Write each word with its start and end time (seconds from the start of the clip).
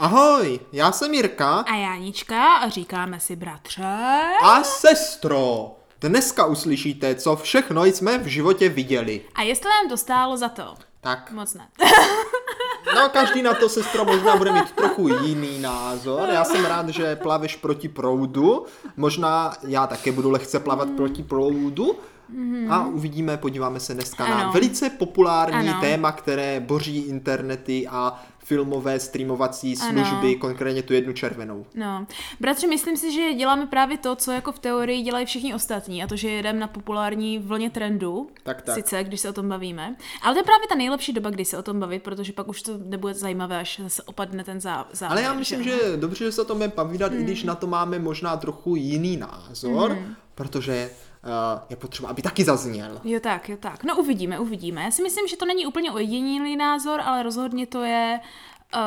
Ahoj, 0.00 0.60
já 0.72 0.92
jsem 0.92 1.14
Jirka 1.14 1.58
A 1.58 1.74
Jánička 1.74 2.54
a 2.54 2.68
říkáme 2.68 3.20
si 3.20 3.36
bratře. 3.36 3.84
a 4.42 4.62
sestro. 4.62 5.70
Dneska 6.00 6.46
uslyšíte, 6.46 7.14
co 7.14 7.36
všechno 7.36 7.84
jsme 7.84 8.18
v 8.18 8.26
životě 8.26 8.68
viděli. 8.68 9.20
A 9.34 9.42
jestli 9.42 9.68
nám 9.70 9.88
to 9.88 9.96
stálo 9.96 10.36
za 10.36 10.48
to? 10.48 10.74
Tak, 11.00 11.30
Moc 11.30 11.54
ne. 11.54 11.68
no 12.96 13.08
každý 13.08 13.42
na 13.42 13.54
to, 13.54 13.68
sestro, 13.68 14.04
možná 14.04 14.36
bude 14.36 14.52
mít 14.52 14.72
trochu 14.72 15.08
jiný 15.08 15.58
názor. 15.58 16.28
Já 16.28 16.44
jsem 16.44 16.64
rád, 16.64 16.88
že 16.88 17.16
plaveš 17.16 17.56
proti 17.56 17.88
proudu. 17.88 18.66
Možná 18.96 19.52
já 19.66 19.86
také 19.86 20.12
budu 20.12 20.30
lehce 20.30 20.60
plavat 20.60 20.88
proti 20.96 21.22
proudu. 21.22 21.98
A 22.70 22.86
uvidíme, 22.86 23.36
podíváme 23.36 23.80
se 23.80 23.94
dneska 23.94 24.28
na 24.28 24.40
Ano. 24.40 24.52
velice 24.52 24.90
populární 24.90 25.68
Ano. 25.70 25.80
téma, 25.80 26.12
které 26.12 26.60
boří 26.60 26.96
internety 26.98 27.86
a 27.90 28.22
filmové 28.38 29.00
streamovací 29.00 29.74
Ano. 29.80 30.04
služby, 30.04 30.36
konkrétně 30.36 30.82
tu 30.82 30.92
jednu 30.92 31.12
červenou. 31.12 31.66
No. 31.74 32.06
Bratře, 32.40 32.66
myslím 32.66 32.96
si, 32.96 33.12
že 33.12 33.34
děláme 33.34 33.66
právě 33.66 33.98
to, 33.98 34.16
co 34.16 34.32
jako 34.32 34.52
v 34.52 34.58
teorii 34.58 35.02
dělají 35.02 35.26
všichni 35.26 35.54
ostatní, 35.54 36.02
a 36.02 36.06
to, 36.06 36.16
že 36.16 36.28
jedeme 36.30 36.58
na 36.60 36.66
populární 36.66 37.38
vlně 37.38 37.70
trendu. 37.70 38.30
Tak, 38.42 38.62
tak. 38.62 38.74
Sice, 38.74 39.04
když 39.04 39.20
se 39.20 39.28
o 39.28 39.32
tom 39.32 39.48
bavíme. 39.48 39.96
Ale 40.22 40.34
to 40.34 40.38
je 40.40 40.44
právě 40.44 40.68
ta 40.68 40.74
nejlepší 40.74 41.12
doba, 41.12 41.30
kdy 41.30 41.44
se 41.44 41.58
o 41.58 41.62
tom 41.62 41.80
bavit, 41.80 42.02
protože 42.02 42.32
pak 42.32 42.48
už 42.48 42.62
to 42.62 42.72
nebude 42.84 43.14
zajímavé, 43.14 43.58
až 43.60 43.80
zase 43.82 44.02
opadne 44.02 44.44
ten 44.44 44.58
zá- 44.58 44.84
závěr. 44.92 45.12
Ale 45.12 45.22
já 45.22 45.32
myslím, 45.34 45.62
že 45.62 45.70
je 45.70 45.96
dobře, 45.96 46.24
že 46.24 46.32
se 46.32 46.42
o 46.42 46.44
tom 46.44 46.56
budeme 46.58 46.72
povídat, 46.72 47.12
Hmm. 47.12 47.20
i 47.20 47.24
když 47.24 47.42
na 47.44 47.54
to 47.54 47.66
máme 47.66 47.98
možná 47.98 48.36
trochu 48.36 48.76
jiný 48.76 49.16
názor, 49.16 49.98
protože 50.34 50.90
uh, 50.92 51.09
je 51.70 51.76
potřeba, 51.76 52.08
aby 52.08 52.22
taky 52.22 52.44
zazněl. 52.44 53.00
Jo 53.04 53.20
tak, 53.20 53.48
jo 53.48 53.56
tak. 53.60 53.84
No 53.84 53.96
uvidíme, 53.96 54.38
uvidíme. 54.38 54.82
Já 54.82 54.90
si 54.90 55.02
myslím, 55.02 55.28
že 55.28 55.36
to 55.36 55.46
není 55.46 55.66
úplně 55.66 55.92
ojedinělý 55.92 56.56
názor, 56.56 57.00
ale 57.00 57.22
rozhodně 57.22 57.66
to 57.66 57.82
je 57.82 58.20
uh, 58.74 58.80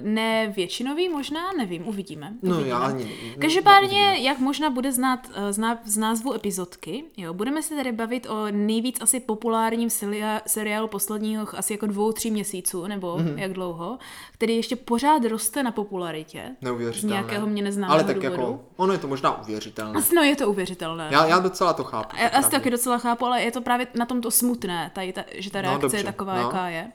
ne 0.00 0.52
většinový 0.56 1.08
možná, 1.08 1.40
nevím, 1.58 1.88
uvidíme. 1.88 2.32
No, 2.42 2.50
uvidíme. 2.54 2.68
já 2.70 2.78
ani. 2.78 3.12
Každopádně, 3.38 4.14
jak 4.20 4.38
možná 4.38 4.70
bude 4.70 4.92
znát 4.92 5.26
uh, 5.28 5.34
zná, 5.50 5.78
z 5.84 5.96
názvu 5.96 6.34
epizodky, 6.34 7.04
jo, 7.16 7.34
budeme 7.34 7.62
se 7.62 7.74
tady 7.76 7.92
bavit 7.92 8.26
o 8.30 8.46
nejvíc 8.50 9.00
asi 9.02 9.20
populárním 9.20 9.88
seriálu 10.46 10.88
posledního 10.88 11.46
asi 11.56 11.72
jako 11.72 11.86
dvou, 11.86 12.12
tří 12.12 12.30
měsíců, 12.30 12.86
nebo 12.86 13.16
Mhm. 13.18 13.26
mm-hmm. 13.26 13.38
jak 13.38 13.52
dlouho, 13.52 13.98
který 14.32 14.56
ještě 14.56 14.76
pořád 14.76 15.24
roste 15.24 15.62
na 15.62 15.70
popularitě. 15.72 16.56
Z 16.60 16.64
Neuvěřitelné. 16.64 17.14
nějakého 17.14 17.46
mě 17.46 17.62
neznámého 17.62 17.92
Ale 17.94 18.04
tak 18.04 18.16
důvodu. 18.16 18.32
jako, 18.42 18.60
ono 18.76 18.92
je 18.92 18.98
to 18.98 19.08
možná 19.08 19.40
uvěřitelné. 19.42 19.98
Asi, 19.98 20.14
no, 20.14 20.22
je 20.22 20.36
to 20.36 20.50
uvěřitelné. 20.50 21.08
Já, 21.10 21.26
já 21.26 21.38
docela 21.38 21.72
to 21.72 21.84
chápu. 21.84 22.16
Já, 22.16 22.22
já 22.22 22.28
opravdu. 22.28 22.50
taky 22.50 22.70
docela 22.70 22.98
chápu, 22.98 23.26
ale 23.26 23.42
je 23.42 23.50
to 23.52 23.60
právě 23.60 23.86
na 23.94 24.06
tom 24.06 24.20
to 24.20 24.30
smutné, 24.30 24.90
tady 24.94 25.12
ta, 25.12 25.24
že 25.34 25.50
ta 25.50 25.58
No, 25.58 25.68
reakce 25.68 25.82
dobře, 25.82 25.96
je 25.96 26.04
taková, 26.04 26.34
no. 26.34 26.40
jaká 26.40 26.68
je. 26.68 26.92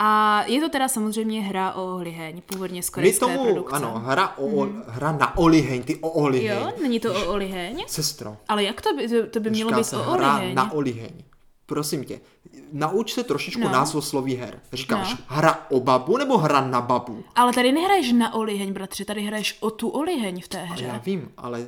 A 0.00 0.42
je 0.46 0.60
to 0.60 0.68
teda 0.68 0.88
samozřejmě 0.88 1.42
hra 1.42 1.72
o 1.72 1.96
liheň, 1.96 2.42
původně 2.46 2.82
z 2.82 2.90
korejské 2.90 3.20
tomu, 3.20 3.44
produkce. 3.44 3.76
ano, 3.76 4.02
hra, 4.06 4.34
o, 4.38 4.66
hra 4.86 5.12
na 5.12 5.38
oliheň, 5.38 5.82
ty 5.82 5.96
o 5.96 6.08
oliheň. 6.10 6.58
Jo, 6.60 6.72
není 6.82 7.00
to 7.00 7.14
o 7.14 7.32
oliheň? 7.32 7.84
Sestro, 7.86 8.36
Ale 8.48 8.64
jak 8.64 8.80
to 8.80 8.92
by, 8.96 9.08
to, 9.08 9.26
to 9.26 9.40
by 9.40 9.50
mělo 9.50 9.72
být 9.72 9.84
se 9.86 9.96
o 9.96 10.02
hra 10.02 10.34
oliheň? 10.36 10.54
na 10.54 10.72
oliheň. 10.72 11.10
Prosím 11.66 12.04
tě, 12.04 12.20
nauč 12.72 13.12
se 13.14 13.24
trošičku 13.24 13.60
No. 13.60 13.68
názvosloví 13.72 14.34
her. 14.36 14.60
Říkáš 14.72 15.10
No. 15.10 15.18
hra 15.26 15.66
o 15.70 15.80
babu 15.80 16.16
nebo 16.16 16.38
hra 16.38 16.60
na 16.66 16.80
babu? 16.80 17.24
Ale 17.34 17.52
tady 17.52 17.72
nehraješ 17.72 18.12
na 18.12 18.34
oliheň, 18.34 18.72
bratře, 18.72 19.04
tady 19.04 19.22
hraješ 19.22 19.56
o 19.60 19.70
tu 19.70 19.88
oliheň 19.88 20.40
v 20.40 20.48
té 20.48 20.58
hře. 20.64 20.84
Já 20.84 20.98
vím, 20.98 21.32
ale 21.36 21.66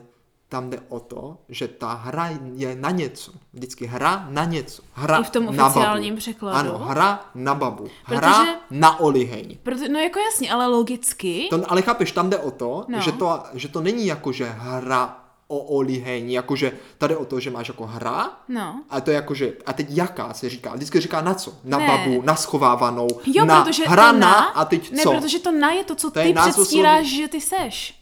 tam 0.49 0.71
jde 0.71 0.81
o 0.89 1.01
to, 1.01 1.37
že 1.49 1.69
ta 1.69 1.93
hra 1.95 2.31
je 2.55 2.77
na 2.77 2.91
něco. 2.91 3.33
Vždycky 3.53 3.87
hra 3.87 4.27
na 4.31 4.45
něco. 4.45 4.83
Hra 4.93 5.19
I 5.19 5.25
v 5.25 5.31
tom 5.31 5.57
na 5.57 5.67
oficiálním 5.67 6.15
babu. 6.15 6.19
překladu? 6.21 6.57
Ano, 6.59 6.79
hra 6.79 7.25
na 7.35 7.55
babu. 7.55 7.89
Hra 8.05 8.21
Protože- 8.39 8.55
na 8.71 9.01
oliheň. 9.01 9.57
Proto, 9.63 9.85
no 9.93 9.99
jako 9.99 10.19
jasně, 10.19 10.51
ale 10.53 10.67
logicky. 10.67 11.47
To, 11.51 11.63
ale 11.71 11.83
chápeš, 11.83 12.13
tam 12.13 12.31
jde 12.31 12.39
o 12.39 12.51
to, 12.51 12.85
No. 12.89 13.01
že 13.01 13.13
to, 13.13 13.43
že 13.55 13.69
to 13.69 13.81
není 13.81 14.07
jako, 14.07 14.33
že 14.33 14.45
hra 14.59 15.19
o 15.49 15.59
oliheň, 15.59 16.31
jakože 16.33 16.73
tady 16.99 17.17
o 17.17 17.25
to, 17.25 17.41
že 17.41 17.51
máš 17.51 17.69
jako 17.69 17.87
hra, 17.87 18.31
No. 18.49 18.81
a 18.91 19.01
to 19.01 19.11
je 19.11 19.15
jako, 19.15 19.35
že, 19.35 19.53
a 19.67 19.73
teď 19.73 19.87
jaká 19.91 20.35
se 20.35 20.49
říká, 20.49 20.75
vždycky 20.75 21.01
říká 21.01 21.21
na 21.21 21.35
co? 21.35 21.53
Na 21.65 21.79
Ne. 21.79 21.87
babu, 21.89 22.23
na 22.23 22.37
schovávanou, 22.37 23.09
Jo, 23.27 23.45
na 23.45 23.65
protože 23.65 23.85
hra 23.89 24.13
to 24.13 24.19
na, 24.19 24.31
na, 24.31 24.35
a 24.45 24.65
teď 24.65 24.91
ne, 24.93 25.03
co? 25.03 25.13
protože 25.13 25.39
to 25.39 25.53
na 25.53 25.71
je 25.73 25.85
to, 25.85 25.95
co 25.95 26.11
To 26.11 26.21
ty 26.21 26.35
předstíráš, 26.41 27.07
že 27.07 27.29
ty 27.29 27.41
seš. 27.41 27.95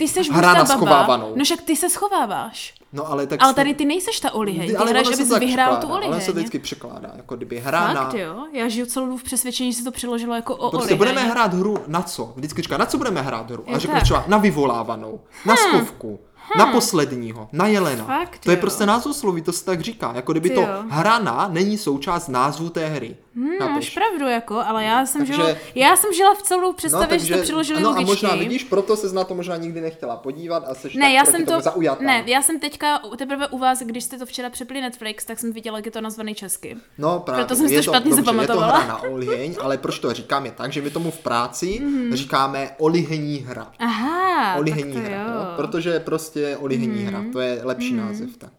Ty 0.00 0.08
seš 0.08 0.28
buď 0.28 0.36
Hra 0.36 0.52
ta 0.52 0.58
na 0.58 0.64
baba, 0.64 0.76
schovávanou. 0.76 1.32
no 1.36 1.44
však 1.44 1.62
ty 1.62 1.76
se 1.76 1.90
schováváš. 1.90 2.74
No 2.92 3.10
ale 3.10 3.26
tak 3.26 3.42
Ale 3.42 3.54
tady 3.54 3.74
ty 3.74 3.84
nejseš 3.84 4.20
ta 4.20 4.34
oliheň, 4.34 4.68
ty 4.68 4.76
ale 4.76 4.90
hraješ, 4.90 5.08
abys 5.08 5.38
vyhrál 5.38 5.76
tu 5.76 5.86
oliheň. 5.86 6.12
Ale 6.12 6.20
se 6.20 6.32
vždycky 6.32 6.58
překládá, 6.58 7.10
jako 7.16 7.36
kdyby 7.36 7.60
hra 7.60 7.94
Fakt 7.94 8.14
na... 8.14 8.20
jo? 8.20 8.46
Já 8.52 8.68
žiju 8.68 8.86
celou 8.86 9.06
dobu 9.06 9.18
v 9.18 9.22
přesvědčení, 9.22 9.72
že 9.72 9.78
se 9.78 9.84
to 9.84 9.90
přeložilo 9.90 10.34
jako 10.34 10.56
o 10.56 10.70
Prostě 10.70 10.94
oliheň. 10.94 10.98
budeme 10.98 11.20
hrát 11.30 11.54
hru 11.54 11.78
na 11.86 12.02
co? 12.02 12.32
Vždycky 12.36 12.62
říká, 12.62 12.76
na 12.76 12.86
co 12.86 12.98
budeme 12.98 13.22
hrát 13.22 13.50
hru? 13.50 13.64
A 13.74 13.78
tak. 13.78 14.02
třeba 14.02 14.24
na 14.26 14.38
vyvolávanou, 14.38 15.20
na 15.46 15.56
skovku, 15.56 16.20
na 16.58 16.66
posledního, 16.66 17.48
na 17.52 17.66
jelena. 17.66 18.04
Fakt, 18.04 18.38
to 18.44 18.50
je 18.50 18.56
jo. 18.56 18.60
prostě 18.60 18.86
názvosloví, 18.86 19.42
to 19.42 19.52
se 19.52 19.64
tak 19.64 19.80
říká. 19.80 20.12
Jako 20.14 20.32
kdyby 20.32 20.48
Ty 20.48 20.54
to 20.54 20.60
jo. 20.60 20.68
hra 20.88 21.18
na 21.18 21.48
není 21.52 21.78
součást 21.78 22.28
názvu 22.28 22.70
té 22.70 22.88
hry. 22.88 23.16
Hmm, 23.36 23.58
Chápeš? 23.58 23.74
máš 23.74 23.90
pravdu, 23.90 24.26
jako, 24.26 24.58
ale 24.58 24.84
já 24.84 25.06
jsem, 25.06 25.20
Takže- 25.20 25.32
žila, 25.32 25.48
já 25.74 25.96
jsem 25.96 26.12
žila 26.12 26.34
v 26.34 26.42
celou 26.42 26.72
představě, 26.72 27.18
že 27.18 27.36
to 27.36 27.42
přeložili 27.42 27.82
no 27.82 27.90
a 27.90 28.00
možná 28.00 28.34
vidíš, 28.34 28.64
proto 28.64 28.96
se 28.96 29.14
na 29.14 29.24
to 29.24 29.34
možná 29.34 29.56
nikdy 29.56 29.80
nechtěla 29.80 30.16
podívat 30.16 30.64
a 30.66 30.74
seš 30.74 30.94
Ne, 30.94 31.04
tak 31.04 31.12
já 31.12 31.24
jsem 31.24 31.46
to, 31.46 31.60
zaujatá. 31.60 32.04
ne, 32.04 32.22
já 32.26 32.42
jsem 32.42 32.60
teďka 32.60 32.98
teprve 33.18 33.48
u 33.48 33.58
vás, 33.58 33.78
když 33.82 34.04
jste 34.04 34.18
to 34.18 34.26
včera 34.26 34.50
přepli 34.50 34.80
Netflix, 34.80 35.24
tak 35.24 35.38
jsem 35.38 35.52
viděla, 35.52 35.78
jak 35.78 35.86
je 35.86 35.92
to 35.92 36.00
nazvaný 36.00 36.34
česky. 36.34 36.76
No 36.98 37.20
právě, 37.20 37.44
Proto 37.44 37.56
jsem 37.56 37.68
si 37.68 37.74
je 37.74 37.78
to 37.78 37.82
špatně 37.82 38.10
dobře, 38.10 38.22
zapamatovala. 38.24 38.66
Je 38.66 38.72
to 38.72 38.78
hra 38.78 38.88
na 38.88 39.02
oliheň, 39.02 39.56
ale 39.60 39.78
proč 39.78 39.98
to 39.98 40.12
říkám 40.12 40.46
je 40.46 40.52
tak, 40.52 40.72
že 40.72 40.82
my 40.82 40.90
tomu 40.90 41.10
v 41.10 41.18
práci 41.18 41.82
říkáme 42.12 42.70
olihení 42.78 43.38
hra. 43.38 43.72
Aha, 43.78 44.56
to 44.56 44.72
hra, 44.72 45.16
jo. 45.16 45.34
no, 45.34 45.56
protože 45.56 46.00
prostě 46.00 46.56
olihenní 46.56 47.02
hra, 47.02 47.24
to 47.32 47.40
je 47.40 47.60
lepší 47.64 47.94
název, 47.94 48.36
tak. 48.38 48.52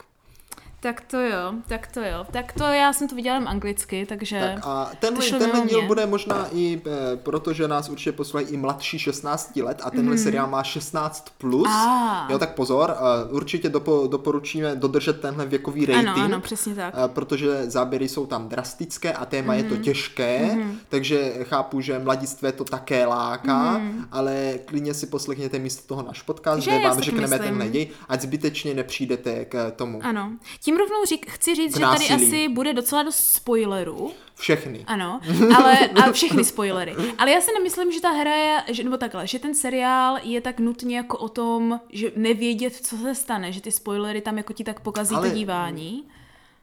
Tak 0.83 1.01
to 1.01 1.17
jo, 1.19 1.53
tak 1.67 1.87
to 1.87 1.99
jo. 1.99 2.25
Tak 2.31 2.53
to 2.53 2.63
já 2.63 2.93
jsem 2.93 3.07
to 3.07 3.15
viděla 3.15 3.37
anglicky, 3.37 4.05
takže... 4.05 4.39
Tak 4.55 4.65
a 4.67 4.91
tenhle, 4.99 5.29
tenhle 5.29 5.67
díl 5.67 5.81
bude 5.87 6.05
možná 6.05 6.47
i, 6.51 6.81
e, 7.13 7.17
protože 7.17 7.67
nás 7.67 7.89
určitě 7.89 8.11
poslouchají 8.11 8.53
i 8.53 8.57
mladší 8.57 8.99
16 8.99 9.55
let 9.55 9.81
a 9.83 9.91
tenhle 9.91 10.17
seriál 10.17 10.47
má 10.47 10.63
16 10.63 11.25
plus. 11.37 11.67
Ah. 11.71 12.31
Jo, 12.31 12.39
tak 12.39 12.53
pozor, 12.55 12.95
e, 12.97 13.31
určitě 13.31 13.69
dopo, 13.69 14.07
doporučíme 14.11 14.75
dodržet 14.75 15.21
tenhle 15.21 15.45
věkový 15.45 15.85
rating. 15.85 16.07
Ano, 16.07 16.23
ano, 16.23 16.41
přesně 16.41 16.75
tak. 16.75 16.93
e, 17.05 17.07
Protože 17.07 17.69
záběry 17.69 18.09
jsou 18.09 18.25
tam 18.25 18.49
drastické 18.49 19.13
a 19.13 19.25
téma 19.25 19.53
je 19.53 19.63
to 19.63 19.77
těžké, 19.77 20.57
takže 20.89 21.33
chápu, 21.43 21.81
že 21.81 21.99
mladistvé 21.99 22.51
to 22.51 22.63
také 22.63 23.05
láká, 23.05 23.81
ale 24.11 24.53
klidně 24.65 24.93
si 24.93 25.07
poslechněte 25.07 25.59
místo 25.59 25.87
toho 25.87 26.07
náš 26.07 26.21
podcast, 26.21 26.61
Že 26.63 26.71
kde 26.71 26.79
vám 26.89 26.99
řekneme 26.99 27.27
myslím. 27.27 27.43
tenhle 27.43 27.69
děj, 27.69 27.87
ať 28.09 28.21
zbytečně 28.21 28.73
nepřijdete 28.73 29.45
k 29.45 29.71
tomu. 29.71 29.99
Ano. 30.03 30.31
Tím 30.59 30.70
rovnou 30.77 31.05
řík, 31.05 31.31
chci 31.31 31.55
říct, 31.55 31.73
že 31.77 31.85
tady 31.85 32.09
asi 32.09 32.47
bude 32.49 32.73
docela 32.73 33.03
dost 33.03 33.17
spoilerů. 33.33 34.11
Všechny. 34.35 34.83
Ano, 34.87 35.19
ale 35.57 35.77
a 36.05 36.11
všechny 36.11 36.43
spoilery. 36.43 36.95
Ale 37.17 37.31
já 37.31 37.41
si 37.41 37.53
nemyslím, 37.53 37.91
že 37.91 38.01
ta 38.01 38.09
hra 38.11 38.35
je, 38.35 38.63
že, 38.67 38.83
nebo 38.83 38.97
takhle, 38.97 39.27
že 39.27 39.39
ten 39.39 39.55
seriál 39.55 40.17
je 40.23 40.41
tak 40.41 40.59
nutně 40.59 40.97
jako 40.97 41.17
o 41.17 41.29
tom, 41.29 41.79
že 41.89 42.11
nevědět, 42.15 42.75
co 42.75 42.97
se 42.97 43.15
stane, 43.15 43.51
že 43.51 43.61
ty 43.61 43.71
spoilery 43.71 44.21
tam 44.21 44.37
jako 44.37 44.53
ti 44.53 44.63
tak 44.63 44.79
pokazí 44.79 45.15
Ale- 45.15 45.29
to 45.29 45.35
dívání. 45.35 46.03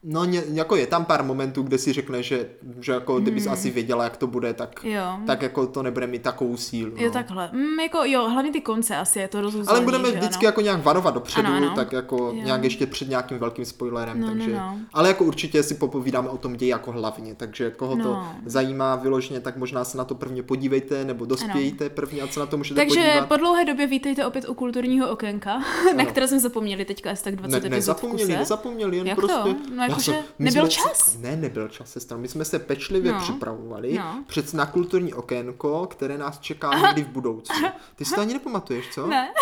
No, 0.02 0.24
ně, 0.24 0.42
jako 0.52 0.76
je 0.76 0.86
tam 0.86 1.04
pár 1.04 1.24
momentů, 1.24 1.62
kde 1.62 1.78
si 1.78 1.92
řekne, 1.92 2.22
že, 2.22 2.48
že 2.80 2.92
jako 2.92 3.20
kdybys 3.20 3.46
asi 3.46 3.70
věděla, 3.70 4.04
jak 4.04 4.16
to 4.16 4.26
bude, 4.26 4.54
tak, 4.54 4.82
Hmm. 4.84 4.92
Jo. 4.92 5.18
tak 5.26 5.42
jako 5.42 5.66
to 5.66 5.82
nebude 5.82 6.06
mít 6.06 6.22
takovou 6.22 6.56
sílu. 6.56 6.92
Jo, 6.96 7.06
no. 7.06 7.10
takhle. 7.12 7.50
Mm, 7.52 7.80
jako 7.80 7.98
jo, 8.04 8.28
hlavně 8.28 8.52
ty 8.52 8.60
konce 8.60 8.96
asi 8.96 9.18
je 9.18 9.28
to 9.28 9.40
rozuzlení, 9.40 9.68
Ale 9.68 9.80
budeme 9.80 10.10
že 10.10 10.16
vždycky 10.16 10.46
ano. 10.46 10.48
jako 10.48 10.60
nějak 10.60 10.84
varovat 10.84 11.14
dopředu, 11.14 11.48
Ano, 11.48 11.56
ano. 11.56 11.72
tak 11.76 11.92
jako 11.92 12.16
Jo. 12.16 12.32
nějak 12.32 12.64
ještě 12.64 12.86
před 12.86 13.08
nějakým 13.08 13.38
velkým 13.38 13.64
spoilerem, 13.64 14.20
No, 14.20 14.26
no, 14.26 14.32
takže... 14.32 14.52
no. 14.56 14.78
Ale 14.92 15.08
jako 15.08 15.24
určitě 15.24 15.62
si 15.62 15.74
popovídáme 15.74 16.28
o 16.28 16.38
tom 16.38 16.56
ději 16.56 16.68
jako 16.68 16.92
hlavně, 16.92 17.34
takže 17.34 17.70
koho 17.70 17.96
to 17.96 18.02
No. 18.02 18.32
zajímá 18.46 18.96
vyloženě, 18.96 19.40
tak 19.40 19.56
možná 19.56 19.84
se 19.84 19.98
na 19.98 20.04
to 20.04 20.14
prvně 20.14 20.42
podívejte, 20.42 21.04
nebo 21.04 21.24
dospějte 21.24 21.88
prvně, 21.90 22.22
ať 22.22 22.32
se 22.32 22.40
na 22.40 22.46
to 22.46 22.56
můžete 22.56 22.80
Takže 22.80 23.00
podívat. 23.00 23.28
po 23.28 23.36
dlouhé 23.36 23.64
době 23.64 23.86
vítejte 23.86 24.26
opět 24.26 24.48
u 24.48 24.54
kulturního 24.54 25.10
okénka, 25.10 25.62
na 25.96 26.04
které 26.04 26.28
jsme 26.28 26.40
zapomněli 26.40 26.84
teďka 26.84 27.10
asi 27.10 27.24
tak 27.24 27.36
20 27.36 27.62
Ne, 27.64 27.70
nezapomněli, 27.70 28.36
nezapomněli, 28.36 28.96
jen 28.96 29.06
Jak 29.06 29.16
prostě... 29.16 29.38
to? 29.42 29.56
No, 29.74 29.87
Já 29.88 29.92
jakože 29.92 30.12
jsem- 30.12 30.24
nebyl 30.38 30.62
jsme 30.62 30.70
čas? 30.70 31.16
Ne, 31.18 31.36
nebyl 31.36 31.68
čas, 31.68 31.90
sestra. 31.92 32.16
My 32.16 32.28
jsme 32.28 32.44
se 32.44 32.58
pečlivě 32.58 33.12
No. 33.12 33.20
připravovali 33.20 33.98
No. 33.98 34.24
před 34.26 34.54
na 34.54 34.66
kulturní 34.66 35.14
okénko, 35.14 35.86
které 35.86 36.18
nás 36.18 36.38
čeká 36.38 36.70
někdy 36.78 37.02
v 37.04 37.08
budoucnu. 37.08 37.68
Ty 37.96 38.04
si 38.04 38.14
to 38.14 38.20
ani 38.20 38.32
nepamatuješ, 38.34 38.88
co? 38.94 39.06
Ne. 39.06 39.32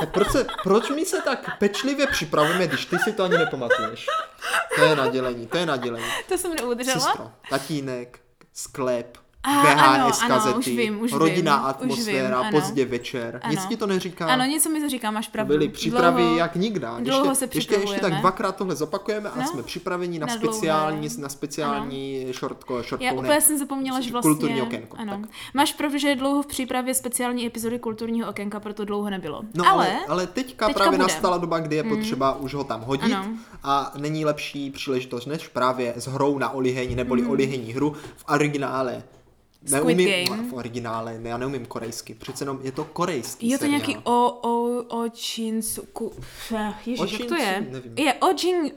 Tak 0.00 0.12
proč, 0.12 0.30
se, 0.30 0.46
proč 0.62 0.90
my 0.90 1.04
se 1.04 1.22
tak 1.22 1.58
pečlivě 1.58 2.06
připravujeme, 2.06 2.66
když 2.66 2.86
ty 2.86 2.98
si 2.98 3.12
to 3.12 3.22
ani 3.24 3.38
nepamatuješ? 3.38 4.06
To 4.76 4.84
je 4.84 4.96
nadělení, 4.96 5.46
to 5.46 5.56
je 5.58 5.66
nadělení. 5.66 6.04
To 6.28 6.38
jsem 6.38 6.54
neudržela. 6.54 7.00
Sestro, 7.00 7.30
tatínek, 7.50 8.20
sklep, 8.52 9.18
A, 9.44 9.50
VHS 9.62 9.72
ano, 9.78 10.04
ano, 10.22 10.28
kazety, 10.28 10.58
už 10.58 10.66
vím, 10.66 11.00
už 11.00 11.12
rodinná 11.12 11.56
vím, 11.56 11.64
už 11.64 11.70
atmosféra, 11.70 12.28
vím, 12.38 12.46
ano. 12.48 12.60
pozdě 12.60 12.84
večer. 12.84 13.40
Nic 13.50 13.58
Ano. 13.60 13.68
ti 13.68 13.76
to 13.76 13.86
neříká? 13.86 14.26
Ano, 14.26 14.44
něco 14.44 14.70
mi 14.70 14.80
to 14.80 14.88
říká, 14.88 15.10
máš 15.10 15.28
pravdu. 15.28 15.52
byly 15.52 15.68
přípravy 15.68 16.22
Dlouho- 16.22 16.36
jak 16.38 16.56
nikdy. 16.56 16.86
dlouho 17.00 17.24
ještě, 17.30 17.34
se 17.34 17.48
ještě, 17.54 17.74
ještě 17.74 18.00
tak 18.00 18.14
dvakrát 18.14 18.56
tohle 18.56 18.76
zopakujeme 18.76 19.30
a 19.30 19.38
No. 19.38 19.46
jsme 19.46 19.62
připraveni 19.62 20.18
na, 20.18 20.26
Na 20.26 20.34
speciální, 20.36 21.08
na 21.18 21.28
speciální 21.28 22.26
shortko, 22.38 22.82
shortko 22.82 23.04
Já 23.04 23.12
úplně 23.12 23.40
jsem 23.40 23.58
zapomněla, 23.58 24.00
že 24.00 24.12
vlastně... 24.12 24.28
kulturní 24.30 24.62
okénko. 24.62 24.96
Ano. 25.00 25.18
Tak. 25.20 25.30
Máš 25.54 25.72
pravdu, 25.72 25.98
že 25.98 26.08
je 26.08 26.16
dlouho 26.16 26.42
v 26.42 26.46
přípravě 26.46 26.94
speciální 26.94 27.46
epizody 27.46 27.78
kulturního 27.78 28.30
okénka, 28.30 28.60
proto 28.60 28.84
dlouho 28.84 29.10
nebylo. 29.10 29.42
No 29.54 29.66
ale, 29.68 29.86
ale, 29.86 30.06
ale 30.08 30.26
teďka, 30.26 30.66
teďka 30.66 30.78
právě 30.80 30.98
bude. 30.98 31.12
nastala 31.12 31.38
doba, 31.38 31.58
kdy 31.58 31.76
je 31.76 31.84
potřeba 31.84 32.34
už 32.36 32.54
ho 32.54 32.64
tam 32.64 32.80
hodit 32.80 33.12
Ano. 33.14 33.26
a 33.62 33.92
není 33.96 34.24
lepší 34.24 34.70
příležitost 34.70 35.26
než 35.26 35.48
právě 35.48 35.92
s 35.96 36.06
hrou 36.06 36.38
na 36.38 36.50
oliheň 36.50 36.96
neboli 36.96 37.26
oliheň 37.26 37.72
hru 37.74 37.94
v 38.16 38.24
originále. 38.28 39.02
Squid 39.66 39.98
Game. 40.28 40.42
v 40.48 40.52
originále, 40.54 41.18
ne, 41.18 41.28
já 41.30 41.38
neumím 41.38 41.66
korejsky, 41.66 42.14
přece 42.14 42.42
jenom 42.44 42.58
je 42.62 42.72
to 42.72 42.84
korejský 42.84 43.48
je 43.48 43.58
to 43.58 43.62
seriál. 43.64 43.78
nějaký 43.78 43.96
o, 44.04 44.30
o, 44.42 44.82
Ojinsuku. 44.88 46.12
Ježiš, 46.86 47.18
jak 47.18 47.28
to 47.28 47.34
je? 47.34 47.66
Nevím. 47.70 47.92
Je 47.98 48.14
Ojin 48.14 48.56
uh, 48.64 48.70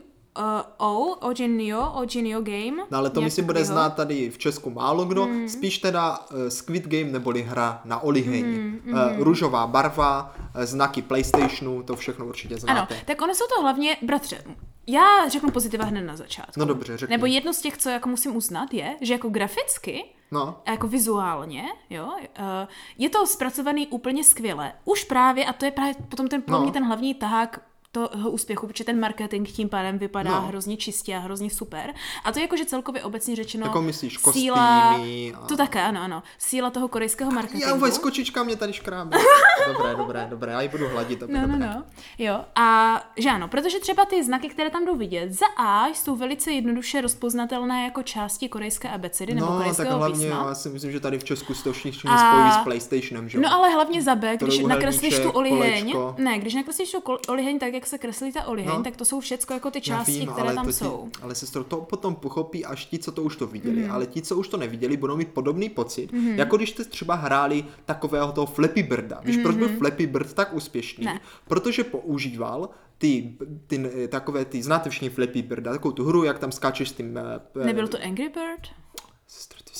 O, 0.76 1.14
Ojinio, 1.14 1.92
Ojinio 1.94 2.40
Game. 2.40 2.76
No 2.90 2.98
ale 2.98 3.10
to 3.10 3.20
myslím 3.20 3.44
bude 3.46 3.60
takovýho. 3.60 3.74
znát 3.74 3.90
tady 3.90 4.30
v 4.30 4.38
Česku 4.38 4.70
málo 4.70 5.04
kdo, 5.04 5.24
Hmm. 5.24 5.48
spíš 5.48 5.78
teda 5.78 6.18
uh, 6.18 6.48
Squid 6.48 6.86
Game 6.88 7.12
neboli 7.12 7.42
hra 7.42 7.80
na 7.84 8.00
oliheň. 8.00 8.44
Hmm, 8.44 8.80
Uh, 8.88 9.22
růžová 9.24 9.66
barva, 9.66 10.34
uh, 10.56 10.62
znaky 10.64 11.02
Playstationu, 11.02 11.82
to 11.82 11.96
všechno 11.96 12.26
určitě 12.26 12.54
Ano, 12.54 12.60
znáte. 12.60 12.96
tak 13.06 13.22
ono 13.22 13.34
jsou 13.34 13.44
to 13.56 13.62
hlavně, 13.62 13.96
bratře, 14.02 14.44
já 14.88 15.28
řeknu 15.28 15.50
pozitiva 15.50 15.84
hned 15.84 16.02
na 16.02 16.16
začátku. 16.16 16.60
No 16.60 16.66
dobře, 16.66 16.96
řekni. 16.96 17.12
Nebo 17.16 17.26
jedno 17.26 17.52
z 17.54 17.60
těch, 17.60 17.76
co 17.78 17.88
jako 17.88 18.08
musím 18.08 18.36
uznat, 18.36 18.74
je, 18.74 18.96
že 19.00 19.12
jako 19.12 19.28
graficky 19.28 20.04
No, 20.30 20.56
a 20.66 20.70
jako 20.70 20.88
vizuálně, 20.88 21.64
jo, 21.90 22.12
eh, 22.36 22.66
je 22.98 23.10
to 23.10 23.26
zpracovaný 23.26 23.86
úplně 23.86 24.24
skvěle. 24.24 24.72
Už 24.84 25.04
právě, 25.04 25.44
a 25.46 25.52
to 25.52 25.64
je 25.64 25.70
právě 25.70 25.94
potom 26.08 26.28
ten, 26.28 26.42
pro 26.42 26.54
No. 26.54 26.62
mě 26.62 26.72
ten 26.72 26.84
hlavní 26.84 27.14
tahák 27.14 27.60
toho 28.06 28.30
úspěchu, 28.30 28.66
protože 28.66 28.84
ten 28.84 29.00
marketing 29.00 29.48
tím 29.48 29.68
pádem 29.68 29.98
vypadá 29.98 30.30
No. 30.30 30.40
hrozně 30.46 30.76
čistě 30.76 31.16
a 31.16 31.18
hrozně 31.18 31.50
super. 31.50 31.94
A 32.24 32.32
to 32.32 32.38
je 32.38 32.42
jakože 32.42 32.64
celkově 32.64 33.02
obecně 33.04 33.36
řečeno 33.36 33.66
Jako 33.66 33.82
myslíš 33.82 34.18
síla, 34.32 34.90
kostýmy 34.94 35.32
a- 35.36 35.46
to 35.46 35.56
také, 35.56 35.82
ano, 35.82 36.00
ano, 36.00 36.22
síla 36.38 36.70
toho 36.70 36.88
korejského 36.88 37.30
marketingu. 37.30 37.66
já 37.68 37.74
vůbec 37.74 37.98
kočička 37.98 38.42
mě 38.42 38.56
tady 38.56 38.72
škrábe. 38.72 39.16
dobré, 39.72 39.94
dobré, 39.96 40.26
dobré, 40.30 40.52
já 40.52 40.60
ji 40.60 40.68
budu 40.68 40.88
hladit. 40.88 41.20
Dobré, 41.20 41.40
No, 41.40 41.46
no, 41.46 41.52
dobré. 41.52 41.68
no. 41.74 41.84
Jo, 42.18 42.40
a 42.56 43.00
že 43.16 43.30
ano, 43.30 43.48
protože 43.48 43.78
třeba 43.80 44.04
ty 44.04 44.24
znaky, 44.24 44.48
které 44.48 44.70
tam 44.70 44.84
jdou 44.86 44.96
vidět, 44.96 45.32
za 45.32 45.46
A 45.56 45.86
jsou 45.86 46.16
velice 46.16 46.52
jednoduše 46.52 47.00
rozpoznatelné 47.00 47.84
jako 47.84 48.02
části 48.02 48.48
korejské 48.48 48.88
abecedy 48.88 49.34
nebo 49.34 49.46
No, 49.46 49.52
tak 49.52 49.58
korejského 49.58 49.98
hlavně 49.98 50.26
písma. 50.26 50.44
já 50.48 50.54
si 50.54 50.68
myslím, 50.68 50.92
že 50.92 51.00
tady 51.00 51.18
v 51.18 51.24
Česku 51.24 51.54
to 51.64 51.72
všichni 51.72 52.10
A- 52.10 52.18
spojí 52.18 52.52
s 52.52 52.64
PlayStationem, 52.64 53.28
že? 53.28 53.38
No 53.40 53.52
ale 53.52 53.70
hlavně 53.70 54.02
za 54.02 54.14
B, 54.14 54.36
když 54.36 54.58
nakreslíš 54.58 55.18
tu 55.18 55.30
oliheň, 55.30 55.94
ne, 56.18 56.38
když 56.38 56.54
nakreslíš 56.54 56.90
tu 56.90 56.98
oliheň 57.28 57.58
tak, 57.58 57.72
jak 57.74 57.86
se 57.88 57.98
kreslí 57.98 58.32
ta 58.32 58.44
oliheň, 58.44 58.76
No. 58.76 58.82
tak 58.82 58.96
to 58.96 59.04
jsou 59.04 59.20
všecko 59.20 59.54
jako 59.54 59.70
ty 59.70 59.80
části, 59.80 60.12
vím, 60.12 60.28
které 60.28 60.54
tam 60.54 60.64
to 60.64 60.70
ti, 60.72 60.76
jsou. 60.76 61.08
Ale 61.22 61.34
sestro, 61.34 61.64
to 61.64 61.76
potom 61.76 62.14
pochopí 62.14 62.64
až 62.64 62.84
ti, 62.86 62.98
co 62.98 63.12
to 63.12 63.22
už 63.22 63.36
to 63.36 63.46
viděli. 63.46 63.82
Mhm. 63.82 63.90
Ale 63.90 64.06
ti, 64.06 64.22
co 64.22 64.36
už 64.36 64.48
to 64.48 64.56
neviděli, 64.56 64.96
budou 64.96 65.16
mít 65.16 65.28
podobný 65.28 65.68
pocit, 65.68 66.10
jako 66.34 66.56
když 66.56 66.70
jste 66.70 66.84
třeba 66.84 67.14
hráli 67.14 67.64
takového 67.84 68.32
toho 68.32 68.46
Flappy 68.46 68.82
Birda. 68.82 69.20
Víš, 69.24 69.36
proč 69.42 69.56
byl 69.56 69.68
Flappy 69.68 70.06
Bird 70.06 70.32
tak 70.34 70.54
úspěšný? 70.54 71.04
Mhm. 71.04 71.14
Ne. 71.14 71.20
Protože 71.48 71.84
používal 71.84 72.68
ty, 72.98 73.34
ty, 73.66 73.78
ty, 73.78 74.08
takové 74.08 74.44
ty, 74.44 74.62
znáte 74.62 74.90
všichni 74.90 75.10
Flappy 75.10 75.42
Birda, 75.42 75.72
takovou 75.72 75.92
tu 75.92 76.04
hru, 76.04 76.24
jak 76.24 76.38
tam 76.38 76.52
skáčeš 76.52 76.88
s 76.88 76.92
tím... 76.92 77.18
eh, 77.60 77.64
Nebyl 77.64 77.88
to 77.88 77.98
Angry 78.04 78.28
Bird? 78.28 78.68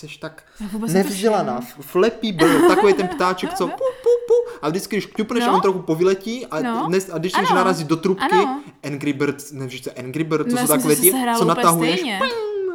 Jsi 0.07 0.19
tak 0.21 0.45
nevzdělaná. 0.93 1.61
Flappy 1.81 2.33
Bird, 2.33 2.69
takový 2.69 2.95
ten 2.95 3.09
ptáček, 3.09 3.55
co 3.55 3.67
pu, 3.69 3.77
pu, 3.77 4.09
pu, 4.29 4.59
a 4.63 4.69
vždycky, 4.69 4.97
když 4.97 5.07
kňupneš, 5.07 5.45
No. 5.45 5.51
a 5.51 5.55
on 5.55 5.61
trochu 5.61 5.79
povyletí 5.79 6.47
a, 6.47 6.61
No. 6.61 6.85
dnes, 6.89 7.11
a 7.13 7.19
když 7.19 7.35
Ano. 7.35 7.43
když 7.43 7.55
narazí 7.55 7.85
do 7.85 7.97
trubky, 7.97 8.25
Ano. 8.33 8.63
Angry 8.85 9.13
Bird, 9.13 9.37
nevíš 9.53 9.83
co, 9.85 9.91
Angry 9.99 10.25
Bird, 10.25 10.47
to 10.49 10.55
No, 10.55 10.61
jsou 10.61 10.67
takové 10.67 10.95
hrála 11.21 11.39
co 11.39 11.45
natahuješ. 11.45 12.03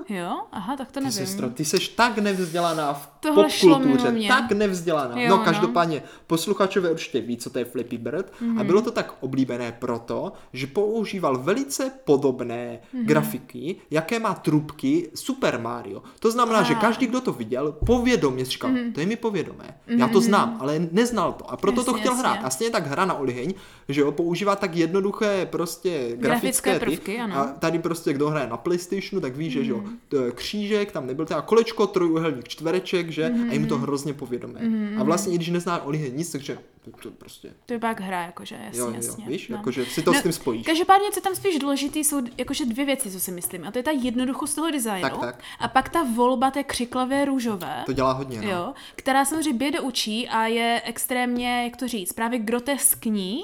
Jo? 0.09 0.41
Aha, 0.51 0.77
tak 0.77 0.88
to 0.91 1.00
Ty 1.00 1.05
nevím. 1.05 1.11
sestro, 1.27 1.50
ty 1.50 1.65
seš 1.65 1.88
tak 1.89 2.17
nevzdělaná 2.17 2.94
v 2.94 3.09
Tohle 3.19 3.44
popkultuře, 3.44 4.15
tak 4.27 4.51
nevzdělaná. 4.51 5.21
Jo, 5.21 5.29
no 5.29 5.38
no. 5.38 5.44
každopádně, 5.44 6.03
posluchačové 6.27 6.91
určitě 6.91 7.21
ví, 7.21 7.38
co 7.38 7.50
to 7.50 7.59
je 7.59 7.65
Flappy 7.65 7.97
Bird 7.97 8.31
Mhm. 8.41 8.59
a 8.59 8.63
bylo 8.63 8.81
to 8.81 8.91
tak 8.91 9.13
oblíbené 9.19 9.71
proto, 9.79 10.31
že 10.53 10.67
používal 10.67 11.38
velice 11.38 11.91
podobné 12.05 12.79
Mhm. 12.94 13.05
grafiky, 13.05 13.75
jaké 13.91 14.19
má 14.19 14.33
trubky 14.33 15.09
Super 15.15 15.59
Mario. 15.59 16.03
To 16.19 16.31
znamená, 16.31 16.63
že 16.63 16.73
Ah. 16.73 16.79
každý, 16.81 17.07
kdo 17.07 17.21
to 17.21 17.33
viděl, 17.33 17.71
povědomě 17.85 18.45
říkal, 18.45 18.71
to 18.94 19.00
je 19.00 19.05
mi 19.05 19.15
povědomé. 19.15 19.77
Já 19.88 20.07
to 20.07 20.21
znám, 20.21 20.57
ale 20.59 20.88
neznal 20.91 21.33
to 21.33 21.51
a 21.51 21.57
proto 21.57 21.83
to 21.83 21.91
Mhm. 21.91 21.97
Jasně, 22.00 22.01
chtěl 22.01 22.15
hrát. 22.15 22.29
jasně. 22.33 22.45
A 22.45 22.50
stejně 22.50 22.71
tak 22.71 22.88
hra 22.88 23.05
na 23.05 23.13
oliheň, 23.13 23.53
že 23.89 24.01
jo, 24.01 24.11
používá 24.11 24.55
tak 24.55 24.75
jednoduché 24.75 25.45
prostě 25.45 25.89
grafické, 26.15 26.27
Grafické 26.69 26.79
ty, 26.79 26.85
prvky, 26.85 27.19
ano. 27.19 27.38
a 27.38 27.44
tady 27.45 27.79
prostě 27.79 28.13
kdo 28.13 28.29
hraje 28.29 28.47
na 28.47 28.57
PlayStationu, 28.57 29.21
tak 29.21 29.35
ví, 29.35 29.51
že, 29.51 29.63
že 29.63 29.71
jo, 29.71 29.77
Mhm. 29.77 29.92
Křížek, 30.35 30.91
tam 30.91 31.07
nebyl 31.07 31.25
teda 31.25 31.41
kolečko, 31.41 31.87
trojuhelník, 31.87 32.47
čtvereček, 32.47 33.09
že, 33.09 33.29
Mhm, 33.29 33.49
a 33.49 33.53
jim 33.53 33.67
to 33.67 33.77
hrozně 33.77 34.13
povědomé. 34.13 34.59
A 34.99 35.03
vlastně 35.03 35.33
i 35.33 35.35
když 35.35 35.49
nezná 35.49 35.83
oliheň 35.83 36.15
nic, 36.17 36.31
takže 36.31 36.57
to, 36.85 36.91
to 36.91 37.11
prostě, 37.11 37.53
To 37.65 37.73
je 37.73 37.79
pak 37.79 37.99
hra, 38.01 38.25
jakože, 38.25 38.55
jasně, 38.65 38.79
jo, 38.79 38.87
jo, 38.87 38.93
jasně. 38.95 39.25
víš, 39.27 39.49
no. 39.49 39.55
jakože 39.57 39.85
si 39.85 40.01
to 40.01 40.13
s 40.13 40.21
tím 40.21 40.31
spojíš. 40.31 40.65
Každopádně, 40.65 41.11
co 41.11 41.21
tam 41.21 41.35
spíš 41.35 41.59
důležitý, 41.59 42.03
jsou 42.03 42.21
jakože 42.37 42.65
dvě 42.65 42.85
věci, 42.85 43.11
co 43.11 43.19
si 43.19 43.31
myslím. 43.31 43.67
A 43.67 43.71
to 43.71 43.79
je 43.79 43.83
ta 43.83 43.91
jednoduchost 43.91 44.55
toho 44.55 44.71
designu. 44.71 45.01
Tak, 45.01 45.17
tak. 45.19 45.39
A 45.59 45.67
pak 45.67 45.89
ta 45.89 46.03
volba 46.15 46.51
té 46.51 46.63
křiklavé 46.63 47.25
růžové. 47.25 47.83
To 47.85 47.93
dělá 47.93 48.11
hodně, 48.11 48.41
no. 48.41 48.49
Jo, 48.51 48.73
která 48.95 49.25
samozřejmě 49.25 49.53
běde 49.53 49.79
učí 49.79 50.27
a 50.29 50.45
je 50.45 50.81
extrémně, 50.85 51.63
jak 51.63 51.77
to 51.77 51.87
říct, 51.87 52.13
právě 52.13 52.39
groteskní 52.39 53.43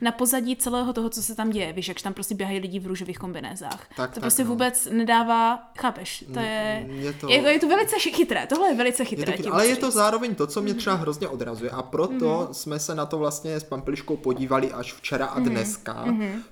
na 0.00 0.12
pozadí 0.12 0.56
celého 0.56 0.92
toho, 0.92 1.08
co 1.10 1.22
se 1.22 1.34
tam 1.34 1.50
děje. 1.50 1.72
Víš, 1.72 1.88
jakž 1.88 2.02
tam 2.02 2.12
prostě 2.14 2.34
běhají 2.34 2.58
lidi 2.58 2.78
v 2.80 2.86
růžových 2.86 3.18
kombinézách. 3.18 3.86
Tak, 3.96 4.08
to 4.08 4.14
tak, 4.14 4.20
prostě 4.20 4.44
no. 4.44 4.50
vůbec 4.50 4.88
nedává, 4.92 5.70
chápeš, 5.78 6.24
to 6.34 6.40
je, 6.40 6.86
je 6.88 7.12
to- 7.12 7.28
je, 7.28 7.36
je 7.52 7.58
to 7.60 7.68
velice 7.68 7.96
chytré, 7.98 8.46
tohle 8.46 8.68
je 8.68 8.74
velice 8.74 9.02
Je 9.02 9.06
chytré. 9.06 9.24
to, 9.24 9.30
tím 9.32 9.36
chytré, 9.36 9.52
ale 9.52 9.66
je 9.66 9.76
to 9.76 9.86
říct. 9.86 9.94
zároveň 9.94 10.34
to, 10.34 10.46
co 10.46 10.62
mě 10.62 10.74
třeba 10.74 10.96
Mhm. 10.96 11.02
hrozně 11.02 11.28
odrazuje 11.28 11.70
a 11.70 11.82
proto 11.82 12.48
jsme 12.52 12.78
se 12.78 12.94
na 12.94 13.06
to 13.06 13.18
vlastně 13.18 13.54
s 13.60 13.64
Pampeliškou 13.64 14.16
podívali 14.16 14.72
až 14.72 14.92
včera 14.94 15.26
Mhm. 15.34 15.46
a 15.46 15.48
dneska, 15.48 16.04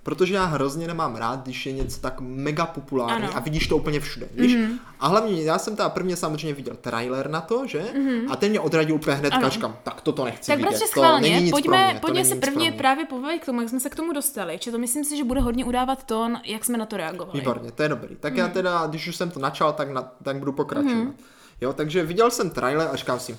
protože 0.03 0.35
já 0.35 0.45
hrozně 0.45 0.87
nemám 0.87 1.17
rád, 1.17 1.43
když 1.43 1.67
je 1.67 1.73
něco 1.73 2.01
tak 2.01 2.21
mega 2.21 2.67
populární 2.67 3.17
Ano. 3.17 3.27
Mhm. 3.27 3.37
a 3.37 3.41
vidíš 3.41 3.67
to 3.69 3.77
úplně 3.77 4.01
všude, 4.01 4.29
víš? 4.35 4.57
A 5.01 5.09
hlavně 5.09 5.43
já 5.43 5.59
jsem 5.59 5.77
teda 5.77 5.89
prvně 5.89 6.17
samozřejmě 6.17 6.55
viděl 6.55 6.77
trailer 6.81 7.31
na 7.31 7.41
to, 7.41 7.67
že? 7.67 7.83
A 8.31 8.37
ten 8.37 8.51
mě 8.51 8.61
odradil 8.61 8.95
úplně 8.95 9.17
hned, 9.17 9.33
říkám, 9.49 9.77
tak 9.83 10.01
toto 10.01 10.25
nechci 10.25 10.47
Tak 10.47 10.57
vidět, 10.57 10.69
prostě 10.69 10.85
to 10.85 10.91
schválně, 10.91 11.31
není 11.31 11.45
nic 11.45 11.51
pro 11.51 11.57
pojďme, 11.57 11.85
mě, 11.85 11.95
to 11.95 12.01
pojďme 12.07 12.25
se 12.25 12.35
pro 12.35 12.41
prvně 12.41 12.71
mě. 12.71 12.79
Právě 12.87 13.05
pobavit 13.07 13.43
k 13.43 13.47
tomu, 13.47 13.61
jak 13.61 13.71
jsme 13.71 13.81
se 13.81 13.91
k 13.91 13.95
tomu 13.95 14.13
dostali. 14.13 14.59
Či 14.59 14.71
to 14.71 14.79
myslím 14.79 15.05
si, 15.05 15.17
že 15.17 15.25
bude 15.25 15.41
hodně 15.41 15.65
udávat 15.65 16.05
tón, 16.05 16.41
jak 16.45 16.65
jsme 16.65 16.79
na 16.79 16.87
to 16.87 16.97
reagovali. 16.97 17.39
Výborně, 17.41 17.73
to 17.73 17.83
je 17.83 17.89
dobrý. 17.89 18.17
Tak 18.17 18.33
Mhm. 18.33 18.41
já 18.41 18.49
teda, 18.49 18.87
když 18.87 19.09
už 19.09 19.17
jsem 19.17 19.31
to 19.31 19.41
načal, 19.41 19.73
tak, 19.73 19.91
na, 19.91 20.03
tak 20.23 20.37
budu 20.39 20.53
pokračovat. 20.53 21.15
Jo, 21.61 21.73
takže 21.73 22.03
viděl 22.05 22.31
jsem 22.31 22.51
trailer 22.51 22.89
a 22.93 22.97
říkám 22.97 23.21
si, 23.21 23.37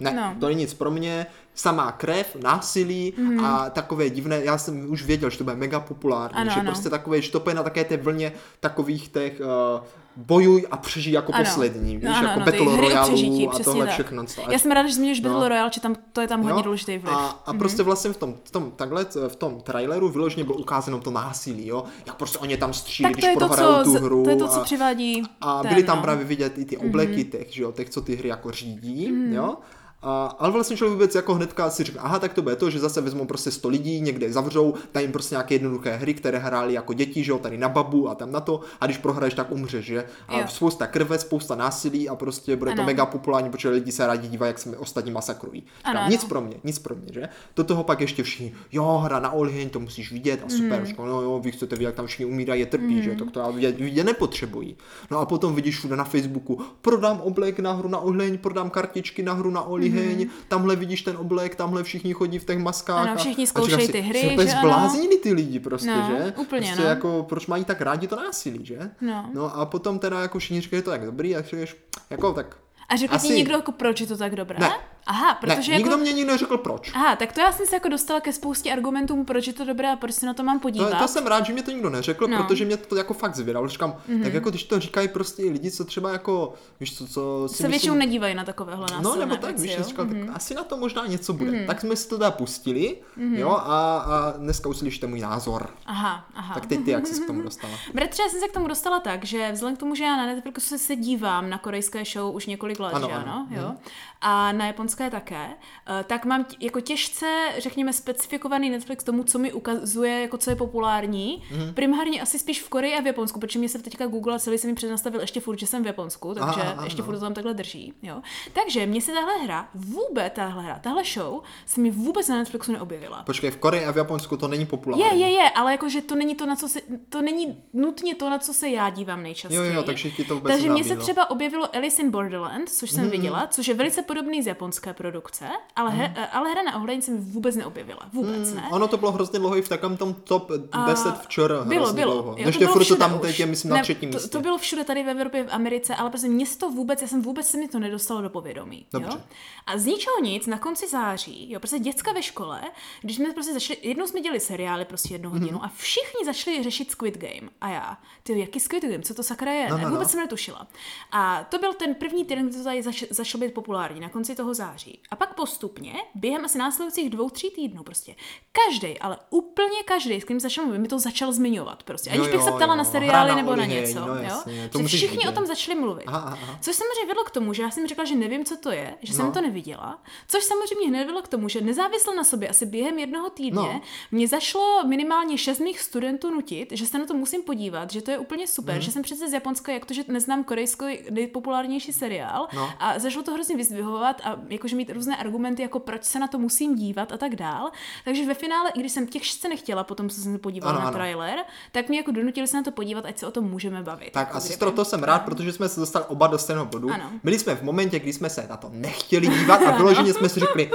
ne, 0.00 0.12
No. 0.12 0.36
to 0.40 0.46
není 0.48 0.60
nic 0.60 0.74
pro 0.74 0.90
mě, 0.90 1.26
samá 1.58 1.92
krev, 1.92 2.36
násilí 2.42 3.12
Mhm. 3.18 3.44
a 3.44 3.70
takové 3.70 4.10
divné, 4.10 4.40
já 4.44 4.58
jsem 4.58 4.90
už 4.90 5.02
věděl, 5.04 5.30
že 5.30 5.38
to 5.38 5.44
bude 5.44 5.56
mega 5.56 5.80
populární, 5.80 6.36
Ano, 6.38 6.50
že 6.50 6.60
ano. 6.60 6.70
prostě 6.70 6.90
takové, 6.90 7.22
že 7.22 7.32
to 7.32 7.42
na 7.54 7.62
také 7.62 7.84
té 7.84 7.96
vlně 7.96 8.32
takových 8.60 9.08
těch 9.08 9.40
uh, 9.40 9.80
bojuj 10.16 10.66
a 10.70 10.76
přežij 10.76 11.12
jako 11.12 11.32
Ano. 11.34 11.44
poslední, 11.44 11.96
víš, 11.96 12.04
No, 12.04 12.16
ano, 12.16 12.28
jako 12.28 12.40
ano, 12.40 12.44
Battle 12.44 12.76
Royale 12.76 13.08
přežití, 13.08 13.46
a 13.46 13.50
přesně 13.50 13.64
tohle 13.64 13.86
tak. 13.86 13.94
všechno. 13.94 14.24
co- 14.24 14.50
Já 14.50 14.58
jsem 14.58 14.70
ráda, 14.70 14.88
že 14.88 14.94
zmíníš 14.94 15.20
Battle 15.20 15.40
No. 15.40 15.48
Royale, 15.48 15.70
že 15.74 15.80
tam 15.80 15.96
to 16.12 16.20
je 16.20 16.28
tam 16.28 16.42
hodně 16.42 16.58
Jo? 16.58 16.62
důležitý 16.62 16.98
vliv. 16.98 17.14
A, 17.16 17.42
a 17.46 17.52
prostě 17.54 17.82
vlastně 17.82 18.12
v 18.12 18.16
tom, 18.16 18.34
v 18.44 18.50
tom, 18.50 18.70
takhle 18.76 19.06
v 19.28 19.36
tom 19.36 19.60
traileru 19.60 20.08
vyloženě 20.08 20.44
bylo 20.44 20.56
ukázáno 20.58 21.00
to 21.00 21.10
násilí, 21.10 21.66
jo? 21.66 21.84
Jak 22.06 22.16
prostě 22.16 22.38
oni 22.38 22.56
tam 22.56 22.72
střílí, 22.74 23.12
když 23.12 23.24
prohrajou 23.34 23.84
tu 23.84 23.92
hru. 23.94 24.24
to 24.24 24.30
je 24.30 24.36
to, 24.36 24.48
co 24.48 24.60
a, 24.60 24.64
přivádí 24.64 25.22
a 25.40 25.62
ten, 25.62 25.68
byly 25.68 25.82
tam 25.82 25.96
no. 25.96 26.02
právě 26.02 26.24
vidět 26.24 26.58
i 26.58 26.64
ty 26.64 26.76
obleky 26.76 27.12
Mhm. 27.22 27.24
těch, 27.30 27.54
že 27.54 27.62
jo, 27.62 27.72
těch, 27.72 27.90
co 27.90 28.00
ty 28.00 28.16
hry 28.16 28.28
jako 28.28 28.50
řídí, 28.50 29.12
jo. 29.30 29.56
A, 30.02 30.26
ale 30.38 30.52
vlastně 30.52 30.76
člověk 30.76 30.92
vůbec 30.98 31.14
jako 31.14 31.34
hnedka 31.34 31.70
si 31.70 31.84
říká, 31.84 32.00
aha, 32.00 32.18
tak 32.18 32.32
to 32.34 32.42
bude 32.42 32.56
to, 32.56 32.70
že 32.70 32.78
zase 32.78 33.00
vezmou 33.00 33.24
prostě 33.26 33.50
100 33.50 33.68
lidí, 33.68 34.00
někde 34.00 34.32
zavřou, 34.32 34.74
dají 34.94 35.04
jim 35.04 35.12
prostě 35.12 35.34
nějaké 35.34 35.54
jednoduché 35.54 35.96
hry, 35.96 36.14
které 36.14 36.38
hráli 36.38 36.74
jako 36.74 36.92
děti, 36.92 37.24
že 37.24 37.32
jo, 37.32 37.38
tady 37.38 37.58
na 37.58 37.68
babu 37.68 38.08
a 38.08 38.14
tam 38.14 38.32
na 38.32 38.40
to, 38.40 38.60
a 38.80 38.86
když 38.86 38.98
prohraješ, 38.98 39.34
tak 39.34 39.50
umřeš, 39.52 39.86
že? 39.86 40.04
A 40.28 40.38
Jo. 40.38 40.44
spousta 40.48 40.86
krve, 40.86 41.18
spousta 41.18 41.54
násilí 41.54 42.08
a 42.08 42.14
prostě 42.14 42.56
bude 42.56 42.70
to 42.70 42.80
Ano. 42.80 42.86
mega 42.86 43.06
populární, 43.06 43.50
protože 43.50 43.68
lidi 43.68 43.92
se 43.92 44.06
rádi 44.06 44.28
dívají, 44.28 44.50
jak 44.50 44.58
se 44.58 44.76
ostatní 44.76 45.10
masakrují. 45.10 45.64
Říkám, 45.78 45.96
Ano, 45.96 46.10
nic 46.10 46.20
ano. 46.20 46.28
pro 46.28 46.40
mě, 46.40 46.56
nic 46.64 46.78
pro 46.78 46.94
mě, 46.94 47.12
že? 47.12 47.28
Do 47.56 47.64
toho 47.64 47.84
pak 47.84 48.00
ještě 48.00 48.22
všichni, 48.22 48.54
jo, 48.72 48.98
hra 49.04 49.20
na 49.20 49.30
oliheň, 49.30 49.70
to 49.70 49.80
musíš 49.80 50.12
vidět 50.12 50.40
a 50.46 50.48
super, 50.48 50.80
mm. 50.80 51.06
no 51.06 51.22
jo, 51.22 51.40
vy 51.44 51.52
chcete 51.52 51.76
vidět, 51.76 51.86
jak 51.86 51.94
tam 51.94 52.06
všichni 52.06 52.24
umírají, 52.24 52.60
je 52.60 52.66
trpí, 52.66 52.94
mm. 52.94 53.02
že? 53.02 53.14
Tak 53.14 53.30
to 53.30 53.40
já 53.40 53.50
vidět, 53.50 53.80
vidět 53.80 54.04
nepotřebují. 54.04 54.76
No 55.10 55.18
a 55.18 55.26
potom 55.26 55.54
vidíš 55.54 55.78
všude 55.78 55.96
na 55.96 56.04
Facebooku, 56.04 56.60
prodám 56.80 57.20
oblek 57.20 57.58
na 57.58 57.72
hru 57.72 57.88
na 57.88 57.98
oliheň, 57.98 58.38
prodám 58.38 58.70
kartičky 58.70 59.22
na 59.22 59.32
hru 59.32 59.50
na 59.50 59.62
oliheň, 59.92 60.24
mm. 60.24 60.30
tamhle 60.48 60.76
vidíš 60.76 61.02
ten 61.02 61.16
oblek, 61.16 61.54
tamhle 61.54 61.82
všichni 61.82 62.12
chodí 62.12 62.38
v 62.38 62.44
těch 62.44 62.58
maskách. 62.58 63.08
Ano, 63.08 63.16
všichni 63.16 63.46
zkoušejí 63.46 63.86
si, 63.86 63.92
ty 63.92 64.00
hry, 64.00 64.20
že 64.20 64.28
ano? 64.28 64.60
zbláznili 64.60 65.18
ty 65.18 65.32
lidi 65.32 65.60
prostě, 65.60 65.90
No, 65.90 66.06
že? 66.08 66.32
úplně, 66.36 66.60
prostě 66.60 66.82
no. 66.82 66.88
jako, 66.88 67.26
proč 67.28 67.46
mají 67.46 67.64
tak 67.64 67.80
rádi 67.80 68.06
to 68.06 68.16
násilí, 68.16 68.66
že? 68.66 68.90
No. 69.00 69.30
no 69.34 69.56
a 69.56 69.66
potom 69.66 69.98
teda 69.98 70.20
jako 70.20 70.38
všichni 70.38 70.60
říkají, 70.60 70.78
že 70.78 70.84
to 70.84 70.90
tak 70.90 71.04
dobrý, 71.04 71.36
a 71.36 71.42
říkáš, 71.42 71.76
jako 72.10 72.32
tak 72.32 72.56
A 72.88 72.96
řekl 72.96 73.14
Asi- 73.14 73.28
ti 73.28 73.34
někdo, 73.34 73.54
jako 73.54 73.72
proč 73.72 74.00
je 74.00 74.06
to 74.06 74.16
tak 74.16 74.36
dobré? 74.36 74.56
Ne. 74.60 74.70
Aha, 75.10 75.34
protože 75.34 75.72
ne, 75.72 75.78
jako... 75.78 75.88
nikdo 75.88 75.98
mě 75.98 76.12
nikdo 76.12 76.32
neřekl 76.32 76.58
proč. 76.58 76.92
Aha, 76.94 77.16
tak 77.16 77.32
to 77.32 77.40
já 77.40 77.52
jsem 77.52 77.66
se 77.66 77.76
jako 77.76 77.88
dostala 77.88 78.20
ke 78.20 78.32
spoustě 78.32 78.72
argumentů, 78.72 79.24
proč 79.24 79.46
je 79.46 79.52
to 79.52 79.64
dobré 79.64 79.92
a 79.92 79.96
proč 79.96 80.14
se 80.14 80.26
na 80.26 80.34
to 80.34 80.42
mám 80.42 80.58
To, 80.58 80.62
podívat. 80.62 80.98
to 80.98 81.08
jsem 81.08 81.26
rád, 81.26 81.46
že 81.46 81.52
mě 81.52 81.62
to 81.62 81.70
nikdo 81.70 81.90
neřekl, 81.90 82.26
No. 82.28 82.36
no. 82.38 82.42
protože 82.44 82.64
mě 82.64 82.76
to 82.76 82.96
jako 82.96 83.14
fakt 83.14 83.34
zvědalo. 83.36 83.68
Říkám, 83.68 83.92
mm-hmm. 84.08 84.22
tak 84.22 84.34
jako 84.34 84.50
když 84.50 84.64
to 84.64 84.80
říkají 84.80 85.08
prostě 85.08 85.42
lidi, 85.42 85.70
co 85.70 85.84
třeba 85.84 86.12
jako, 86.12 86.54
víš 86.80 86.96
co, 86.98 87.06
co 87.08 87.48
si 87.48 87.62
se 87.62 87.68
většinou 87.68 87.94
myslím, 87.94 88.08
nedívají 88.08 88.34
na 88.34 88.44
takovéhle 88.44 88.82
násilné 88.82 89.02
No 89.02 89.16
nebo 89.16 89.36
tak, 89.36 89.58
víš? 89.58 89.74
Mhm. 89.76 89.84
říkal, 89.84 90.06
tak 90.06 90.16
asi 90.34 90.54
na 90.54 90.64
to 90.64 90.76
možná 90.76 91.06
něco 91.06 91.32
bude. 91.32 91.64
Tak 91.66 91.80
jsme 91.80 91.96
si 91.96 92.08
to 92.08 92.18
teda 92.18 92.30
pustili, 92.30 92.96
jo, 93.16 93.50
a, 93.50 93.98
a 93.98 94.30
dneska 94.36 94.68
uslyšíte 94.68 95.06
můj 95.06 95.20
názor. 95.20 95.70
Aha, 95.86 96.24
aha. 96.34 96.54
Tak 96.54 96.66
teď 96.66 96.84
ty, 96.84 96.90
jak 96.90 97.06
jsi 97.06 97.20
k 97.22 97.26
tomu 97.26 97.42
dostala? 97.48 97.72
Bratře, 97.94 98.22
já 98.22 98.28
jsem 98.28 98.40
se 98.40 98.48
k 98.48 98.52
tomu 98.52 98.66
dostala 98.68 99.00
tak, 99.00 99.24
že 99.24 99.52
vzhledem 99.52 99.76
k 99.76 99.80
tomu, 99.80 99.94
že 99.94 100.04
já 100.04 100.16
na 100.16 100.26
Netflixu 100.26 100.78
se, 100.78 100.96
dívám 100.96 101.50
na 101.50 101.58
korejské 101.58 102.04
show 102.04 102.34
už 102.36 102.46
několik 102.46 102.80
let, 102.80 102.94
Ano, 102.94 103.08
že 103.08 103.14
ano. 103.14 103.24
ano, 103.32 103.46
jo, 103.62 103.72
a 104.20 104.52
na 104.52 104.66
japonské 104.66 104.97
také, 105.10 105.46
eh, 105.46 106.04
tak 106.04 106.24
mám 106.24 106.46
jako 106.60 106.80
těžce, 106.80 107.26
řekněme, 107.58 107.92
specifikovaný 107.92 108.70
Netflix 108.70 109.04
tomu, 109.04 109.24
co 109.24 109.38
mi 109.38 109.52
ukazuje, 109.52 110.20
jako 110.20 110.38
co 110.38 110.50
je 110.50 110.56
populární. 110.56 111.42
Mhm. 111.50 111.74
Primárně 111.74 112.22
asi 112.22 112.38
spíš 112.38 112.62
v 112.62 112.68
Koreji 112.68 112.94
a 112.94 113.00
v 113.00 113.06
Japonsku, 113.06 113.40
protože 113.40 113.58
mě 113.58 113.68
se 113.68 113.78
teďka 113.78 114.06
Google 114.06 114.34
a 114.34 114.38
celý 114.38 114.58
se 114.58 114.66
mi 114.66 114.74
přednastavil 114.74 115.20
ještě 115.20 115.40
furt, 115.40 115.58
že 115.58 115.66
jsem 115.66 115.82
v 115.82 115.86
Japonsku, 115.86 116.34
takže 116.34 116.60
Aha, 116.60 116.72
aha, 116.72 116.84
ještě 116.84 117.02
furt 117.02 117.14
to 117.14 117.20
tam 117.20 117.34
takhle 117.34 117.54
drží, 117.54 117.94
jo. 118.02 118.22
Takže 118.52 118.86
mě 118.86 119.00
se 119.00 119.12
tahle 119.12 119.38
hra, 119.38 119.68
vůbec 119.74 120.32
tahle 120.32 120.62
hra, 120.62 120.78
tahle 120.78 121.02
show 121.04 121.40
se 121.66 121.80
mi 121.80 121.90
vůbec 121.90 122.28
na 122.28 122.36
Netflixu 122.36 122.72
neobjevila. 122.72 123.22
Počkej, 123.22 123.50
v 123.50 123.56
Koreji 123.56 123.84
a 123.84 123.92
v 123.92 123.96
Japonsku 123.96 124.36
to 124.36 124.48
není 124.48 124.66
populární. 124.66 125.04
Je, 125.04 125.26
je, 125.26 125.32
je, 125.32 125.50
ale 125.50 125.72
jakože 125.72 126.02
to 126.02 126.14
není 126.14 126.34
to, 126.34 126.46
na 126.46 126.56
co 126.56 126.68
se, 126.68 126.80
to 127.08 127.22
není 127.22 127.62
nutně 127.72 128.14
to, 128.14 128.30
na 128.30 128.38
co 128.38 128.54
se 128.54 128.68
já 128.68 128.90
dívám 128.90 129.22
nejčastěji. 129.22 129.68
Jo, 129.68 129.74
jo, 129.74 129.82
takže 129.82 130.10
ti 130.10 130.24
to 130.24 130.34
vůbec 130.34 130.52
Takže 130.52 130.70
mně 130.70 130.84
se 130.84 130.96
třeba 130.96 131.30
objevilo 131.30 131.76
Alice 131.76 132.02
in 132.02 132.10
Borderland, 132.10 132.68
což 132.68 132.90
jsem 132.90 133.10
viděla, 133.10 133.46
což 133.46 133.68
je 133.68 133.74
velice 133.74 134.02
podobný 134.02 134.42
z 134.42 134.46
japonské 134.88 135.02
produkce, 135.02 135.48
ale, 135.76 135.90
he, 135.90 136.26
ale 136.32 136.50
hra 136.50 136.62
na 136.62 136.76
ohledně 136.76 137.02
se 137.02 137.10
mi 137.10 137.18
vůbec 137.20 137.56
neobjevila. 137.56 138.00
Vůbec 138.12 138.54
ne. 138.54 138.68
Ono 138.72 138.88
to 138.88 138.96
bylo 138.96 139.12
hrozně 139.12 139.38
dlouho 139.38 139.56
i 139.56 139.62
v 139.62 139.68
takovém 139.68 139.96
tom 139.96 140.14
top 140.14 140.50
10 140.86 141.14
včera. 141.20 141.64
Bylo, 141.64 141.92
bylo. 141.92 142.12
Dlouho. 142.12 142.30
Jo, 142.38 142.46
Ještě 142.46 142.64
bylo 142.64 142.72
furt 142.72 142.88
to 142.88 142.96
tam 142.96 143.18
teď 143.18 143.40
je, 143.40 143.46
myslím, 143.46 143.70
na 143.70 143.76
Ne, 143.76 143.82
třetím 143.82 144.10
to, 144.10 144.16
místě. 144.16 144.30
to, 144.30 144.40
bylo 144.40 144.58
všude 144.58 144.84
tady 144.84 145.02
v 145.02 145.08
Evropě, 145.08 145.44
v 145.44 145.48
Americe, 145.54 145.94
ale 145.94 146.10
prostě 146.10 146.28
mě 146.28 146.46
se 146.46 146.58
to 146.58 146.70
vůbec, 146.70 147.02
já 147.02 147.08
jsem 147.08 147.22
vůbec 147.22 147.46
se 147.48 147.56
mi 147.58 147.68
to 147.68 147.78
nedostalo 147.78 148.22
do 148.22 148.30
povědomí. 148.30 148.86
Dobře. 148.92 149.10
Jo? 149.12 149.20
A 149.66 149.78
z 149.78 149.86
ničeho 149.86 150.20
nic, 150.22 150.46
na 150.46 150.58
konci 150.58 150.88
září, 150.88 151.50
jo, 151.52 151.60
prostě 151.60 151.78
děcka 151.78 152.12
ve 152.12 152.22
škole, 152.22 152.60
když 153.02 153.16
jsme 153.16 153.32
prostě 153.32 153.52
začali, 153.52 153.78
jednou 153.82 154.06
jsme 154.06 154.20
dělali 154.20 154.40
seriály 154.40 154.84
prostě 154.84 155.14
jednu 155.14 155.30
Mhm. 155.30 155.40
hodinu 155.40 155.64
a 155.64 155.68
všichni 155.76 156.24
začali 156.26 156.62
řešit 156.62 156.90
Squid 156.90 157.18
Game. 157.18 157.50
A 157.60 157.68
já, 157.68 157.98
ty 158.22 158.38
jaký 158.40 158.60
Squid 158.60 158.82
Game, 158.84 159.02
co 159.02 159.14
to 159.14 159.22
sakra 159.22 159.52
je? 159.52 159.68
No, 159.70 159.78
no, 159.78 159.84
vůbec 159.90 160.02
no. 160.02 160.08
jsem 160.08 160.20
netušila. 160.20 160.66
A 161.12 161.44
to 161.50 161.58
byl 161.58 161.74
ten 161.74 161.94
první 161.94 162.24
týden, 162.24 162.48
kdy 162.48 162.56
to 162.58 162.64
tady 162.64 162.82
zač, 162.82 163.04
začalo 163.10 163.40
být 163.44 163.54
populární, 163.54 164.00
na 164.00 164.08
konci 164.08 164.34
toho 164.34 164.54
září. 164.54 164.67
A 165.10 165.16
pak 165.16 165.34
postupně, 165.34 165.94
během 166.14 166.44
asi 166.44 166.58
následujících 166.58 167.10
dvou, 167.10 167.30
tří 167.30 167.50
týdnů 167.50 167.82
prostě, 167.82 168.14
každý, 168.52 168.98
ale 168.98 169.18
úplně 169.30 169.82
každý, 169.84 170.20
s 170.20 170.24
kým 170.24 170.40
začal 170.40 170.64
mluvit, 170.64 170.78
mi 170.78 170.88
to 170.88 170.98
začal 170.98 171.32
zmiňovat 171.32 171.82
prostě. 171.82 172.10
Aniž 172.10 172.26
Jo, 172.26 172.32
bych 172.32 172.42
se 172.42 172.52
ptala 172.52 172.74
jo. 172.74 172.78
na 172.78 172.84
seriály 172.84 173.34
nebo 173.34 173.56
na 173.56 173.64
něco. 173.64 174.00
no 174.00 174.06
jo? 174.06 174.20
jasně, 174.22 174.68
to 174.72 174.78
všichni 174.78 175.08
vidět. 175.16 175.28
o 175.28 175.32
tom 175.32 175.46
začali 175.46 175.80
mluvit. 175.80 176.04
Aha, 176.06 176.18
aha. 176.42 176.58
Což 176.60 176.76
samozřejmě 176.76 177.06
vedlo 177.06 177.24
k 177.24 177.30
tomu, 177.30 177.52
že 177.52 177.62
já 177.62 177.70
jsem 177.70 177.86
řekla, 177.86 178.04
že 178.04 178.14
nevím, 178.14 178.44
co 178.44 178.56
to 178.56 178.70
je, 178.70 178.94
že 179.02 179.12
jsem 179.14 179.26
No. 179.26 179.32
to 179.32 179.40
neviděla. 179.40 180.02
Což 180.28 180.44
samozřejmě 180.44 180.88
hned 180.88 181.04
vedlo 181.04 181.22
k 181.22 181.28
tomu, 181.28 181.48
že 181.48 181.60
nezávisle 181.60 182.16
na 182.16 182.24
sobě, 182.24 182.48
asi 182.48 182.66
během 182.66 182.98
jednoho 182.98 183.30
týdne, 183.30 183.62
No. 183.62 183.80
mě 184.10 184.28
zašlo 184.28 184.84
minimálně 184.86 185.38
šest 185.38 185.58
mých 185.58 185.80
studentů 185.80 186.30
nutit, 186.30 186.68
že 186.72 186.86
se 186.86 186.98
na 186.98 187.06
to 187.06 187.14
musím 187.14 187.42
podívat, 187.42 187.90
že 187.90 188.02
to 188.02 188.10
je 188.10 188.18
úplně 188.18 188.46
super, 188.46 188.74
Mhm. 188.74 188.82
že 188.82 188.92
jsem 188.92 189.02
přece 189.02 189.28
z 189.28 189.32
Japonska, 189.32 189.72
jak 189.72 189.84
to, 189.86 189.94
že 189.94 190.04
neznám 190.08 190.44
korejský 190.44 190.84
nejpopulárnější 191.10 191.92
seriál. 191.92 192.48
No. 192.54 192.70
A 192.78 192.98
zašlo 192.98 193.22
to 193.22 193.32
hrozně 193.32 193.56
vyzdvihovat 193.56 194.20
a 194.24 194.34
jakože 194.58 194.76
mít 194.76 194.90
různé 194.90 195.16
argumenty, 195.16 195.62
jako 195.62 195.78
proč 195.78 196.04
se 196.04 196.18
na 196.18 196.26
to 196.26 196.38
musím 196.38 196.74
dívat 196.76 197.12
a 197.12 197.16
tak 197.16 197.36
dál. 197.36 197.70
Takže 198.04 198.26
ve 198.26 198.34
finále, 198.34 198.70
i 198.74 198.80
když 198.80 198.92
jsem 198.92 199.06
těžce 199.06 199.48
nechtěla, 199.48 199.84
potom 199.84 200.08
co 200.08 200.20
jsem 200.20 200.32
se 200.32 200.38
podívala 200.38 200.72
Ano, 200.72 200.80
na 200.80 200.86
ano. 200.88 200.96
trailer, 200.96 201.38
tak 201.72 201.88
mě 201.88 201.98
jako 201.98 202.10
donutili 202.10 202.46
se 202.46 202.56
na 202.56 202.62
to 202.62 202.70
podívat, 202.70 203.04
ať 203.06 203.18
se 203.18 203.26
o 203.26 203.30
tom 203.30 203.44
můžeme 203.44 203.82
bavit. 203.82 204.12
Tak 204.12 204.26
jako 204.26 204.36
a 204.36 204.40
kdyby. 204.40 204.48
sestro, 204.48 204.70
to 204.72 204.84
jsem 204.84 205.02
rád, 205.02 205.18
protože 205.18 205.52
jsme 205.52 205.68
se 205.68 205.80
dostali 205.80 206.04
oba 206.08 206.26
do 206.26 206.38
stejného 206.38 206.66
bodu. 206.66 206.90
Ano. 206.92 207.10
Byli 207.24 207.38
jsme 207.38 207.54
v 207.56 207.62
momentě, 207.62 207.98
kdy 207.98 208.12
jsme 208.12 208.30
se 208.30 208.46
na 208.50 208.56
to 208.56 208.70
nechtěli 208.72 209.26
dívat 209.26 209.62
a 209.62 209.70
vyloženě 209.76 210.14
jsme 210.14 210.28
si 210.28 210.40
řekli, 210.40 210.70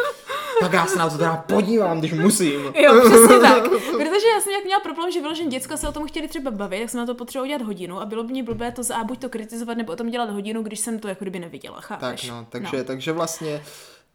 tak 0.63 0.73
já 0.73 0.85
se 0.85 0.97
na 0.99 1.09
to 1.09 1.17
teda 1.17 1.35
podívám, 1.47 1.99
když 1.99 2.13
musím. 2.13 2.61
Jo, 2.75 3.01
přesně 3.09 3.39
tak. 3.39 3.63
Protože 3.69 4.27
já 4.35 4.41
jsem 4.41 4.53
jak 4.53 4.63
měla 4.65 4.79
problém, 4.79 5.11
že 5.11 5.21
vyloženě 5.21 5.49
děcka 5.49 5.77
se 5.77 5.87
o 5.87 5.91
tom 5.91 6.07
chtěli 6.07 6.27
třeba 6.27 6.51
bavit, 6.51 6.79
tak 6.79 6.89
jsem 6.89 6.99
na 6.99 7.05
to 7.05 7.15
potřebovala 7.15 7.45
udělat 7.45 7.61
hodinu 7.67 7.99
a 8.01 8.05
bylo 8.05 8.23
by 8.23 8.31
mě 8.31 8.43
blbé 8.43 8.71
to 8.71 8.83
za 8.83 8.95
a 8.95 9.03
buď 9.03 9.19
to 9.19 9.29
kritizovat, 9.29 9.77
nebo 9.77 9.93
o 9.93 9.95
tom 9.95 10.09
dělat 10.09 10.29
hodinu, 10.29 10.63
když 10.63 10.79
jsem 10.79 10.99
to 10.99 11.07
jako 11.07 11.23
kdyby 11.25 11.39
neviděla, 11.39 11.81
chápeš? 11.81 12.21
Tak 12.21 12.29
no, 12.29 12.45
takže, 12.49 12.83
takže 12.83 13.11
vlastně 13.11 13.63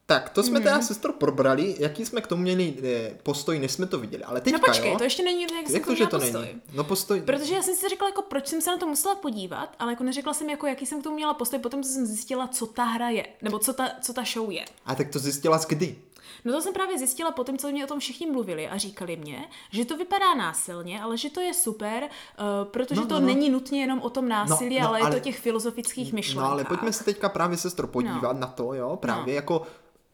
tak, 0.07 0.31
to 0.31 0.43
jsme 0.43 0.59
Mhm. 0.59 0.63
teda 0.63 0.81
sestro 0.83 1.13
probrali, 1.13 1.77
jaký 1.79 2.07
jsme 2.07 2.21
k 2.21 2.27
tomu 2.27 2.43
měli 2.43 2.75
eh, 2.85 3.11
postoj, 3.23 3.59
než 3.59 3.73
jsme 3.73 3.87
to 3.87 3.99
viděli. 3.99 4.25
Ale 4.25 4.41
teďka, 4.41 4.59
No 4.59 4.65
počkej, 4.67 4.91
jo? 4.93 4.99
to 4.99 5.05
ještě 5.05 5.23
není, 5.23 5.43
jak, 5.43 5.71
Jak 5.71 5.87
to, 5.87 5.95
že 5.95 6.07
to 6.07 6.19
není? 6.19 6.35
No 6.75 6.85
postoj, 6.85 7.21
Protože 7.21 7.55
já 7.55 7.63
jsem 7.63 7.75
si 7.75 7.89
řekla, 7.89 8.09
jako, 8.09 8.23
proč 8.23 8.47
jsem 8.47 8.61
se 8.61 8.71
na 8.71 8.77
to 8.77 8.87
musela 8.87 9.15
podívat, 9.15 9.75
ale 9.79 9.93
jako 9.93 10.05
neřekla 10.05 10.35
jsem, 10.35 10.51
jako, 10.51 10.67
jaký 10.67 10.87
jsem 10.87 11.01
k 11.01 11.05
tomu 11.05 11.17
měla 11.17 11.35
postoj, 11.35 11.59
potom 11.61 11.85
jsem 11.85 12.07
zjistila, 12.07 12.47
co 12.49 12.67
ta 12.67 12.85
hra 12.85 13.09
je, 13.09 13.27
nebo 13.43 13.59
co 13.59 13.73
ta, 13.73 13.91
co 14.01 14.13
ta 14.13 14.23
show 14.33 14.51
je. 14.51 14.65
a 14.87 14.95
tak 14.95 15.09
to 15.09 15.19
zjistila 15.19 15.59
z 15.59 15.67
kdy? 15.67 15.97
No 16.45 16.53
to 16.53 16.61
jsem 16.63 16.73
právě 16.75 16.99
zjistila 16.99 17.31
po 17.31 17.45
tom, 17.45 17.59
co 17.59 17.69
mě 17.69 17.85
o 17.85 17.89
tom 17.89 17.99
všichni 18.01 18.27
mluvili 18.31 18.69
a 18.69 18.77
říkali 18.79 19.17
mě, 19.17 19.45
že 19.73 19.85
to 19.85 19.97
vypadá 19.97 20.35
násilně, 20.35 21.03
ale 21.03 21.17
že 21.19 21.31
to 21.31 21.41
je 21.41 21.55
super, 21.55 22.03
uh, 22.03 22.09
protože 22.71 23.01
No, 23.01 23.07
to 23.07 23.15
no, 23.15 23.21
no. 23.21 23.27
není 23.27 23.51
nutně 23.51 23.81
jenom 23.81 24.01
o 24.01 24.11
tom 24.11 24.29
násilí, 24.29 24.77
No, 24.77 24.83
no, 24.83 24.89
ale, 24.89 24.99
je 24.99 25.03
ale- 25.03 25.11
to 25.11 25.17
o 25.17 25.21
těch 25.25 25.39
filozofických 25.39 26.13
myšlenkách. 26.13 26.45
No 26.45 26.51
ale 26.53 26.65
pojďme 26.65 26.93
se 26.93 27.05
teďka 27.05 27.29
právě 27.29 27.57
sestro 27.57 27.87
podívat 27.87 28.41
na 28.41 28.47
to, 28.47 28.75
jo, 28.75 28.97
právě 28.97 29.25
No. 29.35 29.37
jako 29.37 29.63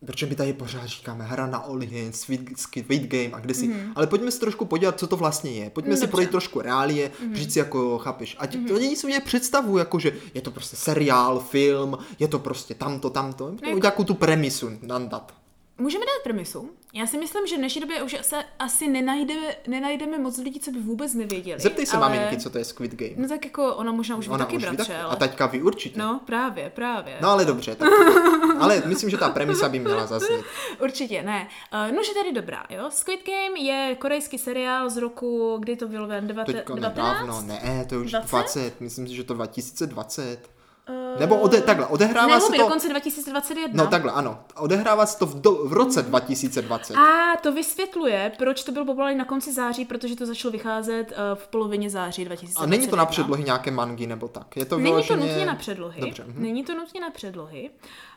protože 0.07 0.27
my 0.27 0.35
tady 0.35 0.53
pořád 0.53 0.87
říkáme 0.87 1.25
hra 1.25 1.47
na 1.47 1.65
Olien, 1.65 2.13
Sweet, 2.13 2.41
Sweet 2.57 3.03
Game 3.03 3.31
a 3.33 3.41
kde 3.41 3.55
si. 3.55 3.69
Mhm. 3.69 3.93
Ale 3.97 4.07
pojďme 4.07 4.31
se 4.31 4.41
trošku 4.41 4.65
podívat, 4.65 4.99
co 4.99 5.07
to 5.07 5.17
vlastně 5.17 5.51
je. 5.51 5.71
Pojďme 5.71 5.91
si 5.97 6.01
Dobře. 6.01 6.07
Mhm. 6.07 6.11
projít 6.11 6.31
trošku 6.31 6.61
reálie, 6.61 7.11
říct 7.33 7.53
si 7.53 7.59
jako, 7.59 7.99
chápeš, 7.99 8.37
ať 8.39 8.57
to 8.69 8.75
lidi 8.75 8.97
si 8.97 9.07
udělají 9.07 9.25
představu, 9.25 9.79
jako 9.79 9.99
že 9.99 10.13
je 10.35 10.41
to 10.41 10.51
prostě 10.51 10.77
seriál, 10.77 11.41
film, 11.41 11.99
je 12.19 12.29
to 12.29 12.39
prostě 12.39 12.75
tamto, 12.75 13.11
tamto, 13.11 13.53
jako- 13.67 13.79
nějakou 13.79 14.05
tu 14.05 14.15
premisu 14.15 14.71
nám 14.83 15.09
dát. 15.09 15.33
Můžeme 15.78 16.04
dát 16.04 16.23
premisu. 16.23 16.71
Já 16.93 17.07
si 17.07 17.19
myslím, 17.19 17.47
že 17.47 17.54
v 17.57 17.59
dnešní 17.59 17.81
době 17.81 18.02
už 18.02 18.16
se 18.23 18.37
asi 18.59 18.88
nenajdeme, 18.88 19.57
nenajdeme 19.66 20.19
moc 20.19 20.38
lidí, 20.38 20.61
co 20.61 20.71
by 20.71 20.81
vůbec 20.81 21.14
nevěděli. 21.14 21.61
Zeptej 21.61 21.87
se 21.87 21.97
ale... 21.97 22.09
maminky, 22.09 22.37
co 22.37 22.50
to 22.50 22.59
je 22.59 22.64
Squid 22.64 22.95
Game. 22.95 23.12
No 23.16 23.28
tak 23.28 23.45
jako 23.45 23.75
ona 23.75 23.93
možná 23.93 24.16
už 24.16 24.26
ví 24.26 24.35
Ona 24.35 24.45
taky, 24.45 24.57
už 24.57 24.62
ví 24.62 24.69
bratře, 24.69 24.93
taky. 24.93 25.04
ale... 25.04 25.12
A 25.12 25.16
taťka 25.16 25.47
ví 25.47 25.62
určitě. 25.62 25.99
No 25.99 26.21
právě, 26.25 26.71
právě. 26.71 27.19
No 27.21 27.28
ale 27.28 27.45
dobře, 27.45 27.75
tak. 27.75 27.88
ale 28.61 28.83
myslím, 28.87 29.11
že 29.11 29.16
ta 29.16 29.28
premisa 29.28 29.69
by 29.69 29.78
měla 29.78 30.07
zaznít. 30.07 30.45
Určitě, 30.83 31.23
ne. 31.23 31.49
Uh, 31.88 31.97
no, 31.97 32.02
že 32.02 32.14
tady 32.14 32.33
dobrá, 32.33 32.64
jo. 32.71 32.90
Squid 32.90 33.21
Game 33.26 33.61
je 33.61 33.97
korejský 34.00 34.38
seriál 34.38 34.90
z 34.90 34.97
roku, 34.97 35.57
kdy 35.61 35.76
to 35.76 35.88
bylo 35.88 36.07
ven, 36.07 36.26
devate- 36.26 36.52
Teďka 36.52 36.75
19? 36.75 36.97
nedávno, 36.97 37.43
ne, 37.43 37.87
to 37.88 37.95
je 37.95 38.00
už 38.00 38.11
20? 38.11 38.31
20, 38.31 38.81
myslím 38.81 39.09
si, 39.09 39.14
že 39.14 39.25
to 39.25 39.35
2020. 39.35 40.54
Uh, 40.88 41.21
Nebo 41.21 41.37
ode, 41.37 41.61
takhle, 41.61 41.87
odehrává 41.87 42.41
se 42.41 42.53
to... 42.53 42.59
dokonce 42.59 42.88
2021. 42.88 43.85
No 43.85 43.91
takhle, 43.91 44.12
ano. 44.12 44.38
Odehrává 44.57 45.07
se 45.07 45.19
to 45.19 45.26
v, 45.26 45.41
do, 45.41 45.53
v 45.53 45.73
roce 45.73 46.03
2020. 46.03 46.95
A 46.95 47.37
to 47.43 47.53
vysvětluje, 47.53 48.33
proč 48.38 48.64
to 48.64 48.73
bylo 48.73 48.85
populární 48.85 49.19
na 49.19 49.25
konci 49.25 49.53
září, 49.53 49.85
protože 49.85 50.17
to 50.17 50.26
začalo 50.26 50.53
vycházet 50.53 51.05
uh, 51.11 51.38
v 51.38 51.49
polovině 51.49 51.91
září 51.91 52.25
2021. 52.25 52.62
A 52.62 52.67
není 52.67 52.88
to 52.88 52.97
na 52.97 53.07
předlohy 53.07 53.45
nějaké 53.45 53.71
mangy 53.71 54.07
nebo 54.07 54.29
tak? 54.29 54.57
Je 54.57 54.64
to 54.64 54.76
Není 54.79 54.85
to 54.85 54.91
vyloženě... 54.91 55.26
nutně 55.26 55.47
na 55.47 55.55
předlohy. 55.55 56.00
Dobře. 56.00 56.25
mhm. 56.26 56.43
Není 56.43 56.64
to 56.64 56.75
nutně 56.75 57.00
na 57.00 57.11
předlohy. 57.11 57.71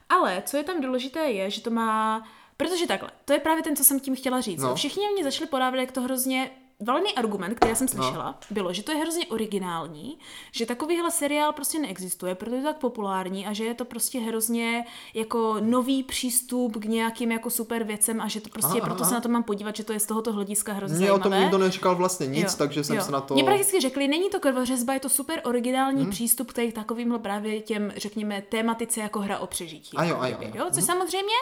Ale 0.09 0.43
co 0.45 0.57
je 0.57 0.63
tam 0.63 0.81
důležité 0.81 1.19
je, 1.19 1.49
že 1.49 1.61
to 1.61 1.69
má... 1.69 2.23
Protože 2.57 2.87
takhle, 2.87 3.09
to 3.25 3.33
je 3.33 3.39
právě 3.39 3.63
ten, 3.63 3.75
co 3.75 3.83
jsem 3.83 3.99
tím 3.99 4.15
chtěla 4.15 4.41
říct. 4.41 4.61
No. 4.61 4.75
Všichni 4.75 5.03
mě 5.13 5.23
začali 5.23 5.47
podávat, 5.47 5.77
jak 5.77 5.91
to 5.91 6.01
hrozně 6.01 6.51
Valný 6.79 7.15
argument, 7.15 7.55
který 7.55 7.69
já 7.69 7.75
jsem 7.75 7.87
slyšela, 7.87 8.25
no. 8.25 8.35
bylo, 8.49 8.73
že 8.73 8.83
to 8.83 8.91
je 8.91 8.97
hrozně 8.97 9.27
originální, 9.27 10.17
že 10.51 10.65
takovýhle 10.65 11.11
seriál 11.11 11.53
prostě 11.53 11.79
neexistuje, 11.79 12.35
protože 12.35 12.55
je 12.55 12.61
to 12.61 12.67
tak 12.67 12.77
populární 12.77 13.47
a 13.47 13.53
že 13.53 13.63
je 13.63 13.73
to 13.73 13.85
prostě 13.85 14.19
hrozně 14.19 14.85
jako 15.13 15.55
nový 15.59 16.03
přístup 16.03 16.77
k 16.77 16.85
nějakým 16.85 17.31
jako 17.31 17.49
super 17.49 17.83
věcem 17.83 18.21
a 18.21 18.27
že 18.27 18.41
to 18.41 18.49
prostě, 18.49 18.71
Aha, 18.71 18.85
proto 18.85 19.01
aha. 19.01 19.09
se 19.09 19.15
na 19.15 19.21
to 19.21 19.29
mám 19.29 19.43
podívat, 19.43 19.75
že 19.75 19.83
to 19.83 19.93
je 19.93 19.99
z 19.99 20.05
tohoto 20.05 20.33
hlediska 20.33 20.73
hrozně 20.73 20.97
Mně 20.97 21.11
o 21.11 21.13
tom 21.13 21.21
zajímavé. 21.21 21.43
nikdo 21.43 21.57
neříkal 21.57 21.95
vlastně 21.95 22.27
nic, 22.27 22.51
Jo, 22.51 22.57
takže 22.57 22.83
jsem 22.83 22.95
jo. 22.95 23.03
se 23.03 23.11
na 23.11 23.21
to... 23.21 23.33
Mě 23.33 23.43
prakticky 23.43 23.81
řekli, 23.81 24.07
není 24.07 24.29
to 24.29 24.39
krvořezba, 24.39 24.93
je 24.93 24.99
to 24.99 25.09
super 25.09 25.41
originální 25.45 26.01
hmm. 26.01 26.11
přístup 26.11 26.51
k 26.51 26.71
takovýmhle 26.73 27.19
právě 27.19 27.61
těm, 27.61 27.93
řekněme, 27.95 28.41
tématice 28.41 28.99
jako 28.99 29.19
hra 29.19 29.39
o 29.39 29.47
přežití. 29.47 29.97
A 29.97 30.03
jo, 30.03 30.17
a 30.19 30.27
jo, 30.27 30.37
a 30.39 30.57
jo. 30.57 30.65
Což 30.71 30.83
samozřejmě 30.83 31.35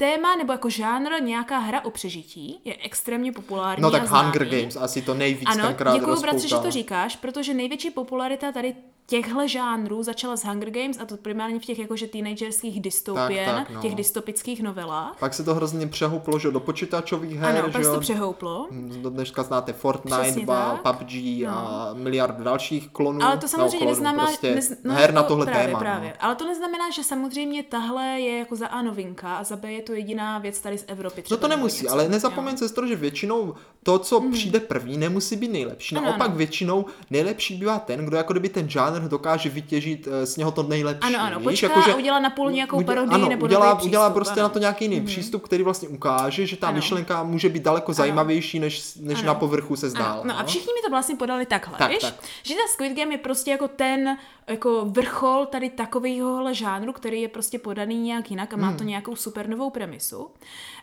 téma 0.00 0.36
nebo 0.36 0.52
jako 0.52 0.70
žánr 0.70 1.22
nějaká 1.22 1.58
hra 1.58 1.84
o 1.84 1.90
přežití 1.90 2.60
je 2.64 2.76
extrémně 2.82 3.32
populární 3.32 3.82
No 3.82 3.90
tak. 3.90 4.08
Hunger 4.08 4.44
Games 4.44 4.76
asi 4.76 5.02
to 5.02 5.14
nejvíc 5.14 5.44
Ano, 5.46 5.66
tenkrát 5.66 5.94
děkuji 5.94 6.20
bratře, 6.20 6.48
že 6.48 6.58
to 6.58 6.70
říkáš, 6.70 7.16
protože 7.16 7.54
největší 7.54 7.90
popularita 7.90 8.52
tady 8.52 8.74
těchhle 9.10 9.48
žánrů 9.48 10.02
začala 10.02 10.36
s 10.36 10.44
Hunger 10.44 10.70
Games 10.70 11.00
a 11.00 11.04
to 11.04 11.16
primárně 11.16 11.60
v 11.60 11.64
těch 11.64 11.78
jakože 11.78 12.06
teenagerských 12.06 12.80
dystopien, 12.80 13.46
Tak, 13.46 13.66
tak, 13.66 13.74
no. 13.74 13.82
těch 13.82 13.94
dystopických 13.94 14.62
novelách. 14.62 15.16
Pak 15.18 15.34
se 15.34 15.44
to 15.44 15.54
hrozně 15.54 15.86
přehouplo, 15.86 16.38
že 16.38 16.50
do 16.50 16.60
počítačových 16.60 17.36
her, 17.38 17.56
Ano, 17.56 17.66
že 17.66 17.72
pak 17.72 17.84
se 17.84 17.90
to 17.90 18.00
přehouplo. 18.00 18.68
Do 19.02 19.10
dneška 19.10 19.42
znáte 19.42 19.72
Fortnite, 19.72 20.22
Přesně 20.22 20.46
ba, 20.46 20.80
tak. 20.82 20.98
PUBG 20.98 21.12
a 21.48 21.90
miliard 21.94 22.36
dalších 22.40 22.88
klonů. 22.88 23.22
Ale 23.22 23.38
to 23.38 23.48
samozřejmě 23.48 23.72
no, 23.72 23.78
klonů, 23.78 23.90
neznamená, 23.90 24.24
prostě 24.24 24.54
nez, 24.54 24.72
no, 24.84 24.94
her 24.94 25.14
na 25.14 25.20
jako 25.20 25.28
tohle 25.28 25.46
právě, 25.46 25.66
téma. 25.66 25.78
Právě. 25.78 26.08
No. 26.08 26.26
Ale 26.26 26.34
to 26.34 26.46
neznamená, 26.46 26.90
že 26.90 27.04
samozřejmě 27.04 27.62
tahle 27.62 28.04
je 28.06 28.38
jako 28.38 28.56
za 28.56 28.66
A 28.66 28.82
novinka 28.82 29.36
a 29.36 29.44
za 29.44 29.56
B 29.56 29.72
je 29.72 29.82
to 29.82 29.92
jediná 29.92 30.38
věc 30.38 30.60
tady 30.60 30.78
z 30.78 30.84
Evropy. 30.86 31.24
No 31.30 31.36
to 31.36 31.48
nemusí, 31.48 31.82
něco, 31.82 31.94
ale 31.94 32.08
nezapomeň 32.08 32.52
jo. 32.54 32.58
sestro, 32.58 32.86
že 32.86 32.96
většinou 32.96 33.54
to, 33.82 33.98
co 33.98 34.20
přijde 34.32 34.60
první, 34.60 34.98
nemusí 34.98 35.36
být 35.36 35.52
nejlepší. 35.52 35.96
Ano, 35.96 36.06
Naopak 36.06 36.28
ano. 36.28 36.36
většinou 36.36 36.84
nejlepší 37.10 37.56
bývá 37.56 37.78
ten, 37.78 38.04
kdo 38.04 38.16
jako 38.16 38.32
kdyby 38.32 38.48
ten 38.48 38.68
žánr 38.68 38.97
dokáže 39.02 39.48
vytěžit 39.48 40.08
eh, 40.10 40.26
z 40.26 40.36
něho 40.36 40.50
to 40.50 40.62
nejlepší. 40.62 41.14
Ano, 41.14 41.24
ano, 41.24 41.38
víš? 41.38 41.48
počká 41.48 41.66
Jakože 41.66 41.92
a 41.92 41.96
udělá 41.96 42.18
napůl 42.18 42.50
nějakou 42.50 42.76
udělá- 42.76 42.94
parodii 42.94 43.14
ano, 43.14 43.28
nebo 43.28 43.44
udělá, 43.44 43.68
nový 43.74 43.84
udělá 43.86 44.04
přístup, 44.04 44.14
prostě 44.14 44.40
ano. 44.40 44.42
na 44.42 44.48
to 44.48 44.58
nějaký 44.58 44.84
jiný 44.84 45.00
přístup, 45.00 45.42
který 45.42 45.62
vlastně 45.62 45.88
ukáže, 45.88 46.46
že 46.46 46.56
ta 46.56 46.66
Ano. 46.68 46.76
myšlenka 46.76 47.22
může 47.22 47.48
být 47.48 47.62
daleko 47.62 47.92
zajímavější, 47.92 48.58
než, 48.60 48.94
než 49.00 49.18
Ano. 49.18 49.26
na 49.26 49.34
povrchu 49.34 49.76
se. 49.76 49.86
Ano, 49.96 50.20
no 50.24 50.38
a 50.38 50.44
všichni 50.44 50.72
mi 50.74 50.82
to 50.84 50.90
vlastně 50.90 51.16
podali 51.16 51.46
takhle, 51.46 51.78
Tak, 51.78 51.90
víš? 51.90 51.98
tak. 52.00 52.14
Že 52.42 52.54
ta 52.54 52.60
Squid 52.72 52.96
Game 52.98 53.14
je 53.14 53.18
prostě 53.18 53.50
jako 53.50 53.68
ten 53.68 54.18
jako 54.48 54.84
vrchol 54.84 55.46
tady 55.46 55.70
takovýhohle 55.70 56.54
žánru, 56.54 56.92
který 56.92 57.22
je 57.22 57.28
prostě 57.28 57.58
podaný 57.58 57.98
nějak 58.00 58.30
jinak 58.30 58.54
a 58.54 58.56
má 58.56 58.68
Hmm. 58.68 58.76
to 58.76 58.84
nějakou 58.84 59.16
super 59.16 59.48
novou 59.48 59.70
premisu. 59.70 60.30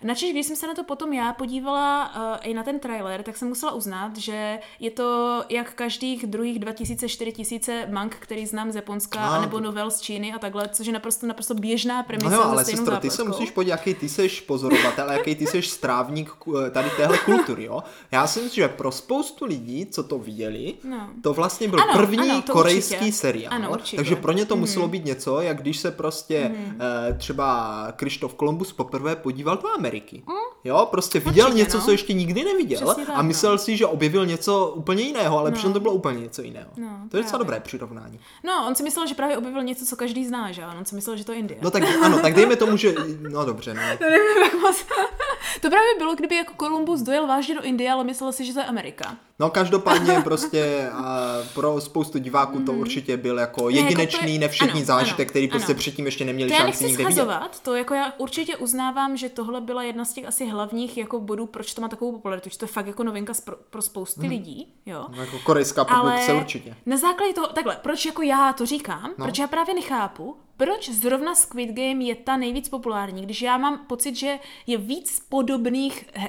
Načež, 0.03 0.31
když 0.31 0.45
jsem 0.45 0.55
se 0.55 0.67
na 0.67 0.73
to 0.73 0.83
potom 0.83 1.13
já 1.13 1.33
podívala 1.33 2.11
uh, 2.15 2.37
i 2.41 2.53
na 2.53 2.63
ten 2.63 2.79
trailer, 2.79 3.23
tak 3.23 3.37
jsem 3.37 3.47
musela 3.47 3.71
uznat, 3.71 4.17
že 4.17 4.59
je 4.79 4.91
to 4.91 5.43
jak 5.49 5.73
každých 5.73 6.27
druhých 6.27 6.59
2000, 6.59 7.09
4000 7.09 7.87
mank, 7.91 8.15
který 8.19 8.45
znám 8.45 8.71
z 8.71 8.75
Japonska, 8.75 9.19
A, 9.19 9.41
nebo 9.41 9.59
novel 9.59 9.91
z 9.91 10.01
Číny 10.01 10.33
a 10.33 10.39
takhle, 10.39 10.67
což 10.69 10.87
je 10.87 10.93
naprosto, 10.93 11.27
naprosto 11.27 11.53
běžná 11.53 12.03
premisa 12.03 12.29
No 12.29 12.35
jo, 12.35 12.43
ale 12.43 12.65
sestro, 12.65 12.97
ty 12.97 13.09
se 13.09 13.23
musíš 13.23 13.51
podívat, 13.51 13.75
jaký 13.75 13.93
ty 13.93 14.09
seš 14.09 14.41
pozorovatel, 14.41 15.09
a 15.09 15.13
jaký 15.13 15.35
ty 15.35 15.47
seš 15.47 15.69
strávník 15.69 16.31
eh, 16.67 16.69
tady 16.69 16.89
téhle 16.97 17.17
kultury, 17.17 17.63
jo? 17.63 17.83
Já 18.11 18.27
si 18.27 18.41
myslím, 18.41 18.63
že 18.63 18.67
pro 18.69 18.91
spoustu 18.91 19.45
lidí, 19.45 19.85
co 19.85 20.03
to 20.03 20.19
viděli, 20.19 20.73
No. 20.83 21.09
to 21.21 21.33
vlastně 21.33 21.67
byl 21.67 21.79
Ano, 21.81 21.93
první 21.93 22.31
ano, 22.31 22.41
to 22.41 22.53
korejský 22.53 22.95
určitě. 22.95 23.11
seriál. 23.11 23.53
Ano, 23.55 23.71
určitě. 23.71 23.97
takže 23.97 24.15
pro 24.15 24.31
ně 24.31 24.45
to 24.45 24.55
Mhm. 24.55 24.59
muselo 24.61 24.87
být 24.87 25.05
něco, 25.05 25.41
jak 25.41 25.61
když 25.61 25.77
se 25.79 25.91
prostě 25.91 26.51
eh, 26.79 27.13
třeba 27.13 27.87
Krištof 27.95 28.33
Kolumbus 28.33 28.73
poprvé 28.73 29.15
podíval 29.15 29.57
do 29.57 29.69
Ameriky. 29.77 30.23
Jo, 30.63 30.87
prostě 30.91 31.19
viděl 31.19 31.45
Určitě, 31.45 31.63
něco, 31.63 31.77
no. 31.77 31.83
co 31.83 31.91
ještě 31.91 32.13
nikdy 32.13 32.43
neviděl 32.43 32.81
Přesně 32.85 33.05
tak, 33.05 33.15
a 33.17 33.21
myslel 33.21 33.51
no. 33.51 33.57
si, 33.57 33.77
že 33.77 33.85
objevil 33.85 34.25
něco 34.25 34.67
úplně 34.75 35.03
jiného, 35.03 35.39
ale 35.39 35.51
přitom 35.51 35.73
to 35.73 35.79
bylo 35.79 35.93
úplně 35.93 36.19
něco 36.19 36.41
jiného. 36.41 36.69
No, 36.77 36.89
to 37.11 37.17
je 37.17 37.23
docela 37.23 37.39
dobré 37.39 37.59
přirovnání. 37.59 38.19
No, 38.43 38.65
on 38.67 38.75
si 38.75 38.83
myslel, 38.83 39.07
že 39.07 39.15
právě 39.15 39.37
objevil 39.37 39.63
něco, 39.63 39.85
co 39.85 39.95
každý 39.95 40.25
zná, 40.27 40.51
že 40.51 40.63
ano? 40.63 40.79
On 40.79 40.85
si 40.85 40.95
myslel, 40.95 41.17
že 41.17 41.25
to 41.25 41.31
je 41.31 41.37
Indie. 41.37 41.59
No 41.61 41.71
tak 41.71 41.83
ano, 42.03 42.19
tak 42.19 42.33
dejme 42.33 42.55
tomu, 42.55 42.77
že... 42.77 42.95
No 43.29 43.45
dobře, 43.45 43.73
no. 43.73 43.81
To 43.97 44.03
nevím, 44.03 44.43
jak 44.43 44.53
moc. 44.61 44.85
to 45.61 45.69
právě 45.69 45.89
bylo, 45.97 46.15
kdyby 46.15 46.35
jako 46.35 46.53
Kolumbus 46.57 47.01
dojel 47.01 47.27
vážně 47.27 47.55
do 47.55 47.61
Indie, 47.61 47.91
ale 47.91 48.03
myslel 48.03 48.31
si, 48.31 48.45
že 48.45 48.53
to 48.53 48.59
je 48.59 48.65
Amerika. 48.65 49.15
No 49.39 49.49
každopádně 49.49 50.21
prostě 50.23 50.89
a 50.93 51.27
pro 51.53 51.81
spoustu 51.81 52.17
diváků 52.17 52.59
to 52.63 52.73
určitě 52.73 53.17
byl 53.17 53.37
jako 53.39 53.69
jedinečný, 53.69 54.01
jako 54.03 54.25
to 54.25 54.31
je- 54.31 54.39
nevšední 54.39 54.79
ano, 54.79 54.85
zážitek, 54.85 55.27
ano, 55.27 55.29
který 55.29 55.47
prostě 55.47 55.71
ano. 55.71 55.79
předtím 55.79 56.05
ještě 56.05 56.25
neměli 56.25 56.51
To 56.51 56.57
šanci 56.57 56.85
nikde 56.85 57.05
vidět. 57.05 57.27
to 57.61 57.75
jako 57.75 57.93
já 57.93 58.13
určitě 58.17 58.57
uznávám, 58.57 59.17
že 59.17 59.29
tohle 59.29 59.61
byla 59.61 59.83
jedna 59.83 60.05
z 60.05 60.13
těch 60.13 60.25
asi 60.27 60.45
hlavních 60.45 60.97
jako 60.97 61.19
bodů, 61.19 61.45
proč 61.45 61.73
to 61.73 61.81
má 61.81 61.87
takovou 61.87 62.11
popularitu, 62.11 62.49
že 62.49 62.57
to 62.57 62.65
je 62.65 62.69
fakt 62.69 62.87
jako 62.87 63.03
novinka 63.03 63.33
pro, 63.45 63.55
pro 63.69 63.81
spousty 63.81 64.27
lidí, 64.27 64.73
jo. 64.85 65.05
No, 65.15 65.21
jako 65.21 65.39
korejská 65.39 65.81
Ale 65.81 66.11
produkce 66.11 66.33
určitě. 66.33 66.75
na 66.85 66.97
základě 66.97 67.33
toho, 67.33 67.47
takhle, 67.47 67.77
proč 67.83 68.05
jako 68.05 68.21
já 68.21 68.53
to 68.53 68.65
říkám, 68.65 69.13
No. 69.17 69.25
proč 69.25 69.39
já 69.39 69.47
právě 69.47 69.75
nechápu, 69.75 70.37
proč 70.57 70.89
zrovna 70.89 71.35
Squid 71.35 71.69
Game 71.69 72.03
je 72.03 72.15
ta 72.15 72.37
nejvíc 72.37 72.69
populární, 72.69 73.21
když 73.21 73.41
já 73.41 73.57
mám 73.57 73.77
pocit, 73.87 74.15
že 74.15 74.39
je 74.67 74.77
víc 74.77 75.25
podobných 75.29 76.05
uh, 76.17 76.23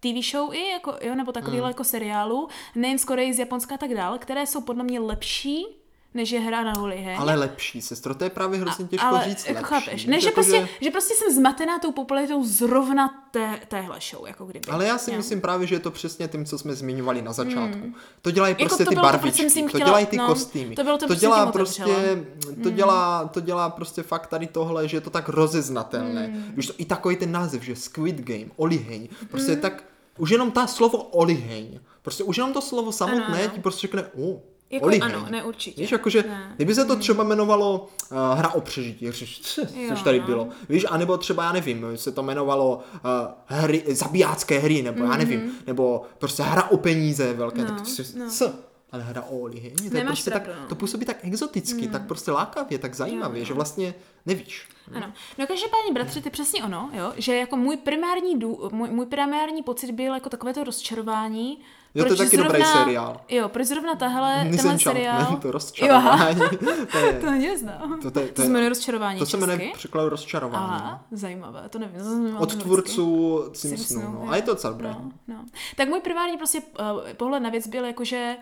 TV 0.00 0.24
show 0.30 0.54
i, 0.54 0.68
jako, 0.70 0.94
jo, 1.00 1.14
nebo 1.14 1.32
takovýhle 1.32 1.60
Hmm. 1.60 1.70
jako 1.70 1.84
seriálů, 1.84 2.48
nejen 2.74 2.98
z 2.98 3.04
Koreji, 3.04 3.34
z 3.34 3.38
Japonska 3.38 3.74
a 3.74 3.78
tak 3.78 3.94
dále, 3.94 4.18
které 4.18 4.46
jsou 4.46 4.60
podle 4.60 4.84
mě 4.84 5.00
lepší, 5.00 5.66
než 6.14 6.30
je 6.30 6.40
hra 6.40 6.64
na 6.64 6.72
holiheň. 6.72 7.16
Ale 7.18 7.34
lepší, 7.34 7.82
sestro, 7.82 8.14
to 8.14 8.24
je 8.24 8.30
právě 8.30 8.58
hrozně 8.60 8.84
těžko 8.84 9.06
ale 9.06 9.24
říct 9.24 9.46
jako 9.48 9.58
lepší. 9.74 9.84
chápeš, 9.86 10.06
ne, 10.06 10.20
že, 10.20 10.26
jako, 10.28 10.34
prostě, 10.34 10.68
že 10.80 10.90
prostě 10.90 11.14
jsem 11.14 11.34
zmatená 11.34 11.78
tou 11.78 11.92
popularitou 11.92 12.44
zrovna 12.44 13.24
té, 13.30 13.60
téhle 13.68 13.98
show, 14.10 14.26
jako 14.26 14.44
kdyby. 14.46 14.68
Ale 14.70 14.86
já 14.86 14.98
si 14.98 15.10
Jo. 15.10 15.16
myslím 15.16 15.40
právě, 15.40 15.66
že 15.66 15.74
je 15.74 15.78
to 15.78 15.90
přesně 15.90 16.28
tím, 16.28 16.44
co 16.44 16.58
jsme 16.58 16.74
zmiňovali 16.74 17.22
na 17.22 17.32
začátku. 17.32 17.94
To 18.22 18.30
dělají 18.30 18.52
Jako 18.58 18.64
prostě 18.64 18.84
to 18.84 18.90
ty 18.90 18.96
to, 18.96 19.02
barvičky, 19.02 19.42
to 19.62 19.68
chtěla- 19.68 19.84
dělají 19.84 20.06
ty 20.06 20.16
no, 20.16 20.26
kostýmy. 20.26 20.74
to 20.74 20.84
bylo 20.84 20.98
to, 20.98 21.06
to 21.06 21.14
dělá 21.14 21.52
prostě, 21.52 21.84
otevřela. 21.84 22.24
to 22.62 22.70
dělá, 22.70 23.28
to 23.28 23.40
dělá 23.40 23.70
prostě 23.70 24.02
fakt 24.02 24.26
tady 24.26 24.46
tohle, 24.46 24.88
že 24.88 24.96
je 24.96 25.00
to 25.00 25.10
tak 25.10 25.28
rozeznatelné. 25.28 26.44
Už 26.58 26.66
to 26.66 26.72
i 26.78 26.84
takový 26.84 27.16
ten 27.16 27.32
název, 27.32 27.62
že 27.62 27.76
Squid 27.76 28.20
Game, 28.20 28.46
oliheň, 28.56 29.08
prostě 29.30 29.56
tak, 29.56 29.84
už 30.20 30.30
jenom 30.30 30.50
ta 30.50 30.66
slovo 30.66 30.98
oliheň, 30.98 31.80
prostě 32.02 32.24
už 32.24 32.36
jenom 32.36 32.52
to 32.52 32.60
slovo 32.62 32.92
samotné 32.92 33.24
Ano, 33.24 33.34
ano. 33.38 33.48
ti 33.54 33.60
prostě 33.60 33.80
řekne, 33.80 34.02
o, 34.18 34.40
Jako 34.70 34.86
oliheň. 34.86 35.02
ano, 35.14 35.26
ne, 35.30 35.44
určitě. 35.44 35.80
Víš, 35.82 35.92
jakože, 35.92 36.22
Ne. 36.28 36.52
kdyby 36.56 36.74
se 36.74 36.84
to 36.84 36.96
třeba 36.96 37.24
jmenovalo 37.24 37.88
uh, 38.12 38.18
hra 38.38 38.48
o 38.54 38.60
přežití, 38.60 39.06
což 39.88 40.02
tady 40.04 40.20
no. 40.20 40.26
bylo, 40.26 40.48
víš, 40.68 40.86
anebo 40.90 41.16
třeba, 41.16 41.44
já 41.44 41.52
nevím, 41.52 41.86
se 41.96 42.12
to 42.12 42.20
jmenovalo 42.22 42.76
uh, 42.94 43.00
hry, 43.46 43.82
zabijácké 43.88 44.58
hry, 44.58 44.82
nebo 44.82 45.04
já 45.04 45.16
nevím, 45.16 45.52
nebo 45.66 46.02
prostě 46.18 46.42
hra 46.42 46.70
o 46.70 46.76
peníze 46.76 47.32
velké, 47.32 47.62
Mhm. 47.62 47.70
No, 47.70 47.76
tak 47.78 47.86
si, 47.88 48.18
no. 48.18 48.30
co? 48.30 48.52
Ale 48.92 49.02
hra 49.02 49.22
o 49.22 49.38
oliheň, 49.38 49.76
to, 49.76 49.84
je 49.84 49.90
Nemáš 49.90 50.06
prostě 50.06 50.30
tak, 50.30 50.42
pravdu, 50.42 50.62
no. 50.62 50.68
to 50.68 50.74
působí 50.74 51.06
tak 51.06 51.16
exoticky, 51.24 51.88
tak 51.88 52.06
prostě 52.06 52.30
lákavě, 52.30 52.78
tak 52.78 52.94
zajímavě, 52.94 53.44
že 53.44 53.54
vlastně 53.54 53.94
nevíš. 54.26 54.68
Ano. 54.94 55.12
No 55.38 55.46
každopádně, 55.46 55.92
bratři, 55.94 56.22
ty 56.22 56.30
přesně 56.30 56.64
ono, 56.64 56.90
jo, 56.92 57.12
že 57.16 57.36
jako 57.36 57.56
můj 57.56 57.76
primární, 57.76 58.38
dů, 58.38 58.68
můj, 58.72 58.90
můj 58.90 59.06
primární 59.06 59.62
pocit 59.62 59.90
byl 59.92 60.14
jako 60.14 60.28
takové 60.28 60.54
to 60.54 60.64
rozčarování. 60.64 61.58
Jo, 61.94 62.04
to 62.04 62.12
je 62.12 62.16
taky 62.16 62.36
dobrý 62.36 62.64
seriál. 62.64 63.20
Jo, 63.28 63.48
proč 63.48 63.66
zrovna 63.66 63.94
tahle, 63.94 64.48
tenhle 64.50 64.78
seriál... 64.78 65.36
to 65.36 65.50
rozčarování. 65.50 66.40
to, 66.92 66.98
je, 66.98 67.12
To 67.20 67.30
neznám. 67.30 67.98
to, 68.02 68.10
to, 68.10 68.20
je- 68.20 68.26
To, 68.28 68.32
to, 68.34 68.42
se 68.42 68.46
je- 68.46 68.50
jmenuje 68.52 68.68
rozčarování 68.68 69.18
to 69.18 69.26
se 69.26 69.36
jmenuje 69.36 69.58
česky. 69.58 69.72
překlad 69.78 70.08
rozčarování. 70.08 70.64
Aha, 70.64 71.04
zajímavé, 71.12 71.68
to 71.68 71.78
nevím. 71.78 72.00
To 72.32 72.38
Od 72.38 72.54
tvůrců 72.54 73.44
Simpsonů, 73.52 74.12
no. 74.12 74.20
jo. 74.24 74.30
A 74.30 74.36
je 74.36 74.42
to 74.42 74.50
docela 74.50 74.72
dobré. 74.72 74.88
No, 74.88 75.10
no. 75.28 75.44
Tak 75.76 75.88
můj 75.88 76.00
primární 76.00 76.36
prostě 76.36 76.58
uh, 76.60 77.12
pohled 77.16 77.40
na 77.42 77.50
věc 77.50 77.66
byl 77.66 77.84
jako, 77.84 78.04
že 78.04 78.36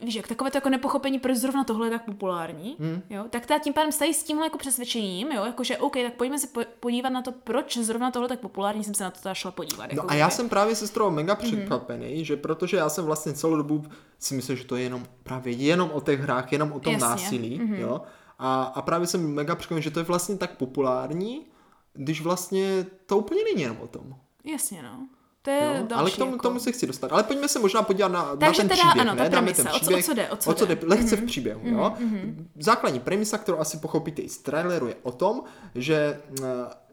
víš, 0.00 0.14
jak 0.14 0.28
takové 0.28 0.50
to 0.50 0.56
jako 0.56 0.68
nepochopení, 0.68 1.18
proč 1.18 1.36
zrovna 1.36 1.64
tohle 1.64 1.86
je 1.86 1.90
tak 1.90 2.04
populární, 2.04 2.76
Hmm. 2.80 3.02
jo, 3.10 3.24
tak 3.30 3.46
ta 3.46 3.58
tím 3.58 3.72
pádem 3.72 3.92
stají 3.92 4.14
s 4.14 4.22
tímhle 4.24 4.46
jako 4.46 4.58
přesvědčením, 4.58 5.32
jo, 5.32 5.44
jakože 5.44 5.78
OK, 5.78 5.92
tak 6.02 6.14
pojďme 6.14 6.38
se 6.38 6.46
po- 6.46 6.60
podívat 6.80 7.08
na 7.08 7.22
to, 7.22 7.32
proč 7.32 7.76
zrovna 7.78 8.10
tohle 8.10 8.28
tak 8.28 8.40
populární, 8.40 8.84
jsem 8.84 8.94
se 8.94 9.04
na 9.04 9.10
to 9.10 9.20
teda 9.20 9.34
šla 9.34 9.50
podívat. 9.50 9.86
No 9.86 9.96
jako 9.96 10.10
a 10.10 10.14
já 10.14 10.30
jsem 10.30 10.48
právě 10.48 10.74
se 10.76 10.86
z 10.86 10.90
toho 10.90 11.06
Mhm. 11.10 11.16
mega 11.16 11.34
překvapený, 11.34 12.24
že 12.24 12.36
protože 12.36 12.76
já 12.76 12.88
jsem 12.88 13.04
vlastně 13.04 13.32
celou 13.32 13.56
dobu 13.56 13.84
si 14.18 14.34
myslel, 14.34 14.56
že 14.56 14.64
to 14.64 14.76
je 14.76 14.82
jenom 14.82 15.06
právě 15.22 15.52
jenom 15.52 15.90
o 15.94 16.00
těch 16.00 16.20
hrách, 16.20 16.52
jenom 16.52 16.72
o 16.72 16.80
tom 16.80 16.92
Jasně, 16.92 17.06
Mhm. 17.08 17.10
násilí, 17.16 17.60
jo. 17.80 18.00
A, 18.38 18.62
a 18.62 18.82
právě 18.82 19.06
jsem 19.06 19.34
mega 19.34 19.54
překvapený, 19.54 19.82
že 19.82 19.90
to 19.90 20.00
je 20.00 20.04
vlastně 20.04 20.36
tak 20.36 20.56
populární, 20.56 21.46
když 21.92 22.20
vlastně 22.22 22.86
to 23.06 23.18
úplně 23.18 23.44
není 23.44 23.62
jenom 23.62 23.76
o 23.80 23.86
tom. 23.86 24.14
Jasně, 24.44 24.82
no. 24.82 25.06
To 25.44 25.50
je 25.50 25.64
Jo? 25.64 25.86
další, 25.86 25.94
Ale 26.00 26.10
k 26.10 26.16
tomu, 26.16 26.32
jako... 26.32 26.42
tomu 26.42 26.60
se 26.60 26.72
chci 26.72 26.86
dostat. 26.86 27.12
Ale 27.12 27.22
pojďme 27.22 27.48
se 27.48 27.58
možná 27.58 27.82
podívat 27.82 28.08
na, 28.08 28.22
na 28.24 28.36
Takže 28.36 28.60
ten 28.60 28.68
teda 28.68 28.82
příběh, 28.82 29.06
ano, 29.06 29.14
ne? 29.14 29.30
Dáme 29.30 29.52
premisa. 29.52 29.62
ten 29.62 29.68
O 29.68 29.70
co- 29.70 29.76
o 29.76 29.80
příběh. 29.80 30.04
co 30.06 30.14
jde, 30.14 30.28
o 30.30 30.36
co 30.36 30.50
o 30.50 30.54
co 30.54 30.66
jde? 30.66 30.74
jde? 30.76 30.86
Lehce 30.86 31.16
v 31.16 31.24
příběhu, 31.24 31.60
jo? 31.64 31.92
Základní 32.60 33.00
premisa, 33.00 33.38
kterou 33.38 33.58
asi 33.58 33.76
pochopíte 33.76 34.22
i 34.22 34.28
z 34.28 34.38
traileru, 34.38 34.86
je 34.88 34.94
o 35.02 35.12
tom, 35.12 35.42
že 35.74 36.20
eh, 36.42 36.44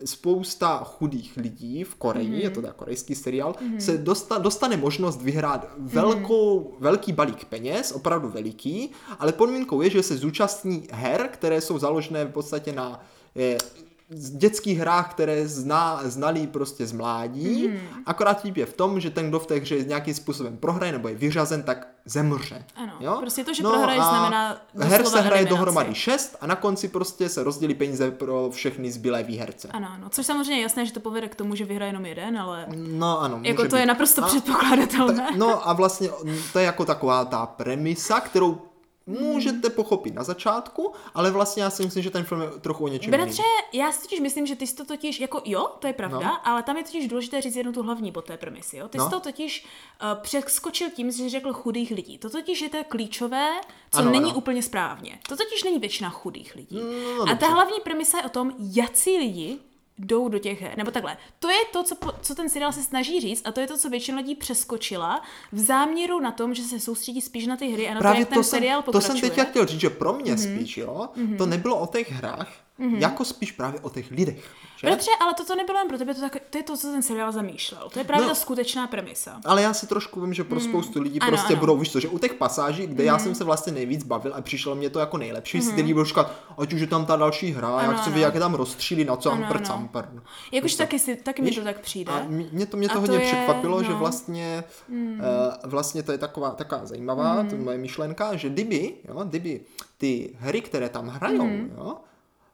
spousta 0.05 0.77
chudých 0.83 1.37
lidí 1.37 1.83
v 1.83 1.95
Koreji, 1.95 2.43
je 2.43 2.49
to 2.49 2.61
teda 2.61 2.73
korejský 2.73 3.15
seriál, 3.15 3.55
se 3.79 3.97
dosta, 3.97 4.37
dostane 4.37 4.77
možnost 4.77 5.21
vyhrát 5.21 5.67
velkou, 5.77 6.75
velký 6.79 7.11
balík 7.13 7.45
peněz, 7.45 7.91
opravdu 7.91 8.29
veliký, 8.29 8.91
ale 9.19 9.31
podmínkou 9.33 9.81
je, 9.81 9.89
že 9.89 10.03
se 10.03 10.17
zúčastní 10.17 10.87
her, 10.91 11.29
které 11.33 11.61
jsou 11.61 11.79
založené 11.79 12.25
v 12.25 12.31
podstatě 12.31 12.71
na 12.73 13.03
eh, 13.35 13.57
z 13.59 13.90
dětských 14.15 14.79
hrách, 14.79 15.11
které 15.11 15.47
zná, 15.47 16.01
znali 16.03 16.47
prostě 16.47 16.87
z 16.87 16.91
mládí, 16.91 17.67
mm. 17.67 17.79
akorát 18.05 18.41
típ 18.41 18.57
je 18.57 18.65
v 18.65 18.73
tom, 18.73 18.99
že 18.99 19.09
ten, 19.09 19.29
kdo 19.29 19.39
v 19.39 19.47
té 19.47 19.55
hře 19.55 19.83
nějakým 19.83 20.13
způsobem 20.13 20.57
prohraje 20.57 20.91
nebo 20.91 21.07
je 21.07 21.15
vyřazen, 21.15 21.63
tak 21.63 21.87
zemře. 22.05 22.65
Ano, 22.75 22.93
jo? 22.99 23.17
prostě 23.19 23.43
to, 23.43 23.53
že 23.53 23.63
prohraješ, 23.63 24.01
a 24.01 24.09
znamená 24.09 24.57
Her 24.79 25.05
se 25.05 25.21
hraje 25.21 25.45
dohromady 25.45 25.95
šest 25.95 26.35
a 26.41 26.47
na 26.47 26.55
konci 26.55 26.87
prostě 26.87 27.29
se 27.29 27.43
rozdělí 27.43 27.73
peníze 27.73 28.11
pro 28.11 28.49
všechny 28.49 28.91
zbylé 28.91 29.23
výherce. 29.23 29.67
Ano, 29.71 29.87
ano, 29.91 30.09
což 30.09 30.25
samozřejmě 30.25 30.55
je 30.55 30.61
jasné, 30.61 30.85
že 30.85 30.93
to 30.93 30.99
povede 30.99 31.27
k 31.27 31.35
tomu, 31.35 31.55
že 31.55 31.65
vyhraje 31.65 31.89
jenom 31.89 32.05
jeden, 32.05 32.37
ale 32.37 32.65
No 32.75 33.21
ano, 33.21 33.39
jako 33.43 33.67
to 33.67 33.75
je 33.75 33.81
být. 33.81 33.87
naprosto 33.87 34.23
A- 34.23 34.27
předpokladatelné. 34.27 35.27
No 35.37 35.69
a 35.69 35.73
vlastně 35.73 36.09
to 36.53 36.59
je 36.59 36.65
jako 36.65 36.85
taková 36.85 37.25
ta 37.25 37.45
premisa, 37.45 38.19
kterou 38.19 38.61
můžete 39.07 39.69
pochopit 39.69 40.13
na 40.13 40.23
začátku, 40.23 40.93
ale 41.13 41.31
vlastně 41.31 41.63
já 41.63 41.69
si 41.69 41.83
myslím, 41.83 42.03
že 42.03 42.09
ten 42.11 42.23
film 42.23 42.41
je 42.41 42.47
trochu 42.49 42.83
o 42.83 42.87
něčem 42.87 43.11
Bratře, 43.11 43.43
já 43.73 43.91
si 43.91 44.01
totiž 44.01 44.19
myslím, 44.19 44.45
že 44.45 44.55
ty 44.55 44.67
jsi 44.67 44.75
to 44.75 44.85
totiž, 44.85 45.19
jako 45.19 45.41
jo, 45.45 45.67
to 45.79 45.87
je 45.87 45.93
pravda, 45.93 46.19
No. 46.27 46.47
ale 46.47 46.63
tam 46.63 46.77
je 46.77 46.83
totiž 46.83 47.07
důležité 47.07 47.41
říct 47.41 47.55
jednu 47.55 47.71
tu 47.73 47.83
hlavní 47.83 48.11
bod 48.11 48.25
té 48.25 48.37
premisy, 48.37 48.77
jo. 48.77 48.87
Ty 48.87 48.97
No. 48.97 49.03
jsi 49.05 49.09
to 49.11 49.19
totiž 49.19 49.65
uh, 50.03 50.21
přeskočil 50.21 50.89
tím, 50.89 51.11
že 51.11 51.17
jsi 51.17 51.29
řekl 51.29 51.53
chudých 51.53 51.91
lidí. 51.91 52.17
To 52.17 52.29
totiž 52.29 52.61
je 52.61 52.69
to 52.69 52.77
klíčové, 52.87 53.51
co 53.91 53.99
Ano, 53.99 54.11
není 54.11 54.29
ano. 54.29 54.37
úplně 54.37 54.63
správně. 54.63 55.19
To 55.29 55.37
totiž 55.37 55.63
není 55.63 55.79
většina 55.79 56.09
chudých 56.09 56.55
lidí. 56.55 56.79
No, 57.17 57.23
A 57.31 57.35
ta 57.35 57.47
hlavní 57.47 57.79
premisa 57.83 58.17
je 58.17 58.23
o 58.23 58.29
tom, 58.29 58.51
jací 58.59 59.17
lidi 59.17 59.59
jdou 60.05 60.29
do 60.29 60.39
těch 60.39 60.61
her. 60.61 60.77
Nebo 60.77 60.91
takhle. 60.91 61.17
To 61.39 61.49
je 61.49 61.57
to, 61.73 61.83
co, 61.83 61.95
co 62.21 62.35
ten 62.35 62.49
seriál 62.49 62.71
se 62.71 62.83
snaží 62.83 63.19
říct 63.21 63.41
a 63.45 63.51
to 63.51 63.59
je 63.59 63.67
to, 63.67 63.77
co 63.77 63.89
většina 63.89 64.17
lidí 64.17 64.35
přeskočila 64.35 65.21
v 65.51 65.59
záměru 65.59 66.19
na 66.19 66.31
tom, 66.31 66.53
že 66.53 66.63
se 66.63 66.79
soustředí 66.79 67.21
spíš 67.21 67.47
na 67.47 67.57
ty 67.57 67.67
hry 67.67 67.87
a 67.89 67.93
na 67.93 67.99
Právě 67.99 68.15
to, 68.15 68.21
jak 68.21 68.29
ten 68.29 68.37
to 68.37 68.43
jsem, 68.43 68.57
seriál 68.59 68.81
to 68.81 68.91
pokračuje. 68.91 69.19
jsem 69.21 69.29
teď 69.29 69.49
chtěl 69.49 69.65
říct, 69.65 69.79
že 69.81 69.89
pro 69.89 70.13
mě 70.13 70.31
Mhm. 70.31 70.41
mm-hmm. 70.41 70.55
spíš, 70.55 70.77
jo, 70.77 71.09
mm-hmm. 71.17 71.37
to 71.37 71.45
nebylo 71.45 71.77
o 71.79 71.87
těch 71.87 72.11
hrách, 72.11 72.51
mm-hmm. 72.81 72.97
jako 72.97 73.25
spíš 73.25 73.51
právě 73.51 73.79
o 73.79 73.89
těch 73.89 74.11
lidech. 74.11 74.49
Že? 74.77 74.87
Bratře, 74.87 75.11
ale 75.21 75.33
toto 75.33 75.55
nebylo 75.55 75.79
jen 75.79 75.87
pro 75.87 75.97
tebe, 75.97 76.13
to, 76.13 76.21
tak, 76.21 76.37
to 76.49 76.57
je 76.57 76.63
to, 76.63 76.77
co 76.77 76.87
ten 76.87 77.01
seriál 77.01 77.31
zamýšlel. 77.31 77.89
To 77.93 77.99
je 77.99 78.05
právě 78.05 78.23
No. 78.23 78.29
ta 78.29 78.35
skutečná 78.35 78.87
premisa. 78.87 79.41
Ale 79.45 79.61
já 79.61 79.73
si 79.73 79.87
trošku 79.87 80.21
vím, 80.21 80.33
že 80.33 80.43
pro 80.43 80.59
spoustu 80.59 81.01
lidí 81.01 81.19
Ano, 81.19 81.31
prostě 81.31 81.53
ano. 81.53 81.59
Budou, 81.59 81.77
víš 81.77 81.91
co, 81.91 81.99
že 81.99 82.07
u 82.07 82.17
těch 82.19 82.33
pasáží, 82.33 82.87
kde 82.87 83.03
já 83.03 83.19
jsem 83.19 83.35
se 83.35 83.43
vlastně 83.43 83.73
nejvíc 83.73 84.03
bavil 84.03 84.33
a 84.35 84.41
přišlo 84.41 84.75
mě 84.75 84.89
to 84.89 84.99
jako 84.99 85.17
nejlepší, 85.17 85.61
si 85.61 85.73
ty 85.73 85.81
lidi 85.81 85.93
budou 85.93 86.05
říkat, 86.05 86.31
ať 86.57 86.73
už 86.73 86.81
je 86.81 86.87
tam 86.87 87.05
ta 87.05 87.15
další 87.15 87.51
hra, 87.51 87.69
já 87.69 87.75
Ano, 87.75 87.93
chci 87.93 88.01
ano. 88.01 88.11
vidět, 88.13 88.23
jak 88.25 88.33
je 88.33 88.39
tam 88.39 88.53
rozstřílí 88.53 89.05
na 89.05 89.15
co 89.15 89.31
ampr 89.31 89.59
campr. 89.65 90.05
Jakož 90.51 90.75
taky, 90.75 90.99
si, 90.99 91.15
taky 91.15 91.41
mi 91.41 91.51
to 91.51 91.61
tak 91.61 91.79
přijde. 91.79 92.11
A 92.11 92.23
mě 92.27 92.47
mě 92.51 92.65
to, 92.65 92.77
mě 92.77 92.87
A 92.87 92.89
to 92.89 92.93
to 92.93 93.01
hodně 93.01 93.17
je, 93.17 93.25
překvapilo, 93.33 93.83
že 93.83 93.89
no. 93.89 93.97
vlastně, 93.97 94.63
mm. 94.87 95.19
uh, 95.19 95.69
vlastně 95.69 96.03
to 96.03 96.11
je 96.11 96.17
taková, 96.17 96.51
taková 96.51 96.85
zajímavá, 96.85 97.41
mm. 97.41 97.49
to 97.49 97.55
je 97.55 97.61
moje 97.61 97.77
myšlenka, 97.77 98.35
že 98.35 98.49
kdyby, 98.49 98.93
jo, 99.07 99.23
kdyby 99.23 99.61
ty 99.97 100.35
hry, 100.39 100.61
které 100.61 100.89
tam 100.89 101.07
hrajou, 101.07 101.45
mm. 101.47 101.71
jo, 101.77 101.97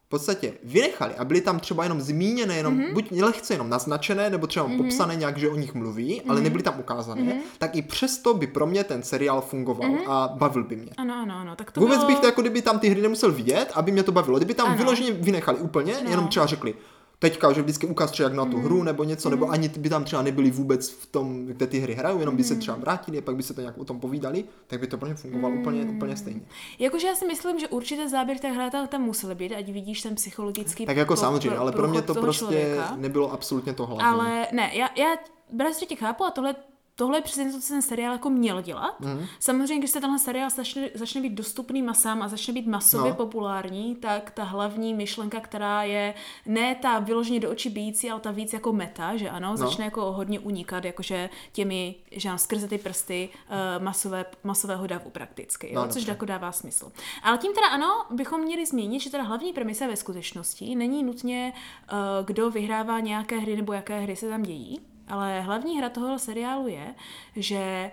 v 0.08 0.10
podstatě 0.10 0.54
vynechali 0.63 1.15
a 1.15 1.26
byly 1.26 1.41
tam 1.41 1.60
třeba 1.60 1.84
jenom 1.84 2.02
zmíněné, 2.02 2.58
jenom 2.58 2.78
mm-hmm. 2.78 2.93
buď 2.93 3.12
lehce 3.12 3.54
jenom 3.54 3.70
naznačené, 3.70 4.30
nebo 4.30 4.48
třeba 4.48 4.67
mm-hmm. 4.67 4.78
popsané 4.78 5.15
nějak, 5.15 5.38
že 5.38 5.50
o 5.50 5.56
nich 5.56 5.74
mluví, 5.74 6.15
mm-hmm. 6.15 6.32
ale 6.32 6.41
nebyly 6.41 6.63
tam 6.63 6.80
ukázané, 6.80 7.22
mm-hmm. 7.22 7.39
tak 7.58 7.76
i 7.76 7.82
přesto 7.82 8.34
by 8.34 8.48
pro 8.48 8.67
mě 8.67 8.84
ten 8.84 9.04
seriál 9.04 9.41
fungoval 9.41 9.89
mm-hmm. 9.89 10.12
a 10.12 10.28
bavil 10.28 10.63
by 10.63 10.76
mě. 10.76 10.91
Ano, 10.98 11.15
ano, 11.22 11.36
ano. 11.36 11.56
Tak 11.56 11.72
to 11.72 11.82
Vůbec 11.82 11.98
bylo... 11.98 12.08
bych 12.08 12.20
to 12.20 12.26
jako 12.26 12.41
kdyby 12.41 12.62
tam 12.62 12.80
ty 12.80 12.89
hry 12.89 13.02
nemusel 13.02 13.32
vidět, 13.32 13.72
aby 13.74 13.91
mě 13.91 14.04
to 14.04 14.12
bavilo. 14.12 14.38
Kdyby 14.38 14.54
tam 14.54 14.67
Ano. 14.67 14.78
vyloženě 14.78 15.12
vynechali 15.12 15.58
úplně, 15.58 15.96
No. 16.04 16.10
jenom 16.10 16.28
třeba 16.28 16.46
řekli, 16.46 16.74
teďka, 17.19 17.51
že 17.53 17.62
vždycky 17.62 17.88
ukáž 17.88 18.12
třeba 18.12 18.30
jak 18.30 18.38
na 18.38 18.45
tu 18.45 18.58
hru 18.58 18.84
nebo 18.84 19.03
něco, 19.03 19.30
nebo 19.30 19.49
ani 19.49 19.69
by 19.69 19.89
tam 19.89 20.03
třeba 20.03 20.21
nebyli 20.21 20.51
vůbec 20.51 20.89
v 20.89 21.06
tom, 21.06 21.45
kde 21.45 21.67
ty 21.67 21.80
hry 21.80 21.93
hrajou, 21.95 22.19
jenom 22.19 22.36
by 22.38 22.43
se 22.43 22.56
třeba 22.56 22.77
vrátili 22.77 23.17
a 23.17 23.21
pak 23.21 23.36
by 23.36 23.43
se 23.43 23.53
to 23.53 23.62
nějak 23.62 23.77
o 23.77 23.86
tom 23.86 23.99
povídali, 23.99 24.43
tak 24.67 24.80
by 24.80 24.88
to 24.88 24.97
pro 24.97 25.08
ně 25.08 25.15
fungovalo 25.15 25.53
Mhm. 25.53 25.62
úplně, 25.62 25.84
úplně 25.84 26.17
stejně. 26.17 26.41
Jakože 26.80 27.08
já 27.08 27.15
si 27.15 27.25
myslím, 27.27 27.60
že 27.60 27.67
určitě 27.67 28.10
záběr 28.10 28.38
té 28.39 28.51
hry 28.51 28.69
tam- 28.89 29.01
musel 29.01 29.36
být, 29.36 29.53
ať 29.56 29.69
vidíš 29.71 30.01
ten 30.01 30.15
psychologický 30.15 30.86
Tak 30.86 30.97
jako 30.97 31.15
samozřejmě, 31.15 31.58
ale 31.58 31.71
pro 31.71 31.88
mě 31.88 32.01
to 32.01 32.15
prostě 32.15 32.39
člověka. 32.45 32.95
nebylo 32.97 33.32
absolutně 33.32 33.73
to 33.73 33.86
hlavní. 33.86 34.03
Ale 34.03 34.47
ne, 34.51 34.71
já, 34.73 34.89
já 34.97 35.15
bratře 35.51 35.86
tě 35.86 35.95
chápu 35.95 36.23
a 36.25 36.32
tohle, 36.32 36.56
tohle 36.99 37.17
je 37.17 37.21
přesně 37.21 37.51
to, 37.51 37.60
co 37.62 37.67
ten 37.67 37.81
seriál 37.81 38.13
jako 38.13 38.29
měl 38.29 38.62
dělat. 38.62 38.99
Mm. 38.99 39.25
Samozřejmě, 39.39 39.77
když 39.79 39.91
se 39.91 39.99
tenhle 40.01 40.19
seriál 40.19 40.49
začne, 40.49 40.89
začne 40.93 41.21
být 41.21 41.33
dostupný 41.33 41.81
masám 41.81 42.21
a 42.21 42.27
začne 42.27 42.53
být 42.53 42.67
masově 42.67 43.10
No. 43.10 43.15
populární, 43.15 43.95
tak 43.95 44.31
ta 44.31 44.43
hlavní 44.43 44.93
myšlenka, 44.93 45.39
která 45.39 45.83
je 45.83 46.13
ne 46.45 46.75
ta 46.75 46.99
vyloženě 46.99 47.39
do 47.39 47.49
očí 47.51 47.69
bíjící, 47.69 48.12
ale 48.12 48.19
ta 48.21 48.31
víc 48.31 48.53
jako 48.53 48.73
meta, 48.73 49.15
že 49.17 49.29
ano, 49.29 49.49
No. 49.49 49.57
začne 49.57 49.86
jako 49.86 50.12
hodně 50.12 50.39
unikat, 50.39 50.86
jakože 50.86 51.29
těmi, 51.51 51.95
že 52.12 52.29
ano, 52.29 52.38
skrze 52.38 52.67
ty 52.67 52.77
prsty 52.77 53.29
uh, 53.77 53.83
masové, 53.83 54.25
masového 54.43 54.88
davu 54.88 55.10
prakticky, 55.10 55.73
jo, 55.73 55.81
No, 55.81 55.88
což 55.88 56.07
jako 56.07 56.25
dává 56.25 56.51
smysl. 56.51 56.91
Ale 57.23 57.38
tím 57.38 57.53
teda 57.53 57.67
ano, 57.67 57.88
bychom 58.12 58.41
měli 58.41 58.65
zmínit, 58.65 58.99
že 58.99 59.10
teda 59.10 59.23
hlavní 59.23 59.53
premisa 59.53 59.88
ve 59.88 59.95
skutečnosti 59.95 60.75
není 60.75 61.03
nutně, 61.03 61.53
uh, 61.91 61.97
kdo 62.25 62.49
vyhrává 62.51 62.99
nějaké 62.99 63.38
hry 63.39 63.55
nebo 63.55 63.73
jaké 63.73 63.99
hry 63.99 64.15
se 64.15 64.29
tam 64.29 64.43
dějí, 64.43 64.81
ale 65.08 65.41
hlavní 65.41 65.78
hra 65.78 65.89
toho 65.89 66.20
seriálu 66.20 66.67
je, 66.67 66.96
že 67.36 67.91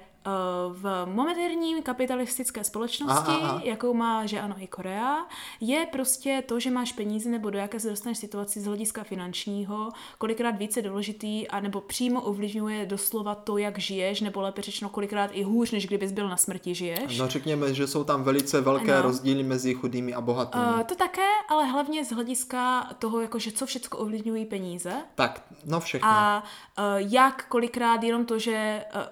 v 0.72 1.06
moderní 1.06 1.82
kapitalistické 1.82 2.64
společnosti, 2.64 3.32
Aha, 3.32 3.48
aha. 3.48 3.60
jakou 3.64 3.94
má, 3.94 4.26
že 4.26 4.40
ano, 4.40 4.54
i 4.58 4.66
Korea, 4.66 5.16
je 5.60 5.86
prostě 5.92 6.42
to, 6.46 6.60
že 6.60 6.70
máš 6.70 6.92
peníze 6.92 7.30
nebo 7.30 7.50
do 7.50 7.58
jaké 7.58 7.80
se 7.80 7.90
dostaneš 7.90 8.18
situaci 8.18 8.60
z 8.60 8.66
hlediska 8.66 9.04
finančního, 9.04 9.90
kolikrát 10.18 10.50
více 10.50 10.82
důležitý 10.82 11.48
a 11.48 11.60
nebo 11.60 11.80
přímo 11.80 12.20
ovlivňuje 12.20 12.86
doslova 12.86 13.34
to, 13.34 13.58
jak 13.58 13.78
žiješ, 13.78 14.20
nebo 14.20 14.40
lépe 14.40 14.62
řečeno 14.62 14.88
kolikrát 14.88 15.30
i 15.32 15.42
hůř, 15.42 15.70
než 15.70 15.86
kdybys 15.86 16.12
byl 16.12 16.28
na 16.28 16.36
smrti 16.36 16.74
žiješ. 16.74 17.18
No 17.18 17.28
řekněme, 17.28 17.74
že 17.74 17.86
jsou 17.86 18.04
tam 18.04 18.22
velice 18.22 18.60
velké 18.60 18.94
Ano. 18.94 19.02
rozdíly 19.02 19.42
mezi 19.42 19.74
chudými 19.74 20.14
a 20.14 20.20
bohatými. 20.20 20.64
Uh, 20.64 20.82
to 20.82 20.94
také, 20.94 21.28
ale 21.48 21.64
hlavně 21.64 22.04
z 22.04 22.12
hlediska 22.12 22.90
toho, 22.98 23.20
jakože 23.20 23.52
co 23.52 23.66
všechno 23.66 23.98
ovlivňují 23.98 24.44
peníze 24.44 24.92
tak, 25.14 25.42
no 25.64 25.80
všechno. 25.80 26.08
a 26.08 26.42
uh, 26.78 26.84
jak 27.12 27.46
kolikrát 27.48 28.02
jenom 28.02 28.26
to, 28.26 28.38
že 28.38 28.84
uh, 28.94 29.02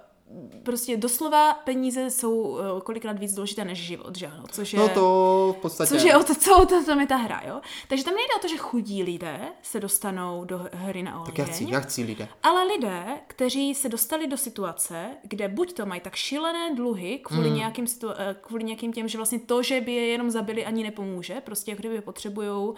prostě 0.63 0.97
doslova 0.97 1.55
peníze 1.55 2.11
jsou 2.11 2.33
uh, 2.41 2.59
kolikrát 2.81 3.19
víc 3.19 3.35
důležité 3.35 3.65
než 3.65 3.79
život, 3.79 4.17
že 4.19 4.27
ano, 4.27 4.45
což 4.53 4.73
je... 4.73 4.79
No 4.79 4.89
to 4.89 5.55
v 5.59 5.63
podstatě... 5.63 5.89
Což 5.95 6.03
je 6.03 6.17
o 6.17 6.23
to, 6.25 6.35
co 6.35 6.57
o 6.63 6.67
to, 6.67 6.85
tam 6.85 7.01
je 7.01 7.07
ta 7.07 7.17
hra, 7.17 7.43
jo? 7.49 7.61
Takže 7.89 8.05
tam 8.05 8.15
nejde 8.15 8.35
o 8.37 8.39
to, 8.39 8.49
že 8.49 8.57
chudí 8.57 9.03
lidé 9.03 9.41
se 9.63 9.81
dostanou 9.81 10.45
do 10.45 10.67
hry 10.73 11.03
na 11.03 11.23
Tak 11.27 11.39
jak 11.39 11.49
chci, 11.49 11.65
oheň, 11.65 11.73
jak 11.75 11.83
chci 11.83 12.03
lidé. 12.03 12.29
ale 12.43 12.65
lidé, 12.65 13.05
kteří 13.27 13.75
se 13.75 13.89
dostali 13.89 14.27
do 14.27 14.37
situace, 14.37 15.07
kde 15.23 15.49
buď 15.49 15.73
to 15.73 15.87
mají 15.87 16.01
tak 16.01 16.15
šílené 16.15 16.75
dluhy 16.75 17.19
kvůli, 17.23 17.49
Hmm. 17.49 17.57
nějakým, 17.57 17.87
situ- 17.87 18.13
eh, 18.17 18.37
kvůli 18.41 18.65
nějakým 18.65 18.93
těm, 18.93 19.09
že 19.09 19.19
vlastně 19.19 19.39
to, 19.39 19.63
že 19.63 19.81
by 19.81 19.93
je 19.93 20.07
jenom 20.07 20.31
zabili, 20.31 20.65
ani 20.65 20.83
nepomůže, 20.83 21.41
prostě 21.41 21.71
jako 21.71 21.81
kdyby 21.81 22.01
potřebujou, 22.01 22.71
uh, 22.71 22.77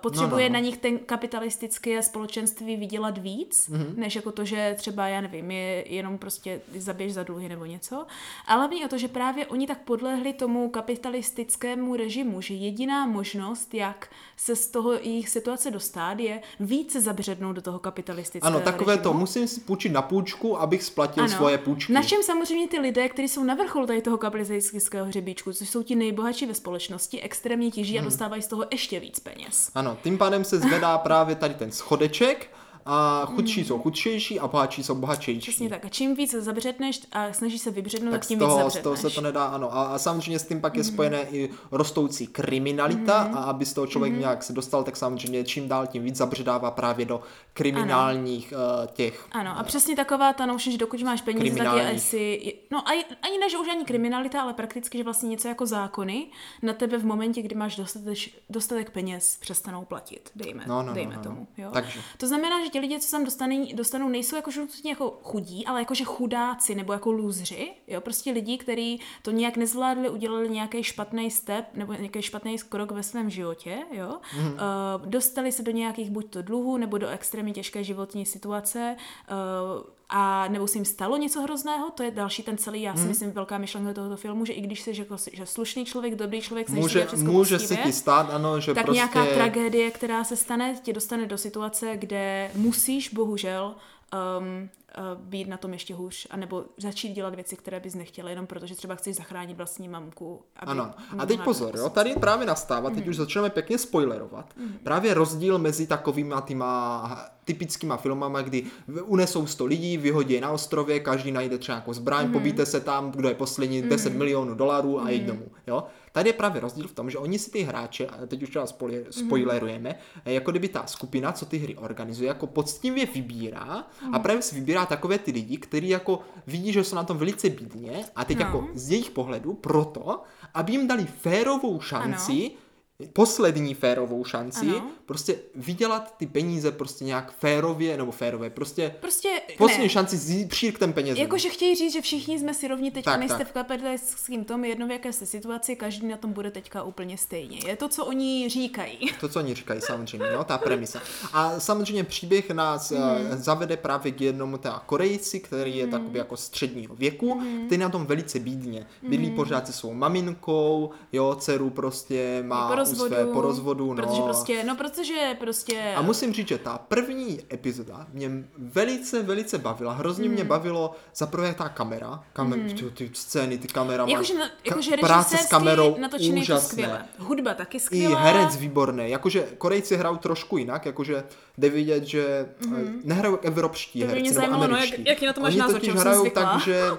potřebuje 0.00 0.48
No, 0.48 0.52
no, 0.52 0.58
no. 0.58 0.62
na 0.62 0.66
nich 0.66 0.76
ten 0.78 0.98
kapitalistické 0.98 2.02
společenství 2.02 2.76
vydělat 2.76 3.18
víc, 3.18 3.68
Mhm. 3.68 3.94
než 3.96 4.16
jako 4.16 4.32
to, 4.32 4.44
že 4.44 4.74
třeba, 4.78 5.08
já 5.08 5.20
nevím, 5.20 5.50
je 5.50 5.84
jenom 5.94 6.18
prostě 6.18 6.60
zabiješ 6.76 7.14
za 7.14 7.22
dluhy 7.22 7.48
nebo 7.48 7.64
něco. 7.64 8.06
Ale 8.46 8.58
hlavně 8.60 8.84
o 8.84 8.88
to, 8.88 8.98
že 8.98 9.08
právě 9.08 9.46
oni 9.46 9.66
tak 9.66 9.78
podlehli 9.78 10.32
tomu 10.32 10.70
kapitalistickému 10.70 11.96
režimu, 11.96 12.40
že 12.40 12.54
jediná 12.54 13.06
možnost, 13.06 13.74
jak 13.74 14.08
se 14.36 14.56
z 14.56 14.66
toho 14.68 14.92
jejich 14.92 15.28
situace 15.28 15.70
dostat, 15.70 16.20
je 16.20 16.42
více 16.60 17.00
zabřednout 17.00 17.56
do 17.56 17.62
toho 17.62 17.78
kapitalistického 17.78 18.54
Ano, 18.56 18.64
takové 18.64 18.92
režimu. 18.96 19.02
to, 19.12 19.18
musím 19.18 19.48
si 19.48 19.60
půjčit 19.60 19.92
na 19.92 20.02
půjčku, 20.02 20.60
abych 20.60 20.82
splatil 20.82 21.28
svoje 21.28 21.58
půjčky. 21.58 21.92
Na 21.92 22.02
čem 22.02 22.22
samozřejmě 22.22 22.68
ty 22.68 22.78
lidé, 22.78 23.08
kteří 23.08 23.28
jsou 23.28 23.44
na 23.44 23.54
vrcholu 23.54 23.86
tady 23.86 24.02
toho 24.02 24.18
kapitalistického 24.18 25.06
hřebíčku, 25.06 25.52
což 25.52 25.68
jsou 25.68 25.82
ti 25.82 25.94
nejbohatší 25.96 26.46
ve 26.46 26.54
společnosti, 26.54 27.20
extrémně 27.20 27.70
těží 27.70 27.96
Hmm. 27.96 28.02
a 28.06 28.08
dostávají 28.08 28.42
z 28.42 28.46
toho 28.48 28.64
ještě 28.70 29.00
víc 29.00 29.20
peněz. 29.20 29.59
Ano, 29.74 29.98
tím 30.02 30.18
pádem 30.18 30.44
se 30.44 30.58
zvedá 30.58 30.98
právě 30.98 31.36
tady 31.36 31.54
ten 31.54 31.72
schodeček 31.72 32.50
a 32.86 33.26
chudší 33.26 33.64
jsou 33.64 33.78
chudšejší 33.78 34.40
a 34.40 34.48
bohatší 34.48 34.82
jsou 34.82 34.94
bohatšejší. 34.94 35.32
Hmm. 35.38 35.40
Přesně 35.52 35.68
tak. 35.68 35.84
A 35.84 35.88
čím 35.88 36.14
víc 36.14 36.34
zabředneš 36.34 37.00
a 37.12 37.32
snažíš 37.32 37.60
se 37.60 37.70
vybřednout, 37.70 38.10
tak 38.12 38.20
tak 38.20 38.24
z 38.24 38.28
tím 38.28 38.38
víc 38.38 38.46
toho, 38.48 38.54
z 38.56 38.62
zabředneš. 38.62 38.82
toho 38.82 38.96
se 38.96 39.10
to 39.10 39.20
nedá, 39.20 39.44
ano. 39.44 39.74
A, 39.76 39.84
a 39.84 39.98
samozřejmě 39.98 40.38
s 40.38 40.46
tím 40.46 40.60
pak 40.60 40.76
je 40.76 40.84
spojené 40.84 41.22
i 41.30 41.50
rostoucí 41.70 42.26
kriminalita 42.26 43.24
Mhm. 43.24 43.38
a 43.38 43.42
aby 43.42 43.66
z 43.66 43.72
toho 43.72 43.86
člověk 43.86 44.14
nějak 44.18 44.42
se 44.42 44.52
dostal, 44.52 44.84
tak 44.84 44.96
samozřejmě 44.96 45.44
čím 45.44 45.68
dál 45.68 45.86
tím 45.86 46.02
víc 46.02 46.16
zabředává 46.16 46.70
právě 46.70 47.06
do 47.06 47.20
kriminálních 47.52 48.52
uh, 48.82 48.86
těch 48.86 49.26
Ano, 49.32 49.58
a 49.58 49.62
přesně 49.62 49.96
taková 49.96 50.32
ta 50.32 50.46
notion, 50.46 50.72
že 50.72 50.78
dokud 50.78 51.02
máš 51.02 51.22
peníze, 51.22 51.56
tak 51.56 51.76
je 51.76 51.90
asi, 51.90 52.54
no 52.70 52.78
a 52.88 52.90
ani 53.22 53.38
ne, 53.38 53.50
že 53.50 53.58
už 53.58 53.68
ani 53.68 53.84
kriminalita, 53.84 54.42
ale 54.42 54.54
prakticky, 54.54 54.98
že 54.98 55.04
vlastně 55.04 55.28
něco 55.28 55.48
jako 55.48 55.66
zákony 55.66 56.26
na 56.62 56.72
tebe 56.72 56.98
v 56.98 57.04
momentě, 57.06 57.42
kdy 57.42 57.54
máš 57.54 57.76
dostatek, 57.76 58.18
dostatek 58.50 58.90
peněz, 58.90 59.36
přestanou 59.40 59.84
platit, 59.84 60.30
dejme, 60.36 60.64
No, 60.66 60.76
no, 60.76 60.82
no, 60.88 60.94
dejme 60.94 61.14
no, 61.16 61.18
no. 61.18 61.24
tomu. 61.30 61.46
Jo? 61.58 61.70
Takže. 61.72 62.00
To 62.18 62.26
znamená, 62.26 62.64
že 62.64 62.69
ti 62.70 62.78
lidi, 62.78 63.00
co 63.00 63.10
tam 63.10 63.24
dostanou, 63.24 63.66
dostanou 63.74 64.08
nejsou 64.08 64.36
jako 64.36 64.50
že 64.50 64.60
nutně 64.60 64.90
jako 64.90 65.18
chudí, 65.22 65.66
ale 65.66 65.80
jakože 65.80 66.04
chudáci 66.04 66.74
nebo 66.74 66.92
jako 66.92 67.12
lůzři, 67.12 67.72
jo, 67.86 68.00
prostě 68.00 68.32
lidi, 68.32 68.58
kteří 68.58 69.00
to 69.22 69.30
nějak 69.30 69.56
nezvládli, 69.56 70.10
udělali 70.10 70.48
nějaký 70.48 70.82
špatný 70.82 71.30
step 71.30 71.64
nebo 71.74 71.92
nějaký 71.92 72.22
špatný 72.22 72.56
krok 72.68 72.92
ve 72.92 73.02
svém 73.02 73.30
životě, 73.30 73.78
jo, 73.92 74.20
mm. 74.36 74.46
uh, 74.46 75.06
dostali 75.06 75.52
se 75.52 75.62
do 75.62 75.72
nějakých 75.72 76.10
buď 76.10 76.30
to 76.30 76.42
dluhů 76.42 76.76
nebo 76.76 76.98
do 76.98 77.08
extrémně 77.08 77.52
těžké 77.52 77.84
životní 77.84 78.26
situace. 78.26 78.96
Uh, 79.30 79.99
a 80.12 80.48
nebo 80.48 80.66
se 80.66 80.78
jim 80.78 80.84
stalo 80.84 81.16
něco 81.16 81.40
hrozného, 81.42 81.90
to 81.90 82.02
je 82.02 82.10
další 82.10 82.42
ten 82.42 82.58
celý, 82.58 82.82
já 82.82 82.94
si 82.94 82.98
Mhm. 83.00 83.08
myslím, 83.08 83.30
velká 83.32 83.58
myšlenka 83.58 83.94
tohoto 83.94 84.16
filmu, 84.16 84.44
že 84.44 84.52
i 84.52 84.60
když 84.60 84.80
jsi 84.82 84.92
jako, 84.98 85.16
že 85.32 85.46
slušný 85.46 85.84
člověk, 85.84 86.14
dobrý 86.14 86.40
člověk, 86.40 86.66
snažíš 86.68 86.82
Může, 86.84 87.06
může 87.16 87.58
se 87.58 87.76
ti 87.76 87.92
stát, 87.92 88.30
ano, 88.30 88.60
že 88.60 88.74
tak 88.74 88.84
prostě... 88.84 88.96
nějaká 88.96 89.26
tragédie, 89.26 89.90
která 89.90 90.24
se 90.24 90.36
stane, 90.36 90.74
tě 90.82 90.92
dostane 90.92 91.26
do 91.26 91.38
situace, 91.38 91.96
kde 91.96 92.50
musíš 92.54 93.08
bohužel 93.14 93.74
um, 94.14 94.68
uh, 94.98 95.20
být 95.20 95.48
na 95.48 95.56
tom 95.56 95.72
ještě 95.72 95.94
hůř, 95.94 96.26
anebo 96.30 96.64
začít 96.76 97.12
dělat 97.12 97.34
věci, 97.34 97.56
které 97.56 97.80
bys 97.80 97.94
nechtěla, 97.94 98.30
jenom 98.30 98.46
protože 98.46 98.74
třeba 98.74 98.94
chceš 98.94 99.16
zachránit 99.16 99.56
vlastní 99.56 99.88
mamku. 99.88 100.42
Aby 100.56 100.70
ano. 100.70 100.90
A 101.18 101.26
teď 101.26 101.40
pozor, 101.40 101.76
jo, 101.76 101.90
tady 101.90 102.14
právě 102.14 102.46
nastává, 102.46 102.90
teď 102.90 103.04
mm. 103.04 103.10
už 103.10 103.16
začneme 103.16 103.50
pěkně 103.50 103.78
spoilerovat, 103.78 104.56
mm. 104.56 104.72
právě 104.84 105.14
rozdíl 105.14 105.58
mezi 105.58 105.86
takovýma 105.86 106.40
týma 106.40 107.30
typickýma 107.44 107.96
filmama, 107.96 108.42
kdy 108.42 108.66
unesou 109.02 109.46
100 109.46 109.66
lidí, 109.66 109.96
vyhodí 109.96 110.34
je 110.34 110.40
na 110.40 110.50
ostrově, 110.50 111.00
každý 111.00 111.32
najde 111.32 111.58
třeba 111.58 111.76
jako 111.76 111.94
zbraň, 111.94 112.26
mm. 112.26 112.32
pobíte 112.32 112.66
se 112.66 112.80
tam, 112.80 113.10
kdo 113.10 113.28
je 113.28 113.34
poslední, 113.34 113.82
mm. 113.82 113.88
10 113.88 114.14
milionů 114.14 114.54
dolarů 114.54 115.00
a 115.00 115.04
mm. 115.04 115.26
domů, 115.26 115.46
jo. 115.66 115.84
Tady 116.12 116.28
je 116.28 116.32
právě 116.32 116.60
rozdíl 116.60 116.88
v 116.88 116.92
tom, 116.92 117.10
že 117.10 117.18
oni 117.18 117.38
si 117.38 117.50
ty 117.50 117.62
hráče, 117.62 118.06
a 118.06 118.26
teď 118.26 118.42
už 118.42 118.50
třeba 118.50 118.66
mhm. 118.82 119.04
spoilerujeme, 119.10 119.90
mm. 119.90 120.32
jako 120.32 120.50
kdyby 120.50 120.68
ta 120.68 120.86
skupina, 120.86 121.32
co 121.32 121.46
ty 121.46 121.58
hry 121.58 121.76
organizuje, 121.76 122.28
jako 122.28 122.46
poctivě 122.46 123.06
vybírá 123.06 123.64
mm. 123.64 124.08
a 124.14 124.18
mhm. 124.18 124.22
právě 124.22 124.42
si 124.42 124.54
vybírá 124.54 124.86
takové 124.86 125.18
ty 125.18 125.30
lidi, 125.30 125.56
kteří 125.56 125.88
jako 125.88 126.20
vidí, 126.46 126.72
že 126.72 126.84
jsou 126.84 126.96
na 126.96 127.04
tom 127.04 127.18
velice 127.18 127.48
bídně 127.48 128.04
a 128.16 128.24
teď 128.24 128.38
no. 128.38 128.44
jako 128.44 128.68
z 128.74 128.90
jejich 128.90 129.10
pohledu 129.10 129.52
proto, 129.52 130.22
aby 130.54 130.72
jim 130.72 130.88
dali 130.88 131.04
férovou 131.04 131.80
šanci 131.80 132.32
ano 132.32 132.69
poslední 133.12 133.74
férovou 133.74 134.24
šanci, 134.24 134.68
ano. 134.68 134.90
prostě 135.06 135.38
vydělat 135.54 136.14
ty 136.16 136.26
peníze 136.26 136.72
prostě 136.72 137.04
nějak 137.04 137.32
férově, 137.32 137.96
nebo 137.96 138.12
férově, 138.12 138.50
prostě, 138.50 138.94
prostě 139.00 139.28
poslední 139.58 139.84
ne. 139.84 139.88
šanci 139.88 140.46
přijít 140.46 140.76
k 140.76 140.78
těm 140.78 140.92
penězům. 140.92 141.22
Jakože 141.22 141.48
chtějí 141.48 141.76
říct, 141.76 141.92
že 141.92 142.00
všichni 142.00 142.38
jsme 142.38 142.54
si 142.54 142.68
rovni 142.68 142.90
teďka, 142.90 143.10
tak, 143.10 143.20
nejste 143.20 143.38
tak. 143.38 143.48
v 143.48 143.52
kapitalistickém 143.52 144.44
tom, 144.44 144.64
jedno 144.64 144.86
v 144.86 144.90
jaké 144.90 145.12
se 145.12 145.26
situaci, 145.26 145.76
každý 145.76 146.06
na 146.06 146.16
tom 146.16 146.32
bude 146.32 146.50
teďka 146.50 146.82
úplně 146.82 147.18
stejně. 147.18 147.58
Je 147.66 147.76
to, 147.76 147.88
co 147.88 148.04
oni 148.04 148.48
říkají. 148.48 148.98
To, 149.20 149.28
co 149.28 149.38
oni 149.38 149.54
říkají, 149.54 149.80
samozřejmě, 149.80 150.26
no, 150.36 150.44
ta 150.44 150.58
premisa. 150.58 151.00
A 151.32 151.60
samozřejmě 151.60 152.04
příběh 152.04 152.50
nás 152.50 152.90
mm. 152.90 152.98
zavede 153.32 153.76
právě 153.76 154.12
k 154.12 154.20
jednomu 154.20 154.58
teda 154.58 154.82
Korejci, 154.86 155.40
který 155.40 155.76
je 155.76 155.84
mm. 155.84 155.90
takový 155.90 156.18
jako 156.18 156.36
středního 156.36 156.94
věku, 156.94 157.34
mm. 157.34 157.66
který 157.66 157.80
na 157.80 157.88
tom 157.88 158.06
velice 158.06 158.38
bídně. 158.38 158.86
Bydlí 159.02 159.30
mm. 159.30 159.36
pořád 159.36 159.66
se 159.66 159.72
svou 159.72 159.94
maminkou, 159.94 160.90
jo, 161.12 161.34
dceru 161.34 161.70
prostě 161.70 162.42
má 162.46 162.68
rozvodu, 162.90 163.14
své 163.14 163.26
po 163.26 163.40
rozvodu, 163.40 163.94
no. 163.94 164.02
Protože 164.02 164.22
prostě, 164.22 164.64
no 164.64 164.76
protože 164.76 165.36
prostě... 165.38 165.94
A 165.96 166.02
musím 166.02 166.32
říct, 166.32 166.48
že 166.48 166.58
ta 166.58 166.78
první 166.78 167.40
epizoda 167.52 168.06
mě 168.12 168.30
velice, 168.58 169.22
velice 169.22 169.58
bavila. 169.58 169.92
Hrozně 169.92 170.28
mm. 170.28 170.34
mě 170.34 170.44
bavilo 170.44 170.92
za 171.16 171.26
prvé 171.26 171.54
ta 171.54 171.68
kamera, 171.68 172.24
kamer, 172.32 172.58
mm. 172.58 172.70
ty, 172.70 172.90
ty 172.90 173.10
scény, 173.12 173.58
ty 173.58 173.68
kamera, 173.68 174.04
jakože, 174.08 174.34
na, 174.34 174.50
jakože 174.64 174.96
práce 174.96 175.36
s 175.36 175.46
kamerou 175.46 175.96
natočený 176.00 176.40
úžasné. 176.40 176.60
To 176.60 176.68
skvěle. 176.68 177.04
Hudba 177.18 177.54
taky 177.54 177.80
skvělá. 177.80 178.20
I 178.20 178.22
herec 178.22 178.56
výborný. 178.56 179.10
Jakože 179.10 179.48
Korejci 179.58 179.96
hrajou 179.96 180.16
trošku 180.16 180.58
jinak, 180.58 180.86
jakože 180.86 181.24
jde 181.58 181.68
vidět, 181.68 182.04
že 182.04 182.48
mm. 182.66 183.00
nehrajou 183.04 183.38
evropští 183.42 184.00
to 184.00 184.06
herci 184.06 184.22
nebo 184.22 184.34
zajímalo. 184.34 184.66
No, 184.66 184.76
jak, 184.76 184.98
jaký 184.98 185.26
na 185.26 185.32
to 185.32 185.40
máš 185.40 185.52
Oni 185.52 185.58
názor, 185.58 185.80
totiž 185.80 185.94
hrajou 185.94 186.30
tak, 186.30 186.60
že 186.60 186.90
uh, 186.92 186.98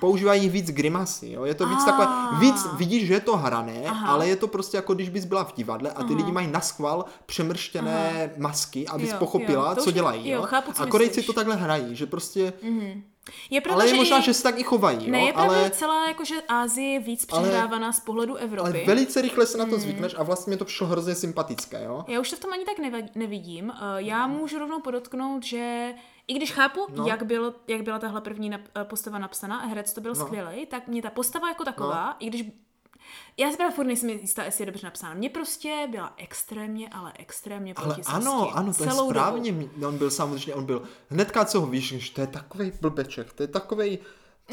používají 0.00 0.48
víc 0.48 0.70
grimasy. 0.70 1.30
Jo? 1.30 1.44
Je 1.44 1.54
to 1.54 1.68
víc 1.68 1.84
takové, 1.84 2.06
víc 2.38 2.66
vidíš, 2.76 3.06
že 3.06 3.14
je 3.14 3.20
to 3.20 3.36
hrané, 3.36 3.82
ale 4.06 4.28
je 4.28 4.36
to 4.36 4.46
prostě 4.48 4.76
jako 4.76 4.94
když 4.94 5.03
bys 5.10 5.24
byla 5.24 5.44
v 5.44 5.54
divadle 5.54 5.90
a 5.90 6.02
ty 6.02 6.12
Aha. 6.12 6.16
lidi 6.16 6.32
mají 6.32 6.46
na 6.46 6.60
schvál 6.60 7.04
přemrštěné 7.26 8.24
Aha. 8.24 8.32
masky, 8.36 8.86
abys 8.86 9.10
jo, 9.10 9.16
pochopila, 9.18 9.70
jo, 9.70 9.84
co 9.84 9.90
dělají. 9.90 10.28
Jo, 10.28 10.40
jo? 10.40 10.46
Chápu, 10.46 10.72
co 10.72 10.82
a 10.82 10.86
Korejci 10.86 11.22
to 11.22 11.32
takhle 11.32 11.56
hrají, 11.56 11.96
že 11.96 12.06
prostě... 12.06 12.52
Mm-hmm. 12.62 13.02
Je 13.50 13.60
proto, 13.60 13.74
ale 13.74 13.88
je 13.88 13.94
možná, 13.94 14.18
i... 14.18 14.22
že 14.22 14.34
se 14.34 14.42
tak 14.42 14.58
i 14.58 14.62
chovají. 14.62 15.10
Ne, 15.10 15.20
jo? 15.20 15.26
je 15.26 15.32
pravda, 15.32 15.56
ale... 15.56 15.70
celá 15.70 16.08
jakože 16.08 16.34
Ázie 16.48 16.92
je 16.92 17.00
víc 17.00 17.24
přehrávaná 17.24 17.92
z 17.92 18.00
pohledu 18.00 18.34
Evropy. 18.36 18.70
Ale 18.70 18.86
velice 18.86 19.22
rychle 19.22 19.46
se 19.46 19.58
na 19.58 19.64
to 19.64 19.70
mm. 19.70 19.80
zvykneš 19.80 20.14
a 20.18 20.22
vlastně 20.22 20.50
mi 20.50 20.56
to 20.56 20.64
přišlo 20.64 20.86
hrozně 20.86 21.14
sympatické. 21.14 21.84
Jo? 21.84 22.04
Já 22.08 22.20
už 22.20 22.30
to 22.30 22.36
v 22.36 22.40
tom 22.40 22.52
ani 22.52 22.64
tak 22.64 22.76
nevidím. 23.14 23.70
Eh, 23.70 23.76
já 23.96 24.26
můžu 24.26 24.58
rovnou 24.58 24.80
podotknout, 24.80 25.42
že 25.42 25.94
i 26.26 26.34
když 26.34 26.52
chápu, 26.52 26.80
no. 26.94 27.06
jak, 27.06 27.22
byl, 27.22 27.54
jak 27.68 27.82
byla 27.82 27.98
tahle 27.98 28.20
první 28.20 28.50
nap, 28.50 28.60
eh, 28.80 28.84
postava 28.84 29.18
napsaná 29.18 29.58
a 29.60 29.66
herec 29.66 29.92
to 29.92 30.00
byl 30.00 30.14
no. 30.14 30.26
skvělý, 30.26 30.66
tak 30.66 30.88
mě 30.88 31.02
ta 31.02 31.10
postava 31.10 31.48
jako 31.48 31.64
taková, 31.64 32.06
no. 32.06 32.26
i 32.26 32.26
když 32.26 32.44
já 33.36 33.50
si 33.50 33.56
právě 33.56 33.74
furt 33.74 33.86
nejsem 33.86 34.08
jistá, 34.08 34.44
jestli 34.44 34.62
je 34.62 34.66
dobře 34.66 34.86
napsána. 34.86 35.14
Mně 35.14 35.30
prostě 35.30 35.88
byla 35.90 36.12
extrémně, 36.16 36.88
ale 36.88 37.12
extrémně 37.18 37.74
Ale 37.76 37.96
ano, 38.06 38.50
ano, 38.54 38.74
to 38.74 38.84
je 38.84 38.90
správně. 38.90 39.52
Dobu. 39.52 39.86
On 39.86 39.98
byl 39.98 40.10
samozřejmě, 40.10 40.54
on 40.54 40.66
byl, 40.66 40.82
hnedka 41.08 41.44
co 41.44 41.60
ho 41.60 41.66
víš, 41.66 41.88
že 41.88 42.12
to 42.12 42.20
je 42.20 42.26
takový 42.26 42.72
blbeček, 42.80 43.32
to 43.32 43.42
je 43.42 43.46
takový, 43.46 43.98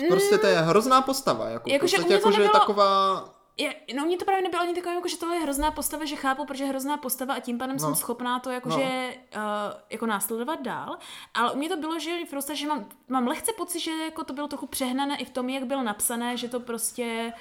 prostě 0.10 0.38
to 0.38 0.48
je 0.48 0.58
hrozná 0.58 1.02
postava. 1.02 1.50
Jako, 1.50 1.70
jako 1.70 1.88
že, 1.88 1.98
jako, 2.10 2.32
že 2.32 2.42
je 2.42 2.50
taková... 2.50 3.26
Je, 3.58 3.76
no 3.96 4.06
mě 4.06 4.18
to 4.18 4.26
právě 4.26 4.44
nebylo 4.44 4.64
ani 4.64 4.76
takové, 4.76 4.96
jako, 4.96 5.08
že 5.08 5.18
tohle 5.18 5.36
je 5.36 5.42
hrozná 5.42 5.72
postava, 5.72 6.06
že 6.06 6.16
chápu, 6.16 6.46
protože 6.46 6.64
je 6.64 6.70
hrozná 6.70 6.98
postava 6.98 7.34
a 7.34 7.40
tím 7.40 7.58
pádem 7.58 7.76
no. 7.76 7.80
jsem 7.80 7.96
schopná 7.96 8.40
to 8.40 8.50
jakože 8.50 9.14
no. 9.36 9.42
uh, 9.42 9.82
jako 9.90 10.06
následovat 10.06 10.62
dál. 10.62 10.98
Ale 11.34 11.52
u 11.52 11.58
mě 11.58 11.70
to 11.70 11.78
bylo, 11.78 12.00
že 12.00 12.18
prostě, 12.30 12.56
že 12.56 12.68
mám, 12.68 12.86
mám 13.08 13.28
lehce 13.28 13.52
pocit, 13.58 13.80
že 13.80 13.92
jako 13.92 14.24
to 14.24 14.34
bylo 14.34 14.48
trochu 14.48 14.68
přehnané 14.68 15.18
i 15.18 15.26
v 15.26 15.30
tom, 15.30 15.50
jak 15.50 15.66
bylo 15.66 15.84
napsané, 15.84 16.38
že 16.38 16.48
to 16.48 16.60
prostě 16.60 17.34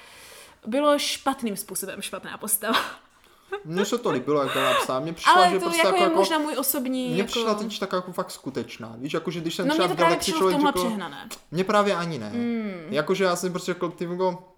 bylo 0.67 0.99
špatným 0.99 1.57
způsobem 1.57 2.01
špatná 2.01 2.37
postava. 2.37 2.79
Mně 3.65 3.85
se 3.85 3.97
to 3.97 4.11
líbilo, 4.11 4.43
jak 4.43 4.53
to 4.53 4.59
napsala. 4.59 4.99
Mně 4.99 5.13
přišla, 5.13 5.33
Ale 5.33 5.49
že 5.49 5.59
to 5.59 5.65
prostě 5.65 5.87
jako 5.87 5.97
je 5.97 6.03
jako, 6.03 6.15
možná 6.15 6.37
můj 6.37 6.57
osobní... 6.57 7.07
Mně 7.07 7.17
jako... 7.17 7.27
přišla 7.27 7.53
teď 7.53 7.79
tak 7.79 7.93
jako 7.93 8.11
fakt 8.11 8.31
skutečná. 8.31 8.95
Víš, 8.97 9.13
jakože 9.13 9.41
když 9.41 9.55
jsem 9.55 9.67
no, 9.67 9.73
třeba 9.73 9.87
v 9.87 9.95
Galaxy 9.95 10.31
člověk 10.31 10.61
řekl... 10.61 10.79
přehnané. 10.79 11.29
Mně 11.51 11.63
právě 11.63 11.95
ani 11.95 12.19
ne. 12.19 12.29
Mm. 12.29 12.87
Jakože 12.89 13.23
já 13.23 13.35
jsem 13.35 13.51
prostě 13.51 13.73
řekl, 13.73 13.89
ty 13.89 14.09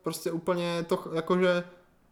prostě 0.03 0.31
úplně 0.31 0.85
to, 0.87 1.03
jakože 1.13 1.63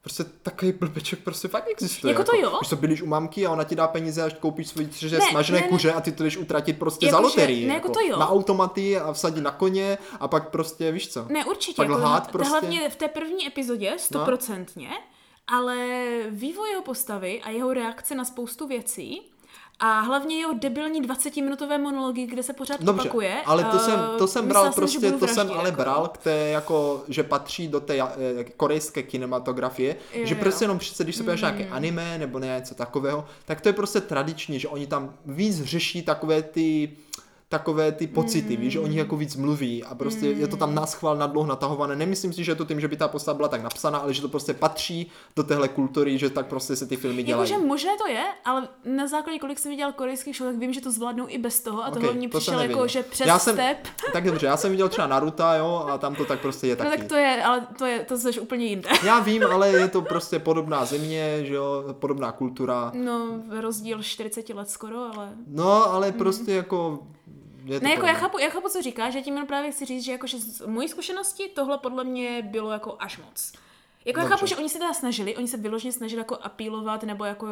Prostě 0.02 0.24
takový 0.24 0.72
blbeček 0.72 1.20
prostě 1.20 1.48
fakt 1.48 1.68
existuje. 1.72 2.12
Jako 2.12 2.24
to 2.24 2.36
jo? 2.36 2.58
Když 2.60 2.70
to 2.70 2.76
bydlíš 2.76 3.02
u 3.02 3.06
mamky 3.06 3.46
a 3.46 3.52
ona 3.52 3.64
ti 3.64 3.76
dá 3.76 3.88
peníze, 3.88 4.24
až 4.24 4.34
koupíš 4.34 4.68
svoji 4.68 4.88
třeže 4.88 5.18
ne, 5.20 5.26
smažené 5.30 5.60
ne, 5.60 5.66
ne. 5.66 5.70
kuře 5.70 5.94
a 5.94 6.02
ty 6.02 6.12
to 6.12 6.24
jdeš 6.24 6.38
utratit 6.38 6.80
prostě 6.80 7.06
jako 7.06 7.16
za 7.16 7.20
loterii. 7.20 7.68
Ne, 7.68 7.74
jako, 7.74 7.88
jako 7.88 8.00
to 8.00 8.08
jo. 8.08 8.20
Na 8.20 8.30
automaty 8.30 8.98
a 8.98 9.14
vsadit 9.14 9.42
na 9.42 9.52
koně 9.52 9.98
a 10.20 10.28
pak 10.28 10.50
prostě, 10.50 10.92
víš 10.92 11.14
co? 11.14 11.26
Ne, 11.30 11.46
určitě. 11.46 11.82
Jako 11.82 11.94
lhát 11.94 12.32
prostě. 12.32 12.50
Hlavně 12.50 12.90
v 12.90 12.96
té 12.96 13.08
první 13.08 13.48
epizodě, 13.48 13.92
no. 13.92 14.00
stoprocentně, 14.00 14.90
no. 14.90 14.98
ale 15.48 15.78
vývoj 16.30 16.70
jeho 16.70 16.82
postavy 16.82 17.42
a 17.42 17.50
jeho 17.50 17.74
reakce 17.74 18.16
na 18.16 18.26
spoustu 18.26 18.68
věcí 18.68 19.22
a 19.84 20.00
hlavně 20.00 20.38
jeho 20.38 20.54
debilní 20.54 21.02
20-minutové 21.02 21.82
monology, 21.82 22.26
kde 22.26 22.44
se 22.44 22.54
pořád 22.54 22.84
Dobře, 22.84 23.02
opakuje. 23.02 23.42
ale 23.46 23.64
to 23.64 23.80
jsem, 23.80 24.00
to 24.18 24.28
jsem 24.28 24.48
bral 24.48 24.64
jsem, 24.64 24.74
prostě, 24.74 25.12
to 25.12 25.28
jsem 25.28 25.52
ale 25.52 25.70
jako. 25.70 25.82
bral 25.82 26.08
k 26.08 26.18
té, 26.18 26.32
jako, 26.32 27.04
že 27.08 27.24
patří 27.24 27.68
do 27.68 27.80
té 27.80 28.02
eh, 28.02 28.44
korejské 28.58 29.04
kinematografie, 29.04 29.96
jo, 30.14 30.26
že 30.26 30.36
prostě 30.36 30.64
jo. 30.64 30.66
jenom 30.66 30.80
přece, 30.80 31.04
když 31.04 31.16
se 31.16 31.24
podíváš 31.24 31.42
mm. 31.42 31.58
nějaké 31.58 31.74
anime 31.74 32.18
nebo 32.18 32.40
něco 32.40 32.76
takového, 32.76 33.26
tak 33.46 33.62
to 33.62 33.70
je 33.70 33.74
prostě 33.74 34.02
tradiční, 34.02 34.60
že 34.60 34.68
oni 34.68 34.88
tam 34.88 35.14
víc 35.26 35.64
řeší 35.64 36.02
takové 36.02 36.42
ty 36.42 36.92
takové 37.52 37.92
ty 37.92 38.08
pocity, 38.08 38.58
mm. 38.58 38.62
víš, 38.62 38.74
že 38.74 38.80
oni 38.80 38.98
jako 38.98 39.18
víc 39.18 39.36
mluví 39.36 39.84
a 39.84 39.96
prostě 39.96 40.26
mm. 40.26 40.40
je 40.40 40.48
to 40.48 40.58
tam 40.58 40.76
naschvál 40.76 41.18
na 41.18 41.28
dlouho 41.28 41.48
natahované. 41.48 41.96
Nemyslím 41.96 42.34
si, 42.34 42.44
že 42.44 42.52
je 42.52 42.56
to 42.56 42.66
tím, 42.66 42.80
že 42.80 42.88
by 42.88 42.98
ta 42.98 43.08
postava 43.08 43.36
byla 43.36 43.48
tak 43.48 43.64
napsaná, 43.64 44.00
ale 44.00 44.14
že 44.14 44.22
to 44.22 44.28
prostě 44.28 44.54
patří 44.54 45.12
do 45.36 45.44
téhle 45.44 45.68
kultury, 45.68 46.18
že 46.18 46.30
tak 46.30 46.46
prostě 46.46 46.76
se 46.76 46.88
ty 46.88 46.96
filmy 46.96 47.24
dělají. 47.24 47.52
Jakože 47.52 47.68
možné 47.68 47.92
to 47.98 48.08
je, 48.08 48.24
ale 48.46 48.68
na 48.86 49.08
základě, 49.08 49.40
kolik 49.40 49.60
jsem 49.60 49.72
viděl 49.72 49.92
korejských 49.92 50.38
show, 50.38 50.50
tak 50.50 50.60
vím, 50.60 50.74
že 50.74 50.82
to 50.82 50.92
zvládnou 50.92 51.26
i 51.28 51.38
bez 51.38 51.60
toho 51.60 51.84
a 51.84 51.88
okay, 51.88 52.02
tohle 52.02 52.14
mě 52.14 52.30
to 52.30 52.38
přišlo 52.38 52.60
jako, 52.60 52.88
že 52.88 53.04
přes 53.04 53.28
já 53.28 53.40
jsem, 53.40 53.56
step. 53.56 53.78
Tak 54.14 54.24
dobře, 54.24 54.46
já 54.46 54.58
jsem 54.58 54.72
viděl 54.72 54.90
třeba 54.90 55.08
Naruto, 55.08 55.44
jo, 55.58 55.86
a 55.92 55.98
tam 55.98 56.16
to 56.16 56.26
tak 56.26 56.40
prostě 56.40 56.68
je 56.68 56.76
taky. 56.76 56.90
No 56.90 56.98
tak 56.98 57.08
to 57.08 57.16
je, 57.16 57.44
ale 57.44 57.68
to 57.78 57.86
je, 57.86 58.00
to 58.00 58.18
jsi 58.18 58.40
úplně 58.40 58.66
jinde. 58.66 58.90
Já 59.04 59.20
vím, 59.20 59.44
ale 59.44 59.70
je 59.70 59.88
to 59.88 60.02
prostě 60.12 60.40
podobná 60.40 60.86
země, 60.86 61.40
že 61.44 61.54
jo, 61.54 61.96
podobná 62.00 62.32
kultura. 62.32 62.92
No, 62.94 63.28
rozdíl 63.50 64.04
40 64.04 64.50
let 64.50 64.70
skoro, 64.70 64.98
ale... 64.98 65.30
No, 65.48 65.94
ale 65.94 66.12
prostě 66.12 66.52
mm. 66.52 66.58
jako 66.58 67.00
je 67.66 67.80
to 67.80 67.86
ne, 67.86 67.92
jako 67.92 68.06
já 68.06 68.14
chápu, 68.14 68.40
já 68.40 68.50
chápu, 68.50 68.70
co 68.70 68.82
říkáš, 68.82 69.14
že 69.14 69.22
tím 69.22 69.34
jenom 69.34 69.48
právě 69.48 69.72
chci 69.72 69.86
říct, 69.86 70.04
že 70.04 70.12
jakože 70.12 70.40
z 70.40 70.66
mojí 70.66 70.88
zkušenosti 70.88 71.52
tohle 71.56 71.78
podle 71.78 72.04
mě 72.04 72.42
bylo 72.42 72.72
jako 72.72 72.96
až 73.00 73.18
moc. 73.18 73.54
Jako 74.06 74.20
já 74.20 74.26
chápu, 74.26 74.46
že 74.46 74.56
oni 74.56 74.70
se 74.70 74.80
teda 74.80 74.94
snažili, 74.94 75.38
oni 75.38 75.48
se 75.48 75.58
vyloženě 75.58 75.92
snažili 75.92 76.20
jako 76.20 76.38
apílovat 76.42 77.04
nebo 77.04 77.26
jako 77.26 77.46
uh, 77.46 77.52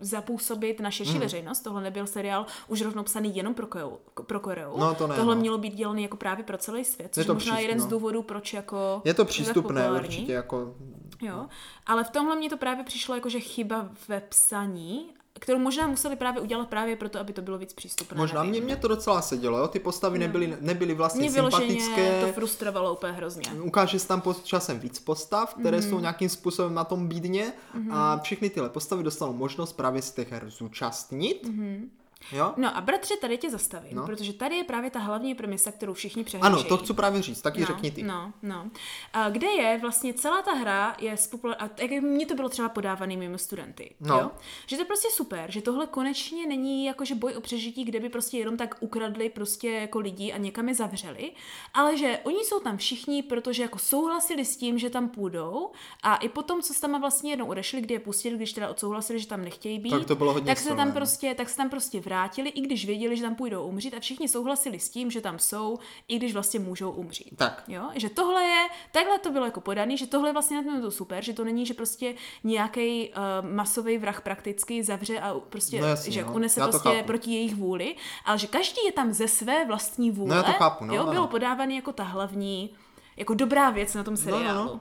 zapůsobit 0.00 0.80
na 0.80 0.90
širší 0.90 1.14
mm. 1.14 1.20
veřejnost. 1.20 1.60
Tohle 1.60 1.82
nebyl 1.82 2.06
seriál 2.06 2.46
už 2.68 2.82
rovnou 2.82 3.02
psaný 3.02 3.36
jenom 3.36 3.54
pro 3.54 3.66
Koreu. 3.66 3.98
Pro 4.26 4.40
Koreu. 4.40 4.76
No, 4.76 4.94
to 4.94 5.06
ne, 5.06 5.16
Tohle 5.16 5.34
no. 5.34 5.40
mělo 5.40 5.58
být 5.58 5.74
dělaný 5.74 6.02
jako 6.02 6.16
právě 6.16 6.44
pro 6.44 6.58
celý 6.58 6.84
svět, 6.84 7.14
což 7.14 7.20
je 7.20 7.26
to 7.26 7.34
možná 7.34 7.52
přístup, 7.52 7.68
jeden 7.68 7.78
no. 7.78 7.84
z 7.84 7.86
důvodů, 7.86 8.22
proč 8.22 8.52
jako 8.52 9.02
Je 9.04 9.14
to 9.14 9.24
přístupné 9.24 9.92
určitě 9.92 10.32
jako... 10.32 10.74
Jo, 11.22 11.46
ale 11.86 12.04
v 12.04 12.10
tomhle 12.10 12.36
mě 12.36 12.50
to 12.50 12.56
právě 12.56 12.84
přišlo 12.84 13.14
jako, 13.14 13.28
že 13.28 13.40
chyba 13.40 13.88
ve 14.08 14.20
psaní 14.20 15.06
kterou 15.40 15.58
možná 15.58 15.86
museli 15.86 16.16
právě 16.16 16.42
udělat 16.42 16.68
právě 16.68 16.96
proto, 16.96 17.20
aby 17.20 17.32
to 17.32 17.42
bylo 17.42 17.58
víc 17.58 17.72
přístupné. 17.72 18.18
Možná 18.18 18.42
mě, 18.42 18.60
mě 18.60 18.76
to 18.76 18.88
docela 18.88 19.22
sedělo, 19.22 19.58
jo? 19.58 19.68
ty 19.68 19.78
postavy 19.78 20.18
no. 20.18 20.26
nebyly, 20.26 20.56
nebyly 20.60 20.94
vlastně 20.94 21.20
mě 21.20 21.30
sympatické. 21.30 22.20
to 22.20 22.32
frustrovalo 22.32 22.92
úplně 22.92 23.12
hrozně. 23.12 23.44
Ukáže 23.62 23.98
se 23.98 24.08
tam 24.08 24.20
pod 24.20 24.44
časem 24.44 24.80
víc 24.80 24.98
postav, 24.98 25.54
které 25.54 25.76
mm. 25.76 25.82
jsou 25.82 26.00
nějakým 26.00 26.28
způsobem 26.28 26.74
na 26.74 26.84
tom 26.84 27.08
bídně 27.08 27.52
mm. 27.74 27.92
a 27.92 28.18
všechny 28.18 28.50
tyhle 28.50 28.68
postavy 28.68 29.02
dostanou 29.02 29.32
možnost 29.32 29.72
právě 29.72 30.02
z 30.02 30.12
těch 30.12 30.32
her 30.32 30.50
zúčastnit. 30.50 31.48
Mm. 31.48 31.90
Jo? 32.32 32.52
No 32.56 32.76
a 32.76 32.80
bratře, 32.80 33.14
tady 33.16 33.38
tě 33.38 33.50
zastavím, 33.50 33.96
No. 33.96 34.06
protože 34.06 34.32
tady 34.32 34.56
je 34.56 34.64
právě 34.64 34.90
ta 34.90 34.98
hlavní 34.98 35.34
premisa, 35.34 35.72
kterou 35.72 35.92
všichni 35.94 36.24
přehlížejí. 36.24 36.52
Ano, 36.54 36.64
to 36.64 36.76
chci 36.76 36.94
právě 36.94 37.22
říct, 37.22 37.42
tak 37.42 37.54
ji 37.56 37.60
no, 37.60 37.66
řekni 37.66 37.90
ty. 37.90 38.02
No, 38.02 38.32
no. 38.42 38.70
A 39.12 39.30
kde 39.30 39.46
je 39.46 39.78
vlastně 39.78 40.14
celá 40.14 40.42
ta 40.42 40.52
hra 40.54 40.96
je 41.00 41.14
spopula- 41.14 41.56
a 41.58 41.68
tak 41.68 41.90
jak 41.90 42.02
mně 42.02 42.26
to 42.26 42.34
bylo 42.34 42.48
třeba 42.48 42.68
podávaný 42.68 43.16
mimo 43.16 43.38
studenty, 43.38 43.94
No. 44.00 44.18
jo? 44.18 44.30
Že 44.66 44.76
to 44.76 44.82
je 44.82 44.86
prostě 44.86 45.08
super, 45.12 45.50
že 45.50 45.62
tohle 45.62 45.86
konečně 45.86 46.46
není 46.46 46.84
jakože 46.84 47.14
boj 47.14 47.34
o 47.36 47.40
přežití, 47.40 47.84
kde 47.84 48.00
by 48.00 48.08
prostě 48.08 48.38
jenom 48.38 48.56
tak 48.56 48.74
ukradli 48.80 49.28
prostě 49.30 49.70
jako 49.70 49.98
lidi 49.98 50.32
a 50.32 50.36
někam 50.38 50.68
je 50.68 50.74
zavřeli, 50.74 51.32
ale 51.74 51.96
že 51.96 52.18
oni 52.24 52.44
jsou 52.44 52.60
tam 52.60 52.76
všichni, 52.76 53.22
protože 53.22 53.62
jako 53.62 53.78
souhlasili 53.78 54.44
s 54.44 54.56
tím, 54.56 54.78
že 54.78 54.90
tam 54.90 55.08
půjdou 55.08 55.70
a 56.02 56.16
i 56.16 56.28
potom, 56.28 56.62
co 56.62 56.74
se 56.74 56.80
tam 56.80 57.00
vlastně 57.00 57.32
jednou 57.32 57.46
odešli, 57.46 57.80
kdy 57.80 57.94
je 57.94 58.00
pustili, 58.00 58.36
když 58.36 58.52
teda 58.52 58.68
odsouhlasili, 58.68 59.18
že 59.20 59.26
tam 59.26 59.42
nechtějí 59.44 59.78
být, 59.78 59.90
Tak 59.90 60.04
to 60.06 60.16
bylo 60.16 60.32
hodně 60.32 60.46
tak 60.46 60.58
se 60.58 60.76
tam 60.76 60.88
no. 60.88 60.94
prostě, 60.94 61.34
tak 61.34 61.48
se 61.48 61.56
tam 61.56 61.70
prostě 61.70 62.00
vrátili, 62.10 62.48
i 62.50 62.60
když 62.60 62.86
věděli, 62.86 63.16
že 63.16 63.22
tam 63.22 63.34
půjdou 63.34 63.64
umřít 63.66 63.94
a 63.94 64.00
všichni 64.00 64.28
souhlasili 64.28 64.78
s 64.78 64.90
tím, 64.90 65.10
že 65.10 65.20
tam 65.20 65.38
jsou, 65.38 65.78
i 66.08 66.16
když 66.16 66.32
vlastně 66.32 66.60
můžou 66.60 66.90
umřít. 66.90 67.36
Tak. 67.36 67.64
Jo, 67.68 67.90
že 67.94 68.08
tohle 68.10 68.44
je, 68.44 68.68
takhle 68.92 69.18
to 69.18 69.30
bylo 69.30 69.44
jako 69.44 69.60
podaný, 69.60 69.96
že 69.96 70.06
tohle 70.06 70.28
je 70.28 70.32
vlastně 70.32 70.56
na 70.56 70.62
tom 70.62 70.74
je 70.74 70.80
to 70.80 70.90
super, 70.90 71.24
že 71.24 71.32
to 71.32 71.44
není, 71.44 71.66
že 71.66 71.74
prostě 71.74 72.14
nějaký 72.44 73.08
uh, 73.08 73.14
masový 73.50 73.98
vrah 73.98 74.20
prakticky 74.20 74.82
zavře 74.84 75.20
a 75.20 75.34
prostě, 75.34 75.80
No 75.80 75.86
jasně, 75.86 76.12
že 76.12 76.24
no. 76.24 76.32
unese 76.32 76.60
Já 76.60 76.68
prostě 76.68 76.88
chápu. 76.88 77.06
proti 77.06 77.30
jejich 77.32 77.54
vůli, 77.54 77.96
ale 78.24 78.38
že 78.38 78.46
každý 78.46 78.80
je 78.86 78.92
tam 78.92 79.12
ze 79.12 79.28
své 79.28 79.64
vlastní 79.66 80.10
vůle. 80.10 80.28
No 80.30 80.36
já 80.36 80.42
to 80.42 80.52
chápu, 80.52 80.84
no, 80.84 80.94
jo, 80.94 81.02
ano. 81.02 81.12
bylo 81.12 81.26
podávaný 81.26 81.76
jako 81.76 81.92
ta 81.92 82.04
hlavní, 82.04 82.70
jako 83.16 83.34
dobrá 83.34 83.70
věc 83.70 83.94
na 83.94 84.04
tom 84.04 84.16
seriálu. 84.16 84.64
no. 84.64 84.80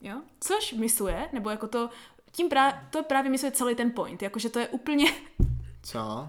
Jo? 0.00 0.16
Což 0.40 0.72
misuje, 0.72 1.28
nebo 1.32 1.50
jako 1.50 1.66
to, 1.68 1.90
tím 2.32 2.48
právě, 2.48 2.80
to 2.90 3.02
právě 3.02 3.30
misuje 3.30 3.52
celý 3.52 3.74
ten 3.74 3.90
point, 3.90 4.22
jakože 4.22 4.48
to 4.50 4.58
je 4.58 4.68
úplně, 4.68 5.12
Co? 5.82 6.28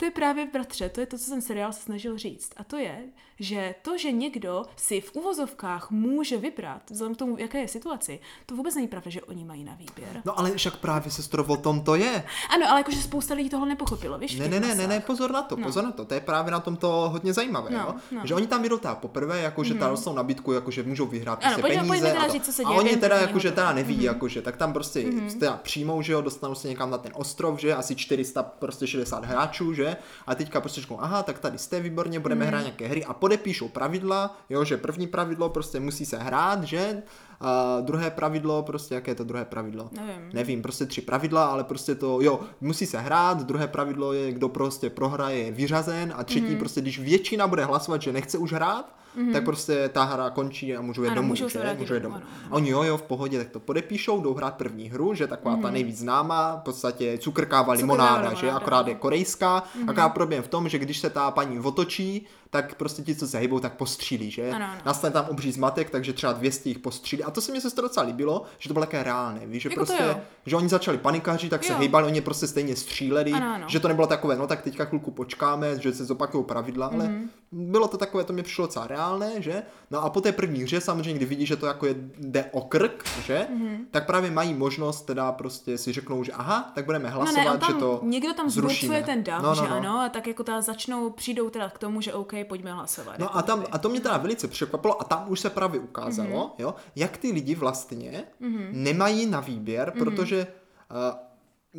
to 0.00 0.04
je 0.06 0.10
právě, 0.10 0.46
bratře, 0.52 0.88
to 0.88 1.00
je 1.00 1.06
to, 1.06 1.18
co 1.18 1.30
ten 1.30 1.42
seriál 1.42 1.72
se 1.72 1.82
snažil 1.82 2.18
říct. 2.18 2.52
A 2.56 2.64
to 2.64 2.76
je, 2.76 2.98
že 3.38 3.74
to, 3.82 3.98
že 3.98 4.12
někdo 4.12 4.62
si 4.76 5.00
v 5.00 5.14
uvozovkách 5.14 5.90
může 5.90 6.36
vybrat, 6.36 6.82
vzhledem 6.90 7.14
k 7.14 7.18
tomu, 7.18 7.36
jaké 7.38 7.58
je 7.58 7.68
situaci, 7.68 8.20
to 8.46 8.54
vůbec 8.54 8.74
není 8.74 8.88
pravda, 8.88 9.10
že 9.10 9.22
oni 9.22 9.44
mají 9.44 9.64
na 9.64 9.74
výběr. 9.74 10.22
No 10.24 10.38
ale 10.38 10.50
však 10.56 10.76
právě 10.76 11.10
sestro 11.12 11.44
o 11.44 11.56
tom 11.56 11.80
to 11.80 11.94
je. 11.94 12.24
Ano, 12.54 12.66
ale 12.70 12.80
jakože 12.80 13.02
spousta 13.02 13.34
lidí 13.34 13.48
tohle 13.50 13.68
nepochopilo, 13.68 14.18
víš? 14.18 14.38
Ne, 14.38 14.48
ne, 14.48 14.60
ne, 14.60 14.74
ne, 14.74 14.86
ne, 14.86 15.00
pozor 15.00 15.30
na 15.32 15.42
to, 15.42 15.56
No. 15.56 15.62
pozor 15.66 15.84
na 15.84 15.92
to, 15.92 16.04
to 16.04 16.14
je 16.14 16.20
právě 16.20 16.52
na 16.52 16.60
tom 16.60 16.76
to 16.76 16.88
hodně 17.12 17.32
zajímavé, 17.32 17.70
No, 17.70 17.78
jo? 17.78 17.94
no. 18.10 18.20
že 18.26 18.34
oni 18.34 18.46
tam 18.46 18.64
jdou 18.64 18.78
teda 18.78 18.94
poprvé, 18.94 19.40
jakože 19.40 19.74
mm. 19.74 19.80
dostanou 19.80 20.16
nabídku, 20.16 20.52
jakože 20.52 20.82
můžou 20.82 21.06
vyhrát 21.06 21.38
Ano, 21.44 21.54
prostě 21.54 21.62
pojďme- 21.62 21.76
peníze 21.76 21.88
pojďme 21.88 22.08
teda 22.10 22.22
a, 22.22 22.26
to. 22.26 22.32
říct, 22.32 22.46
co 22.46 22.52
se 22.52 22.62
a 22.62 22.64
děje 22.68 22.78
oni 22.78 22.84
během 22.84 23.00
teda 23.00 23.16
jakože 23.16 23.50
teda 23.52 23.72
neví, 23.72 24.02
jakože, 24.02 24.42
tak 24.42 24.56
tam 24.56 24.72
prostě 24.72 25.00
mm. 25.06 25.38
teda 25.38 25.56
přijmou, 25.62 26.02
že 26.02 26.12
jo, 26.12 26.20
dostanou 26.20 26.54
se 26.54 26.68
někam 26.68 26.90
na 26.90 26.98
ten 26.98 27.12
ostrov, 27.14 27.58
že 27.60 27.74
asi 27.74 27.96
400, 27.96 28.42
prostě 28.42 28.86
60 28.86 29.24
hráčů, 29.24 29.74
že 29.74 29.89
a 30.26 30.34
teďka 30.34 30.60
prostě 30.60 30.80
řeknou, 30.80 31.02
aha, 31.02 31.22
tak 31.22 31.38
tady 31.38 31.58
jste 31.58 31.80
výborně, 31.80 32.20
budeme 32.20 32.44
hrát 32.44 32.60
nějaké 32.60 32.86
hry 32.88 33.04
a 33.04 33.12
podepíšou 33.14 33.68
pravidla, 33.68 34.36
jo, 34.50 34.64
že 34.64 34.76
první 34.76 35.06
pravidlo 35.06 35.48
prostě 35.48 35.80
musí 35.80 36.06
se 36.06 36.18
hrát, 36.18 36.62
že 36.62 37.02
a 37.40 37.80
druhé 37.80 38.10
pravidlo, 38.10 38.62
prostě 38.62 38.94
jaké 38.94 39.10
je 39.10 39.14
to 39.14 39.24
druhé 39.24 39.44
pravidlo? 39.44 39.90
Nevím. 39.92 40.30
Nevím, 40.32 40.62
prostě 40.62 40.86
tři 40.86 41.00
pravidla, 41.00 41.44
ale 41.46 41.64
prostě 41.64 41.94
to, 41.94 42.20
jo, 42.20 42.40
musí 42.60 42.86
se 42.86 42.98
hrát, 42.98 43.42
druhé 43.42 43.68
pravidlo 43.68 44.12
je, 44.12 44.32
kdo 44.32 44.48
prostě 44.48 44.90
prohraje, 44.90 45.38
je 45.38 45.52
vyřazen 45.52 46.14
a 46.16 46.24
třetí 46.24 46.40
Mhm. 46.40 46.54
mm-hmm. 46.54 46.58
prostě, 46.58 46.80
když 46.80 46.98
většina 46.98 47.46
bude 47.46 47.64
hlasovat, 47.64 48.02
že 48.02 48.12
nechce 48.12 48.38
už 48.38 48.52
hrát, 48.52 48.99
mm-hmm. 49.18 49.32
tak 49.32 49.44
prostě 49.44 49.88
ta 49.88 50.04
hra 50.04 50.30
končí 50.30 50.76
a 50.76 50.80
můžou 50.80 51.02
jít 51.02 51.08
Ano, 51.08 51.16
domů, 51.16 51.28
můžou 51.28 51.48
se 51.48 51.58
že? 51.58 51.76
můžou 51.78 51.94
jít 51.94 52.00
domů, 52.00 52.14
domů. 52.14 52.26
ano, 52.26 52.46
A 52.50 52.54
oni 52.54 52.70
jo, 52.70 52.82
jo, 52.82 52.96
v 52.96 53.02
pohodě, 53.02 53.38
tak 53.38 53.50
to 53.50 53.60
podepíšou, 53.60 54.20
jdou 54.20 54.34
hrát 54.34 54.54
první 54.54 54.90
hru, 54.90 55.14
že 55.14 55.26
taková 55.26 55.56
mm-hmm. 55.56 55.62
ta 55.62 55.70
nejvíc 55.70 55.98
známá, 55.98 56.56
v 56.56 56.62
podstatě 56.62 57.18
cukrkává 57.18 57.72
limonáda, 57.72 58.14
limonáda, 58.14 58.34
že 58.40 58.50
akorát 58.50 58.86
je 58.86 58.92
ano. 58.92 59.00
korejská, 59.00 59.62
mm-hmm. 59.62 59.90
akorát 59.90 60.08
problém 60.08 60.42
v 60.42 60.48
tom, 60.48 60.68
že 60.68 60.78
když 60.78 60.98
se 60.98 61.10
ta 61.10 61.30
paní 61.30 61.60
otočí, 61.60 62.26
tak 62.50 62.74
prostě 62.74 63.02
ti, 63.02 63.14
co 63.14 63.28
se 63.28 63.38
hejbou, 63.38 63.60
tak 63.60 63.74
postřílí, 63.76 64.30
že? 64.30 64.50
Ano, 64.50 64.66
ano. 64.66 64.80
Nastane 64.86 65.12
tam 65.12 65.26
obří 65.28 65.52
zmatek, 65.52 65.90
takže 65.90 66.12
třeba 66.12 66.32
200 66.32 66.68
jich 66.68 66.78
postřílí. 66.78 67.24
A 67.24 67.30
to 67.30 67.40
se 67.40 67.52
mi 67.52 67.60
se 67.60 67.74
to 67.74 67.82
docela 67.82 68.06
líbilo, 68.06 68.42
že 68.58 68.68
to 68.68 68.72
bylo 68.74 68.86
také 68.86 69.02
reálné, 69.02 69.40
víš, 69.46 69.62
že 69.62 69.68
Jako 69.68 69.76
prostě, 69.86 70.16
že 70.46 70.56
oni 70.56 70.68
začali 70.68 70.98
panikaři, 70.98 71.48
tak 71.48 71.64
se 71.64 71.72
Jo. 71.72 71.78
hejbali, 71.78 72.06
oni 72.06 72.20
prostě 72.20 72.46
stejně 72.46 72.76
stříleli, 72.76 73.32
Ano, 73.32 73.54
ano. 73.54 73.64
že 73.68 73.80
to 73.80 73.88
nebylo 73.88 74.06
takové, 74.06 74.36
no 74.36 74.46
tak 74.46 74.62
teďka 74.62 74.84
chvilku 74.84 75.10
počkáme, 75.10 75.78
že 75.80 75.92
se 75.92 76.04
zopakují 76.04 76.44
pravidla, 76.44 76.86
ale 76.86 77.04
Mhm. 77.08 77.30
bylo 77.52 77.88
to 77.88 77.96
takové, 77.96 78.24
to 78.24 78.32
mě 78.32 78.42
přišlo 78.42 78.66
docela 78.66 78.86
reálné, 78.86 79.30
že? 79.42 79.62
No 79.90 80.02
a 80.04 80.10
po 80.10 80.20
té 80.20 80.32
první 80.32 80.62
hře 80.62 80.80
samozřejmě, 80.80 81.14
kdy 81.14 81.24
vidí, 81.24 81.46
že 81.46 81.56
to 81.56 81.66
jako 81.66 81.86
je, 81.86 81.94
jde 82.18 82.44
o 82.52 82.60
krk, 82.60 83.04
že? 83.26 83.46
Mhm. 83.50 83.86
Tak 83.90 84.06
právě 84.06 84.30
mají 84.30 84.54
možnost 84.54 85.02
teda 85.02 85.32
prostě 85.32 85.78
si 85.78 85.92
řeknou, 85.92 86.24
že 86.24 86.32
aha, 86.32 86.72
tak 86.74 86.84
budeme 86.84 87.08
No 87.10 87.14
hlasovat, 87.16 87.44
ne, 87.44 87.50
on 87.50 87.58
tam, 87.58 87.72
že 87.72 87.78
to 87.78 88.00
někdo 88.02 88.34
tam 88.34 88.50
zrušíme. 88.50 88.94
zburcuje 88.94 89.14
ten 89.14 89.24
dav, 89.24 89.42
No, 89.42 89.48
no, 89.48 89.54
že 89.54 89.62
no. 89.62 89.76
ano, 89.76 90.00
a 90.00 90.08
tak 90.08 90.26
jako 90.26 90.44
ta 90.44 90.60
začnou, 90.60 91.10
přijdou 91.10 91.50
teda 91.50 91.68
k 91.70 91.78
tomu, 91.78 92.00
že 92.00 92.12
OK, 92.12 92.32
pojďme 92.44 92.72
hlasovat. 92.72 93.18
No 93.18 93.24
jako 93.24 93.38
a, 93.38 93.42
tam, 93.42 93.58
kdyby. 93.58 93.72
a 93.72 93.78
to 93.78 93.88
mě 93.88 94.00
teda 94.00 94.16
velice 94.16 94.48
překvapilo 94.48 95.00
a 95.00 95.04
tam 95.04 95.24
už 95.28 95.40
se 95.40 95.50
právě 95.50 95.80
ukázalo, 95.80 96.28
Mhm. 96.28 96.38
mm-hmm. 96.38 96.54
jo, 96.58 96.74
jak 96.96 97.16
ty 97.16 97.32
lidi 97.32 97.54
vlastně 97.54 98.24
mm-hmm. 98.42 98.68
nemají 98.72 99.26
na 99.26 99.40
výběr, 99.40 99.88
mm-hmm. 99.90 99.98
protože 99.98 100.46
uh, 100.90 101.29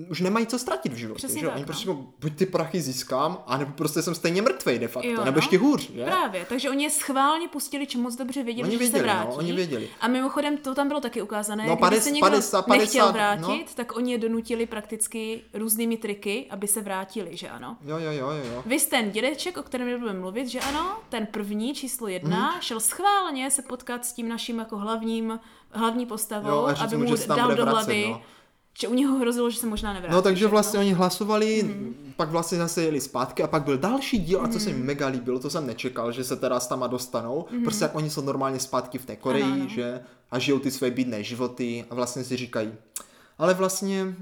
už 0.09 0.21
nemají 0.21 0.47
co 0.47 0.59
ztratit 0.59 0.93
v 0.93 0.95
životě, 0.95 1.17
Přesně 1.17 1.39
že 1.39 1.45
tak, 1.45 1.55
Oni 1.55 1.61
no. 1.61 1.65
prostě 1.65 1.85
řeknou, 1.85 2.13
buď 2.19 2.35
ty 2.35 2.45
prachy 2.45 2.81
získám, 2.81 3.43
anebo 3.47 3.71
prostě 3.71 4.01
jsem 4.01 4.15
stejně 4.15 4.41
mrtvej 4.41 4.79
de 4.79 4.87
facto, 4.87 5.09
Jo, 5.09 5.17
nebo 5.25 5.31
no. 5.31 5.37
ještě 5.37 5.57
hůř, 5.57 5.91
že? 5.91 6.05
Právě, 6.05 6.45
takže 6.49 6.69
oni 6.69 6.83
je 6.83 6.89
schválně 6.89 7.47
pustili, 7.47 7.87
čím 7.87 8.01
moc 8.01 8.15
dobře 8.15 8.43
věděli, 8.43 8.63
Oni 8.63 8.71
že 8.71 8.77
věděli, 8.77 8.99
se 9.01 9.07
no, 9.07 9.13
vrátí. 9.13 9.37
oni 9.37 9.53
věděli. 9.53 9.89
A 10.01 10.07
mimochodem 10.07 10.57
to 10.57 10.75
tam 10.75 10.87
bylo 10.87 10.99
taky 11.01 11.21
ukázané, 11.21 11.63
No, 11.67 11.75
když 11.75 11.79
50, 11.79 12.03
se 12.03 12.11
někdo 12.11 12.29
50, 12.29 12.67
nechtěl 12.67 13.05
50, 13.05 13.11
vrátit, 13.11 13.65
no. 13.67 13.73
tak 13.75 13.95
oni 13.95 14.11
je 14.11 14.17
donutili 14.17 14.65
prakticky 14.65 15.41
různými 15.53 15.97
triky, 15.97 16.45
aby 16.49 16.67
se 16.67 16.81
vrátili, 16.81 17.37
že 17.37 17.49
ano. 17.49 17.77
Jo, 17.85 17.97
jo, 17.97 18.11
jo, 18.11 18.29
jo. 18.31 18.63
Vy 18.65 18.79
ten 18.79 19.11
dědeček, 19.11 19.57
o 19.57 19.63
kterém 19.63 19.99
budeme 19.99 20.19
mluvit, 20.19 20.47
že 20.47 20.59
ano, 20.59 20.97
ten 21.09 21.25
první, 21.25 21.73
číslo 21.73 22.07
jedna, 22.07 22.51
Mhm. 22.51 22.61
šel 22.61 22.79
schválně 22.79 23.51
se 23.51 23.61
potkat 23.61 24.05
s 24.05 24.13
tím 24.13 24.29
naším 24.29 24.59
jako 24.59 24.77
hlavním, 24.77 25.39
hlavní 25.71 26.05
postavou, 26.05 26.49
Jo, 26.49 26.65
a 26.79 26.83
aby 26.83 26.97
mu, 26.97 27.15
dal 27.27 27.55
do 27.55 27.65
hlavy, 27.65 28.05
no. 28.09 28.21
Že 28.79 28.87
u 28.87 28.93
něho 28.93 29.17
hrozilo, 29.17 29.49
že 29.49 29.59
se 29.59 29.65
možná 29.67 29.93
nevrátí. 29.93 30.13
No 30.15 30.21
takže 30.21 30.47
vlastně 30.47 30.79
oni 30.79 30.93
hlasovali, 30.93 31.63
Mhm. 31.63 31.71
mm-hmm. 31.73 32.13
pak 32.15 32.29
vlastně 32.29 32.57
zase 32.57 32.83
jeli 32.83 33.01
zpátky 33.01 33.43
a 33.43 33.47
pak 33.47 33.63
byl 33.63 33.77
další 33.77 34.19
díl 34.19 34.41
a 34.41 34.47
co 34.47 34.59
se 34.59 34.69
mi 34.69 34.83
mega 34.83 35.07
líbilo, 35.07 35.39
to 35.39 35.49
jsem 35.49 35.67
nečekal, 35.67 36.11
že 36.11 36.23
se 36.23 36.35
teda 36.35 36.59
s 36.59 36.67
tama 36.67 36.87
dostanou, 36.87 37.45
mm-hmm. 37.51 37.63
prostě 37.63 37.83
jak 37.83 37.95
oni 37.95 38.09
jsou 38.09 38.21
normálně 38.21 38.59
zpátky 38.59 38.97
v 38.97 39.05
té 39.05 39.15
Koreji, 39.15 39.43
Mhm. 39.43 39.53
Ano, 39.53 39.61
ano. 39.61 39.69
že 39.73 40.01
a 40.31 40.39
žijou 40.39 40.59
ty 40.59 40.71
své 40.71 40.91
bídné 40.91 41.23
životy 41.23 41.85
a 41.89 41.95
vlastně 41.95 42.23
si 42.23 42.37
říkají, 42.37 42.73
ale 43.37 43.53
vlastně 43.53 44.15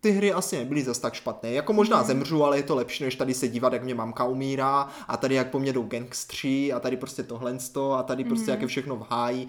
ty 0.00 0.10
hry 0.10 0.32
asi 0.32 0.58
nebyly 0.58 0.82
zas 0.84 0.98
tak 0.98 1.14
špatné. 1.14 1.52
Jako 1.52 1.72
možná 1.72 1.96
Mhm. 1.96 2.04
mm. 2.04 2.08
zemřu, 2.08 2.44
ale 2.44 2.56
je 2.56 2.62
to 2.62 2.74
lepší, 2.74 3.04
než 3.04 3.14
tady 3.14 3.34
se 3.34 3.48
dívat, 3.48 3.72
jak 3.72 3.84
mě 3.84 3.94
mamka 3.94 4.24
umírá 4.24 4.88
a 5.08 5.16
tady 5.16 5.34
jak 5.34 5.50
po 5.50 5.58
mně 5.58 5.72
jdou 5.72 5.82
gangstři 5.82 6.72
a 6.72 6.80
tady 6.80 6.96
prostě 6.96 7.22
tohle 7.22 7.56
a 7.96 8.02
tady 8.02 8.24
prostě 8.24 8.42
Mhm. 8.44 8.50
jak 8.50 8.60
je 8.60 8.66
všechno 8.68 8.96
v 8.96 9.06
háji. 9.10 9.48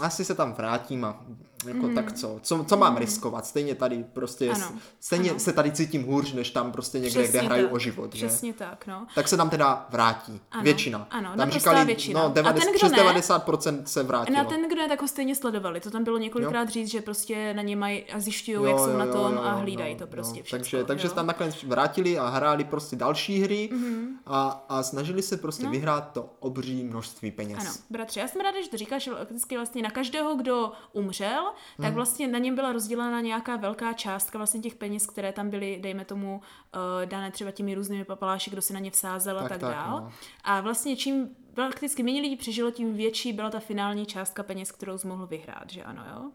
Asi 0.00 0.24
se 0.24 0.34
tam 0.34 0.52
vrátím 0.52 1.04
a 1.04 1.24
jako 1.68 1.86
Mhm. 1.86 1.94
tak 1.94 2.12
co, 2.12 2.38
co, 2.42 2.64
co 2.64 2.76
mám 2.76 2.96
riskovat, 2.96 3.46
stejně 3.46 3.74
tady 3.74 4.04
prostě, 4.12 4.50
Ano, 4.50 4.72
stejně 5.00 5.30
ano. 5.30 5.38
se 5.38 5.52
tady 5.52 5.72
cítím 5.72 6.02
hůř, 6.06 6.32
než 6.32 6.50
tam 6.50 6.72
prostě 6.72 6.98
někde, 6.98 7.22
Přesně 7.22 7.38
kde 7.38 7.46
hraju 7.48 7.64
tak, 7.66 7.74
o 7.74 7.78
život, 7.78 8.14
že? 8.14 8.26
Přesně 8.26 8.52
tak, 8.52 8.86
no. 8.86 9.06
Tak 9.14 9.28
se 9.28 9.36
tam 9.36 9.50
teda 9.50 9.86
vrátí, 9.90 10.40
Ano, 10.50 10.62
většina. 10.62 11.06
ano, 11.10 11.28
tam 11.28 11.38
naprostá 11.38 11.84
většina. 11.84 12.20
no, 12.20 12.26
A 12.26 12.32
90, 12.32 12.64
ten, 12.64 12.72
kdo 12.72 12.78
přes 12.78 12.90
ne- 12.92 12.98
90% 12.98 13.82
se 13.84 14.02
vrátilo. 14.02 14.38
Na 14.38 14.44
ten, 14.44 14.68
kdo 14.68 14.76
ne, 14.76 14.88
tak 14.88 15.02
ho 15.02 15.08
stejně 15.08 15.34
sledovali. 15.34 15.80
To 15.80 15.90
tam 15.90 16.04
bylo 16.04 16.18
několikrát 16.18 16.68
říct, 16.68 16.90
že 16.90 17.00
prostě 17.02 17.54
na 17.54 17.62
ně 17.62 17.76
mají 17.76 18.04
a 18.04 18.20
zjišťují, 18.20 18.68
jak 18.70 18.78
jsou 18.78 18.96
na 18.96 19.06
tom 19.06 19.38
a 19.38 19.52
hlídají 19.52 19.96
to 19.96 20.06
prostě 20.06 20.42
všechno. 20.42 20.58
Takže, 20.58 20.84
takže 20.84 21.04
jo. 21.06 21.08
se 21.08 21.14
tam 21.14 21.26
nakonec 21.26 21.62
vrátili 21.62 22.18
a 22.18 22.28
hráli 22.28 22.64
prostě 22.64 22.96
další 22.96 23.40
hry 23.42 23.68
mm-hmm. 23.72 24.06
a, 24.26 24.64
a 24.68 24.82
snažili 24.82 25.22
se 25.22 25.36
prostě 25.36 25.62
Mhm. 25.64 25.72
No. 25.72 25.78
vyhrát 25.78 26.12
to 26.12 26.30
obří 26.40 26.84
množství 26.84 27.30
peněz. 27.30 27.58
Ano, 27.60 27.70
bratře, 27.90 28.20
já 28.20 28.28
jsem 28.28 28.40
ráda, 28.40 28.62
že 28.62 28.68
to 28.70 28.76
říkáš, 28.76 29.02
že 29.02 29.56
vlastně 29.56 29.82
na 29.82 29.90
každého, 29.90 30.34
kdo 30.34 30.72
umřel, 30.92 31.52
tak 31.76 31.86
Mhm. 31.86 31.94
vlastně 31.94 32.28
na 32.28 32.38
něm 32.38 32.54
byla 32.54 32.72
rozdělena 32.72 33.20
nějaká 33.20 33.56
velká 33.56 33.92
částka 33.92 34.38
vlastně 34.38 34.60
těch 34.60 34.74
peněz, 34.74 35.06
které 35.06 35.32
tam 35.32 35.50
byly, 35.50 35.78
dejme 35.82 36.04
tomu, 36.04 36.36
uh, 36.74 37.06
dané 37.06 37.30
třeba 37.30 37.50
těmi 37.50 37.74
různými 37.74 38.04
papaláši, 38.04 38.50
kdo 38.50 38.62
si 38.62 38.72
na 38.72 38.80
ně 38.80 38.90
vsázel 38.90 39.38
a 39.38 39.42
Tak, 39.42 39.48
tak, 39.48 39.60
tak, 39.60 39.70
dál. 39.74 39.90
no. 40.00 40.12
A 40.44 40.60
vlastně 40.60 40.96
čím 40.96 41.28
prakticky 41.54 42.02
méně 42.02 42.20
lidí 42.20 42.36
přežilo, 42.36 42.70
tím 42.70 42.94
větší 42.94 43.32
byla 43.32 43.50
ta 43.50 43.60
finální 43.60 44.06
částka 44.06 44.42
peněz, 44.42 44.72
kterou 44.72 44.98
jsi 44.98 45.06
mohl 45.06 45.26
vyhrát, 45.26 45.70
že 45.70 45.82
ano, 45.82 46.02
jo? 46.14 46.30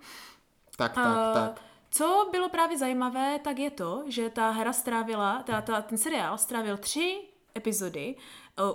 Tak, 0.78 0.94
tak, 0.94 1.18
Eh, 1.30 1.34
tak. 1.34 1.62
Co 1.92 2.28
bylo 2.32 2.50
právě 2.50 2.78
zajímavé, 2.78 3.40
tak 3.40 3.60
je 3.60 3.72
to, 3.72 4.04
že 4.08 4.30
ta 4.30 4.50
hra 4.50 4.74
strávila, 4.74 5.44
ta, 5.46 5.62
ta, 5.62 5.82
ten 5.82 5.98
seriál 5.98 6.38
strávil 6.38 6.78
tři 6.78 7.22
epizody 7.58 8.16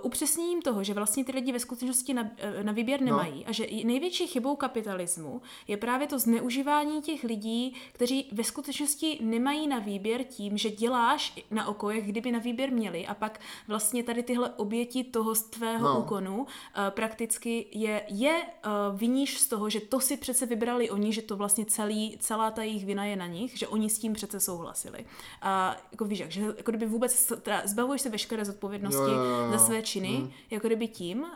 upřesněním 0.03 0.63
toho, 0.63 0.85
že 0.85 0.95
vlastně 0.95 1.25
ty 1.25 1.33
lidi 1.33 1.53
ve 1.53 1.59
skutečnosti 1.59 2.15
na, 2.15 2.31
na 2.63 2.73
výběr 2.73 3.01
No. 3.01 3.07
nemají 3.07 3.47
a 3.47 3.53
že 3.53 3.67
největší 3.85 4.27
chybou 4.27 4.57
kapitalismu 4.57 5.43
je 5.69 5.77
právě 5.77 6.07
to 6.07 6.19
zneužívání 6.19 7.03
těch 7.03 7.25
lidí, 7.25 7.77
kteří 7.93 8.29
ve 8.33 8.45
skutečnosti 8.45 9.19
nemají 9.23 9.69
na 9.69 9.79
výběr 9.79 10.25
tím, 10.25 10.59
že 10.59 10.71
děláš 10.71 11.35
na 11.51 11.67
oko, 11.69 11.91
jak 11.91 12.05
kdyby 12.05 12.33
na 12.33 12.39
výběr 12.39 12.73
měli 12.73 13.07
a 13.07 13.15
pak 13.15 13.41
vlastně 13.69 14.03
tady 14.03 14.23
tyhle 14.23 14.51
oběti 14.57 15.05
toho 15.05 15.35
tvého 15.35 15.89
No. 15.89 15.99
úkonu 16.01 16.39
uh, 16.39 16.47
prakticky 16.91 17.67
je, 17.73 18.03
je 18.09 18.43
uh, 18.43 18.99
viníš 18.99 19.39
z 19.41 19.49
toho, 19.49 19.71
že 19.71 19.81
to 19.81 20.01
si 20.01 20.17
přece 20.17 20.47
vybrali 20.47 20.91
oni, 20.91 21.13
že 21.13 21.23
to 21.23 21.37
vlastně 21.37 21.65
celý, 21.65 22.17
celá 22.21 22.51
ta 22.51 22.63
jejich 22.63 22.85
vina 22.87 23.05
je 23.05 23.17
na 23.17 23.27
nich, 23.27 23.59
že 23.59 23.69
oni 23.69 23.91
s 23.91 23.99
tím 23.99 24.13
přece 24.13 24.41
souhlasili. 24.41 25.05
A 25.43 25.77
jako 25.93 26.05
víš, 26.05 26.19
jak, 26.19 26.31
že 26.31 26.41
jako 26.57 26.71
kdyby 26.71 26.87
vůbec 26.87 27.33
zbavuješ 27.65 28.01
se 28.03 28.09
veškeré 28.09 28.45
zodpovědnosti 28.45 29.01
Jo, 29.03 29.09
jo, 29.09 29.25
jo, 29.25 29.49
za 29.51 29.55
jo. 29.55 29.59
Své 29.75 29.83
činy, 29.83 30.09
Mm. 30.09 30.31
jako 30.51 30.67
kdyby 30.67 30.89
tím, 30.89 31.21
uh, 31.23 31.27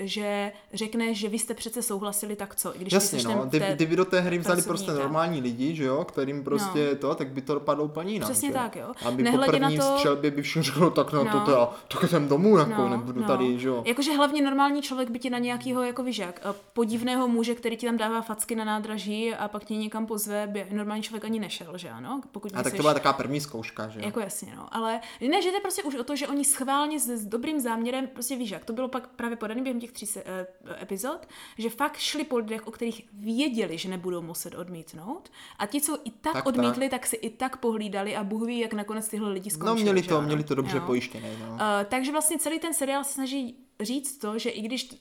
že 0.00 0.52
řekneš, 0.74 1.18
že 1.18 1.28
vy 1.28 1.38
jste 1.38 1.54
přece 1.54 1.82
souhlasili, 1.82 2.36
tak 2.36 2.54
co? 2.56 2.74
I 2.76 2.78
když 2.78 2.92
Jasně, 2.92 3.22
no, 3.24 3.34
kdyby, 3.46 3.66
té- 3.66 3.74
kdyby 3.74 3.96
do 3.96 4.04
té 4.04 4.20
hry 4.20 4.38
vzali 4.38 4.62
prostě 4.62 4.90
normální 4.92 5.40
lidi, 5.40 5.74
že 5.74 5.84
jo, 5.84 6.04
kterým 6.04 6.44
prostě 6.44 6.94
to, 6.94 7.14
tak 7.14 7.28
by 7.28 7.40
to 7.42 7.54
dopadlo 7.54 7.84
úplně 7.84 8.12
jinak. 8.12 8.28
Přesně 8.30 8.48
že? 8.48 8.54
tak, 8.54 8.76
jo. 8.76 8.92
Aby 9.06 9.22
Nehledě 9.22 9.52
po 9.52 9.58
na 9.58 9.68
první 9.68 9.78
to- 9.78 9.94
střelbě 9.94 10.30
by 10.30 10.42
všichni 10.42 10.62
řekl, 10.62 10.90
tak 10.90 11.12
no, 11.12 11.24
to 11.24 11.38
No. 11.38 11.44
teda, 11.44 11.70
tak 11.88 12.10
jdem 12.10 12.28
domů, 12.28 12.58
jako, 12.58 12.88
nebudu 12.88 13.22
tady, 13.22 13.58
že 13.58 13.68
jo. 13.68 13.82
Jakože 13.86 14.12
hlavně 14.16 14.42
normální 14.42 14.82
člověk 14.82 15.10
by 15.10 15.18
ti 15.18 15.30
na 15.30 15.38
nějakýho, 15.38 15.82
jako 15.82 16.02
víš 16.02 16.18
jak, 16.18 16.40
eh, 16.50 16.54
podivného 16.72 17.28
muže, 17.28 17.54
který 17.54 17.76
ti 17.76 17.86
tam 17.86 17.96
dává 17.96 18.22
facky 18.22 18.54
na 18.54 18.64
nádraží 18.64 19.34
a 19.34 19.48
pak 19.48 19.64
tě 19.64 19.76
někam 19.76 20.06
pozve, 20.06 20.46
by 20.46 20.66
normální 20.70 21.02
člověk 21.02 21.24
ani 21.24 21.40
nešel, 21.40 21.78
že 21.78 21.90
ano? 21.90 22.20
Pokud 22.32 22.52
A 22.54 22.62
tak 22.62 22.72
to 22.74 22.82
byla 22.82 22.94
taková 22.94 23.12
první 23.12 23.40
zkouška, 23.40 23.88
že 23.88 24.00
jo. 24.00 24.06
Jako 24.06 24.20
jasně, 24.20 24.52
no. 24.56 24.68
Ale 24.74 25.00
ne, 25.30 25.42
že 25.42 25.50
jde 25.52 25.60
prostě 25.62 25.82
už 25.82 25.94
o 25.94 26.04
to, 26.04 26.16
že 26.16 26.28
oni 26.28 26.44
schválně 26.44 27.00
s, 27.00 27.08
s 27.08 27.26
dobrým 27.26 27.60
záměrem, 27.68 28.06
prostě 28.06 28.36
víš 28.36 28.50
jak, 28.50 28.64
to 28.64 28.72
bylo 28.72 28.88
pak 28.88 29.08
právě 29.08 29.36
podaný 29.36 29.62
během 29.62 29.80
těch 29.80 29.92
tří 29.92 30.06
se, 30.06 30.22
eh, 30.26 30.46
epizod, 30.82 31.28
že 31.58 31.70
fakt 31.70 31.96
šli 31.96 32.24
po 32.24 32.38
lidech, 32.38 32.66
o 32.66 32.70
kterých 32.70 33.08
věděli, 33.12 33.78
že 33.78 33.88
nebudou 33.88 34.22
muset 34.22 34.54
odmítnout. 34.54 35.28
A 35.58 35.66
ti, 35.66 35.80
co 35.80 35.98
i 36.04 36.10
tak, 36.10 36.22
Tak, 36.22 36.32
tak 36.32 36.44
tak. 36.44 36.46
odmítli, 36.46 36.88
tak 36.88 37.06
si 37.06 37.16
i 37.16 37.30
tak 37.30 37.56
pohlídali 37.56 38.16
a 38.16 38.24
Bůh 38.24 38.46
ví, 38.46 38.58
jak 38.58 38.72
nakonec 38.72 39.08
tyhle 39.08 39.32
lidi 39.32 39.50
skončili. 39.50 39.76
No 39.78 39.82
měli 39.82 40.02
že 40.02 40.08
to, 40.08 40.18
ano? 40.18 40.26
měli 40.26 40.44
to 40.44 40.54
dobře 40.54 40.76
Jo. 40.76 40.82
pojištěné, 40.86 41.28
no. 41.40 41.46
Uh, 41.52 41.58
takže 41.88 42.12
vlastně 42.12 42.38
celý 42.38 42.58
ten 42.60 42.74
seriál 42.74 43.04
se 43.04 43.12
snaží 43.12 43.67
říct 43.80 44.18
to, 44.18 44.38
že 44.38 44.50
i 44.50 44.60
když, 44.60 44.92
uh, 44.92 44.98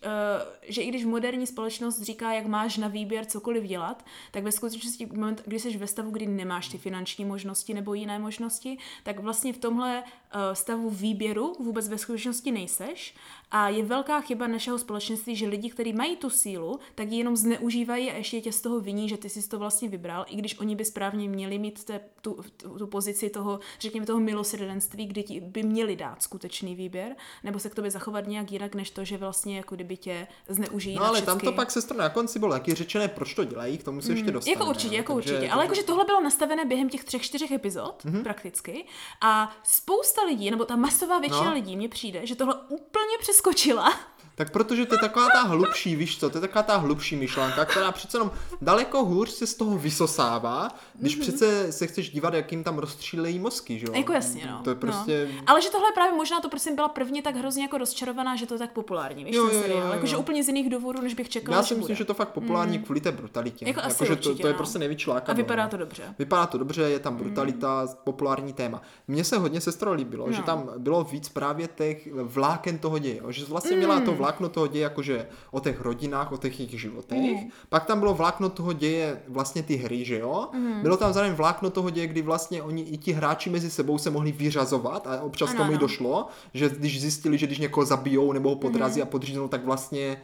že 0.61 0.81
i 0.81 0.87
když 0.87 1.05
moderní 1.05 1.47
společnost 1.47 2.01
říká, 2.01 2.33
jak 2.33 2.45
máš 2.45 2.77
na 2.77 2.87
výběr 2.87 3.25
cokoliv 3.25 3.63
dělat, 3.63 4.05
tak 4.31 4.43
ve 4.43 4.51
skutečnosti 4.51 5.05
moment, 5.05 5.41
kdy 5.45 5.59
jsi 5.59 5.77
ve 5.77 5.87
stavu, 5.87 6.11
kdy 6.11 6.27
nemáš 6.27 6.67
ty 6.67 6.77
finanční 6.77 7.25
možnosti 7.25 7.73
nebo 7.73 7.93
jiné 7.93 8.19
možnosti, 8.19 8.77
tak 9.03 9.19
vlastně 9.19 9.53
v 9.53 9.57
tomhle 9.57 10.03
uh, 10.03 10.41
stavu 10.53 10.89
výběru 10.89 11.55
vůbec 11.59 11.89
ve 11.89 11.97
skutečnosti 11.97 12.51
nejseš 12.51 13.15
a 13.51 13.69
je 13.69 13.83
velká 13.83 14.21
chyba 14.21 14.47
našeho 14.47 14.77
společenství, 14.79 15.35
že 15.35 15.47
lidi, 15.47 15.69
kteří 15.69 15.93
mají 15.93 16.15
tu 16.15 16.29
sílu, 16.29 16.79
tak 16.95 17.11
ji 17.11 17.17
jenom 17.17 17.37
zneužívají 17.37 18.11
a 18.11 18.17
ještě 18.17 18.41
tě 18.41 18.51
z 18.51 18.61
toho 18.61 18.79
viní, 18.79 19.09
že 19.09 19.17
ty 19.17 19.29
jsi 19.29 19.49
to 19.49 19.59
vlastně 19.59 19.89
vybral, 19.89 20.25
i 20.29 20.35
když 20.35 20.59
oni 20.59 20.75
by 20.75 20.85
správně 20.85 21.29
měli 21.29 21.59
mít 21.59 21.83
té, 21.83 21.99
tu, 22.21 22.37
tu, 22.57 22.69
tu 22.69 22.87
pozici 22.87 23.29
toho, 23.29 23.59
řekněme, 23.79 24.05
toho 24.05 24.19
milosrdenství, 24.19 25.05
kdy 25.05 25.23
ti 25.23 25.39
by 25.39 25.63
měli 25.63 25.95
dát 25.95 26.23
skutečný 26.23 26.75
výběr, 26.75 27.15
nebo 27.43 27.59
se 27.59 27.69
k 27.69 27.75
tobě 27.75 27.91
zachovat 27.91 28.27
nějak 28.27 28.51
jinak, 28.51 28.75
než 28.75 28.89
to, 28.91 29.05
že 29.05 29.17
vlastně 29.17 29.57
jako 29.57 29.75
kdyby 29.75 29.97
tě 29.97 30.27
zneužijí 30.47 30.95
No 30.95 31.05
ale 31.05 31.21
tam 31.21 31.39
to 31.39 31.51
pak 31.51 31.71
sestro 31.71 31.97
na 31.97 32.09
konci 32.09 32.39
bylo 32.39 32.51
taky 32.51 32.73
řečené, 32.73 33.07
proč 33.07 33.33
to 33.33 33.43
dělají, 33.43 33.77
k 33.77 33.83
tomu 33.83 34.01
se 34.01 34.11
ještě 34.11 34.31
dostaneme. 34.31 34.59
Jako 34.59 34.69
určitě, 34.69 34.95
jako 34.95 35.15
Takže- 35.15 35.33
určitě. 35.33 35.51
Ale 35.51 35.63
jakože 35.63 35.83
tohle 35.83 36.05
bylo 36.05 36.21
nastavené 36.21 36.65
během 36.65 36.89
těch 36.89 37.03
třech, 37.03 37.21
čtyřech 37.21 37.51
epizod, 37.51 38.05
mm-hmm. 38.05 38.23
prakticky. 38.23 38.85
A 39.21 39.57
spousta 39.63 40.23
lidí, 40.23 40.51
nebo 40.51 40.65
ta 40.65 40.75
masová 40.75 41.19
většina 41.19 41.43
No. 41.45 41.53
lidí 41.53 41.77
mně 41.77 41.89
přijde, 41.89 42.25
že 42.27 42.35
tohle 42.35 42.55
úplně 42.69 43.17
přeskočila. 43.37 43.93
Tak 44.37 44.51
protože 44.51 44.85
to 44.85 44.95
je 44.95 44.99
taková 44.99 45.27
ta 45.29 45.41
hlubší, 45.41 45.95
víš 45.95 46.19
co, 46.19 46.29
to 46.29 46.37
je 46.37 46.41
taková 46.41 46.63
ta 46.63 46.77
hlubší 46.77 47.15
myšlenka, 47.15 47.65
která 47.65 47.91
přece 47.91 48.17
jenom 48.17 48.31
daleko 48.61 49.05
hůř 49.05 49.29
se 49.29 49.47
z 49.47 49.53
toho 49.55 49.77
vysosává, 49.77 50.69
když 50.93 51.17
mm-hmm. 51.17 51.21
přece 51.21 51.71
se 51.71 51.87
chceš 51.87 52.09
dívat, 52.09 52.33
jak 52.33 52.51
jim 52.51 52.63
tam 52.63 52.77
rozstřílejí 52.77 53.39
mozky, 53.39 53.79
že 53.79 53.85
jo? 53.87 53.93
Jako 53.95 54.13
jasně, 54.13 54.47
no. 54.51 54.61
To 54.63 54.69
je 54.69 54.75
prostě... 54.75 55.29
No. 55.35 55.41
Ale 55.47 55.61
že 55.61 55.69
tohle 55.69 55.87
právě 55.93 56.13
možná 56.17 56.39
to 56.39 56.49
prosím 56.49 56.75
byla 56.75 56.87
první 56.87 57.21
tak 57.21 57.35
hrozně 57.35 57.63
jako 57.63 57.77
rozčarovaná, 57.77 58.35
že 58.35 58.45
to 58.45 58.53
je 58.53 58.57
tak 58.57 58.71
populární, 58.71 59.25
víš, 59.25 59.35
Jo, 59.35 59.43
ten 59.47 59.55
jo, 59.55 59.57
jo, 59.61 59.67
seriál. 59.67 59.87
jo. 59.87 59.93
Jakože 59.93 60.17
úplně 60.17 60.43
z 60.43 60.47
jiných 60.47 60.69
důvodů, 60.69 61.01
než 61.01 61.13
bych 61.13 61.29
čekala, 61.29 61.57
Já 61.57 61.63
si 61.63 61.73
myslím, 61.73 61.81
bude. 61.83 61.95
že 61.95 62.05
to 62.05 62.13
fakt 62.13 62.29
populární 62.29 62.79
kvůli 62.79 63.01
té 63.01 63.11
brutalitě. 63.11 63.65
Jako 63.67 63.81
asi 63.81 64.03
že 64.03 64.07
to, 64.07 64.11
určitě, 64.29 64.41
to 64.41 64.47
je 64.47 64.53
no. 64.53 64.57
prostě 64.57 64.79
největší 64.79 65.09
lákadlo. 65.09 65.31
A 65.31 65.35
vypadá 65.43 65.63
no. 65.63 65.69
to 65.69 65.77
dobře. 65.77 66.03
Vypadá 66.19 66.45
to 66.47 66.57
dobře, 66.57 66.81
je 66.81 66.99
tam 66.99 67.15
brutalita, 67.15 67.87
populární 68.03 68.53
téma. 68.53 68.81
Mně 69.07 69.23
se 69.23 69.37
hodně 69.37 69.61
sestro 69.61 69.93
líbilo, 69.93 70.27
No. 70.27 70.33
že 70.33 70.41
tam 70.41 70.69
bylo 70.77 71.03
víc 71.03 71.29
právě 71.29 71.67
těch 71.75 72.07
vláken 72.13 72.77
toho 72.77 72.99
děje. 72.99 73.17
jo. 73.17 73.31
Že 73.31 73.45
vlastně 73.45 73.77
měla 73.77 73.95
Mm. 73.99 74.05
to 74.05 74.13
vlákno 74.27 74.49
toho 74.49 74.67
děje 74.67 74.83
jakože 74.83 75.27
o 75.51 75.59
těch 75.59 75.81
rodinách, 75.81 76.31
o 76.31 76.37
těch 76.37 76.59
jejich 76.59 76.79
životech. 76.79 77.17
Mm. 77.19 77.49
Pak 77.69 77.85
tam 77.85 77.99
bylo 77.99 78.13
vlákno 78.13 78.49
toho 78.49 78.73
děje 78.73 79.21
vlastně 79.27 79.63
ty 79.63 79.75
hry, 79.75 80.05
že 80.05 80.19
jo. 80.19 80.47
Mm. 80.53 80.81
Bylo 80.81 80.97
tam 80.97 81.13
zároveň 81.13 81.35
vlákno 81.35 81.69
toho 81.69 81.89
děje, 81.89 82.07
kdy 82.07 82.21
vlastně 82.21 82.63
oni 82.63 82.81
i 82.83 82.97
ti 82.97 83.11
hráči 83.11 83.49
mezi 83.49 83.71
sebou 83.71 83.97
se 83.97 84.09
mohli 84.09 84.31
vyřazovat 84.31 85.07
a 85.07 85.21
občas 85.21 85.49
Ano, 85.49 85.57
tomu 85.57 85.71
i 85.71 85.75
ano. 85.75 85.81
došlo, 85.81 86.27
že 86.53 86.69
když 86.69 87.01
zjistili, 87.01 87.37
že 87.37 87.45
když 87.45 87.59
někoho 87.59 87.85
zabijou 87.85 88.33
nebo 88.33 88.49
ho 88.49 88.55
podrazí 88.55 89.01
a 89.01 89.05
podříznou, 89.05 89.47
tak 89.47 89.65
vlastně 89.65 90.21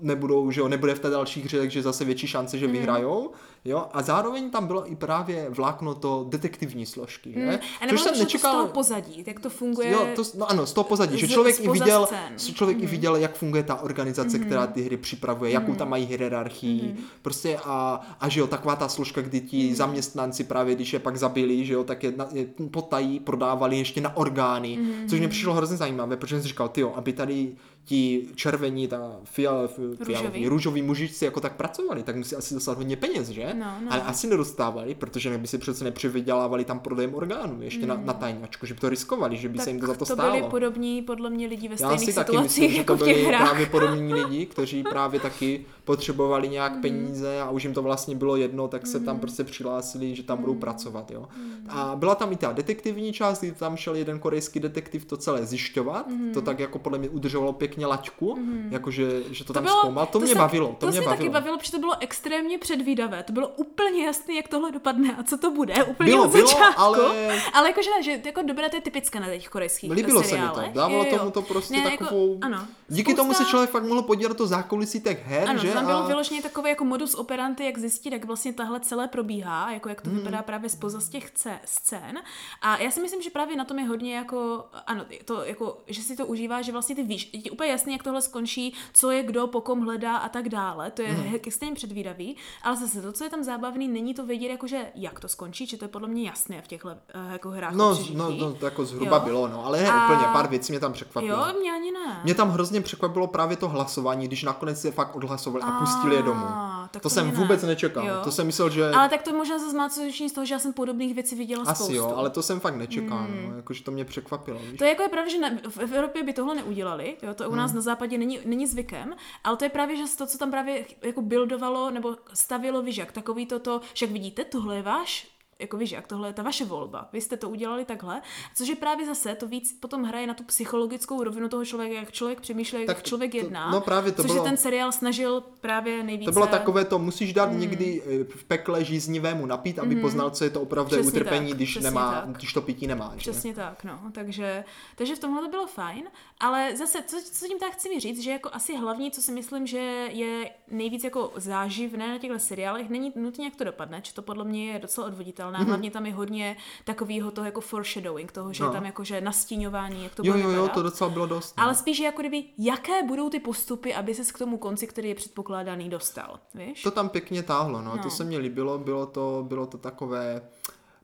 nebudou, 0.00 0.50
že 0.50 0.60
jo, 0.60 0.68
nebude 0.68 0.94
v 0.94 1.00
té 1.00 1.10
další 1.10 1.40
hře, 1.42 1.58
takže 1.58 1.82
zase 1.82 2.04
větší 2.04 2.26
šance, 2.26 2.56
Mhm. 2.56 2.60
že 2.60 2.72
vyhrajou, 2.72 3.30
jo, 3.64 3.84
a 3.92 4.02
zároveň 4.02 4.50
tam 4.50 4.66
bylo 4.66 4.92
i 4.92 4.96
právě 4.96 5.46
vlákno 5.50 5.94
to 5.94 6.26
detektivní 6.28 6.86
složky, 6.86 7.32
že? 7.32 7.40
Mm. 7.40 7.58
A 7.80 7.86
nebo 7.86 7.98
to, 8.04 8.14
z 8.38 8.42
toho 8.42 8.66
pozadí, 8.66 9.24
jak 9.26 9.40
to 9.40 9.50
funguje. 9.50 9.90
Jo, 9.90 10.06
to, 10.16 10.22
no 10.38 10.50
ano, 10.50 10.66
z 10.66 10.72
toho 10.72 10.84
pozadí, 10.84 11.18
že 11.18 11.26
z- 11.26 11.30
člověk 11.30 11.60
i 11.60 11.68
viděl, 11.70 12.06
scén. 12.06 12.54
člověk 12.54 12.76
Mhm. 12.78 12.86
i 12.86 12.90
viděl, 12.90 13.16
jak 13.16 13.34
funguje 13.36 13.62
ta 13.62 13.80
organizace, 13.80 14.38
která 14.38 14.66
ty 14.66 14.82
hry 14.82 14.96
připravuje, 14.96 15.50
jakou 15.50 15.74
tam 15.74 15.88
mají 15.90 16.04
hierarchii, 16.06 16.96
prostě 17.22 17.58
a, 17.64 18.00
a 18.20 18.28
že 18.28 18.40
jo, 18.40 18.46
taková 18.46 18.76
ta 18.76 18.88
složka, 18.88 19.20
kdy 19.20 19.40
ti 19.40 19.74
zaměstnanci 19.74 20.44
právě, 20.44 20.74
když 20.74 20.92
je 20.92 20.98
pak 20.98 21.16
zabili, 21.16 21.64
že 21.64 21.72
jo, 21.72 21.84
tak 21.84 22.04
je, 22.04 22.12
na, 22.16 22.28
je 22.32 22.46
potají 22.70 23.20
prodávali 23.20 23.78
ještě 23.78 24.00
na 24.00 24.16
orgány, 24.16 24.78
což 25.08 25.18
mě 25.18 25.28
přišlo 25.28 25.54
hrozně 25.54 25.76
zajímavé, 25.76 26.16
protože 26.16 26.34
jsem 26.36 26.42
si 26.42 26.48
říkal, 26.48 26.68
tyjo, 26.68 26.92
aby 26.96 27.12
tady 27.12 27.52
ti 27.84 28.28
červení, 28.34 28.88
ta 28.88 29.16
fial, 29.24 29.68
fialoví, 29.68 29.98
Růžový. 30.14 30.48
růžoví 30.48 30.82
mužičci 30.82 31.24
jako 31.24 31.40
tak 31.40 31.56
pracovali, 31.56 32.02
tak 32.02 32.16
musí 32.16 32.36
asi 32.36 32.54
dostat 32.54 32.76
hodně 32.78 32.96
peněz, 32.96 33.28
že? 33.28 33.54
No, 33.54 33.76
no. 33.84 33.92
Ale 33.92 34.02
asi 34.02 34.26
nedostávali, 34.26 34.94
protože 34.94 35.38
by 35.38 35.46
si 35.46 35.58
přece 35.58 35.84
nepřivydělávali 35.84 36.64
tam 36.64 36.80
prodejem 36.80 37.14
orgánů, 37.14 37.62
ještě 37.62 37.86
na, 37.86 37.96
na 37.96 38.12
tajňačku, 38.12 38.66
že 38.66 38.74
by 38.74 38.80
to 38.80 38.88
riskovali, 38.88 39.36
že 39.36 39.48
by 39.48 39.58
se 39.58 39.70
jim 39.70 39.80
to 39.80 39.86
za 39.86 39.92
to 39.92 39.98
to 39.98 40.04
stálo. 40.14 40.36
byli 40.36 40.50
podobní 40.50 41.02
podle 41.02 41.30
mě 41.30 41.46
lidi 41.46 41.68
ve 41.68 41.72
Já 41.80 41.86
stejných 41.88 42.08
si 42.08 42.12
taky 42.14 42.38
myslím, 42.38 42.70
že 42.70 42.76
jako 42.76 42.96
to 42.96 43.04
v 43.04 43.06
těch 43.08 43.16
byli 43.16 43.36
právě 43.36 43.66
podobní 43.66 44.14
lidi, 44.24 44.46
kteří 44.46 44.82
právě 44.82 45.20
taky 45.20 45.64
potřebovali 45.84 46.48
nějak 46.48 46.80
peníze 46.80 47.40
a 47.40 47.50
už 47.50 47.62
jim 47.64 47.74
to 47.74 47.82
vlastně 47.82 48.16
bylo 48.16 48.36
jedno, 48.36 48.68
tak 48.68 48.86
se 48.86 49.00
tam 49.00 49.18
prostě 49.20 49.44
přihlásili, 49.44 50.14
že 50.14 50.22
tam 50.22 50.38
budou 50.38 50.54
pracovat. 50.54 51.10
Jo. 51.10 51.28
A 51.68 51.92
byla 51.96 52.14
tam 52.14 52.32
i 52.32 52.36
ta 52.36 52.52
detektivní 52.52 53.12
část, 53.12 53.38
kdy 53.40 53.52
tam 53.52 53.76
šel 53.76 53.94
jeden 53.94 54.18
korejský 54.18 54.60
detektiv 54.60 55.04
to 55.04 55.16
celé 55.16 55.46
zjišťovat, 55.46 56.06
to 56.34 56.42
tak 56.42 56.58
jako 56.58 56.78
podle 56.78 56.98
mě 56.98 57.08
udržovalo 57.08 57.52
pěkně 57.52 57.86
laťku, 57.86 58.38
jakože 58.70 59.22
že 59.30 59.44
to, 59.44 59.52
tam 59.52 59.66
zkoumal. 59.66 60.06
To, 60.06 60.18
mě 60.18 60.28
se- 60.32 60.38
bavilo, 60.38 60.68
to, 60.68 60.74
to 60.74 60.86
mě 60.86 60.98
mě 61.00 61.06
bavilo. 61.06 61.16
taky 61.18 61.28
bavilo, 61.32 61.58
protože 61.58 61.72
to 61.72 61.78
bylo 61.78 61.94
extrémně 62.00 62.58
předvídavé. 62.58 63.22
To 63.22 63.32
bylo 63.32 63.48
úplně 63.48 64.06
jasné, 64.06 64.34
jak 64.34 64.48
tohle 64.48 64.72
dopadne 64.72 65.16
a 65.16 65.22
co 65.22 65.38
to 65.38 65.50
bude. 65.50 65.74
Úplně 65.84 66.10
Bylo, 66.10 66.24
od 66.24 66.30
bylo, 66.32 66.46
začátku. 66.46 66.80
ale- 66.80 67.38
ale 67.52 67.68
jakože 67.68 67.90
ne, 67.90 68.02
že 68.02 68.18
to 68.18 68.28
jako 68.28 68.42
dobré, 68.42 68.68
to 68.70 68.76
je 68.76 68.82
typické 68.82 69.20
na 69.20 69.26
těch 69.26 69.48
korejských 69.48 69.90
Líbilo 69.90 70.22
se 70.22 70.34
mi 70.36 70.40
to, 70.42 70.46
seriálech. 70.54 70.72
dávalo 70.74 71.04
Jo, 71.04 71.10
jo. 71.12 71.18
tomu 71.18 71.30
to 71.30 71.42
prostě 71.42 71.74
Ne, 71.76 71.90
takovou... 71.98 72.34
Jako, 72.34 72.46
ano. 72.46 72.66
Díky 72.88 73.10
Spousta- 73.12 73.22
tomu 73.22 73.34
se 73.34 73.44
člověk 73.44 73.70
fakt 73.70 73.84
mohl 73.84 74.02
podívat 74.02 74.28
do 74.28 74.34
toho 74.34 74.46
zákulisí 74.46 75.00
těch 75.00 75.26
her, 75.26 75.48
Ano, 75.48 75.58
že? 75.58 75.71
Tam 75.72 75.86
bylo 75.86 75.98
A- 75.98 76.06
vyloženě 76.06 76.42
takové 76.42 76.68
jako 76.70 76.84
modus 76.84 77.14
operandi, 77.14 77.64
jak 77.64 77.78
zjistit, 77.78 78.12
jak 78.12 78.24
vlastně 78.24 78.52
tahle 78.52 78.80
celé 78.80 79.08
probíhá, 79.08 79.70
jako 79.72 79.88
jak 79.88 80.00
to 80.02 80.10
Hmm. 80.10 80.18
vypadá 80.18 80.42
právě 80.42 80.70
spoza 80.70 81.00
z 81.00 81.08
těch 81.08 81.32
scén. 81.64 82.18
A 82.62 82.76
já 82.78 82.90
si 82.90 83.00
myslím, 83.00 83.22
že 83.22 83.30
právě 83.30 83.56
na 83.56 83.64
tom 83.64 83.78
je 83.78 83.84
hodně 83.84 84.16
jako, 84.16 84.64
ano, 84.86 85.04
to 85.24 85.44
jako, 85.44 85.78
že 85.86 86.02
si 86.02 86.16
to 86.16 86.26
užívá, 86.26 86.62
že 86.62 86.72
vlastně 86.72 86.94
ty 86.96 87.02
víš, 87.02 87.30
je 87.32 87.50
úplně 87.50 87.70
jasný, 87.70 87.92
jak 87.92 88.02
tohle 88.02 88.22
skončí, 88.22 88.74
co 88.94 89.10
je 89.10 89.22
kdo, 89.22 89.46
po 89.46 89.60
kom 89.60 89.80
hledá 89.80 90.16
a 90.16 90.28
tak 90.28 90.48
dále. 90.48 90.90
To 90.90 91.02
je 91.02 91.08
hmm. 91.08 91.34
extrémně 91.34 91.74
předvídavý, 91.74 92.36
ale 92.62 92.76
zase 92.76 93.02
to, 93.02 93.12
co 93.12 93.24
je 93.24 93.30
tam 93.30 93.42
zábavný, 93.42 93.88
není 93.88 94.14
to 94.14 94.26
vědět, 94.26 94.48
jakože 94.48 94.86
jak 94.94 95.20
to 95.20 95.28
skončí, 95.28 95.66
že 95.66 95.76
to 95.76 95.84
je 95.84 95.88
podle 95.88 96.08
mě 96.08 96.22
jasné 96.28 96.62
v 96.62 96.68
těchto 96.68 96.88
uh, 96.88 96.94
jako 97.32 97.50
hrách 97.50 97.74
No, 97.74 97.98
no, 98.14 98.30
no, 98.30 98.52
to 98.54 98.64
jako 98.64 98.84
zhruba 98.84 99.16
Jo. 99.16 99.22
bylo, 99.24 99.48
no, 99.48 99.66
ale 99.66 99.90
A- 99.90 100.04
úplně, 100.12 100.26
pár 100.32 100.48
věcí 100.48 100.72
mě 100.72 100.80
tam 100.80 100.92
překvapilo. 100.92 101.36
Jo, 101.38 101.44
mě 101.60 101.72
ani 101.72 101.92
ne. 101.92 102.20
Mě 102.24 102.34
tam 102.34 102.50
hrozně 102.50 102.80
překvapilo 102.80 103.26
právě 103.26 103.56
to 103.56 103.68
hlasování, 103.68 104.26
když 104.28 104.42
nakonec 104.42 104.80
se 104.80 104.90
fakt 104.90 105.16
odhlasovali 105.16 105.61
a 105.62 105.78
pustili 105.80 106.16
je 106.16 106.22
domů. 106.22 106.46
Tak 106.90 107.02
To 107.02 107.08
to 107.08 107.10
jsem 107.14 107.26
ne. 107.26 107.32
vůbec 107.32 107.62
nečekal. 107.62 108.06
Jo. 108.06 108.14
To 108.24 108.32
jsem 108.32 108.46
myslel, 108.46 108.70
že 108.70 108.90
Ale 108.90 109.08
tak 109.08 109.22
to 109.22 109.32
možná 109.32 109.58
zase 109.58 109.76
má 109.76 109.88
co 109.88 110.00
z 110.28 110.32
toho, 110.32 110.44
že 110.44 110.54
já 110.54 110.58
jsem 110.58 110.72
podobných 110.72 111.14
věcí 111.14 111.34
viděla 111.34 111.62
asi 111.62 111.74
spoustu. 111.74 111.94
jo, 111.94 112.12
ale 112.16 112.30
to 112.30 112.42
jsem 112.42 112.60
fakt 112.60 112.76
nečekal, 112.76 113.26
no, 113.48 113.56
jakože 113.56 113.82
to 113.84 113.90
mě 113.90 114.04
překvapilo. 114.04 114.58
Víš? 114.58 114.78
To 114.78 114.84
je 114.84 114.90
jako 114.90 115.02
je 115.02 115.08
pravda, 115.08 115.30
že 115.30 115.38
na, 115.38 115.48
v 115.68 115.78
Evropě 115.78 116.22
by 116.22 116.32
tohle 116.32 116.54
neudělali, 116.54 117.16
jo, 117.22 117.34
to 117.34 117.50
u 117.50 117.54
nás 117.54 117.70
Hmm. 117.70 117.76
na 117.76 117.82
západě 117.82 118.18
není, 118.18 118.38
není 118.44 118.66
zvykem, 118.66 119.14
ale 119.44 119.56
to 119.56 119.64
je 119.64 119.68
právě, 119.68 119.96
že 119.96 120.16
to, 120.18 120.26
co 120.26 120.38
tam 120.38 120.50
právě 120.50 120.84
jako 121.02 121.22
buildovalo 121.22 121.90
nebo 121.90 122.16
stavilo, 122.34 122.82
víš 122.82 122.96
jak, 122.96 123.12
takový 123.12 123.46
toto, 123.46 123.80
však 123.94 124.10
vidíte, 124.10 124.44
tohle 124.44 124.76
je 124.76 124.82
váš 124.82 125.28
jako 125.62 125.76
víš, 125.76 125.90
jak 125.92 126.06
tohle 126.06 126.28
je 126.28 126.32
ta 126.32 126.42
vaše 126.42 126.64
volba, 126.64 127.08
vy 127.12 127.20
jste 127.20 127.36
to 127.36 127.48
udělali 127.48 127.84
takhle, 127.84 128.22
což 128.54 128.68
je 128.68 128.76
právě 128.76 129.06
zase, 129.06 129.34
to 129.34 129.46
víc 129.48 129.72
potom 129.80 130.02
hraje 130.02 130.26
na 130.26 130.34
tu 130.34 130.44
psychologickou 130.44 131.24
rovinu 131.24 131.48
toho 131.48 131.64
člověka, 131.64 131.94
jak 131.94 132.12
člověk 132.12 132.40
přemýšlí, 132.40 132.78
jak 132.78 132.86
Tak 132.86 133.02
člověk 133.02 133.30
to- 133.30 133.36
jedná, 133.36 133.70
no 133.70 133.80
právě 133.80 134.12
to 134.12 134.22
což 134.22 134.30
bylo- 134.30 134.44
se 134.44 134.48
ten 134.50 134.56
seriál 134.56 134.92
snažil 134.92 135.40
právě 135.60 136.02
nejvíce... 136.02 136.28
To 136.28 136.32
bylo 136.32 136.46
takové 136.46 136.84
to, 136.84 136.98
musíš 136.98 137.32
dát 137.32 137.48
Hmm. 137.50 137.60
někdy 137.60 138.02
eh, 138.06 138.24
v 138.24 138.44
pekle 138.44 138.84
žíznivému 138.84 139.46
napít, 139.46 139.78
aby 139.78 139.96
poznal, 139.96 140.30
co 140.30 140.44
je 140.44 140.50
to 140.50 140.60
opravdu 140.62 140.90
Přesně 140.90 141.08
utrpení, 141.08 141.48
tak, 141.48 141.56
když, 141.56 141.76
nemá, 141.76 142.12
tak. 142.12 142.28
když 142.36 142.52
to 142.52 142.62
pití 142.62 142.86
nemá. 142.86 143.12
Že? 143.16 143.30
Přesně 143.30 143.54
tak, 143.54 143.84
no. 143.84 144.00
Takže, 144.12 144.64
takže 144.96 145.16
v 145.16 145.18
tomhle 145.18 145.42
to 145.42 145.48
bylo 145.48 145.66
fajn, 145.66 146.04
ale 146.40 146.76
zase, 146.76 147.02
co, 147.06 147.16
co 147.32 147.46
tím 147.48 147.58
tak 147.58 147.72
chci 147.72 147.88
mi 147.88 148.00
říct, 148.00 148.20
že 148.22 148.30
jako 148.30 148.50
asi 148.52 148.76
hlavní, 148.76 149.10
co 149.10 149.22
si 149.22 149.32
myslím, 149.32 149.66
že 149.66 149.78
je 150.12 150.50
nejvíc 150.70 151.04
jako 151.04 151.32
záživné 151.36 152.08
na 152.08 152.18
těchto 152.18 152.38
seriálech, 152.38 152.88
není 152.88 153.12
nutně, 153.16 153.44
jak 153.44 153.56
to 153.56 153.64
dopadne, 153.64 154.00
že 154.04 154.14
to 154.14 154.22
podle 154.22 154.44
mě 154.44 154.72
je 154.72 154.78
docela 154.78 155.06
odvoditelné, 155.06 155.51
mm-hmm. 155.60 155.66
hlavně 155.66 155.90
tam 155.90 156.06
je 156.06 156.14
hodně 156.14 156.56
takového 156.84 157.30
toho 157.30 157.44
jako 157.44 157.60
foreshadowing, 157.60 158.32
toho, 158.32 158.52
že 158.52 158.62
No. 158.62 158.68
je 158.68 158.72
tam 158.72 158.84
jakože 158.86 159.20
nastíňování, 159.20 160.02
jak 160.04 160.14
to 160.14 160.22
Jo, 160.26 160.32
bude 160.32 160.44
jo, 160.44 160.50
jo, 160.50 160.68
to 160.68 160.82
docela 160.82 161.10
bylo 161.10 161.26
dost. 161.26 161.56
no. 161.56 161.64
Ale 161.64 161.74
spíš 161.74 161.98
je 161.98 162.04
jako 162.04 162.20
kdyby, 162.22 162.44
jaké 162.58 163.02
budou 163.02 163.30
ty 163.30 163.40
postupy, 163.40 163.94
aby 163.94 164.14
ses 164.14 164.32
k 164.32 164.38
tomu 164.38 164.56
konci, 164.58 164.86
který 164.86 165.08
je 165.08 165.14
předpokládaný, 165.14 165.88
dostal, 165.90 166.40
víš? 166.54 166.82
To 166.82 166.90
tam 166.90 167.08
pěkně 167.08 167.42
táhlo, 167.42 167.82
no. 167.82 167.96
No. 167.96 168.02
to 168.02 168.10
se 168.10 168.24
mi 168.24 168.38
líbilo, 168.38 168.78
bylo 168.78 169.06
to, 169.06 169.44
bylo 169.48 169.66
to 169.66 169.78
takové, 169.78 170.42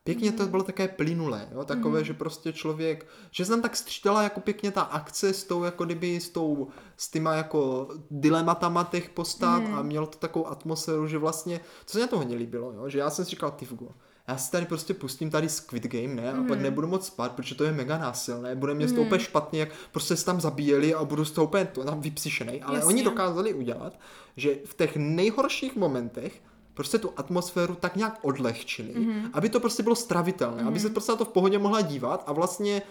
pěkně 0.05 0.33
to 0.33 0.47
bylo 0.47 0.63
také 0.63 0.89
plynulé, 0.89 1.49
jo, 1.53 1.65
takové, 1.65 2.05
že 2.05 2.15
prostě 2.15 2.53
člověk, 2.53 3.07
že 3.31 3.45
se 3.45 3.51
tam 3.51 3.63
tak 3.63 3.77
střídala 3.77 4.23
jako 4.23 4.41
pěkně 4.41 4.71
ta 4.71 4.83
akce 4.83 5.33
s 5.35 5.45
tou, 5.45 5.63
jako 5.65 5.85
kdyby 5.85 6.21
s 6.21 6.29
tou, 6.29 6.69
s 6.97 7.11
těma 7.11 7.35
jako 7.35 7.89
dilematama 8.11 8.85
těch 8.85 9.11
postav 9.11 9.63
a 9.75 9.83
mělo 9.83 10.07
to 10.07 10.19
takovou 10.19 10.47
atmosféru, 10.47 11.07
že 11.07 11.19
vlastně, 11.19 11.61
co 11.87 11.93
se 11.93 11.99
mě 11.99 12.07
to 12.09 12.17
hodně 12.19 12.37
líbilo, 12.37 12.73
jo, 12.73 12.89
že 12.89 12.99
já 12.99 13.11
jsem 13.11 13.25
si 13.25 13.31
říkal, 13.31 13.51
ty 13.51 13.65
vgo, 13.65 13.89
já 14.29 14.37
si 14.37 14.51
tady 14.51 14.67
prostě 14.67 14.95
pustím 14.95 15.31
tady 15.31 15.49
Squid 15.49 15.87
Game, 15.87 16.15
ne, 16.15 16.33
a 16.33 16.43
pak 16.49 16.61
nebudu 16.61 16.89
moc 16.89 17.07
spát, 17.07 17.33
protože 17.33 17.55
to 17.55 17.65
je 17.65 17.73
mega 17.73 17.99
násilné, 17.99 18.57
bude 18.57 18.75
mě 18.75 18.89
z 18.89 18.93
toho 18.93 19.07
úplně 19.07 19.21
špatně, 19.21 19.61
jak 19.61 19.69
prostě 19.93 20.17
se 20.17 20.25
tam 20.25 20.41
zabíjeli 20.41 20.95
a 20.95 21.05
budu 21.05 21.25
z 21.25 21.31
toho 21.31 21.47
úplně 21.47 21.65
to, 21.65 21.85
tam 21.85 22.01
vypsyšenej, 22.01 22.63
ale 22.65 22.79
Jasně. 22.79 22.89
oni 22.89 23.05
dokázali 23.05 23.55
udělat, 23.55 24.01
že 24.37 24.57
v 24.65 24.75
těch 24.75 24.97
nejhorších 24.97 25.77
momentech 25.77 26.43
prostě 26.75 26.99
tu 26.99 27.13
atmosféru 27.17 27.75
tak 27.75 27.97
nějak 27.97 28.19
odlehčili, 28.23 28.95
mm-hmm. 28.95 29.31
aby 29.33 29.49
to 29.49 29.61
prostě 29.61 29.83
bylo 29.83 29.95
stravitelné, 29.95 30.63
mm-hmm. 30.63 30.69
aby 30.69 30.81
se 30.81 30.91
prostě 30.91 31.13
na 31.13 31.17
to 31.17 31.25
v 31.25 31.29
pohodě 31.29 31.59
mohla 31.59 31.81
dívat 31.81 32.25
a 32.27 32.33
vlastně 32.33 32.83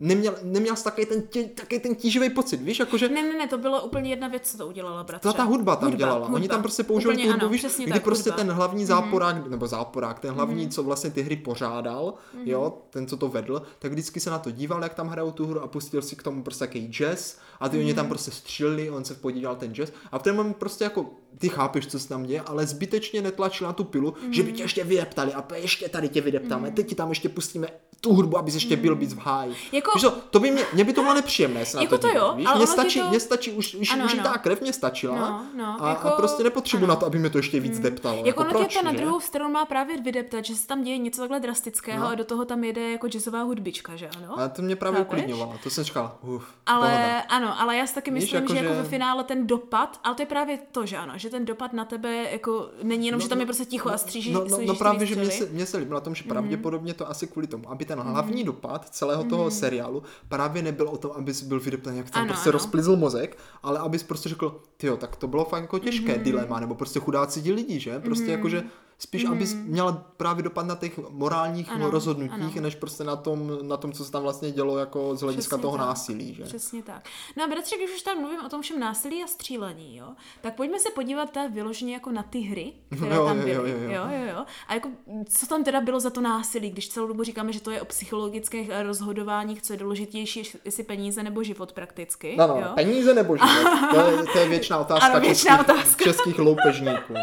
neměl, 0.00 0.34
neměl 0.42 0.76
jsi 0.76 0.84
takový 0.84 1.06
ten, 1.06 1.22
tě, 1.22 1.44
takový 1.44 1.80
ten 1.80 1.94
tíživý 1.94 2.30
pocit, 2.30 2.56
víš, 2.60 2.78
jakože 2.78 3.08
Ne, 3.08 3.22
ne, 3.22 3.32
ne, 3.38 3.46
to 3.48 3.58
bylo 3.58 3.82
úplně 3.82 4.10
jedna 4.10 4.28
věc, 4.28 4.50
co 4.50 4.58
to 4.58 4.66
udělala, 4.66 5.04
bratře. 5.04 5.28
ta, 5.28 5.32
ta 5.32 5.42
hudba 5.44 5.76
tam 5.76 5.96
dělala. 5.96 6.28
Oni 6.28 6.48
tam 6.48 6.62
prostě 6.62 6.82
použili 6.82 7.14
Úplně 7.14 7.24
tu 7.26 7.30
hudbu, 7.32 7.44
ano, 7.44 7.52
víš, 7.52 7.66
kdy 7.82 7.92
tak, 7.92 8.02
prostě 8.02 8.30
hudba. 8.30 8.42
Mhm. 8.42 8.48
ten 8.48 8.56
hlavní 8.56 8.84
záporák, 8.86 9.36
mm-hmm. 9.36 9.50
nebo 9.50 9.66
záporák, 9.66 10.18
ten 10.20 10.34
hlavní, 10.34 10.66
mm-hmm. 10.66 10.70
co 10.72 10.82
vlastně 10.82 11.10
ty 11.10 11.22
hry 11.22 11.36
pořádal, 11.36 12.14
Mhm. 12.34 12.42
mm-hmm. 12.44 12.48
jo, 12.50 12.78
ten, 12.90 13.06
co 13.06 13.16
to 13.16 13.28
vedl, 13.28 13.62
tak 13.78 13.92
vždycky 13.92 14.20
se 14.20 14.30
na 14.30 14.38
to 14.38 14.50
díval, 14.50 14.82
jak 14.82 14.94
tam 14.94 15.08
hrajou 15.08 15.30
tu 15.30 15.46
hru 15.46 15.60
a 15.62 15.66
pustil 15.66 16.02
si 16.02 16.16
k 16.16 16.22
tomu 16.22 16.42
prostě 16.42 16.64
jaký 16.64 16.86
jazz 16.86 17.36
a 17.60 17.68
ty 17.68 17.76
mm-hmm. 17.76 17.80
oni 17.84 17.94
tam 17.94 18.04
Mhm. 18.04 18.08
prostě 18.10 18.30
stříleli, 18.30 18.90
on 18.90 19.04
se 19.04 19.14
podíval 19.14 19.56
ten 19.56 19.74
jazz 19.74 19.90
a 20.12 20.18
v 20.18 20.22
ten 20.22 20.36
moment 20.36 20.56
prostě 20.56 20.84
jako 20.84 21.06
ty 21.38 21.48
chápeš, 21.48 21.86
co 21.86 21.98
se 21.98 22.08
tam 22.08 22.22
děje, 22.22 22.40
ale 22.40 22.66
zbytečně 22.66 23.22
netlačil 23.22 23.66
na 23.66 23.72
tu 23.72 23.84
pilu, 23.84 24.10
mm-hmm. 24.10 24.30
že 24.30 24.42
by 24.42 24.52
tě 24.52 24.62
ještě 24.62 24.84
vydeptali 24.84 25.34
a 25.34 25.44
ještě 25.54 25.88
tady 25.88 26.08
tě 26.08 26.20
vydeptáme, 26.20 26.68
mm-hmm. 26.68 26.74
teď 26.74 26.88
ti 26.88 26.94
tam 26.94 27.08
ještě 27.08 27.28
pustíme 27.28 27.68
tu 28.02 28.14
hudbu, 28.14 28.38
aby 28.38 28.52
ještě 28.52 28.76
byl 28.76 28.96
víc 28.96 29.14
v 29.14 29.18
háji. 29.18 29.50
Mhm. 29.50 29.58
Jako- 29.72 29.90
Víš 29.94 30.02
co, 30.02 30.10
to 30.10 30.40
by 30.40 30.50
mě, 30.50 30.62
mě 30.72 30.84
by 30.84 30.92
to 30.92 31.02
bylo 31.02 31.14
nepříjemné 31.14 31.66
se 31.66 31.76
na 31.76 31.82
Jako 31.82 31.98
to 31.98 32.08
to 32.08 32.16
jo, 32.18 32.32
víš? 32.36 32.46
ale 32.46 32.60
ti 32.60 32.66
stačí, 32.66 33.00
to- 33.00 33.08
mně 33.08 33.20
stačí, 33.20 33.52
už, 33.52 33.74
už, 33.74 33.90
Ano, 33.92 34.04
už 34.04 34.14
ano. 34.14 34.22
ta 34.22 34.38
krev 34.38 34.60
mě 34.60 34.72
stačila 34.72 35.16
No, 35.16 35.46
no, 35.56 35.76
a, 35.84 35.88
jako- 35.88 36.08
a 36.08 36.10
prostě 36.10 36.42
nepotřebuji 36.42 36.84
ano. 36.84 36.94
na 36.94 36.96
to, 36.96 37.06
aby 37.06 37.18
mě 37.18 37.30
to 37.30 37.38
ještě 37.38 37.60
víc 37.60 37.78
deptalo. 37.78 38.16
Jako, 38.16 38.28
Jako, 38.28 38.40
ono 38.40 38.50
proč, 38.50 38.72
tě 38.72 38.78
to 38.78 38.84
na 38.84 38.92
druhou 38.92 39.20
stranu 39.20 39.50
má 39.52 39.64
právě 39.64 40.00
vydeptat, 40.02 40.44
že 40.44 40.54
se 40.54 40.66
tam 40.66 40.82
děje 40.84 40.98
něco 40.98 41.20
takhle 41.20 41.40
drastického 41.40 42.00
No. 42.04 42.08
a 42.08 42.14
do 42.14 42.24
toho 42.24 42.44
tam 42.44 42.64
jede 42.64 42.90
jako 42.92 43.08
jazzová 43.08 43.42
hudbička, 43.42 43.96
že 43.96 44.08
ano? 44.08 44.38
Ale 44.38 44.48
to 44.48 44.62
mě 44.62 44.76
právě 44.76 45.00
uklidňovalo. 45.00 45.54
To 45.62 45.70
jsem 45.70 45.84
říkal, 45.84 46.18
uf, 46.22 46.44
Ale 46.66 46.88
pohoda. 46.90 47.20
ano, 47.20 47.49
ale 47.52 47.76
já 47.76 47.86
si 47.86 47.94
taky 47.94 48.10
Víš, 48.10 48.20
myslím, 48.22 48.40
jako 48.42 48.52
že 48.54 48.58
jako 48.60 48.74
že- 48.74 48.82
ve 48.82 48.88
finále 48.88 49.24
ten 49.24 49.46
dopad, 49.46 50.00
ale 50.04 50.14
to 50.14 50.22
je 50.22 50.26
právě 50.26 50.58
to, 50.72 50.86
že 50.86 50.96
ano, 50.96 51.12
že 51.16 51.30
ten 51.30 51.44
dopad 51.44 51.72
na 51.72 51.84
tebe 51.84 52.26
jako 52.32 52.68
není 52.82 53.06
jenom, 53.06 53.20
že 53.20 53.28
tam 53.28 53.40
je 53.40 53.46
prostě 53.46 53.64
ticho 53.64 53.88
a 53.90 53.98
stříží, 53.98 54.32
No, 54.32 54.44
no, 54.50 54.58
no 54.66 54.74
právě, 54.74 55.06
že 55.06 55.16
mě 55.16 55.30
se, 55.30 55.46
mě 55.46 55.66
se 55.66 55.76
líbilo 55.76 55.94
na 55.94 56.00
tom, 56.00 56.14
že 56.14 56.22
Mhm. 56.24 56.28
pravděpodobně 56.28 56.94
to 56.94 57.10
asi 57.10 57.26
kvůli 57.26 57.46
tomu, 57.46 57.70
aby 57.70 57.84
ten 57.84 57.98
hlavní 58.00 58.44
dopad 58.44 58.88
celého 58.88 59.24
toho 59.24 59.50
seriálu 59.50 60.02
právě 60.28 60.62
nebyl 60.62 60.88
o 60.88 60.96
tom, 60.96 61.10
abys 61.14 61.42
byl 61.42 61.60
vydeptaný, 61.60 61.98
jak 61.98 62.10
tam 62.10 62.22
Ano, 62.22 62.28
prostě 62.28 62.48
ano. 62.48 62.52
rozplizl 62.52 62.96
mozek, 62.96 63.38
ale 63.62 63.78
abys 63.78 64.02
prostě 64.02 64.28
řekl, 64.28 64.60
tyjo, 64.76 64.96
tak 64.96 65.16
to 65.16 65.26
bylo 65.28 65.44
fakt 65.44 65.62
jako 65.62 65.78
těžké 65.78 66.12
Mhm. 66.14 66.22
dilema, 66.24 66.60
nebo 66.60 66.74
prostě 66.74 67.00
chudáci 67.00 67.42
ti 67.42 67.52
lidi, 67.52 67.80
že? 67.80 67.98
Prostě 67.98 68.30
jakože 68.30 68.62
spíš, 68.98 69.24
abys 69.24 69.54
měla 69.54 69.92
právě 70.16 70.42
dopad 70.42 70.66
na 70.66 70.74
těch 70.74 70.98
morálních 71.10 71.66
Mhm. 71.66 71.76
Ano, 71.76 71.90
rozhodnutích, 71.90 72.56
ano. 72.56 72.62
než 72.62 72.74
prostě 72.74 73.04
na 73.04 73.16
tom, 73.16 73.58
na 73.62 73.76
tom, 73.76 73.92
co 73.92 74.04
se 74.04 74.12
tam 74.12 74.22
vlastně 74.22 74.50
dělo 74.50 74.78
jako 74.78 75.16
z 75.16 75.20
hlediska 75.20 75.56
Přesně 75.56 75.62
toho 75.62 75.76
tak. 75.76 75.86
násilí, 75.86 76.34
že? 76.34 76.44
Přesně 76.44 76.82
tak. 76.82 77.02
No 77.40 77.44
a 77.46 77.48
bratře, 77.48 77.76
když 77.76 77.90
už 77.94 78.02
tam 78.02 78.18
mluvím 78.20 78.40
o 78.46 78.48
tom 78.48 78.62
všem 78.62 78.80
násilí 78.80 79.22
a 79.22 79.26
střílení, 79.26 79.96
jo, 79.96 80.06
tak 80.40 80.54
pojďme 80.54 80.78
se 80.78 80.90
podívat 80.90 81.30
ta 81.30 81.46
vyloženě 81.46 81.94
jako 81.94 82.10
na 82.12 82.22
ty 82.22 82.38
hry, 82.40 82.72
které 82.96 83.14
Jo, 83.14 83.24
tam 83.26 83.38
byly. 83.38 83.50
jo, 83.50 83.62
jo, 83.66 83.76
jo. 83.78 83.90
jo, 83.90 84.02
jo, 84.10 84.26
jo. 84.36 84.44
A 84.68 84.74
jako, 84.74 84.88
co 85.28 85.46
tam 85.46 85.64
teda 85.64 85.80
bylo 85.80 86.00
za 86.00 86.10
to 86.10 86.20
násilí, 86.20 86.70
když 86.70 86.88
celou 86.88 87.06
dobu 87.06 87.22
říkáme, 87.24 87.52
že 87.52 87.60
to 87.60 87.70
je 87.70 87.80
o 87.80 87.84
psychologických 87.84 88.70
rozhodováních, 88.82 89.62
co 89.62 89.72
je 89.72 89.76
důležitější, 89.76 90.42
jestli 90.64 90.82
peníze 90.82 91.22
nebo 91.22 91.42
život 91.42 91.72
prakticky. 91.72 92.34
No, 92.38 92.46
no, 92.46 92.54
jo? 92.60 92.68
peníze 92.74 93.14
nebo 93.14 93.36
život? 93.36 93.70
To 93.94 94.00
je, 94.10 94.24
to 94.32 94.38
je 94.38 94.48
věčná 94.48 94.78
otázka, 94.78 95.06
Ano, 95.06 95.20
věčná 95.20 95.56
českých, 95.56 95.74
otázka. 95.74 96.04
českých 96.04 96.38
loupežníků. 96.38 97.14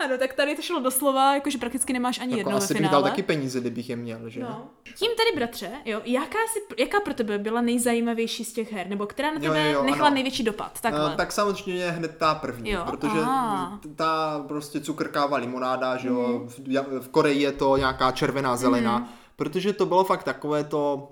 Ano, 0.00 0.18
tak 0.18 0.32
tady 0.32 0.56
to 0.56 0.62
šlo 0.62 0.80
doslova, 0.80 1.34
jakože 1.34 1.58
prakticky 1.58 1.92
nemáš 1.92 2.18
ani 2.20 2.30
Jako 2.38 2.38
jedno 2.50 2.56
asi 2.56 2.74
ve 2.74 2.80
bych 2.80 2.90
dal 2.90 3.02
taky 3.02 3.22
peníze, 3.22 3.60
kdybych 3.60 3.90
je 3.90 3.96
měl, 3.96 4.28
že? 4.30 4.40
No. 4.40 4.68
Tím 4.96 5.10
tady, 5.16 5.36
bratře, 5.36 5.70
jo, 5.84 6.00
jaká, 6.04 6.38
si, 6.52 6.82
jaká 6.82 7.00
pro 7.00 7.14
tebe 7.14 7.38
byla 7.38 7.60
nejzajímavější 7.60 8.44
z 8.44 8.52
těch 8.52 8.72
her, 8.72 8.86
nebo 8.88 9.06
která 9.06 9.23
na 9.30 9.40
Jo, 9.40 9.52
tebe 9.52 9.66
jo, 9.66 9.72
jo, 9.72 9.82
nechala 9.84 10.06
ano. 10.06 10.14
největší 10.14 10.42
dopad? 10.42 10.80
Takhle. 10.80 11.06
Uh, 11.10 11.16
tak 11.16 11.32
samozřejmě 11.32 11.90
hned 11.90 12.16
ta 12.18 12.34
první, 12.34 12.70
Jo, 12.70 12.84
protože 12.90 13.20
aha. 13.20 13.80
ta 13.96 14.44
prostě 14.48 14.80
cukrkáva 14.80 15.36
limonáda, 15.36 15.96
že 15.96 16.10
Mhm. 16.10 16.18
jo, 16.18 16.42
v, 16.48 16.58
ja- 16.58 17.00
v 17.00 17.08
Koreji 17.08 17.42
je 17.42 17.52
to 17.52 17.76
nějaká 17.76 18.10
červená 18.12 18.56
zelená, 18.56 19.08
protože 19.36 19.72
to 19.72 19.86
bylo 19.86 20.04
fakt 20.04 20.22
takové 20.24 20.64
to, 20.64 21.08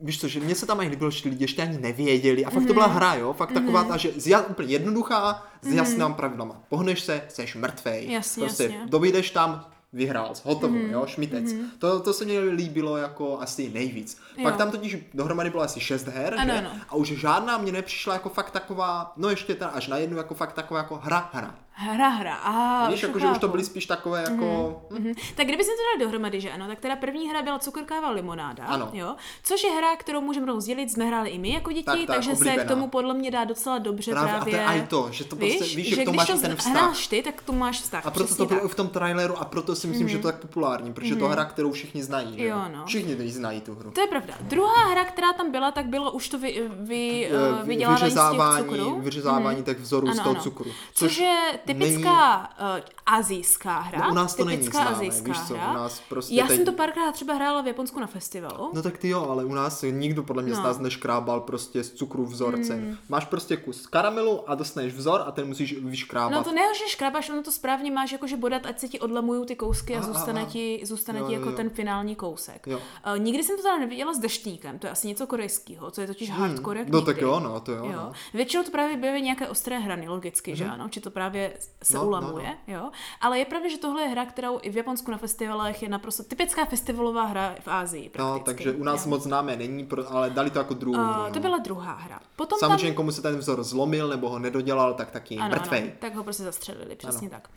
víš 0.00 0.20
co, 0.20 0.28
že 0.28 0.40
mně 0.40 0.54
se 0.54 0.66
tam 0.66 0.80
ani 0.80 0.90
líbilo, 0.90 1.10
že 1.10 1.28
lidi 1.28 1.44
ještě 1.44 1.62
ani 1.62 1.78
nevěděli 1.78 2.44
a 2.44 2.50
fakt 2.50 2.66
to 2.66 2.74
byla 2.74 2.86
hra, 2.86 3.14
jo, 3.14 3.32
fakt 3.32 3.52
taková 3.52 3.84
ta, 3.84 3.96
že 3.96 4.10
z, 4.16 4.26
ja- 4.26 4.44
úplně 4.50 4.68
jednoduchá, 4.72 5.46
s 5.62 5.68
jasným 5.72 6.14
pravidlama. 6.14 6.62
Pohneš 6.68 7.00
se, 7.00 7.22
jsi 7.28 7.46
mrtvej, 7.58 8.10
Jasně, 8.12 8.44
prostě 8.44 8.62
jasně. 8.62 8.80
dovídeš 8.86 9.30
tam, 9.30 9.64
vyhrál, 9.92 10.32
hotovo, 10.44 10.76
jo, 10.76 11.02
šmitec. 11.06 11.52
To, 11.78 12.00
to 12.00 12.12
se 12.12 12.24
mi 12.24 12.38
líbilo 12.40 12.96
jako 12.96 13.40
asi 13.40 13.70
nejvíc. 13.74 14.20
Pak 14.42 14.52
Jo. 14.52 14.58
tam 14.58 14.70
totiž 14.70 14.96
dohromady 15.14 15.50
bylo 15.50 15.62
asi 15.62 15.80
šest 15.80 16.06
her, 16.06 16.34
Ano, 16.38 16.54
že? 16.54 16.58
ano. 16.58 16.70
A 16.88 16.94
už 16.94 17.08
žádná 17.08 17.58
mě 17.58 17.72
nepřišla 17.72 18.14
jako 18.14 18.28
fakt 18.28 18.50
taková, 18.50 19.12
no 19.16 19.28
ještě 19.30 19.54
teda 19.54 19.70
až 19.70 19.86
na 19.88 19.96
jednu 19.96 20.16
jako 20.16 20.34
fakt 20.34 20.52
taková 20.52 20.80
jako 20.80 20.96
hra, 20.96 21.30
hra. 21.32 21.54
Hra, 21.80 22.08
hra. 22.08 22.34
A, 22.34 22.90
Víš, 22.90 23.02
jako, 23.02 23.18
že 23.18 23.26
už 23.26 23.38
to 23.38 23.48
byly 23.48 23.64
spíš 23.64 23.86
takové 23.86 24.20
jako... 24.20 24.80
hm, 24.90 24.96
Mhm. 24.98 25.12
Tak 25.36 25.46
kdyby 25.46 25.64
jsme 25.64 25.72
to 25.72 25.82
dali 25.82 26.04
dohromady, 26.04 26.40
že 26.40 26.50
ano, 26.50 26.66
tak 26.66 26.78
teda 26.80 26.96
první 26.96 27.28
hra 27.30 27.42
byla 27.42 27.58
cukrkáva 27.58 28.10
limonáda, 28.10 28.64
Ano. 28.64 28.90
jo, 28.92 29.14
což 29.42 29.64
je 29.64 29.70
hra, 29.70 29.96
kterou 29.96 30.20
můžeme 30.20 30.46
rozdělit, 30.46 30.90
jsme 30.90 31.04
hráli 31.04 31.30
i 31.30 31.38
my 31.38 31.52
jako 31.52 31.72
děti, 31.72 31.84
Tak, 31.84 31.96
tak, 31.98 32.06
takže 32.06 32.30
se 32.30 32.36
oblíbená. 32.36 32.64
k 32.64 32.68
tomu 32.68 32.88
podle 32.88 33.14
mě 33.14 33.30
dá 33.30 33.44
docela 33.44 33.78
dobře 33.78 34.10
Právě, 34.10 34.54
právě. 34.54 34.64
a 34.64 34.66
to 34.66 34.72
je 34.76 34.78
i 34.82 34.86
to, 34.86 35.08
že 35.12 35.24
to 35.24 35.36
prostě, 35.36 35.64
víš, 35.76 35.88
že 35.88 36.02
k 36.02 36.04
tomu 36.04 36.16
máš 36.16 36.26
to 36.26 36.38
ten 36.38 36.56
vztah. 36.56 36.72
hráš 36.72 37.06
ty, 37.06 37.22
tak 37.22 37.42
tu 37.42 37.52
máš 37.52 37.80
vztah. 37.80 38.06
A 38.06 38.10
proto 38.10 38.34
to 38.34 38.46
bylo 38.46 38.60
tak. 38.60 38.62
Mhm. 38.62 38.68
v 38.68 38.74
tom 38.74 38.88
traileru 38.88 39.38
a 39.38 39.44
proto 39.44 39.76
si 39.76 39.86
myslím, 39.86 40.08
že 40.08 40.18
to 40.18 40.28
je 40.28 40.32
tak 40.32 40.40
populární, 40.42 40.92
protože 40.92 41.16
to 41.16 41.24
je 41.24 41.30
hra, 41.30 41.44
kterou 41.44 41.72
všichni 41.72 42.02
znají. 42.02 42.38
že 42.38 42.44
Jo, 42.46 42.62
no. 42.76 42.86
Všichni 42.86 43.12
ji 43.12 43.30
znají 43.32 43.60
tu 43.60 43.74
hru. 43.74 43.90
To 43.90 44.00
je 44.00 44.06
pravda. 44.06 44.34
Druhá 44.40 44.84
hra, 44.90 45.04
která 45.04 45.32
tam 45.32 45.50
byla, 45.50 45.70
tak 45.70 45.86
bylo 45.86 46.12
už 46.12 46.28
to 46.28 46.38
vy, 46.38 46.62
vy, 46.70 47.28
Eh, 47.30 47.64
vydělávání 47.64 47.98
z 47.98 48.00
těch 48.00 48.08
vyřezávání, 48.08 49.00
vyřezávání 49.00 49.62
těch 49.62 49.78
vzorů 49.78 50.12
z 50.12 50.20
toho 50.20 50.34
cukru. 50.34 50.70
Což, 50.94 51.18
je 51.18 51.58
typická 51.74 52.38
uh, 52.38 52.80
azijská 53.06 53.78
hra. 53.80 54.00
No, 54.06 54.10
u 54.10 54.14
nás 54.14 54.34
to 54.34 54.44
není 54.44 54.58
typická 54.58 54.78
známé, 54.80 54.96
azijská 54.96 55.28
víš 55.28 55.40
co, 55.48 55.54
u 55.54 55.56
hra. 55.56 55.72
nás 55.72 56.02
prostě 56.08 56.34
Já 56.34 56.46
teď- 56.46 56.56
jsem 56.56 56.64
to 56.64 56.72
párkrát 56.72 57.12
třeba 57.12 57.34
hrála 57.34 57.62
v 57.62 57.66
Japonsku 57.66 58.00
na 58.00 58.06
festivalu. 58.06 58.70
No 58.74 58.82
tak 58.82 58.98
ty 58.98 59.08
jo, 59.08 59.26
ale 59.30 59.44
u 59.44 59.54
nás 59.54 59.84
nikdo 59.90 60.22
podle 60.22 60.42
mě 60.42 60.52
No. 60.52 60.60
z 60.60 60.64
nás 60.64 60.78
neškrábal 60.78 61.40
prostě 61.40 61.84
z 61.84 61.92
cukru 61.92 62.26
vzorcem. 62.26 62.98
Máš 63.08 63.24
prostě 63.24 63.56
kus 63.56 63.86
karamelu 63.86 64.50
a 64.50 64.54
dostaneš 64.54 64.92
vzor 64.94 65.22
a 65.26 65.30
ten 65.30 65.48
musíš 65.48 65.72
vyškrábat. 65.78 66.32
No 66.32 66.44
to 66.44 66.52
ne, 66.52 66.62
že 66.78 66.84
škrabáš, 66.88 67.30
ono 67.30 67.42
to 67.42 67.52
správně 67.52 67.90
máš 67.90 68.12
jakože 68.12 68.36
bodat, 68.36 68.66
ať 68.66 68.80
se 68.80 68.88
ti 68.88 69.00
odlamují 69.00 69.46
ty 69.46 69.56
kousky 69.56 69.96
a 69.96 69.98
A, 69.98 70.02
a, 70.02 70.06
zůstane 70.06 70.42
a. 70.42 70.44
ti, 70.44 70.80
zůstane 70.84 71.18
Jo, 71.18 71.26
ti 71.26 71.32
jo, 71.32 71.38
jako 71.38 71.50
jo. 71.50 71.56
ten 71.56 71.70
finální 71.70 72.16
kousek. 72.16 72.66
Jo. 72.66 72.78
Uh, 72.78 73.18
nikdy 73.18 73.42
jsem 73.44 73.56
to 73.56 73.62
teda 73.62 73.78
neviděla 73.78 74.12
s 74.14 74.18
deštníkem, 74.18 74.78
to 74.78 74.86
je 74.86 74.90
asi 74.90 75.08
něco 75.08 75.26
korejského, 75.26 75.90
co 75.90 76.00
je 76.00 76.06
totiž 76.06 76.30
hardcore 76.30 76.78
jak 76.80 76.88
No 76.88 77.00
tak 77.02 77.20
jo, 77.20 77.40
no, 77.40 77.60
to 77.60 77.72
jo. 77.72 77.84
Jo. 77.84 77.92
No. 77.92 78.12
Většinou 78.34 78.62
to 78.62 78.70
právě 78.70 78.96
byly 78.96 79.22
nějaké 79.22 79.48
ostré 79.48 79.78
hrany, 79.78 80.08
logicky, 80.08 80.50
Mhm. 80.50 80.56
že 80.58 80.64
ano? 80.64 80.88
Či 80.88 81.00
to 81.00 81.10
právě 81.10 81.52
se 81.82 81.94
No, 81.96 82.00
no, 82.02 82.08
ulamuje, 82.08 82.56
jo. 82.66 82.90
Ale 83.20 83.38
je 83.38 83.44
pravda, 83.44 83.68
že 83.68 83.78
tohle 83.78 84.02
je 84.02 84.08
hra, 84.08 84.26
kterou 84.26 84.58
i 84.62 84.70
v 84.70 84.76
Japonsku 84.76 85.10
na 85.10 85.18
festivalech 85.18 85.82
je 85.82 85.88
naprosto 85.88 86.22
typická 86.22 86.64
festivalová 86.64 87.24
hra 87.24 87.54
v 87.60 87.68
Ázii. 87.68 88.10
No, 88.18 88.32
prakticky. 88.32 88.44
takže 88.64 88.80
u 88.80 88.84
nás 88.84 89.04
jo. 89.04 89.10
moc 89.10 89.22
známé 89.22 89.56
není, 89.56 89.88
ale 90.08 90.30
dali 90.30 90.50
to 90.50 90.58
jako 90.58 90.74
druhou. 90.74 90.98
Uh, 90.98 91.10
hru, 91.10 91.22
to 91.28 91.34
no. 91.34 91.40
byla 91.40 91.58
druhá 91.58 91.94
hra. 91.94 92.20
Potom 92.36 92.58
Samozřejmě, 92.58 92.86
tam... 92.86 92.94
komu 92.96 93.12
se 93.12 93.22
ten 93.22 93.36
vzor 93.36 93.62
zlomil 93.64 94.08
nebo 94.08 94.28
ho 94.28 94.38
nedodělal, 94.38 94.94
tak 94.94 95.10
taky 95.10 95.36
Ano, 95.36 95.50
mrtvej. 95.50 95.82
ano, 95.82 95.90
tak 95.98 96.14
ho 96.14 96.24
prostě 96.24 96.42
zastřelili, 96.42 96.96
přesně 96.96 97.30
tak. 97.30 97.48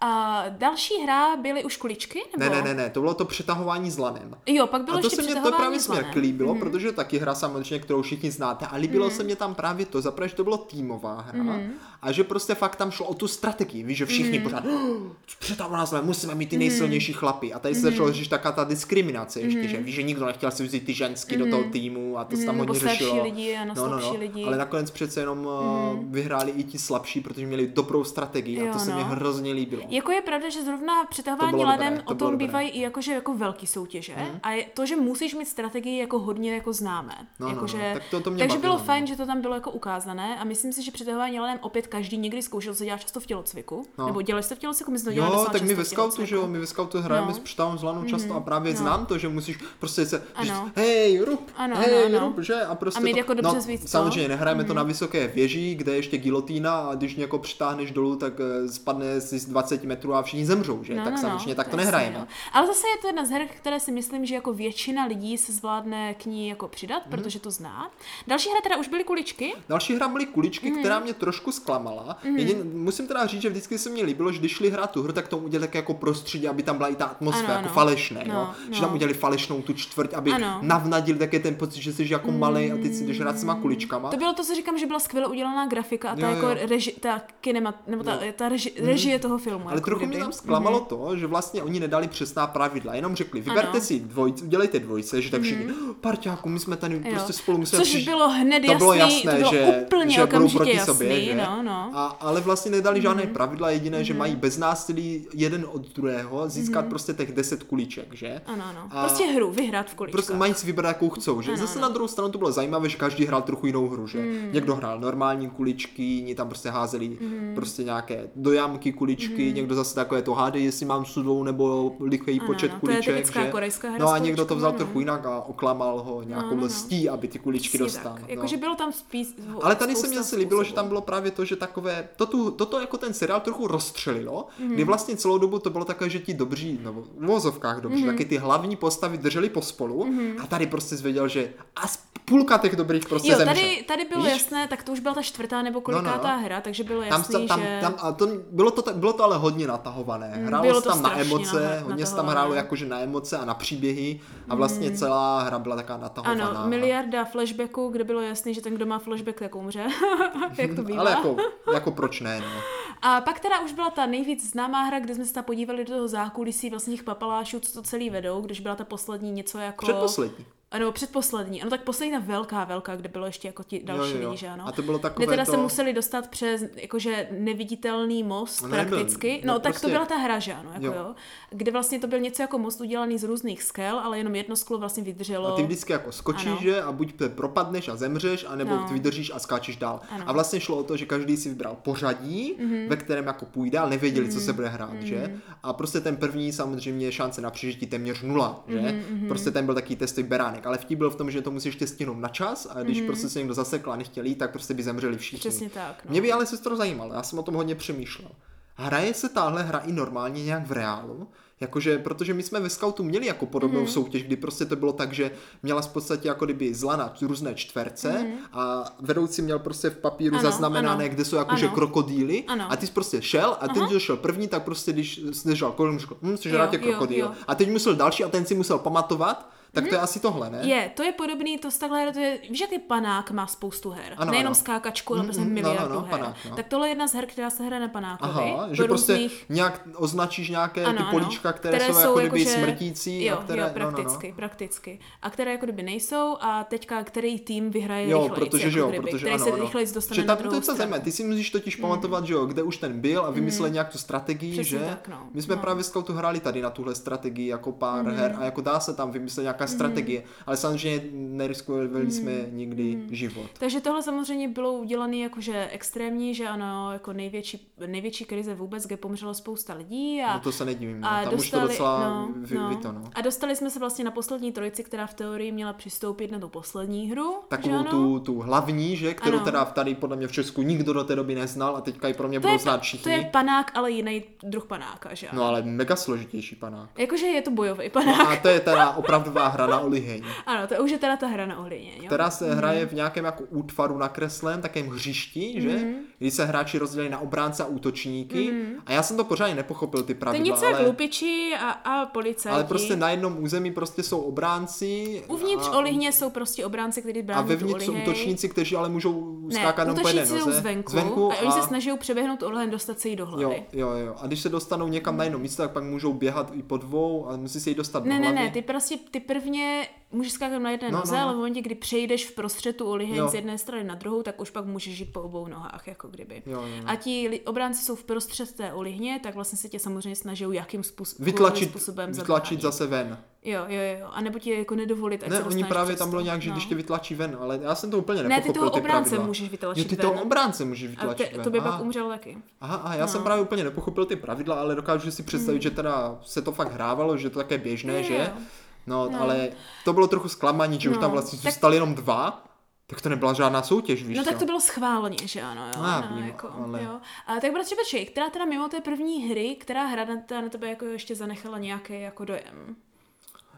A 0.00 0.44
další 0.48 0.94
hra 1.02 1.36
byly 1.36 1.64
už 1.64 1.76
kuličky? 1.76 2.22
Nebo... 2.38 2.54
Ne, 2.54 2.62
ne, 2.62 2.68
ne, 2.68 2.74
ne, 2.74 2.90
to 2.90 3.00
bylo 3.00 3.14
to 3.14 3.24
přetahování 3.24 3.90
z 3.90 3.98
lanem. 3.98 4.36
Jo, 4.46 4.66
pak 4.66 4.82
bylo 4.84 4.96
A 4.96 5.00
to 5.00 5.06
ještě 5.06 5.16
se 5.16 5.22
mě 5.22 5.40
to 5.40 5.52
právě 5.52 5.80
s 5.80 5.84
směr 5.84 6.06
líbilo, 6.16 6.54
mm. 6.54 6.60
protože 6.60 6.92
taky 6.92 7.18
hra 7.18 7.34
samozřejmě, 7.34 7.78
kterou 7.78 8.02
všichni 8.02 8.30
znáte, 8.30 8.66
a 8.66 8.76
líbilo 8.76 9.06
Mhm. 9.06 9.14
se 9.16 9.22
mě 9.24 9.36
tam 9.36 9.54
právě 9.54 9.86
to, 9.86 10.00
zaprvé, 10.00 10.28
že 10.28 10.34
to 10.34 10.44
bylo 10.44 10.58
týmová 10.58 11.20
hra 11.20 11.60
a 12.02 12.12
že 12.12 12.24
prostě 12.24 12.54
fakt 12.54 12.76
tam 12.76 12.90
šlo 12.90 13.06
o 13.06 13.14
tu 13.14 13.28
strategii, 13.38 13.82
víš, 13.82 13.98
že 13.98 14.06
všichni 14.06 14.38
Mhm. 14.38 14.42
pořád 14.42 14.64
"Oh, 14.66 15.84
z 15.84 15.92
lanem, 15.92 16.06
musíme 16.06 16.34
mít 16.34 16.50
ty 16.50 16.58
nejsilnější 16.58 17.12
chlapy 17.12 17.52
a 17.52 17.58
tady 17.58 17.74
se 17.74 17.80
začalo 17.80 18.12
řešit 18.12 18.28
taká 18.30 18.52
ta 18.52 18.64
diskriminace 18.64 19.40
ještě, 19.40 19.68
že 19.68 19.76
víš, 19.80 19.94
že 19.94 20.02
nikdo 20.02 20.26
nechtěl 20.26 20.50
si 20.50 20.64
vzít 20.64 20.86
ty 20.86 20.94
ženský 20.94 21.36
do 21.36 21.50
toho 21.50 21.64
týmu 21.64 22.18
a 22.18 22.24
to 22.24 22.36
se 22.36 22.44
tam 22.46 22.54
Mhm, 22.56 22.66
hodně 22.68 22.80
řešilo. 22.88 23.22
lidi, 23.24 23.56
ano, 23.56 23.74
slabší 23.74 24.16
lidi. 24.16 24.40
Mhm. 24.40 24.48
Ale 24.48 24.58
nakonec 24.58 24.90
přece 24.90 25.20
jenom 25.20 25.46
uh, 25.46 26.04
vyhráli 26.04 26.50
i 26.50 26.62
ti 26.64 26.78
slabší, 26.78 27.20
protože 27.20 27.46
měli 27.46 27.66
dobrou 27.66 28.04
strategii 28.04 28.60
a 28.60 28.64
Jo, 28.64 28.72
to 28.72 28.78
se 28.78 28.90
no. 28.90 28.96
mě 28.96 29.04
hrozně 29.04 29.52
líbilo. 29.52 29.82
Jako 29.88 30.12
je 30.12 30.22
pravda, 30.22 30.48
že 30.48 30.62
zrovna 30.62 31.04
přetahování 31.04 31.52
dobré, 31.64 31.90
to 32.06 32.12
o 32.12 32.14
tom 32.14 32.30
dobré. 32.30 32.46
bývají 32.46 32.68
i 32.68 32.80
jakože 32.80 33.12
jako 33.12 33.34
velký 33.34 33.66
soutěže 33.66 34.14
a 34.42 34.50
je 34.52 34.64
to, 34.74 34.86
že 34.86 34.96
musíš 34.96 35.34
mít 35.34 35.48
strategii 35.48 35.98
jako 35.98 36.18
hodně 36.18 36.54
jako 36.54 36.72
známé. 36.72 37.14
No, 37.40 37.46
no, 37.48 37.54
jakože, 37.54 37.78
no, 37.78 37.94
tak 37.94 38.02
to- 38.10 38.20
to 38.20 38.30
mě 38.30 38.38
takže 38.38 38.56
bavilo, 38.56 38.72
bylo 38.74 38.78
no. 38.78 38.84
fajn, 38.84 39.06
že 39.06 39.16
to 39.16 39.26
tam 39.26 39.40
bylo 39.40 39.54
jako 39.54 39.70
ukázané 39.70 40.36
a 40.38 40.44
myslím 40.44 40.72
si, 40.72 40.82
že 40.82 40.90
přetahování 40.90 41.40
ladem 41.40 41.58
opět 41.62 41.86
každý 41.86 42.18
někdy 42.18 42.42
zkoušel, 42.42 42.74
se 42.74 42.84
dělá 42.84 42.98
často 42.98 43.20
v 43.20 43.26
tělocviku. 43.28 43.86
No. 43.98 44.06
Nebo 44.06 44.22
dělali 44.22 44.42
jste 44.42 44.54
v 44.54 44.58
tělocviku? 44.58 44.90
My 44.90 44.98
jsme 44.98 45.14
dělali 45.14 45.34
Jo, 45.34 45.46
tak 45.52 45.62
my 45.62 45.74
ve 45.74 45.84
scoutu, 45.84 46.24
že 46.24 46.34
jo, 46.34 46.46
my 46.48 46.58
ve 46.58 46.66
scoutu 46.66 47.00
hrajeme 47.00 47.26
No. 47.28 47.34
s 47.34 47.38
přetahom 47.38 47.78
z 47.78 47.82
lanu 47.82 48.04
často 48.04 48.34
a 48.34 48.40
právě 48.40 48.72
no. 48.72 48.78
znám 48.78 49.06
to, 49.06 49.18
že 49.18 49.28
musíš 49.28 49.58
prostě 49.78 50.06
se, 50.06 50.22
říct, 50.42 50.52
hej, 50.76 51.18
rub, 51.20 51.50
Ano, 51.56 51.76
hej, 51.76 52.04
ano, 52.16 52.18
rub, 52.28 52.38
že? 52.38 52.54
A 52.54 52.74
prostě 52.74 53.00
A 53.00 53.02
mít 53.02 53.12
to, 53.12 53.18
jako 53.18 53.34
dobře 53.34 53.54
no, 53.54 53.60
zvíc, 53.60 53.90
samozřejmě 53.90 54.28
nehrajeme 54.28 54.58
Mhm. 54.62 54.68
to 54.68 54.74
na 54.74 54.82
vysoké 54.82 55.26
věži, 55.28 55.74
kde 55.74 55.92
je 55.92 55.98
ještě 55.98 56.18
gilotína 56.18 56.78
a 56.78 56.94
když 56.94 57.16
někoho 57.16 57.40
přitáhneš 57.40 57.90
dolů, 57.90 58.16
tak 58.16 58.32
eh, 58.40 58.68
spadne 58.68 59.20
si 59.20 59.38
z 59.38 59.46
20 59.46 59.84
metrů 59.84 60.14
a 60.14 60.22
všichni 60.22 60.46
zemřou, 60.46 60.84
že? 60.84 60.94
tak 61.04 61.18
samozřejmě 61.18 61.54
tak 61.54 61.68
to 61.68 61.76
nehrajeme. 61.76 62.18
no. 62.18 62.26
Ale 62.52 62.66
zase 62.66 62.86
je 62.88 62.96
to 63.00 63.06
jedna 63.06 63.24
z 63.24 63.30
her, 63.30 63.48
které 63.56 63.80
si 63.80 63.92
myslím, 63.92 64.26
že 64.26 64.34
jako 64.34 64.52
většina 64.52 65.04
lidí 65.06 65.38
se 65.38 65.52
zvládne 65.52 66.14
k 66.14 66.26
ní 66.26 66.48
jako 66.48 66.68
přidat, 66.68 67.02
Mhm. 67.06 67.10
protože 67.10 67.40
to 67.40 67.50
zná. 67.50 67.90
Další 68.26 68.50
hra 68.50 68.60
teda 68.62 68.76
už 68.76 68.88
byly 68.88 69.04
kuličky. 69.04 69.52
Další 69.68 69.94
hra 69.96 70.08
byly 70.08 70.26
kuličky, 70.26 70.70
Mhm. 70.70 70.78
která 70.80 70.98
mě 71.00 71.14
trošku 71.14 71.52
zklamala. 71.52 72.18
Jedin, 72.36 72.70
musím 72.74 73.06
teda 73.06 73.17
říct, 73.26 73.42
že 73.42 73.48
vždycky 73.50 73.78
se 73.78 73.90
mi 73.90 74.02
líbilo, 74.02 74.32
že 74.32 74.38
když 74.38 74.52
šli 74.52 74.70
hrát 74.70 74.90
tu 74.90 75.02
hru, 75.02 75.12
tak 75.12 75.28
to 75.28 75.38
udělali 75.38 75.66
tak 75.66 75.74
jako 75.74 75.94
prostředí, 75.94 76.48
aby 76.48 76.62
tam 76.62 76.76
byla 76.76 76.88
i 76.88 76.94
ta 76.94 77.04
atmosféra, 77.04 77.48
Ano, 77.48 77.54
jako 77.56 77.64
ano. 77.66 77.74
falešné. 77.74 78.24
No, 78.28 78.34
jo? 78.34 78.48
Že 78.74 78.80
no. 78.80 78.86
tam 78.86 78.94
udělali 78.94 79.14
falešnou 79.14 79.62
tu 79.62 79.72
čtvrť, 79.72 80.14
aby 80.14 80.30
Ano. 80.32 80.58
navnadili 80.62 81.18
také 81.18 81.38
ten 81.40 81.54
pocit, 81.54 81.82
že 81.82 81.92
jsi 81.92 82.06
jako 82.12 82.32
malý 82.32 82.72
a 82.72 82.76
teď 82.76 82.94
si 82.94 83.04
jdeš 83.06 83.20
hrát 83.20 83.36
s 83.36 83.40
těma 83.40 83.54
kuličkama. 83.54 84.10
To 84.10 84.16
bylo 84.16 84.32
to, 84.34 84.44
co 84.44 84.54
říkám, 84.54 84.78
že 84.78 84.86
byla 84.86 84.98
skvěle 85.00 85.26
udělaná 85.26 85.66
grafika 85.66 86.10
a 86.10 86.16
ta 86.16 86.28
Jo, 86.28 86.34
jako 86.34 86.46
jo. 86.48 86.56
reži, 86.68 86.92
ta 87.00 87.22
kinema, 87.40 87.74
nebo 87.86 88.02
ta, 88.04 88.18
ta 88.36 88.48
reži, 88.48 88.72
režie 88.80 89.18
toho 89.18 89.38
filmu. 89.38 89.64
Ale 89.68 89.74
jako 89.74 89.84
trochu 89.86 89.98
mě 90.00 90.08
kdyby. 90.08 90.22
tam 90.22 90.32
zklamalo 90.32 90.80
to, 90.80 91.16
že 91.16 91.26
vlastně 91.26 91.62
oni 91.62 91.80
nedali 91.80 92.08
přesná 92.08 92.46
pravidla, 92.46 92.94
jenom 92.94 93.16
řekli, 93.16 93.40
vyberte 93.40 93.68
Ano. 93.70 93.80
si 93.80 94.00
dvojce, 94.00 94.44
udělejte 94.44 94.78
dvojce, 94.78 95.22
že 95.22 95.30
tak 95.30 95.42
všichni, 95.42 95.64
"Oh, 95.72 95.94
parťáku, 96.00 96.48
my 96.48 96.58
jsme 96.60 96.76
tady 96.76 96.94
Jo. 96.94 97.00
prostě 97.10 97.32
spolu, 97.32 97.58
musíme 97.58 97.82
Což 97.82 97.88
přiš-" 97.88 98.04
bylo 98.04 98.28
hned 98.28 98.60
to 98.66 98.74
bylo 98.74 98.92
jasné, 98.94 99.32
to 99.32 99.38
bylo 99.38 99.50
že, 99.50 99.82
úplně 99.86 100.14
že 100.14 100.20
budou 100.20 100.36
okamžitě 100.36 100.58
proti 100.58 100.80
sobě, 100.80 101.34
no, 101.34 101.62
no. 101.62 101.90
A, 101.94 102.06
ale 102.20 102.40
vlastně 102.40 102.70
nedali 102.70 103.00
žádné 103.08 103.26
pravidla, 103.32 103.70
jediné, 103.70 104.04
že 104.04 104.14
mají 104.14 104.36
bez 104.36 104.58
násilí 104.58 105.26
jeden 105.34 105.66
od 105.72 105.94
druhého 105.94 106.48
získat 106.48 106.86
prostě 106.86 107.12
těch 107.14 107.32
10 107.32 107.62
kuliček, 107.62 108.14
že? 108.14 108.40
Ano, 108.46 108.64
ano. 108.64 108.88
A- 108.90 109.00
Prostě 109.06 109.24
hru, 109.24 109.50
vyhrát 109.52 109.90
v 109.90 109.94
kuličkách. 109.94 110.12
Prostě 110.12 110.34
mají 110.34 110.54
si 110.54 110.66
vybrat, 110.66 110.88
jakou 110.88 111.08
chcou, 111.08 111.40
že? 111.42 111.50
Ano, 111.52 111.60
Zase 111.60 111.78
ano. 111.78 111.88
na 111.88 111.94
druhou 111.94 112.08
stranu 112.08 112.30
to 112.30 112.38
bylo 112.38 112.52
zajímavé, 112.52 112.88
že 112.88 112.96
každý 112.96 113.26
hrál 113.26 113.42
trochu 113.42 113.66
jinou 113.66 113.88
hru, 113.88 114.06
že? 114.06 114.26
Někdo 114.52 114.74
hrál 114.74 115.00
normální 115.00 115.50
kuličky, 115.50 116.02
jiní 116.02 116.34
tam 116.34 116.48
prostě 116.48 116.70
házeli 116.70 117.18
prostě 117.54 117.84
nějaké 117.84 118.28
dojamky 118.36 118.92
kuličky, 118.92 119.52
někdo 119.52 119.74
zase 119.74 119.94
takové 119.94 120.22
to 120.22 120.34
hádej, 120.34 120.64
jestli 120.64 120.86
mám 120.86 121.04
sudou 121.04 121.42
nebo 121.42 121.96
lichý 122.00 122.40
počet 122.40 122.70
ano, 122.70 122.80
to 122.80 122.90
je 122.90 122.94
kuliček, 122.94 123.16
typická 123.16 123.44
že? 123.44 123.50
korejská 123.50 123.88
hra 123.88 123.98
No 123.98 124.08
a 124.08 124.18
někdo 124.18 124.44
to 124.44 124.56
vzal 124.56 124.70
kuličkama, 124.70 124.86
trochu 124.86 124.98
jinak 125.00 125.26
a 125.26 125.40
oklamal 125.40 126.02
ho 126.02 126.22
nějakou 126.22 126.54
no, 126.54 126.56
no. 126.60 126.66
lstí, 126.66 127.08
aby 127.08 127.28
ty 127.28 127.38
kuličky 127.38 127.78
dostal. 127.78 128.16
No. 128.20 128.26
Jakože 128.28 128.56
bylo 128.56 128.74
tam 128.74 128.92
spíš 128.92 129.28
Ale 129.62 129.76
tady 129.76 129.92
se 129.92 129.98
spousta 129.98 130.14
mně 130.14 130.24
se 130.24 130.36
líbilo, 130.36 130.64
že 130.64 130.74
tam 130.74 130.88
bylo 130.88 131.00
právě 131.00 131.30
to, 131.30 131.44
že 131.44 131.56
takové, 131.56 132.08
toto, 132.16 132.50
toto 132.50 132.80
jako 132.80 132.96
ten 132.98 133.14
seriál 133.14 133.40
trochu 133.40 133.66
rozstřelilo, 133.66 134.46
Mhm. 134.58 134.74
kdy 134.74 134.84
vlastně 134.84 135.16
celou 135.16 135.38
dobu 135.38 135.58
to 135.58 135.70
bylo 135.70 135.84
takové, 135.84 136.10
že 136.10 136.18
ti 136.18 136.34
dobří, 136.34 136.80
no 136.82 136.92
v 136.92 137.26
vozovkách 137.26 137.80
dobří, 137.80 138.02
Mhm. 138.04 138.10
taky 138.12 138.24
ty 138.24 138.36
hlavní 138.36 138.76
postavy 138.76 139.18
drželi 139.18 139.48
pospolu 139.48 140.06
a 140.42 140.46
tady 140.46 140.66
prostě 140.66 140.96
zvěděl, 140.96 141.28
že 141.28 141.52
as 141.76 141.98
půlka 142.24 142.58
těch 142.58 142.76
dobrých 142.76 143.06
prostě 143.08 143.30
Jo, 143.32 143.36
zemře. 143.38 143.54
tady, 143.54 143.84
tady 143.88 144.04
bylo 144.04 144.22
Víš? 144.24 144.32
jasné, 144.32 144.68
tak 144.68 144.82
to 144.82 144.92
už 144.92 145.00
byla 145.00 145.14
ta 145.14 145.22
čtvrtá 145.22 145.62
nebo 145.62 145.80
kolikátá 145.80 146.34
hra, 146.36 146.60
takže 146.60 146.84
bylo 146.84 147.00
Tam, 147.02 147.08
jasný, 147.08 147.32
tam, 147.32 147.46
tam, 147.46 147.60
že... 147.60 147.78
tam, 147.80 147.94
a 147.98 148.12
to, 148.12 148.26
bylo, 148.50 148.70
to, 148.70 148.92
bylo 148.94 149.12
to 149.12 149.24
ale 149.24 149.36
hodně 149.38 149.66
natahované. 149.66 150.28
Hrálo 150.44 150.62
bylo 150.66 150.80
se 150.82 150.88
tam 150.88 151.02
na 151.02 151.18
emoce, 151.20 151.56
naha- 151.56 151.82
hodně 151.84 152.06
se 152.06 152.16
tam 152.16 152.26
hrálo 152.26 152.54
jakože 152.54 152.86
na 152.86 153.00
emoce 153.00 153.38
a 153.38 153.44
na 153.44 153.54
příběhy 153.54 154.20
a 154.48 154.54
vlastně 154.54 154.90
celá 154.90 155.42
hra 155.42 155.58
byla 155.58 155.76
taková 155.76 155.98
natahovaná. 155.98 156.46
Ano, 156.48 156.68
miliarda 156.70 157.24
flashbacků, 157.24 157.88
kde 157.88 158.04
bylo 158.04 158.20
jasný, 158.20 158.54
že 158.54 158.60
ten, 158.62 158.74
kdo 158.74 158.86
má 158.86 158.98
flashback, 158.98 159.38
tak 159.38 159.54
umře. 159.56 159.86
Jak 160.58 160.74
to 160.74 160.82
bývá. 160.82 161.00
Ale 161.00 161.10
jako, 161.10 161.36
jako 161.72 161.90
proč 161.90 162.20
ne, 162.20 162.40
no. 162.40 162.60
A 163.02 163.20
pak 163.20 163.40
teda 163.40 163.60
už 163.60 163.72
byla 163.72 163.90
ta 163.90 164.06
nejvíc 164.06 164.50
známá 164.50 164.82
hra, 164.82 165.00
kde 165.00 165.14
jsme 165.14 165.24
se 165.24 165.42
podívali 165.42 165.84
do 165.84 165.94
toho 165.94 166.08
zákulisí 166.08 166.70
vlastně 166.70 166.96
těch 166.96 167.04
papalášů, 167.04 167.60
co 167.60 167.72
to 167.72 167.82
celý 167.82 168.10
vedou, 168.10 168.40
když 168.40 168.60
byla 168.60 168.76
ta 168.76 168.84
poslední 168.84 169.30
něco 169.30 169.58
jako... 169.58 169.86
Předposlední. 169.86 170.46
Ano, 170.70 170.92
předposlední. 170.92 171.62
Ano, 171.62 171.70
tak 171.70 171.82
poslední 171.82 172.12
ta 172.14 172.18
velká, 172.18 172.64
velká, 172.64 172.96
kde 172.96 173.08
bylo 173.08 173.26
ještě 173.26 173.48
jako 173.48 173.62
ti 173.62 173.82
další 173.84 174.12
jo, 174.14 174.20
jo. 174.22 174.28
lidi, 174.28 174.40
že 174.40 174.48
ano. 174.48 174.64
A 174.68 174.72
to 174.72 174.82
bylo 174.82 174.98
takové 174.98 175.26
Kde 175.26 175.32
teda 175.32 175.44
to- 175.44 175.50
se 175.50 175.56
museli 175.56 175.92
dostat 175.92 176.28
přes 176.28 176.64
jakože 176.76 177.28
neviditelný 177.38 178.22
most 178.22 178.62
No, 178.62 178.68
nebyl. 178.68 178.96
prakticky. 178.98 179.42
No, 179.44 179.52
No, 179.52 179.58
tak 179.60 179.72
prostě- 179.72 179.86
to 179.86 179.90
byla 179.90 180.06
ta 180.06 180.16
hra, 180.16 180.38
že 180.38 180.54
ano, 180.54 180.70
jako 180.74 180.86
Jo. 180.86 180.92
jo. 180.96 181.14
Kde 181.50 181.72
vlastně 181.72 181.98
to 181.98 182.06
byl 182.06 182.20
něco 182.20 182.42
jako 182.42 182.58
most 182.58 182.80
udělaný 182.80 183.18
z 183.18 183.24
různých 183.24 183.62
skel, 183.62 183.98
ale 183.98 184.18
jenom 184.18 184.34
jedno 184.34 184.56
sklo 184.56 184.78
vlastně 184.78 185.02
vydrželo. 185.02 185.52
A 185.52 185.56
ty 185.56 185.62
vždycky 185.62 185.92
jako 185.92 186.12
skočíš, 186.12 186.46
Ano. 186.46 186.58
že 186.62 186.82
a 186.82 186.92
buď 186.92 187.14
propadneš 187.34 187.88
a 187.88 187.96
zemřeš, 187.96 188.44
anebo 188.48 188.74
No. 188.76 188.88
vydržíš 188.92 189.30
a 189.34 189.38
skáčeš 189.38 189.76
dál. 189.76 190.00
Ano. 190.10 190.24
A 190.26 190.32
vlastně 190.32 190.60
šlo 190.60 190.76
o 190.76 190.82
to, 190.82 190.96
že 190.96 191.06
každý 191.06 191.36
si 191.36 191.48
vybral 191.48 191.76
pořadí, 191.82 192.54
mm-hmm. 192.60 192.88
ve 192.88 192.96
kterém 192.96 193.26
jako 193.26 193.44
půjde, 193.44 193.78
ale 193.78 193.90
nevěděli, 193.90 194.28
mm-hmm. 194.28 194.32
co 194.32 194.40
se 194.40 194.52
bude 194.52 194.68
hrát, 194.68 194.92
mm-hmm. 194.94 195.02
že? 195.04 195.36
A 195.62 195.72
prostě 195.72 196.00
ten 196.00 196.16
první 196.16 196.52
samozřejmě 196.52 197.12
šance 197.12 197.40
na 197.40 197.50
přežití 197.50 197.86
téměř 197.86 198.22
nula, 198.22 198.64
že? 198.68 198.78
Mm-hmm. 198.78 199.28
Prostě 199.28 199.50
ten 199.50 199.66
byl 199.66 199.74
taký 199.74 199.96
testový 199.96 200.28
beránek, 200.58 200.66
ale 200.66 200.78
vtip 200.78 200.98
byl 200.98 201.10
v 201.10 201.16
tom, 201.16 201.30
že 201.30 201.42
to 201.42 201.50
musíš 201.50 201.74
ještě 201.74 201.86
stihnout 201.86 202.18
na 202.18 202.28
čas 202.28 202.66
a 202.70 202.82
když 202.82 203.00
mm-hmm. 203.00 203.06
prostě 203.06 203.28
se 203.28 203.38
někdo 203.38 203.54
zasekl 203.54 203.92
a 203.92 203.96
nechtěl 203.96 204.26
jít, 204.26 204.38
tak 204.38 204.50
prostě 204.50 204.74
by 204.74 204.82
zemřeli 204.82 205.18
všichni. 205.18 205.38
Přesně 205.38 205.70
tak, 205.70 206.04
no. 206.04 206.10
Mě 206.10 206.20
by 206.22 206.32
ale 206.32 206.46
se 206.46 206.58
to 206.58 206.76
zajímalo, 206.76 207.14
já 207.14 207.22
jsem 207.22 207.38
o 207.38 207.42
tom 207.42 207.54
hodně 207.54 207.74
přemýšlel. 207.74 208.30
Hraje 208.74 209.14
se 209.14 209.28
tahle 209.28 209.62
hra 209.62 209.78
i 209.78 209.92
normálně 209.92 210.44
nějak 210.44 210.66
v 210.66 210.72
reálu? 210.72 211.28
Jakože, 211.60 211.98
protože 211.98 212.34
my 212.34 212.42
jsme 212.42 212.60
ve 212.60 212.70
Scoutu 212.70 213.02
měli 213.04 213.26
jako 213.26 213.46
podobnou 213.46 213.78
Mhm. 213.80 213.86
mm. 213.88 213.92
soutěž, 213.92 214.22
kdy 214.22 214.36
prostě 214.36 214.64
to 214.64 214.76
bylo 214.76 214.92
tak, 214.92 215.12
že 215.12 215.30
měla 215.62 215.82
v 215.82 215.88
podstatě 215.88 216.28
jako 216.28 216.44
kdyby 216.44 216.74
zlana 216.74 217.14
různé 217.22 217.54
čtverce 217.54 218.18
mm. 218.18 218.32
a 218.52 218.84
vedoucí 219.00 219.42
měl 219.42 219.58
prostě 219.58 219.90
v 219.90 219.96
papíru. 219.98 220.34
Ano, 220.36 220.42
zaznamenané, 220.42 221.04
ano. 221.04 221.14
kde 221.14 221.24
jsou 221.24 221.36
jakože 221.36 221.66
Ano. 221.66 221.74
krokodýly 221.74 222.44
Ano. 222.46 222.66
a 222.72 222.76
ty 222.76 222.86
jsi 222.86 222.92
prostě 222.92 223.22
šel 223.22 223.56
a 223.60 223.68
ten, 223.68 223.86
kdo 223.86 224.00
šel 224.00 224.16
první, 224.16 224.48
tak 224.48 224.62
prostě 224.62 224.92
když 224.92 225.20
snežal 225.32 225.72
kolem, 225.72 225.98
řekl, 225.98 226.16
hm, 226.22 226.36
jsi 226.36 226.48
Jo, 226.48 226.58
rád 226.58 226.72
jo, 226.74 226.80
krokodýl. 226.82 227.18
jo. 227.26 227.32
A 227.46 227.54
teď 227.54 227.70
musel 227.70 227.94
další 227.94 228.24
a 228.24 228.28
ten 228.28 228.46
si 228.46 228.54
musel 228.54 228.78
pamatovat, 228.78 229.50
tak 229.80 229.88
to 229.88 229.94
je 229.94 230.00
asi 230.00 230.20
tohle, 230.20 230.50
ne? 230.50 230.58
Je, 230.62 230.90
to 230.94 231.02
je 231.02 231.12
podobný, 231.12 231.58
to 231.58 231.70
z 231.70 231.78
takhle 231.78 232.12
to 232.12 232.18
je, 232.18 232.38
víš, 232.50 232.60
jak 232.60 232.72
je 232.72 232.78
panák 232.78 233.30
má 233.30 233.46
spoustu 233.46 233.90
her. 233.90 234.14
Ano, 234.16 234.30
Nejenom 234.30 234.48
ano. 234.50 234.54
skákačku, 234.54 235.12
ale 235.14 235.22
Mm, 235.22 235.26
prostě 235.26 235.42
mm, 235.42 235.48
no, 235.48 235.54
miliardu 235.54 235.94
no, 235.94 236.00
no, 236.00 236.06
her. 236.06 236.10
panák, 236.10 236.36
no. 236.50 236.56
Tak 236.56 236.66
tohle 236.68 236.86
je 236.86 236.90
jedna 236.90 237.06
z 237.08 237.14
her, 237.14 237.26
která 237.26 237.50
se 237.50 237.62
hraje 237.64 237.80
na 237.80 237.88
panákovi. 237.88 238.32
Aha, 238.32 238.68
že 238.70 238.84
prostě 238.84 239.12
různých- 239.12 239.44
nějak 239.48 239.88
označíš 239.96 240.48
nějaké 240.50 240.84
ano, 240.84 240.98
ty 240.98 241.04
políčka, 241.10 241.52
které, 241.52 241.80
jsou, 241.92 241.98
jako 242.00 242.18
kdyby 242.18 242.40
jakože- 242.40 242.56
smrtící. 242.58 243.24
Jo, 243.24 243.36
a 243.40 243.42
které, 243.42 243.62
jo, 243.62 243.68
no, 243.68 243.78
no, 243.80 243.86
no. 243.90 243.92
prakticky, 243.96 244.32
prakticky. 244.36 245.00
A 245.22 245.30
které 245.30 245.52
jako 245.52 245.66
kdyby 245.66 245.82
nejsou 245.82 246.36
a 246.40 246.64
teďka 246.64 247.04
který 247.04 247.40
tým 247.40 247.70
vyhraje 247.70 248.08
Jo, 248.08 248.22
rychlejc, 248.22 248.50
protože 248.50 248.62
jako 248.62 248.70
že 248.72 248.78
jo, 248.78 248.88
kdyby, 248.88 249.02
protože 249.10 249.18
který 249.18 249.34
ano, 249.34 249.44
se 249.44 249.50
ano. 249.52 249.62
rychleji 249.64 249.86
dostane 249.94 250.16
že 250.16 250.26
na 250.26 250.34
tam 250.36 250.42
druhou 250.42 250.56
je 250.56 250.60
to 250.66 250.74
zajímavé, 250.74 251.02
ty 251.02 251.12
si 251.12 251.24
musíš 251.24 251.50
totiž 251.50 251.76
pamatovat, 251.76 252.24
že 252.24 252.32
jo, 252.32 252.46
kde 252.46 252.62
už 252.62 252.76
ten 252.76 253.00
byl 253.00 253.24
a 253.24 253.30
vymyslet 253.30 253.72
nějak 253.72 253.88
tu 253.88 253.98
strategii, 253.98 254.64
že? 254.64 254.96
no. 255.08 255.28
My 255.34 255.42
jsme 255.42 255.54
No. 255.56 255.60
právě 255.60 255.84
s 255.84 255.92
hráli 256.08 256.40
tady 256.40 256.62
na 256.62 256.70
tuhle 256.70 256.94
strategii 256.94 257.46
jako 257.46 257.72
pár 257.72 258.06
her 258.06 258.36
a 258.38 258.44
jako 258.44 258.60
dá 258.60 258.80
se 258.80 258.94
tam 258.94 259.10
vymyslet 259.10 259.42
nějaká 259.42 259.66
strategie, 259.68 260.22
ale 260.46 260.56
samozřejmě 260.56 261.00
neriskovali 261.12 262.10
jsme 262.10 262.32
nikdy 262.52 263.02
život. 263.10 263.46
Takže 263.58 263.80
tohle 263.80 264.02
samozřejmě 264.02 264.48
bylo 264.48 264.72
udělané 264.72 265.16
jakože 265.16 265.68
extrémní, 265.72 266.34
že 266.34 266.48
ano, 266.48 266.92
jako 266.92 267.12
největší, 267.12 267.72
největší 267.86 268.24
krize 268.24 268.54
vůbec, 268.54 268.86
kde 268.86 268.96
pomřelo 268.96 269.34
spousta 269.34 269.74
lidí. 269.74 270.22
A, 270.22 270.34
No 270.34 270.40
to 270.40 270.52
se 270.52 270.64
nedivím, 270.64 271.00
no. 271.00 271.08
a 271.08 271.22
tam 271.24 271.34
už 271.34 271.50
to 271.50 271.56
dostali- 271.60 271.68
docela 271.68 272.08
no, 272.10 272.28
vy, 272.36 272.54
no. 272.56 272.68
vy 272.68 272.76
to, 272.76 272.92
no. 272.92 273.04
A 273.14 273.20
dostali 273.20 273.56
jsme 273.56 273.70
se 273.70 273.78
vlastně 273.78 274.04
na 274.04 274.10
poslední 274.10 274.52
trojici, 274.52 274.84
která 274.84 275.06
v 275.06 275.14
teorii 275.14 275.52
měla 275.52 275.72
přistoupit 275.72 276.32
na 276.32 276.38
tu 276.38 276.48
poslední 276.48 277.10
hru. 277.10 277.34
Takovou 277.48 277.82
tu, 277.84 278.20
tu 278.20 278.38
hlavní, 278.40 278.96
že, 278.96 279.14
kterou 279.14 279.36
Ano. 279.36 279.44
teda 279.44 279.64
tady 279.64 279.94
podle 279.94 280.16
mě 280.16 280.26
v 280.26 280.32
Česku 280.32 280.62
nikdo 280.62 280.92
do 280.92 281.04
té 281.04 281.16
doby 281.16 281.34
neznal 281.34 281.76
a 281.76 281.80
teďka 281.80 282.08
i 282.08 282.14
pro 282.14 282.28
mě 282.28 282.38
to 282.40 282.42
budou 282.42 282.52
je, 282.54 282.58
znát 282.58 282.76
to 282.76 282.82
všichni. 282.82 283.12
je 283.12 283.24
panák, 283.32 283.70
ale 283.74 283.90
jiný 283.90 284.22
druh 284.42 284.64
panáka, 284.66 285.14
že 285.14 285.28
ano? 285.28 285.40
No 285.42 285.48
ale 285.48 285.62
mega 285.62 285.96
složitější 285.96 286.56
panák. 286.56 286.90
Jakože 286.98 287.26
je 287.26 287.42
to 287.42 287.50
bojový 287.50 287.84
No 287.84 287.90
panák. 287.90 288.28
a 288.28 288.36
to 288.36 288.48
je 288.48 288.60
teda 288.60 288.90
opravdová 288.90 289.47
hra 289.48 289.66
na 289.66 289.80
oliheň, 289.80 290.22
Ano, 290.46 290.66
to 290.66 290.74
už 290.84 290.90
je 290.90 290.98
teda 290.98 291.16
ta 291.16 291.26
hra 291.26 291.46
na 291.46 291.58
jo? 291.98 292.06
která 292.06 292.30
se 292.30 292.54
hraje 292.54 292.86
v 292.86 292.92
nějakém 292.92 293.24
jako 293.24 293.44
útvaru 293.44 293.98
nakreslém, 293.98 294.62
takém 294.62 294.88
hřišti, 294.88 295.60
že? 295.60 295.68
Mhm. 295.68 295.94
Kdy 296.18 296.30
se 296.30 296.44
hráči 296.44 296.78
rozdělí 296.78 297.08
na 297.08 297.18
obránce 297.18 297.62
a 297.62 297.66
útočníky. 297.66 298.52
A 298.86 298.92
já 298.92 299.02
jsem 299.02 299.16
to 299.16 299.24
pořádně 299.24 299.54
nepochopil, 299.54 300.02
ty 300.02 300.14
To 300.14 300.20
pravidla, 300.20 300.44
něco 300.44 300.64
jak 300.64 300.74
ale, 300.74 300.86
lupiči 300.86 301.52
a, 301.60 301.70
a 301.70 302.06
policajti. 302.06 302.54
ale 302.54 302.64
prostě 302.64 302.96
na 302.96 303.10
jednom 303.10 303.36
území 303.42 303.70
prostě 303.70 304.02
jsou 304.02 304.20
obránci. 304.20 305.22
Uvnitř 305.28 305.68
a, 305.68 305.78
olihně 305.78 306.12
jsou 306.12 306.30
prostě 306.30 306.66
obránci, 306.66 307.02
kteří 307.02 307.20
a 307.20 307.22
brání 307.22 307.42
tu 307.42 307.48
vevnitř 307.48 307.84
jsou 307.84 307.94
útočníci, 308.02 308.48
kteří 308.48 308.76
ale 308.76 308.88
můžou 308.88 309.38
Ne, 309.42 309.54
skákat 309.54 309.88
útočníci 309.88 310.26
jsou 310.26 310.38
noze. 310.38 310.52
zvenku, 310.52 310.92
zvenku 310.92 311.32
a 311.32 311.36
oni 311.42 311.52
se 311.52 311.62
snaží 311.62 311.90
přeběhnout 311.98 312.42
oliheň, 312.42 312.70
dostat 312.70 313.00
se 313.00 313.08
jí 313.08 313.16
do 313.16 313.26
hlavy. 313.26 313.42
Jo, 313.44 313.64
jo, 313.72 313.90
jo. 314.06 314.14
A 314.20 314.26
když 314.26 314.40
se 314.40 314.48
dostanou 314.48 314.88
někam 314.88 315.16
na 315.16 315.24
jedno 315.24 315.38
místo, 315.38 315.62
tak 315.62 315.70
pak 315.72 315.82
můžou 315.84 316.12
běhat 316.12 316.50
i 316.54 316.62
po 316.62 316.76
dvou 316.76 317.28
a 317.28 317.36
musí 317.36 317.60
se 317.60 317.70
jí 317.70 317.74
dostat 317.76 318.04
Ne, 318.04 318.14
do 318.14 318.20
ne, 318.20 318.30
hlavy. 318.30 318.44
ne, 318.46 318.50
ty 318.50 318.62
prostě, 318.62 318.96
ty 319.10 319.20
prvně 319.20 319.86
můžeš 320.12 320.32
skákat 320.32 320.62
na 320.62 320.70
jedné 320.70 320.90
No, 320.90 320.98
noze, 320.98 321.12
no, 321.12 321.18
no. 321.18 321.24
ale 321.24 321.32
v 321.34 321.36
momentě, 321.36 321.62
kdy 321.62 321.74
přejdeš 321.74 322.26
v 322.26 322.34
prostřed 322.34 322.76
tu 322.76 322.86
oliheň 322.90 323.28
z 323.28 323.34
jedné 323.34 323.58
strany 323.58 323.84
na 323.84 323.94
druhou, 323.94 324.22
tak 324.22 324.40
už 324.40 324.50
pak 324.50 324.64
můžeš 324.64 324.96
žít 324.96 325.12
po 325.12 325.20
obou 325.20 325.46
nohách, 325.48 325.82
jako 325.86 326.08
kdyby. 326.08 326.42
Jo, 326.46 326.60
jo, 326.62 326.66
jo. 326.76 326.82
A 326.86 326.96
ti 326.96 327.40
obránci 327.46 327.84
jsou 327.84 327.94
v 327.94 328.04
prostřed 328.04 328.52
té 328.52 328.72
olihně, 328.72 329.20
tak 329.22 329.34
vlastně 329.34 329.58
se 329.58 329.68
tě 329.68 329.78
samozřejmě 329.78 330.16
snaží 330.16 330.44
jakým 330.50 330.82
způsob, 330.84 331.18
Vytlačit, 331.18 331.68
způsobem 331.70 332.12
vytlačit 332.12 332.60
zase 332.60 332.86
ven. 332.86 333.18
Jo, 333.44 333.60
jo, 333.68 333.80
jo, 334.00 334.06
a 334.12 334.20
nebo 334.20 334.38
ti 334.38 334.50
jako 334.58 334.74
nedovolit, 334.74 335.22
ať 335.22 335.28
Ne, 335.30 335.36
se 335.36 335.42
oni 335.44 335.64
právě 335.64 335.96
tam 335.96 336.10
bylo 336.10 336.22
nějak, 336.22 336.42
že 336.42 336.50
no. 336.50 336.56
když 336.56 336.66
tě 336.66 336.74
vytlačí 336.74 337.14
ven, 337.14 337.36
ale 337.40 337.58
já 337.62 337.74
jsem 337.74 337.90
to 337.90 337.98
úplně 337.98 338.22
Ne, 338.22 338.28
ty 338.28 338.28
nepochopil, 338.28 338.54
toho 338.60 338.70
ty 338.70 338.80
obránce 338.80 339.10
pravidla. 339.10 339.26
můžeš 339.26 339.50
vytlačit 339.50 339.82
Jo, 339.84 339.88
ty 339.88 339.96
toho 339.96 340.22
obránce 340.22 340.64
můžeš 340.64 340.86
A 340.88 340.90
vytlačit 340.90 341.28
te, 341.30 341.34
ven. 341.36 341.44
to 341.44 341.50
by 341.50 341.58
Aha. 341.58 341.70
pak 341.72 341.80
umřel 341.80 342.08
taky. 342.08 342.38
Aha, 342.60 342.76
a 342.76 342.94
já 342.94 343.06
jsem 343.06 343.20
No. 343.20 343.24
právě 343.24 343.42
úplně 343.42 343.64
nepochopil 343.64 344.04
ty 344.04 344.16
pravidla, 344.16 344.54
ale 344.60 344.74
dokážu 344.74 345.10
si 345.10 345.22
představit, 345.22 345.62
že 345.62 345.70
teda 345.70 346.18
se 346.22 346.42
to 346.42 346.52
fakt 346.52 346.72
hrávalo, 346.72 347.16
že 347.16 347.30
to 347.30 347.38
také 347.38 347.58
běžné, 347.58 347.96
Jo, 347.96 348.02
že? 348.02 348.14
jo. 348.16 348.42
No, 348.88 349.08
No. 349.10 349.20
ale 349.20 349.50
to 349.84 349.92
bylo 349.92 350.06
trochu 350.08 350.28
zklamaní, 350.28 350.80
že 350.80 350.88
už 350.90 350.96
No, 350.96 351.00
tam 351.00 351.10
vlastně 351.10 351.38
tak- 351.38 351.52
zůstali 351.52 351.76
jenom 351.76 351.94
dva, 351.94 352.44
tak 352.86 353.00
to 353.00 353.08
nebyla 353.08 353.32
žádná 353.32 353.62
soutěž, 353.62 354.02
víš 354.04 354.18
No 354.18 354.24
tak 354.24 354.38
to 354.38 354.44
bylo 354.44 354.60
schválně, 354.60 355.16
že 355.24 355.42
ano, 355.42 355.62
jo. 355.66 355.82
Já 355.82 356.00
no, 356.10 356.16
vím, 356.16 356.26
jako, 356.26 356.50
ale- 356.64 356.82
jo. 356.84 357.00
A 357.26 357.40
tak 357.40 357.52
bratře, 357.52 357.74
počkej, 357.76 358.06
která 358.06 358.30
teda 358.30 358.44
mimo 358.44 358.68
té 358.68 358.80
první 358.80 359.28
hry, 359.30 359.56
která 359.60 359.86
hra 359.86 360.04
na, 360.04 360.40
na 360.42 360.48
tebe 360.48 360.68
jako 360.68 360.84
ještě 360.84 361.14
zanechala 361.14 361.58
nějaký 361.58 362.00
jako 362.00 362.24
dojem? 362.24 362.76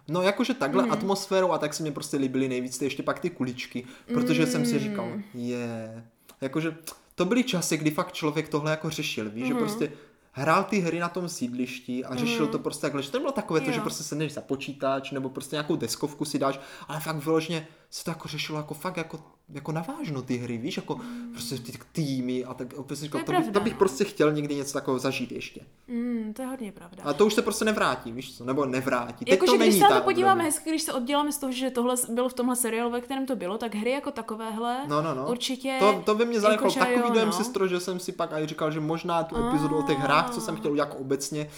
No 0.09 0.23
jakože 0.23 0.55
takhle 0.55 0.83
Mhm. 0.83 0.93
atmosférou 0.93 1.53
a 1.53 1.59
tak 1.59 1.75
se 1.75 1.83
mě 1.83 1.93
prostě 1.93 2.17
líbily 2.17 2.49
nejvíc 2.49 2.79
ty 2.79 2.85
ještě 2.85 3.03
pak 3.03 3.19
ty 3.19 3.31
kuličky, 3.31 3.87
protože 4.15 4.47
jsem 4.47 4.67
si 4.67 4.79
říkal, 4.79 5.05
Mm. 5.07 5.23
je, 5.35 6.05
jakože 6.41 6.77
to 7.15 7.25
byly 7.25 7.45
časy, 7.45 7.77
kdy 7.77 7.91
fakt 7.91 8.13
člověk 8.13 8.49
tohle 8.49 8.71
jako 8.71 8.91
řešil, 8.91 9.31
víš, 9.31 9.43
Mhm. 9.45 9.53
že 9.53 9.55
prostě 9.59 9.93
hrál 10.33 10.65
ty 10.65 10.81
hry 10.81 10.99
na 10.99 11.09
tom 11.09 11.29
sídlišti 11.29 12.05
a 12.05 12.17
řešil 12.17 12.47
to 12.47 12.59
prostě 12.59 12.81
takhle, 12.83 13.03
že 13.03 13.11
to 13.11 13.19
nebylo 13.19 13.33
takové 13.33 13.61
to, 13.61 13.67
Jo. 13.67 13.73
že 13.73 13.81
prostě 13.81 14.03
sedneš 14.05 14.33
za 14.33 14.41
počítač 14.41 15.11
nebo 15.11 15.29
prostě 15.29 15.57
nějakou 15.57 15.77
deskovku 15.77 16.25
si 16.25 16.39
dáš, 16.39 16.61
ale 16.89 17.01
fakt 17.01 17.17
vyloženě 17.17 17.67
se 17.91 18.05
to 18.05 18.11
jako 18.11 18.29
řešilo 18.29 18.59
jako 18.59 18.75
fakt 18.75 18.97
jako, 18.97 19.21
jako 19.49 19.73
navážno 19.73 20.23
ty 20.23 20.37
hry, 20.37 20.59
víš, 20.59 20.77
jako 20.77 21.01
prostě 21.33 21.59
ty 21.59 21.73
týmy 21.93 22.45
a 22.45 22.55
tak 22.55 22.73
je 22.73 22.77
to, 22.77 22.83
bych, 23.17 23.25
pravda, 23.25 23.53
to 23.53 23.61
bych 23.61 23.73
no. 23.73 23.79
prostě 23.79 24.05
chtěl 24.05 24.33
někdy 24.33 24.55
něco 24.55 24.73
takového 24.73 24.99
zažít 24.99 25.33
ještě. 25.33 25.61
Mm, 25.89 26.33
to 26.37 26.43
je 26.43 26.49
hodně 26.49 26.73
pravda. 26.73 27.03
A 27.05 27.13
to 27.13 27.27
už 27.27 27.35
se 27.35 27.43
prostě 27.43 27.65
nevrátí, 27.65 28.13
víš 28.13 28.37
co, 28.37 28.45
nebo 28.45 28.67
nevrátí. 28.67 29.25
Teď 29.25 29.33
Jakože 29.33 29.53
to 29.53 29.59
když 29.59 29.75
se 29.75 29.81
na 29.81 29.99
to 29.99 30.05
podíváme 30.05 30.33
období. 30.33 30.47
hezky, 30.47 30.71
když 30.71 30.83
se 30.83 30.93
odděláme 30.93 31.33
z 31.33 31.39
toho, 31.39 31.53
že 31.53 31.71
tohle 31.71 31.95
bylo 32.09 32.29
v 32.29 32.35
tomhle 32.35 32.57
seriálu, 32.57 32.91
ve 32.91 33.01
kterém 33.01 33.27
to 33.27 33.37
bylo, 33.37 33.59
tak 33.59 33.75
hry 33.75 33.91
jako 33.91 34.11
takovéhle 34.11 34.89
No, 34.89 35.03
no, 35.03 35.15
no. 35.15 35.31
určitě... 35.31 35.77
To, 35.81 36.03
to 36.05 36.15
by 36.15 36.25
mě 36.25 36.41
zanechalo 36.41 36.67
jakože 36.67 36.81
takový 36.81 37.09
jo, 37.09 37.15
dojem, 37.15 37.29
no. 37.29 37.33
sestro, 37.33 37.69
že 37.69 37.81
jsem 37.81 38.01
si 38.01 38.13
pak 38.13 38.33
i 38.33 38.47
říkal, 38.47 38.71
že 38.71 38.81
možná 38.81 39.25
tu 39.25 39.49
epizodu 39.49 39.79
o 39.79 39.83
těch 39.83 39.99
hrách, 39.99 40.31
co 40.31 40.41
jsem 40.41 40.57
chtěl 40.57 40.75
jako 40.75 40.97
obecně, 40.97 41.51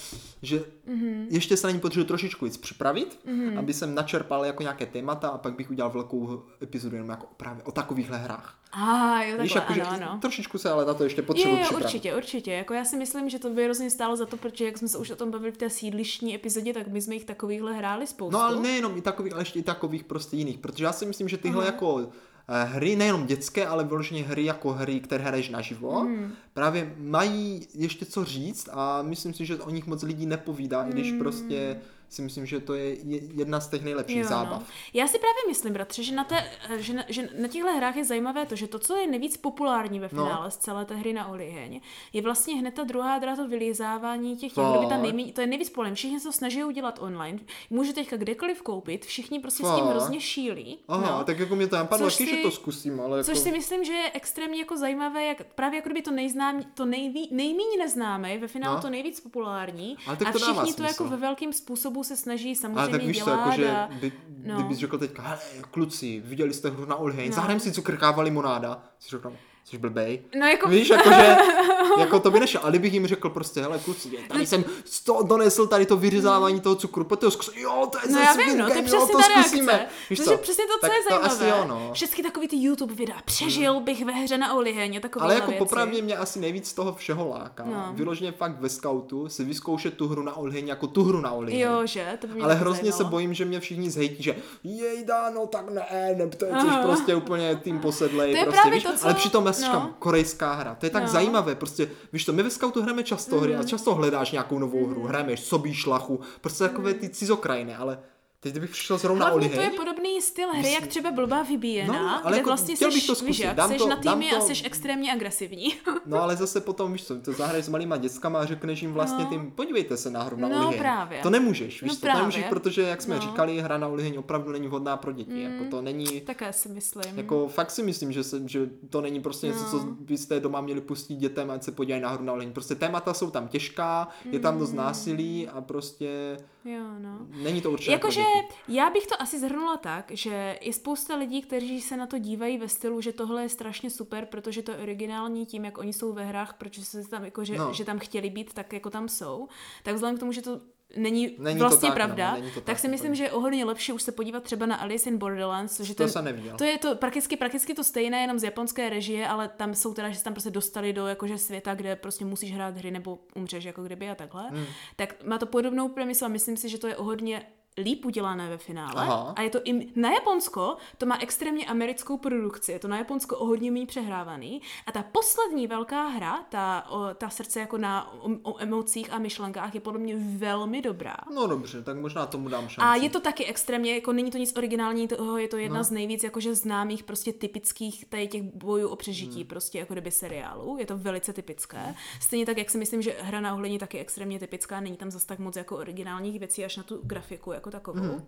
že 0.42 0.64
Mhm. 0.86 1.26
ještě 1.30 1.56
se 1.56 1.66
na 1.66 1.70
ní 1.70 1.80
potřebuji 1.80 2.04
trošičku 2.04 2.44
víc 2.44 2.56
připravit, 2.56 3.20
aby 3.58 3.74
jsem 3.74 3.94
načerpal 3.94 4.44
jako 4.44 4.62
nějaké 4.62 4.86
témata 4.86 5.28
a 5.28 5.38
pak 5.38 5.54
bych 5.56 5.70
udělal 5.70 5.90
velkou 5.90 6.42
epizodu 6.62 6.96
jenom 6.96 7.10
jako 7.10 7.26
právě 7.36 7.62
o 7.62 7.72
takovýchhle 7.72 8.18
hrách. 8.18 8.58
Ah, 8.74 9.22
jo, 9.22 9.42
Víš, 9.42 9.52
takhle, 9.52 9.78
jako, 9.78 9.90
že 9.94 9.96
ano, 9.96 10.10
ano. 10.10 10.20
trošičku 10.20 10.58
se 10.58 10.70
ale 10.70 10.84
na 10.84 10.94
to 10.94 11.04
ještě 11.04 11.20
Je, 11.20 11.22
potřebuji 11.26 11.56
je, 11.56 11.62
připravit. 11.62 11.84
určitě, 11.84 12.16
určitě. 12.16 12.52
Jako 12.52 12.74
já 12.74 12.84
si 12.84 12.96
myslím, 12.96 13.30
že 13.30 13.38
to 13.38 13.50
by 13.50 13.64
hrozně 13.64 13.90
stálo 13.90 14.16
za 14.16 14.26
to, 14.26 14.36
protože 14.36 14.64
jak 14.64 14.78
jsme 14.78 14.88
se 14.88 14.98
už 14.98 15.10
o 15.10 15.16
tom 15.16 15.30
bavili 15.30 15.52
v 15.52 15.56
té 15.56 15.70
sídlištní 15.70 16.34
epizodě, 16.34 16.72
tak 16.72 16.88
my 16.88 17.02
jsme 17.02 17.14
jich 17.14 17.24
takovýchhle 17.24 17.72
hráli 17.72 18.06
spoustu. 18.06 18.32
No 18.38 18.42
ale 18.44 18.60
nejenom 18.60 18.96
i 18.96 19.00
takových, 19.00 19.32
ale 19.32 19.42
ještě 19.42 19.58
i 19.58 19.62
takových 19.62 20.04
prostě 20.04 20.36
jiných, 20.36 20.58
protože 20.58 20.84
já 20.84 20.92
si 20.92 21.06
myslím, 21.06 21.28
že 21.28 21.36
tyhle 21.36 21.66
jako 21.66 22.00
eh, 22.00 22.12
hry, 22.48 22.96
nejenom 22.96 23.26
dětské, 23.26 23.66
ale 23.66 23.84
vyloženě 23.84 24.22
hry 24.22 24.44
jako 24.44 24.72
hry, 24.72 25.00
které 25.00 25.24
hraješ 25.24 25.48
naživo, 25.48 26.00
Hmm. 26.00 26.32
právě 26.54 26.94
mají 26.98 27.66
ještě 27.74 28.04
co 28.04 28.24
říct 28.24 28.68
a 28.72 29.02
myslím 29.02 29.34
si, 29.34 29.46
že 29.46 29.56
o 29.56 29.70
nich 29.70 29.86
moc 29.86 30.02
lidí 30.02 30.26
nepovídá, 30.26 30.82
i 30.84 30.90
když 30.92 31.12
prostě 31.12 31.76
si 32.12 32.22
myslím, 32.22 32.46
že 32.46 32.60
to 32.60 32.74
je 32.74 32.84
je- 33.04 33.20
jedna 33.34 33.60
z 33.60 33.68
těch 33.68 33.82
nejlepších. 33.84 34.16
Jo, 34.18 34.28
zábav. 34.28 34.60
No. 34.60 34.66
Já 34.94 35.06
si 35.06 35.18
právě 35.18 35.42
myslím, 35.48 35.72
bratře, 35.72 36.02
že 36.02 36.14
na, 36.14 36.24
té, 36.24 36.50
že, 36.78 36.92
na, 36.92 37.04
že 37.08 37.28
na 37.38 37.48
těchto 37.48 37.76
hrách 37.76 37.96
je 37.96 38.04
zajímavé 38.04 38.46
to, 38.46 38.56
že 38.56 38.66
to, 38.66 38.78
co 38.78 38.96
je 38.96 39.06
nejvíc 39.06 39.36
populární 39.36 40.00
ve 40.00 40.08
No. 40.12 40.24
finále 40.24 40.50
z 40.50 40.56
celé 40.56 40.84
té 40.84 40.94
hry 40.94 41.12
na 41.12 41.28
oliheň, 41.28 41.80
je 42.12 42.22
vlastně 42.22 42.54
hned 42.54 42.74
ta 42.74 42.84
druhá 42.84 43.16
hra, 43.16 43.36
to 43.36 43.48
vylizávání 43.48 44.36
těch, 44.36 44.52
těch 44.52 44.64
kdo 44.64 44.80
by 44.80 44.86
tam 44.86 45.02
nejmí, 45.02 45.32
to 45.32 45.40
je 45.40 45.46
nejvíc 45.46 45.68
populární. 45.70 45.96
Všichni 45.96 46.20
se 46.20 46.28
to 46.28 46.32
snaží 46.32 46.64
udělat 46.64 46.98
online, 47.02 47.38
může 47.70 47.92
teďka 47.92 48.16
kdekoliv 48.16 48.62
koupit, 48.62 49.04
všichni 49.06 49.40
prostě 49.40 49.64
s 49.66 49.74
tím 49.76 49.84
hrozně 49.84 50.20
šílí. 50.20 50.78
Aha, 50.88 51.18
no. 51.18 51.24
tak 51.24 51.38
jako 51.38 51.56
mě 51.56 51.66
to 51.66 51.76
napadlo, 51.76 52.06
Což 52.06 52.14
taky, 52.18 52.30
že 52.30 52.36
si- 52.36 52.42
to 52.42 52.50
zkusím, 52.50 53.00
ale 53.00 53.24
Což 53.24 53.36
jako... 53.36 53.44
si 53.44 53.52
myslím, 53.52 53.84
že 53.84 53.92
je 53.92 54.10
extrémně 54.14 54.58
jako 54.58 54.76
zajímavé, 54.76 55.24
jak 55.24 55.44
právě 55.54 55.76
jako 55.76 55.88
kdyby 55.88 56.02
to 56.02 56.10
nejznám, 56.10 56.62
to 56.74 56.84
nejví, 56.84 57.28
nejméně 57.32 57.78
neznámé, 57.78 58.38
ve 58.38 58.48
finále 58.48 58.76
No. 58.76 58.82
to 58.82 58.90
nejvíc 58.90 59.20
populární 59.20 59.96
Ale 60.06 60.16
tak 60.16 60.28
a 60.28 60.32
to 60.32 60.38
všichni 60.38 60.54
to 60.56 60.66
smysl. 60.66 60.82
jako 60.82 61.04
ve 61.04 61.16
velkém 61.16 61.52
způsobu 61.52 62.01
se 62.04 62.16
snaží 62.16 62.56
samozřejmě 62.56 62.80
ale 62.80 62.88
tak 62.88 63.02
víš 63.02 63.18
co, 63.18 63.24
dělat 63.24 63.46
jako, 63.46 63.56
že 63.56 63.70
a... 63.70 63.88
by, 64.00 64.12
no. 64.44 64.54
kdybys 64.54 64.78
řekl 64.78 64.98
teďka, 64.98 65.22
hele, 65.22 65.38
kluci, 65.70 66.22
viděli 66.24 66.54
jste 66.54 66.70
hru 66.70 66.86
na 66.86 66.96
Olheň, 66.96 67.28
No. 67.28 67.34
zahrajeme 67.34 67.60
si 67.60 67.72
cukrkává 67.72 68.22
limonáda, 68.22 68.82
si 68.98 69.10
řekl, 69.10 69.32
jsi 69.64 69.78
blbej. 69.78 70.22
No 70.40 70.46
jako, 70.46 70.68
Víš, 70.68 70.88
jakože, 70.90 71.36
jako 71.98 72.20
to 72.20 72.30
by 72.30 72.40
nešlo, 72.40 72.62
ale 72.62 72.70
kdybych 72.70 72.92
jim 72.92 73.06
řekl 73.06 73.28
prostě, 73.30 73.60
hele 73.62 73.78
kluci, 73.78 74.08
tady 74.28 74.46
jsem 74.46 74.64
z 74.84 75.00
toho 75.04 75.22
donesl 75.22 75.66
tady 75.66 75.86
to 75.86 75.96
vyřezávání 75.96 76.60
toho 76.60 76.74
cukru, 76.74 77.04
pojďte 77.04 77.26
ho 77.26 77.30
zkus, 77.30 77.50
jo, 77.56 77.88
to 77.92 77.98
je 77.98 78.12
No 78.14 78.20
já 78.20 78.32
vím, 78.32 78.58
no, 78.58 78.66
to 78.66 78.72
je 78.74 78.82
svinkem, 78.82 78.94
jo, 79.00 79.06
přesně 79.06 79.12
to 79.12 79.18
ta 79.34 79.42
zkusíme. 79.42 79.86
Víš 80.10 80.18
to 80.18 80.24
co? 80.24 80.38
přesně 80.38 80.64
to, 80.64 80.72
co 80.72 80.80
tak 80.80 80.90
je 80.92 81.02
to 81.02 81.08
zajímavé. 81.08 81.34
asi 81.34 81.44
jo, 81.44 81.64
no. 81.68 81.90
Všechny 81.92 82.22
takový 82.24 82.48
ty 82.48 82.56
YouTube 82.56 82.94
videa, 82.94 83.16
přežil 83.24 83.80
bych 83.80 84.04
ve 84.04 84.12
hře 84.12 84.38
na 84.38 84.54
oliheň 84.54 84.96
a 84.96 85.00
takové 85.00 85.24
Ale 85.24 85.34
jako 85.34 85.46
věci. 85.46 85.58
popravdě 85.58 86.02
mě 86.02 86.16
asi 86.16 86.40
nejvíc 86.40 86.68
z 86.68 86.72
toho 86.72 86.94
všeho 86.94 87.28
láká. 87.28 87.64
No. 87.66 87.90
Vyloženě 87.92 88.32
fakt 88.32 88.60
ve 88.60 88.68
scoutu 88.68 89.28
si 89.28 89.44
vyzkoušet 89.44 89.94
tu 89.94 90.08
hru 90.08 90.22
na 90.22 90.36
Olheň 90.36 90.68
jako 90.68 90.86
tu 90.86 91.04
hru 91.04 91.20
na 91.20 91.30
Olheň. 91.32 91.58
Jo, 91.58 91.80
že? 91.86 92.18
To 92.20 92.26
by 92.26 92.34
mě 92.34 92.44
Ale 92.44 92.54
hrozně 92.54 92.84
se 92.92 92.98
zajímalo. 92.98 93.10
bojím, 93.10 93.34
že 93.34 93.44
mě 93.44 93.60
všichni 93.60 93.90
zhejtí, 93.90 94.22
že 94.22 94.36
jejda, 94.64 95.30
no 95.30 95.46
tak 95.46 95.70
ne, 95.70 95.82
ne, 96.18 96.26
to 96.28 96.44
je 96.44 96.52
prostě 96.82 97.14
úplně 97.14 97.56
tým 97.56 97.78
posedlej, 97.78 98.32
To 98.32 98.38
je 98.38 98.44
prostě, 98.44 98.60
právě 98.62 98.80
to, 98.80 98.92
co- 98.96 99.04
ale 99.04 99.14
přitom 99.14 99.44
si 99.52 99.60
no. 99.60 99.66
říkám, 99.66 99.94
korejská 99.98 100.52
hra, 100.54 100.74
to 100.74 100.86
je 100.86 100.90
tak 100.90 101.02
No. 101.02 101.08
zajímavé, 101.08 101.54
prostě, 101.54 101.90
víš 102.12 102.24
to, 102.24 102.32
my 102.32 102.42
ve 102.42 102.50
scoutu 102.50 102.82
hrajeme 102.82 103.02
často 103.02 103.40
hry 103.40 103.52
Mhm. 103.52 103.60
a 103.60 103.64
často 103.64 103.94
hledáš 103.94 104.30
nějakou 104.32 104.58
novou 104.58 104.86
hru, 104.86 105.02
hrajeme 105.06 105.36
sobí 105.36 105.74
šlachu, 105.74 106.20
prostě 106.40 106.64
takové 106.64 106.94
ty 106.94 107.08
cizokrajiny, 107.08 107.74
ale 107.76 107.98
teď 108.42 108.52
kdybych 108.52 108.70
přišel 108.70 108.98
zrovna 108.98 109.26
Hlavně 109.26 109.48
to 109.48 109.60
je 109.60 109.70
podobný 109.70 110.20
styl 110.22 110.48
hry, 110.52 110.72
jak 110.72 110.86
třeba 110.86 111.10
blbá 111.10 111.42
vybíjená, 111.42 111.92
No, 111.92 112.10
ale 112.10 112.30
kde 112.32 112.36
jako 112.36 112.50
vlastně 112.50 112.72
bych 112.74 112.78
seš, 112.92 113.06
to 113.06 113.14
zkusit. 113.14 113.26
víš 113.28 113.38
jak, 113.38 113.56
Dám 113.56 113.68
seš 113.70 113.78
to- 113.78 113.88
na 113.88 113.96
týmy 113.96 114.30
to- 114.30 114.36
a 114.36 114.40
seš 114.40 114.62
extrémně 114.64 115.12
agresivní. 115.12 115.74
No 116.06 116.22
ale 116.22 116.36
zase 116.36 116.60
potom, 116.60 116.92
víš 116.92 117.04
co, 117.06 117.20
to 117.20 117.32
zahraješ 117.32 117.64
s 117.64 117.68
malýma 117.68 117.96
dětskama 117.96 118.38
a 118.40 118.44
řekneš 118.46 118.82
jim 118.82 118.92
vlastně 118.92 119.24
No. 119.24 119.30
tím, 119.30 119.50
podívejte 119.50 119.96
se 119.96 120.10
na 120.10 120.22
hru 120.22 120.36
na 120.36 120.48
No, 120.48 120.72
právě. 120.72 121.18
To 121.22 121.30
nemůžeš, 121.30 121.82
víš 121.82 121.88
No 121.90 121.94
co, 121.94 122.00
to 122.00 122.06
nemůžeš, 122.06 122.42
právě. 122.42 122.60
protože 122.60 122.82
jak 122.82 123.02
jsme 123.02 123.14
No. 123.14 123.20
říkali, 123.20 123.60
hra 123.60 123.78
na 123.78 123.88
Oliheň 123.88 124.18
opravdu 124.18 124.52
není 124.52 124.68
vhodná 124.68 124.96
pro 124.96 125.12
děti, 125.12 125.30
Mm. 125.30 125.40
jako 125.52 125.64
to 125.70 125.82
není, 125.82 126.20
Také 126.20 126.52
si 126.52 126.68
myslím. 126.68 127.18
jako 127.18 127.48
fakt 127.48 127.70
si 127.70 127.82
myslím, 127.82 128.12
že, 128.12 128.24
se, 128.24 128.42
že 128.46 128.70
to 128.90 129.00
není 129.00 129.20
prostě 129.20 129.46
něco, 129.46 129.62
No. 129.62 129.70
co 129.70 129.78
byste 130.00 130.40
doma 130.40 130.60
měli 130.60 130.80
pustit 130.80 131.14
dětem, 131.14 131.50
ať 131.50 131.62
se 131.62 131.72
podívají 131.72 132.02
na 132.02 132.08
hru 132.08 132.24
na 132.24 132.32
Oliheň. 132.32 132.52
Prostě 132.52 132.74
témata 132.74 133.14
jsou 133.14 133.30
tam 133.30 133.48
těžká, 133.48 134.08
je 134.30 134.38
tam 134.38 134.54
Mm. 134.54 134.60
dost 134.60 134.72
násilí 134.72 135.48
a 135.48 135.60
prostě 135.60 136.36
Jo, 136.64 136.98
no. 136.98 137.18
není 137.28 137.62
to 137.62 137.70
určitě 137.70 137.92
Jakože 137.92 138.22
já 138.68 138.90
bych 138.90 139.06
to 139.06 139.22
asi 139.22 139.38
zhrnula 139.38 139.76
tak, 139.76 140.10
že 140.10 140.58
je 140.62 140.72
spousta 140.72 141.16
lidí, 141.16 141.42
kteří 141.42 141.80
se 141.80 141.96
na 141.96 142.06
to 142.06 142.18
dívají 142.18 142.58
ve 142.58 142.68
stylu, 142.68 143.00
že 143.00 143.12
tohle 143.12 143.42
je 143.42 143.48
strašně 143.48 143.90
super, 143.90 144.26
protože 144.26 144.62
to 144.62 144.70
je 144.70 144.76
originální 144.76 145.46
tím, 145.46 145.64
jak 145.64 145.78
oni 145.78 145.92
jsou 145.92 146.12
ve 146.12 146.24
hrách, 146.24 146.54
protože 146.58 146.84
se 146.84 147.08
tam 147.08 147.24
jako, 147.24 147.44
že, 147.44 147.58
no. 147.58 147.72
že 147.72 147.84
tam 147.84 147.98
chtěli 147.98 148.30
být, 148.30 148.54
tak 148.54 148.72
jako 148.72 148.90
tam 148.90 149.08
jsou. 149.08 149.48
Tak 149.82 149.94
vzhledem 149.94 150.16
k 150.16 150.20
tomu, 150.20 150.32
že 150.32 150.42
to 150.42 150.60
není, 150.96 151.36
Není 151.38 151.58
to 151.58 151.64
vlastně 151.64 151.88
tak, 151.88 151.94
pravda, 151.96 152.30
no, 152.30 152.38
není 152.40 152.50
to 152.50 152.54
tak, 152.60 152.64
tak 152.64 152.78
si 152.78 152.88
myslím, 152.88 153.10
úplně. 153.10 153.16
že 153.16 153.24
je 153.24 153.32
o 153.32 153.40
hodně 153.40 153.64
lepší 153.64 153.92
už 153.92 154.02
se 154.02 154.12
podívat 154.12 154.42
třeba 154.42 154.66
na 154.66 154.76
Alice 154.76 155.10
in 155.10 155.18
Borderlands, 155.18 155.80
že 155.80 155.94
To 155.94 156.08
jsem 156.08 156.24
neviděl. 156.24 156.56
to 156.56 156.64
je 156.64 156.78
to 156.78 156.94
prakticky, 156.96 157.36
prakticky 157.36 157.74
to 157.74 157.84
stejné, 157.84 158.20
jenom 158.20 158.38
z 158.38 158.42
japonské 158.44 158.90
režie, 158.90 159.28
ale 159.28 159.48
tam 159.48 159.74
jsou 159.74 159.94
teda, 159.94 160.10
že 160.10 160.18
se 160.18 160.24
tam 160.24 160.34
prostě 160.34 160.50
dostali 160.50 160.92
do 160.92 161.06
jakože 161.06 161.38
světa, 161.38 161.74
kde 161.74 161.96
prostě 161.96 162.24
musíš 162.24 162.52
hrát 162.54 162.76
hry 162.76 162.90
nebo 162.90 163.18
umřeš 163.34 163.64
jako 163.64 163.82
kdyby 163.82 164.10
a 164.10 164.14
takhle. 164.14 164.48
Hmm. 164.50 164.64
Tak 164.96 165.24
má 165.24 165.38
to 165.38 165.46
podobnou 165.46 165.88
premisu 165.88 166.24
a 166.24 166.28
myslím 166.28 166.56
si, 166.56 166.68
že 166.68 166.78
to 166.78 166.86
je 166.86 166.96
o 166.96 167.04
hodně 167.04 167.42
líp 167.78 168.04
udělané 168.04 168.48
ve 168.48 168.58
finále. 168.58 169.02
Aha. 169.02 169.32
A 169.36 169.42
je 169.42 169.50
to 169.50 169.60
i 169.64 169.88
na 169.96 170.10
Japonsko, 170.10 170.76
to 170.98 171.06
má 171.06 171.18
extrémně 171.20 171.66
americkou 171.66 172.18
produkci, 172.18 172.72
je 172.72 172.78
to 172.78 172.88
na 172.88 172.98
Japonsko 172.98 173.38
o 173.38 173.46
hodně 173.46 173.70
méně 173.70 173.86
přehrávaný. 173.86 174.62
A 174.86 174.92
ta 174.92 175.02
poslední 175.02 175.66
velká 175.66 176.06
hra, 176.06 176.44
ta, 176.48 176.86
o, 176.90 177.14
ta 177.14 177.28
srdce 177.28 177.60
jako 177.60 177.78
na 177.78 178.12
o, 178.12 178.30
o 178.42 178.62
emocích 178.62 179.12
a 179.12 179.18
myšlenkách 179.18 179.74
je 179.74 179.80
podle 179.80 180.00
mě 180.00 180.16
velmi 180.16 180.82
dobrá. 180.82 181.16
No 181.34 181.46
dobře, 181.46 181.82
tak 181.82 181.96
možná 181.96 182.26
tomu 182.26 182.48
dám 182.48 182.68
šanci. 182.68 182.88
A 182.88 182.94
je 182.94 183.10
to 183.10 183.20
taky 183.20 183.44
extrémně, 183.44 183.94
jako 183.94 184.12
není 184.12 184.30
to 184.30 184.38
nic 184.38 184.56
originální, 184.56 185.08
toho 185.08 185.38
je 185.38 185.48
to 185.48 185.56
jedna 185.56 185.78
no. 185.78 185.84
z 185.84 185.90
nejvíc 185.90 186.24
jakože 186.24 186.54
známých 186.54 187.02
prostě 187.02 187.32
typických 187.32 188.04
tady 188.04 188.26
těch 188.26 188.42
bojů 188.42 188.88
o 188.88 188.96
přežití 188.96 189.40
hmm. 189.40 189.48
prostě 189.48 189.78
jako 189.78 189.94
kdyby 189.94 190.10
seriálů. 190.10 190.76
Je 190.78 190.86
to 190.86 190.98
velice 190.98 191.32
typické. 191.32 191.94
Stejně 192.20 192.46
tak, 192.46 192.58
jak 192.58 192.70
si 192.70 192.78
myslím, 192.78 193.02
že 193.02 193.16
hra 193.20 193.40
na 193.40 193.54
ohlení 193.54 193.78
taky 193.78 193.98
extrémně 193.98 194.38
typická, 194.38 194.80
není 194.80 194.96
tam 194.96 195.10
zase 195.10 195.26
tak 195.26 195.38
moc 195.38 195.56
jako 195.56 195.76
originálních 195.76 196.38
věcí 196.38 196.64
až 196.64 196.76
na 196.76 196.82
tu 196.82 197.00
grafiku 197.02 197.52
jako 197.62 197.70
takovou. 197.70 197.98
Hmm. 197.98 198.26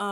Uh, 0.00 0.06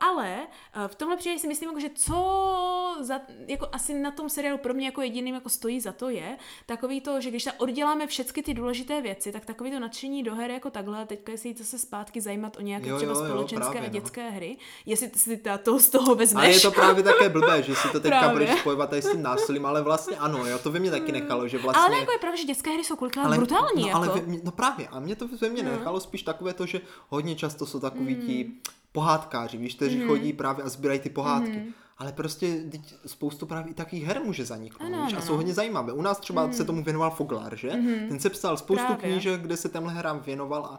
ale 0.00 0.38
uh, 0.76 0.88
v 0.88 0.94
tomhle 0.94 1.16
případě 1.16 1.38
si 1.38 1.48
myslím, 1.48 1.68
jako, 1.68 1.80
že 1.80 1.90
co 1.94 2.96
za, 3.00 3.20
jako 3.48 3.68
asi 3.72 3.94
na 3.94 4.10
tom 4.10 4.28
seriálu 4.28 4.58
pro 4.58 4.74
mě 4.74 4.86
jako 4.86 5.02
jediným 5.02 5.34
jako 5.34 5.48
stojí 5.48 5.80
za 5.80 5.92
to 5.92 6.08
je 6.08 6.36
takový 6.66 7.00
to, 7.00 7.20
že 7.20 7.30
když 7.30 7.42
se 7.42 7.52
odděláme 7.52 8.06
všechny 8.06 8.42
ty 8.42 8.54
důležité 8.54 9.00
věci, 9.00 9.32
tak 9.32 9.44
takový 9.44 9.70
to 9.70 9.80
nadšení 9.80 10.22
do 10.22 10.34
her 10.34 10.50
jako 10.50 10.70
takhle, 10.70 11.06
teďka 11.06 11.32
si 11.36 11.48
jít 11.48 11.58
zase 11.58 11.78
zpátky 11.78 12.20
zajímat 12.20 12.56
o 12.56 12.60
nějaké 12.60 12.88
Jo, 12.88 12.96
třeba 12.96 13.12
jo, 13.12 13.18
jo, 13.20 13.26
společenské 13.26 13.70
právě, 13.70 13.88
a 13.88 13.92
no. 13.92 13.92
dětské 13.92 14.30
hry, 14.30 14.56
jestli 14.86 15.10
si 15.16 15.36
ta, 15.36 15.58
to 15.58 15.78
z 15.78 15.88
toho 15.90 16.14
vezmeš. 16.14 16.44
Ale 16.44 16.54
je 16.54 16.60
to 16.60 16.70
právě 16.70 17.02
také 17.02 17.28
blbé, 17.28 17.62
že 17.62 17.74
si 17.74 17.88
to 17.88 18.00
teďka 18.00 18.18
Právě. 18.18 18.32
budeš 18.32 18.60
spojovat 18.60 18.90
tady 18.90 19.02
s 19.02 19.10
tím 19.10 19.22
násilím, 19.22 19.66
ale 19.66 19.82
vlastně 19.82 20.16
ano, 20.16 20.46
jo, 20.46 20.58
to 20.58 20.70
ve 20.70 20.78
mně 20.78 20.90
taky 20.90 21.12
nechalo, 21.12 21.48
že 21.48 21.58
vlastně... 21.58 21.82
Ale 21.82 21.98
jako 21.98 22.12
je 22.12 22.18
pravda, 22.18 22.36
že 22.36 22.44
dětské 22.44 22.70
hry 22.70 22.84
jsou 22.84 22.96
kolikrát 22.96 23.36
brutální. 23.36 23.82
no, 23.82 23.88
jako. 23.88 23.98
ale 23.98 24.20
mě- 24.26 24.40
no 24.44 24.50
právě, 24.50 24.88
a 24.88 25.00
mě 25.00 25.16
to 25.16 25.28
ve 25.40 25.48
mně 25.48 25.62
nechalo 25.62 26.00
spíš 26.00 26.22
takové 26.22 26.54
to, 26.54 26.66
že 26.66 26.80
hodně 27.08 27.36
často 27.36 27.66
jsou 27.66 27.80
takový 27.94 28.14
Mm. 28.14 28.20
ti 28.26 28.50
pohádkáři, 28.92 29.56
víš, 29.56 29.74
kteří 29.74 30.00
chodí 30.06 30.32
právě 30.32 30.64
a 30.64 30.68
sbírají 30.68 31.00
ty 31.00 31.10
pohádky. 31.10 31.62
Ale 31.98 32.12
prostě 32.12 32.54
teď 32.70 32.94
spoustu 33.06 33.46
právě 33.46 33.70
i 33.70 33.74
takových 33.74 34.04
her 34.04 34.20
může 34.24 34.44
zaniknout, 34.44 34.86
Ano, 34.86 35.04
víš, 35.06 35.14
a 35.14 35.20
jsou 35.20 35.36
hodně 35.36 35.54
zajímavé. 35.54 35.92
U 35.92 36.02
nás 36.02 36.18
třeba 36.20 36.52
se 36.52 36.64
tomu 36.64 36.84
věnoval 36.84 37.10
Foglar, 37.10 37.56
že? 37.56 37.70
Ten 38.08 38.20
se 38.20 38.30
psal 38.30 38.56
spoustu 38.56 38.86
Právě. 38.86 39.10
knížek, 39.12 39.40
kde 39.40 39.56
se 39.56 39.68
tenhle 39.68 39.92
hrám 39.94 40.20
věnoval 40.20 40.64
a 40.64 40.78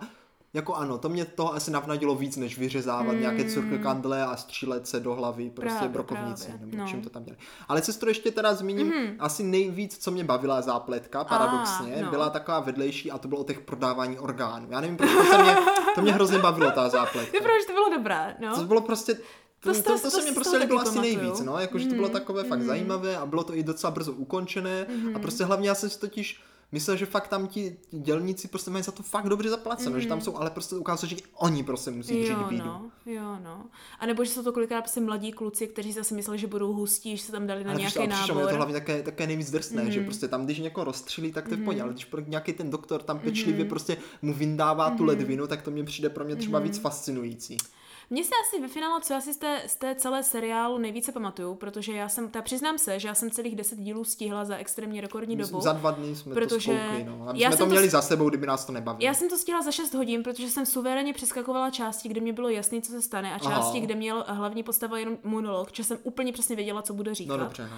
jako 0.56 0.76
ano, 0.76 0.98
to 0.98 1.10
mě 1.10 1.26
toho 1.26 1.54
asi 1.56 1.72
navnadilo 1.72 2.16
víc, 2.16 2.38
než 2.38 2.58
vyřezávat 2.58 3.16
nějaké 3.16 3.44
curkandle 3.46 4.24
a 4.26 4.38
střílet 4.38 4.88
se 4.88 5.00
do 5.00 5.14
hlavy 5.16 5.50
prostě 5.50 5.74
Právě, 5.78 5.90
brokovnici, 5.90 6.48
právě, 6.48 6.66
nebo 6.66 6.78
no. 6.78 6.88
čím 6.90 7.02
to 7.02 7.10
tam 7.10 7.24
dělali. 7.24 7.40
Ale 7.68 7.82
sestro, 7.82 8.10
ještě 8.10 8.32
teda 8.32 8.54
zmíním, 8.54 8.94
asi 9.20 9.44
nejvíc, 9.44 9.98
co 9.98 10.12
mě 10.12 10.24
bavila 10.24 10.62
zápletka, 10.62 11.24
paradoxně, 11.24 12.02
no. 12.04 12.10
byla 12.10 12.30
taková 12.30 12.60
vedlejší 12.60 13.12
a 13.12 13.18
to 13.18 13.28
bylo 13.28 13.42
o 13.42 13.44
těch 13.44 13.60
prodávání 13.60 14.20
orgánů. 14.20 14.68
Já 14.70 14.82
nevím, 14.82 14.98
proč 14.98 15.10
to, 15.12 15.44
mě, 15.44 15.56
to 15.96 16.02
mě 16.02 16.12
hrozně 16.14 16.40
bavilo, 16.40 16.72
ta 16.72 16.90
zápletka. 16.90 17.38
Pravda, 17.38 17.60
že 17.62 17.68
to 17.68 17.74
bylo 17.74 17.90
dobré, 17.98 18.36
no. 18.42 18.56
To 18.56 18.64
bylo 18.64 18.82
prostě 18.82 19.14
to, 19.14 19.74
To 19.74 19.74
to, 19.74 19.82
to, 19.84 19.96
to 19.96 20.02
to 20.02 20.10
se 20.10 20.22
mi 20.22 20.32
prostě 20.32 20.58
líbilo 20.58 20.80
asi 20.82 20.90
pamatuju. 20.90 21.18
nejvíc, 21.18 21.40
no, 21.42 21.60
jakože 21.60 21.88
to 21.88 21.96
bylo 21.96 22.10
takové 22.10 22.44
fakt 22.44 22.62
zajímavé 22.62 23.18
a 23.18 23.26
bylo 23.26 23.44
to 23.44 23.56
i 23.56 23.64
docela 23.64 23.92
brzo 23.92 24.12
ukončené 24.14 24.86
a 25.16 25.20
prostě 25.20 25.44
hlavně 25.44 25.70
já 25.70 25.76
jsem 25.76 25.90
si 25.90 26.00
totiž 26.00 26.42
myslel, 26.72 26.98
že 26.98 27.06
fakt 27.06 27.28
tam 27.28 27.48
ti 27.48 27.78
dělníci 27.92 28.48
prostě 28.48 28.72
mají 28.72 28.84
za 28.84 28.92
to 28.92 29.04
fakt 29.04 29.30
dobře 29.30 29.50
zaplaceno, 29.50 30.00
že 30.00 30.08
tam 30.08 30.22
jsou, 30.22 30.38
ale 30.38 30.50
prostě 30.50 30.76
ukázalo, 30.76 31.10
že 31.10 31.16
i 31.16 31.24
oni 31.36 31.64
prostě 31.64 31.92
musí 31.92 32.20
držet 32.20 32.34
Jo, 32.34 32.48
bídu. 32.50 32.66
no, 32.66 32.92
jo, 33.06 33.38
no. 33.44 33.66
A 34.00 34.06
nebo 34.06 34.26
že 34.26 34.32
jsou 34.32 34.44
to 34.44 34.54
kolikrát 34.54 34.82
prostě 34.82 35.02
mladí 35.02 35.32
kluci, 35.32 35.68
kteří 35.68 35.92
zase 35.94 36.16
mysleli, 36.16 36.40
že 36.40 36.48
budou 36.48 36.74
hustí, 36.74 37.18
že 37.18 37.24
se 37.24 37.32
tam 37.32 37.48
dali 37.48 37.64
na 37.64 37.70
Ale 37.72 37.80
nějaký 37.80 37.92
přišlo, 37.94 38.36
mi 38.36 38.42
nábor. 38.42 38.50
to 38.50 38.56
hlavně 38.56 38.74
také, 38.74 39.04
také 39.04 39.28
nejvíc 39.28 39.52
drsné, 39.52 39.84
mm. 39.84 39.92
že 39.92 40.02
prostě 40.02 40.28
tam, 40.28 40.46
když 40.46 40.60
někoho 40.60 40.84
rozstřílí, 40.84 41.32
tak 41.32 41.48
to 41.48 41.54
je 41.54 41.58
v 41.58 41.64
pohodě, 41.64 41.82
ale 41.82 41.94
když 41.94 42.06
pro 42.06 42.22
nějaký 42.22 42.54
ten 42.54 42.70
doktor 42.70 43.04
tam 43.04 43.20
pečlivě 43.20 43.66
prostě 43.66 43.98
mu 44.22 44.34
vyndává 44.34 44.90
tu 44.90 45.04
ledvinu, 45.04 45.48
tak 45.48 45.62
to 45.62 45.72
mě 45.72 45.84
přijde 45.84 46.10
pro 46.10 46.26
mě 46.26 46.36
třeba 46.36 46.60
víc 46.60 46.78
fascinující. 46.78 47.58
Mně 48.10 48.24
se 48.24 48.32
asi 48.48 48.62
ve 48.62 48.68
finále, 48.68 49.02
co 49.02 49.14
já 49.14 49.22
si 49.22 49.34
z 49.34 49.38
té, 49.38 49.62
z 49.68 49.76
té 49.76 49.96
celé 49.96 50.24
seriálu 50.24 50.78
nejvíce 50.78 51.12
pamatuju, 51.12 51.56
protože 51.56 51.92
já 51.94 52.10
jsem, 52.10 52.30
ta 52.30 52.42
přiznám 52.42 52.78
se, 52.78 53.00
že 53.00 53.08
já 53.08 53.14
jsem 53.16 53.32
celých 53.32 53.56
10 53.56 53.80
dílů 53.80 54.04
stihla 54.04 54.46
za 54.46 54.56
extrémně 54.58 55.02
rekordní 55.02 55.36
dobu. 55.38 55.62
Za 55.62 55.74
dva 55.74 55.92
dny 55.92 56.16
jsme 56.16 56.34
protože 56.34 56.72
to 56.72 56.78
spoukli, 56.78 57.04
no. 57.04 57.26
A 57.30 57.34
já 57.36 57.50
jsme 57.50 57.58
to 57.58 57.64
to 57.64 57.70
měli 57.70 57.88
s- 57.88 57.92
za 57.92 58.02
sebou, 58.02 58.30
kdyby 58.30 58.48
nás 58.48 58.66
to 58.66 58.72
nebavilo. 58.72 59.06
Já 59.08 59.14
jsem 59.14 59.30
to 59.30 59.38
stihla 59.38 59.62
za 59.62 59.72
6 59.72 59.94
hodin, 59.94 60.24
protože 60.24 60.50
jsem 60.50 60.66
suverénně 60.66 61.14
přeskakovala 61.14 61.70
části, 61.70 62.10
kde 62.10 62.22
mě 62.22 62.34
bylo 62.34 62.50
jasné, 62.50 62.82
co 62.82 62.92
se 62.92 63.02
stane, 63.02 63.34
a 63.36 63.40
části, 63.40 63.78
Aha. 63.78 63.86
kde 63.86 63.96
měl 63.96 64.26
hlavní 64.28 64.64
postava 64.64 64.98
jenom 65.00 65.18
monolog, 65.24 65.70
že 65.74 65.84
jsem 65.84 65.98
úplně 66.04 66.34
přesně 66.34 66.56
věděla, 66.56 66.82
co 66.82 66.94
bude 66.94 67.16
říkat. 67.16 67.38
No 67.38 67.44
dobře, 67.44 67.68
no. 67.72 67.78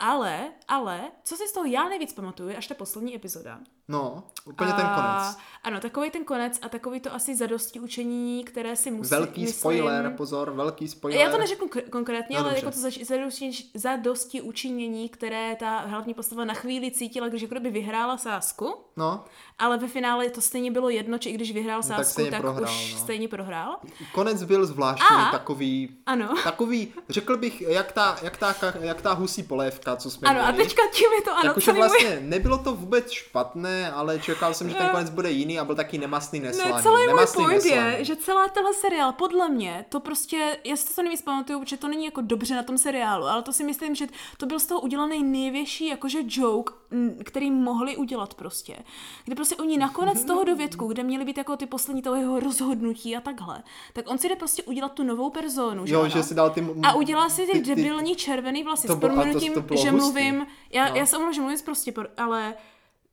Ale, 0.00 0.52
ale, 0.68 1.00
co 1.24 1.36
si 1.36 1.48
z 1.48 1.52
toho 1.52 1.66
já 1.66 1.88
nejvíc 1.88 2.12
pamatuju, 2.12 2.48
je 2.48 2.56
až 2.56 2.66
ta 2.66 2.74
poslední 2.74 3.16
epizoda. 3.16 3.60
No, 3.90 4.22
úplně 4.44 4.72
ten 4.72 4.86
konec. 4.94 5.36
Ano, 5.64 5.80
takový 5.80 6.10
ten 6.10 6.24
konec 6.24 6.58
a 6.62 6.68
takový 6.68 7.00
to 7.00 7.14
asi 7.14 7.36
zadosti 7.36 7.80
učení, 7.80 8.44
které 8.44 8.76
si 8.76 8.90
musí. 8.90 9.10
Velký 9.10 9.40
myslím, 9.40 9.58
spoiler, 9.60 10.14
pozor, 10.16 10.50
velký 10.50 10.88
spoiler. 10.88 11.20
Já 11.20 11.30
to 11.30 11.38
neřeknu 11.38 11.68
k- 11.68 11.90
konkrétně, 11.90 12.36
No, 12.36 12.40
ale 12.44 12.50
dobře. 12.50 12.66
jako 12.66 12.74
to 12.74 12.80
zač- 12.80 12.98
zadosti, 13.02 13.50
zadosti 13.74 14.40
učinění, 14.40 15.08
které 15.08 15.56
ta 15.56 15.78
hlavní 15.78 16.14
postava 16.14 16.44
na 16.44 16.54
chvíli 16.54 16.90
cítila, 16.90 17.28
když 17.28 17.42
jako 17.42 17.54
kdyby 17.54 17.70
vyhrála 17.70 18.18
sásku, 18.18 18.74
No, 18.96 19.24
ale 19.58 19.78
ve 19.78 19.88
finále 19.88 20.30
to 20.30 20.40
stejně 20.40 20.70
bylo 20.70 20.88
jedno, 20.88 21.18
či 21.18 21.28
i 21.30 21.32
když 21.32 21.52
vyhrál 21.52 21.82
tak 21.82 21.88
sásku, 21.88 22.12
stejně 22.12 22.30
tak, 22.30 22.40
prohrál, 22.40 22.64
už 22.74 22.92
no. 22.92 22.98
stejně 22.98 23.28
prohrál. 23.28 23.76
konec 24.12 24.42
byl 24.42 24.66
zvláštní, 24.66 25.06
A- 25.16 25.30
takový, 25.30 25.88
Ano. 26.06 26.34
takový, 26.44 26.92
řekl 27.08 27.36
bych, 27.36 27.60
jak 27.60 27.92
ta, 27.92 28.16
jak 28.22 28.36
ta, 28.36 28.54
jak 28.80 29.02
ta 29.02 29.12
husí 29.12 29.42
polévka, 29.42 29.96
co 29.96 30.10
jsme 30.10 30.28
Ano, 30.28 30.40
a 30.40 30.50
měli. 30.50 30.64
teďka 30.64 30.82
tím 30.92 31.12
je 31.12 31.22
to, 31.22 31.36
ano, 31.36 31.54
celý 31.60 31.78
můj... 31.78 31.88
vlastně 31.88 32.18
nebylo 32.20 32.58
to 32.58 32.74
vůbec 32.74 33.10
špatné, 33.10 33.77
ale 33.86 34.18
čekal 34.18 34.54
jsem, 34.54 34.68
že 34.68 34.74
ten 34.74 34.88
konec 34.88 35.10
bude 35.10 35.30
jiný 35.30 35.58
a 35.58 35.64
byl 35.64 35.74
taky 35.74 35.98
nemastný 35.98 36.40
neslaný. 36.40 36.72
Ne, 36.74 36.82
celý 36.82 36.96
můj 36.96 37.06
nemastný, 37.06 37.44
point 37.44 37.64
je, 37.64 37.76
neslaný. 37.82 38.04
že 38.04 38.16
celá 38.16 38.48
tenhle 38.48 38.74
seriál, 38.74 39.12
podle 39.12 39.48
mě, 39.48 39.84
to 39.88 40.00
prostě, 40.00 40.56
já 40.64 40.76
si 40.76 40.94
to 40.94 41.02
nejvíc 41.02 41.22
pamatuju, 41.22 41.60
protože 41.60 41.76
to 41.76 41.88
není 41.88 42.04
jako 42.04 42.20
dobře 42.20 42.54
na 42.54 42.62
tom 42.62 42.78
seriálu, 42.78 43.24
ale 43.24 43.42
to 43.42 43.52
si 43.52 43.64
myslím, 43.64 43.94
že 43.94 44.06
to 44.36 44.46
byl 44.46 44.58
z 44.58 44.66
toho 44.66 44.80
udělaný 44.80 45.22
největší 45.22 45.86
jakože 45.88 46.18
joke, 46.26 46.74
m, 46.90 47.16
který 47.24 47.50
mohli 47.50 47.96
udělat 47.96 48.34
prostě. 48.34 48.76
Kde 49.24 49.34
prostě 49.36 49.56
oni 49.56 49.78
nakonec 49.78 50.24
toho 50.24 50.44
dovědku, 50.44 50.86
kde 50.86 51.02
měly 51.02 51.24
být 51.24 51.38
jako 51.38 51.56
ty 51.56 51.66
poslední 51.66 52.02
toho 52.02 52.16
jeho 52.16 52.40
rozhodnutí 52.40 53.16
a 53.16 53.20
takhle, 53.20 53.62
tak 53.92 54.10
on 54.10 54.18
si 54.18 54.28
jde 54.28 54.36
prostě 54.36 54.62
udělat 54.62 54.92
tu 54.92 55.02
novou 55.02 55.30
personu, 55.30 55.86
že 55.86 55.94
Jo, 55.94 56.08
že 56.08 56.22
si 56.22 56.34
dal 56.34 56.50
ty... 56.50 56.66
A 56.82 56.94
udělá 56.94 57.28
si 57.28 57.46
ty, 57.46 57.60
debilní 57.60 58.16
červený 58.16 58.62
vlasy 58.62 58.88
s 58.88 58.96
proměnutím, 58.96 59.52
že 59.54 59.60
hustý. 59.90 59.90
mluvím, 59.90 60.46
já, 60.72 60.88
No. 60.88 60.96
já 60.96 61.06
se 61.06 61.16
omlouvám, 61.16 61.34
že 61.34 61.40
mluvím 61.40 61.58
prostě, 61.64 61.92
ale 62.16 62.54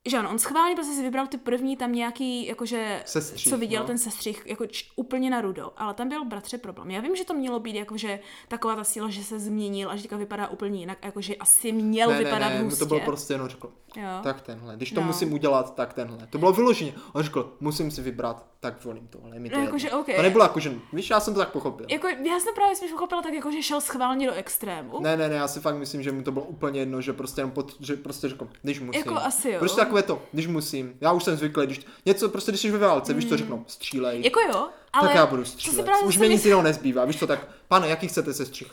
že 0.05 0.17
ano, 0.17 0.29
on 0.29 0.39
schválně 0.39 0.75
prostě 0.75 0.93
si 0.93 1.01
vybral 1.03 1.27
ty 1.27 1.37
první 1.37 1.77
tam 1.77 1.91
nějaký, 1.91 2.45
jakože, 2.47 3.01
Sestřih, 3.05 3.49
co 3.51 3.57
viděl 3.57 3.81
no. 3.81 3.87
ten 3.87 3.97
sestřih, 3.97 4.43
jako 4.45 4.65
č, 4.65 4.85
úplně 4.95 5.29
na 5.29 5.41
rudo, 5.41 5.71
ale 5.77 5.93
tam 5.93 6.09
byl 6.09 6.25
bratře 6.25 6.57
problém. 6.57 6.91
Já 6.91 7.01
vím, 7.01 7.15
že 7.15 7.25
to 7.25 7.33
mělo 7.33 7.59
být 7.59 7.75
jakože 7.75 8.19
taková 8.47 8.75
ta 8.75 8.83
síla, 8.83 9.09
že 9.09 9.23
se 9.23 9.39
změnil 9.39 9.89
a 9.91 9.95
že 9.95 10.01
teďka 10.01 10.17
vypadá 10.17 10.47
úplně 10.47 10.79
jinak, 10.79 10.97
jakože 11.05 11.35
asi 11.35 11.71
měl 11.71 12.09
ne, 12.09 12.17
vypadat 12.17 12.49
ne, 12.49 12.55
ne, 12.57 12.63
hustě. 12.63 12.79
to 12.79 12.85
bylo 12.85 12.99
prostě 12.99 13.33
jenom 13.33 13.47
řekl, 13.47 13.71
Jo. 13.95 14.03
tak 14.23 14.41
tenhle, 14.41 14.75
když 14.75 14.91
to 14.91 15.01
No. 15.01 15.07
musím 15.07 15.33
udělat, 15.33 15.75
tak 15.75 15.93
tenhle. 15.93 16.27
To 16.29 16.37
bylo 16.37 16.51
vyloženě. 16.53 16.93
On 17.13 17.23
řekl, 17.23 17.57
musím 17.59 17.91
si 17.91 18.01
vybrat, 18.01 18.45
tak 18.59 18.83
volím 18.85 19.07
tohle. 19.07 19.39
Mi 19.39 19.49
to 19.49 19.57
No, 19.57 19.63
jakože 19.63 19.91
OK. 19.91 20.05
To 20.15 20.21
nebylo 20.21 20.43
jako, 20.45 20.59
že, 20.59 20.73
víš, 20.93 21.09
já 21.09 21.19
jsem 21.19 21.33
to 21.33 21.39
tak 21.39 21.51
pochopil. 21.51 21.85
Jako, 21.89 22.07
já 22.07 22.39
jsem 22.39 22.53
právě 22.55 22.75
spíš 22.75 22.91
pochopila 22.91 23.21
tak, 23.21 23.33
jako, 23.33 23.51
že 23.51 23.63
šel 23.63 23.81
schválně 23.81 24.27
do 24.27 24.33
extrému. 24.33 24.99
Ne, 24.99 25.17
ne, 25.17 25.29
ne, 25.29 25.35
já 25.35 25.47
si 25.47 25.59
fakt 25.59 25.75
myslím, 25.75 26.03
že 26.03 26.11
mu 26.11 26.21
to 26.23 26.31
bylo 26.31 26.45
úplně 26.45 26.79
jedno, 26.79 27.01
že 27.01 27.13
prostě 27.13 27.41
jenom 27.41 27.51
pod, 27.51 27.75
že 27.79 27.95
prostě 27.95 28.29
řekl, 28.29 28.47
když 28.61 28.79
musím. 28.79 28.99
Jako 28.99 29.15
asi 29.15 29.49
jo. 29.51 29.59
Prostě 29.59 29.81
takové 30.01 30.17
to, 30.19 30.25
když 30.31 30.47
musím. 30.47 30.97
Já 31.01 31.11
už 31.11 31.23
jsem 31.23 31.37
zvyklý, 31.37 31.65
když 31.65 31.79
něco 32.05 32.29
prostě, 32.29 32.51
když 32.51 32.61
jsi 32.61 32.71
ve 32.71 32.77
válce, 32.77 33.13
víš 33.13 33.29
co 33.29 33.37
řeknou, 33.37 33.63
střílej. 33.67 34.21
Jako 34.23 34.39
jo, 34.39 34.67
ale 34.93 35.07
tak 35.07 35.15
já 35.15 35.25
budu 35.25 35.45
střílet. 35.45 35.87
Už 36.05 36.17
mi 36.17 36.29
nic 36.29 36.45
jiného 36.45 36.61
nezbývá, 36.61 37.05
víš 37.05 37.19
co, 37.19 37.27
tak, 37.27 37.47
pane, 37.67 37.87
jaký 37.87 38.07
chcete 38.07 38.33
sestřih? 38.33 38.67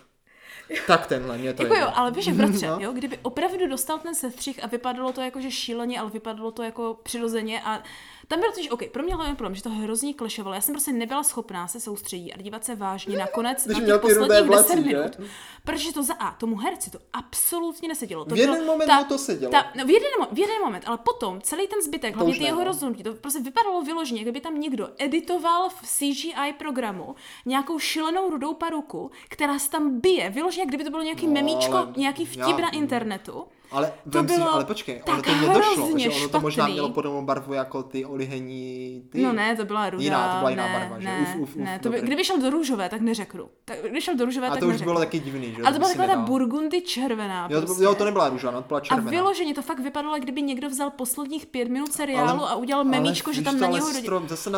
Tak 0.87 1.07
tenhle, 1.07 1.39
mě 1.39 1.53
to 1.55 1.63
Jako 1.63 1.75
jedno. 1.75 1.87
jo, 1.89 1.93
ale 1.97 2.11
víš, 2.11 2.29
bratře, 2.29 2.67
No. 2.67 2.77
jo, 2.81 2.93
kdyby 2.93 3.19
opravdu 3.23 3.67
dostal 3.69 3.99
ten 3.99 4.15
sestřih 4.15 4.65
a 4.65 4.67
vypadalo 4.67 5.13
to 5.13 5.21
jako, 5.21 5.41
že 5.41 5.51
šíleně, 5.51 6.01
ale 6.01 6.11
vypadalo 6.11 6.51
to 6.51 6.63
jako 6.63 6.99
přirozeně 7.03 7.63
a 7.65 7.83
tam 8.33 8.41
byl 8.41 8.53
totiž, 8.53 8.71
OK, 8.71 8.83
pro 8.93 9.03
mě 9.03 9.15
hlavní 9.15 9.37
problém, 9.37 9.55
že 9.55 9.63
to 9.63 9.71
hrozně 9.71 10.15
klišovalo. 10.15 10.55
Já 10.55 10.61
jsem 10.61 10.75
prostě 10.75 10.93
nebyla 10.93 11.23
schopná 11.23 11.69
se 11.69 11.81
soustředit 11.81 12.33
a 12.33 12.43
dívat 12.43 12.65
se 12.65 12.75
vážně 12.75 13.19
na 13.19 13.27
konec 13.27 13.67
na 13.67 13.81
těch 13.81 14.01
posledních 14.01 14.49
vlasy, 14.49 14.69
10 14.77 14.83
že? 14.91 14.97
minut. 14.97 15.17
Protože 15.65 15.93
to 15.93 16.03
za 16.03 16.15
A, 16.15 16.31
tomu 16.33 16.57
herci 16.57 16.91
to 16.91 16.99
absolutně 17.13 17.89
nesedělo. 17.89 18.25
To 18.25 18.35
V 18.35 18.39
jeden 18.39 18.55
bylo- 18.55 18.67
moment 18.67 18.93
mu 18.99 19.05
to 19.05 19.19
sedělo. 19.19 19.51
Ta, 19.53 19.67
no, 19.77 19.85
v, 19.85 19.91
jeden, 19.91 20.11
v 20.33 20.39
jeden 20.39 20.61
moment, 20.65 20.85
ale 20.87 20.99
potom 20.99 21.41
celý 21.41 21.67
ten 21.69 21.83
zbytek, 21.83 22.15
hlavně 22.17 22.35
ty 22.35 22.41
ne, 22.41 22.47
jeho 22.47 22.59
no. 22.59 22.65
rozhodnutí, 22.65 23.03
to 23.03 23.15
prostě 23.15 23.41
vypadalo 23.41 23.83
vyloženě, 23.83 24.23
kdyby 24.23 24.41
tam 24.41 24.61
někdo 24.61 24.89
editoval 24.99 25.69
v 25.69 25.83
CGI 25.83 26.53
programu 26.59 27.15
nějakou 27.47 27.79
šilenou 27.79 28.31
rudou 28.31 28.55
paruku, 28.55 29.11
která 29.29 29.59
se 29.59 29.71
tam 29.71 30.01
bije, 30.01 30.31
vyloženě, 30.31 30.67
kdyby 30.67 30.85
to 30.85 30.91
bylo 30.91 31.03
nějaký 31.03 31.27
No, 31.27 31.33
memíčko, 31.33 31.79
nějaký 31.97 32.29
já- 32.37 32.47
vtip 32.47 32.59
na 32.63 32.71
internetu. 32.71 33.45
Ale, 33.73 33.93
To 34.11 34.19
vem 34.19 34.29
si, 34.29 34.35
bylo 34.35 34.53
ale 34.55 34.65
počkej, 34.65 35.03
ono 35.07 35.23
to 35.23 35.33
mě 35.33 35.49
došlo, 35.55 35.99
že 35.99 36.09
ono 36.09 36.29
to 36.29 36.41
možná 36.41 36.67
mělo 36.69 36.89
podobnou 36.91 37.23
barvu 37.23 37.53
jako 37.53 37.83
ty 37.83 38.05
olihení, 38.05 39.03
ty. 39.13 39.23
No 39.23 39.33
ne, 39.33 39.57
to 39.57 39.65
byla 39.65 39.91
rudá. 39.91 40.03
Jiná, 40.05 40.33
to 40.33 40.39
byla 40.39 40.51
jiná 40.51 40.67
ne, 40.67 40.73
barva, 40.79 41.01
že? 41.01 41.07
Ne, 41.07 41.19
Uf, 41.23 41.37
uf, 41.43 41.49
uf, 41.51 41.57
ne, 41.57 41.79
to 41.83 41.91
by, 41.91 42.01
kdyby 42.01 42.25
šel 42.25 42.41
do 42.41 42.51
růžové, 42.51 42.89
tak 42.89 43.01
neřeknu. 43.01 43.49
Tak, 43.65 43.77
když 43.91 44.05
šel 44.05 44.17
do 44.17 44.25
růžové, 44.25 44.47
A 44.47 44.51
tak 44.51 44.61
to 44.61 44.67
už 44.67 44.73
neřeknu. 44.73 44.91
bylo 44.93 45.01
taky 45.01 45.19
divný, 45.19 45.55
že? 45.57 45.63
Ale 45.63 45.73
to 45.73 45.79
byla 45.79 45.89
taková 45.91 46.07
ta 46.09 46.17
burgundy 46.17 46.81
červená. 46.83 47.49
Jo, 47.51 47.61
to, 47.61 47.67
prostě. 47.67 47.85
jo, 47.85 47.95
to 47.95 48.05
nebyla 48.05 48.29
růža, 48.29 48.51
no, 48.51 48.63
to 48.63 48.69
byla 48.69 48.81
A 48.81 48.83
červená. 48.83 49.11
vyloženě 49.11 49.55
to 49.55 49.63
fakt 49.63 49.79
vypadalo, 49.81 50.19
kdyby 50.19 50.43
někdo 50.43 50.69
vzal 50.69 50.91
posledních 50.91 51.47
pět 51.47 51.69
minut 51.69 51.93
seriálu 51.93 52.41
Ale- 52.41 52.51
a 52.51 52.55
udělal 52.55 52.85
memíčko, 52.85 53.33
že 53.33 53.43
tam 53.43 53.61
na 53.61 53.67
něho 53.67 53.89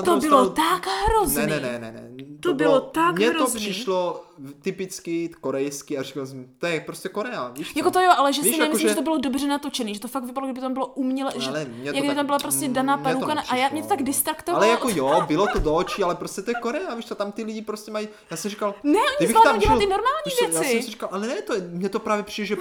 To 0.04 0.16
bylo 0.16 0.48
tak 0.50 0.86
hrozný. 1.08 1.36
Ne, 1.36 1.46
ne, 1.46 1.60
ne, 1.60 1.78
ne, 1.78 1.92
ne. 1.92 2.08
To 2.40 2.54
bylo 2.54 2.80
tak 2.80 3.16
Mně 3.18 3.30
to 3.30 3.46
přišlo 3.46 4.24
typicky 4.62 5.28
korejsky 5.40 5.98
a 5.98 6.02
říkal 6.02 6.26
jsem, 6.26 6.48
to 6.58 6.66
je 6.66 6.80
prostě 6.80 7.08
Korea, 7.08 7.48
víš 7.48 7.72
co? 7.72 7.78
Jako 7.78 7.90
to 7.90 8.00
jo, 8.00 8.10
ale 8.16 8.32
že 8.32 8.42
Víš, 8.42 8.50
si 8.50 8.58
jako 8.58 8.64
nemyslím, 8.64 8.88
že- 8.88 8.88
že 8.88 8.94
to 8.94 9.02
bylo 9.02 9.18
dobře 9.18 9.46
natočený, 9.46 9.94
že 9.94 10.00
to 10.00 10.08
fakt 10.08 10.24
vypadalo, 10.24 10.46
kdyby 10.46 10.60
tam 10.60 10.72
bylo 10.72 10.86
uměle, 10.86 11.32
že, 11.36 11.48
Ale 11.48 11.64
mně 11.64 11.90
to 11.92 11.96
jak 11.96 12.06
tak- 12.06 12.16
tam 12.16 12.26
byla 12.26 12.38
prostě 12.38 12.68
daná 12.68 12.96
na- 12.96 13.42
a 13.48 13.56
já 13.56 13.68
mě 13.68 13.82
to 13.82 13.88
tak 13.88 14.02
distraktovalo. 14.02 14.64
Ale 14.64 14.70
jako 14.72 14.88
jo, 14.88 15.24
bylo 15.28 15.46
to 15.46 15.58
do 15.58 15.74
očí, 15.74 16.02
ale 16.02 16.14
prostě 16.14 16.42
to 16.42 16.50
je 16.50 16.54
Korea, 16.62 16.94
víš 16.94 17.06
co, 17.06 17.14
tam 17.14 17.32
ty 17.32 17.42
lidi 17.44 17.62
prostě 17.62 17.90
mají, 17.90 18.08
já 18.30 18.36
jsem 18.36 18.50
říkal, 18.50 18.74
Ne, 18.82 18.98
oni 19.20 19.28
zvládnou 19.28 19.50
tam 19.52 19.60
dělat 19.60 19.78
ty 19.78 19.86
normální 19.86 20.30
co, 20.38 20.44
Já 20.44 20.50
věci. 20.50 20.72
jsem 20.72 20.82
si 20.82 20.90
říkal, 20.90 21.08
ale 21.12 21.26
ne, 21.26 21.42
to 21.42 21.54
je, 21.54 21.60
mně 21.60 21.88
to 21.88 21.98
právě 22.00 22.24
přijde, 22.24 22.46
že 22.46 22.56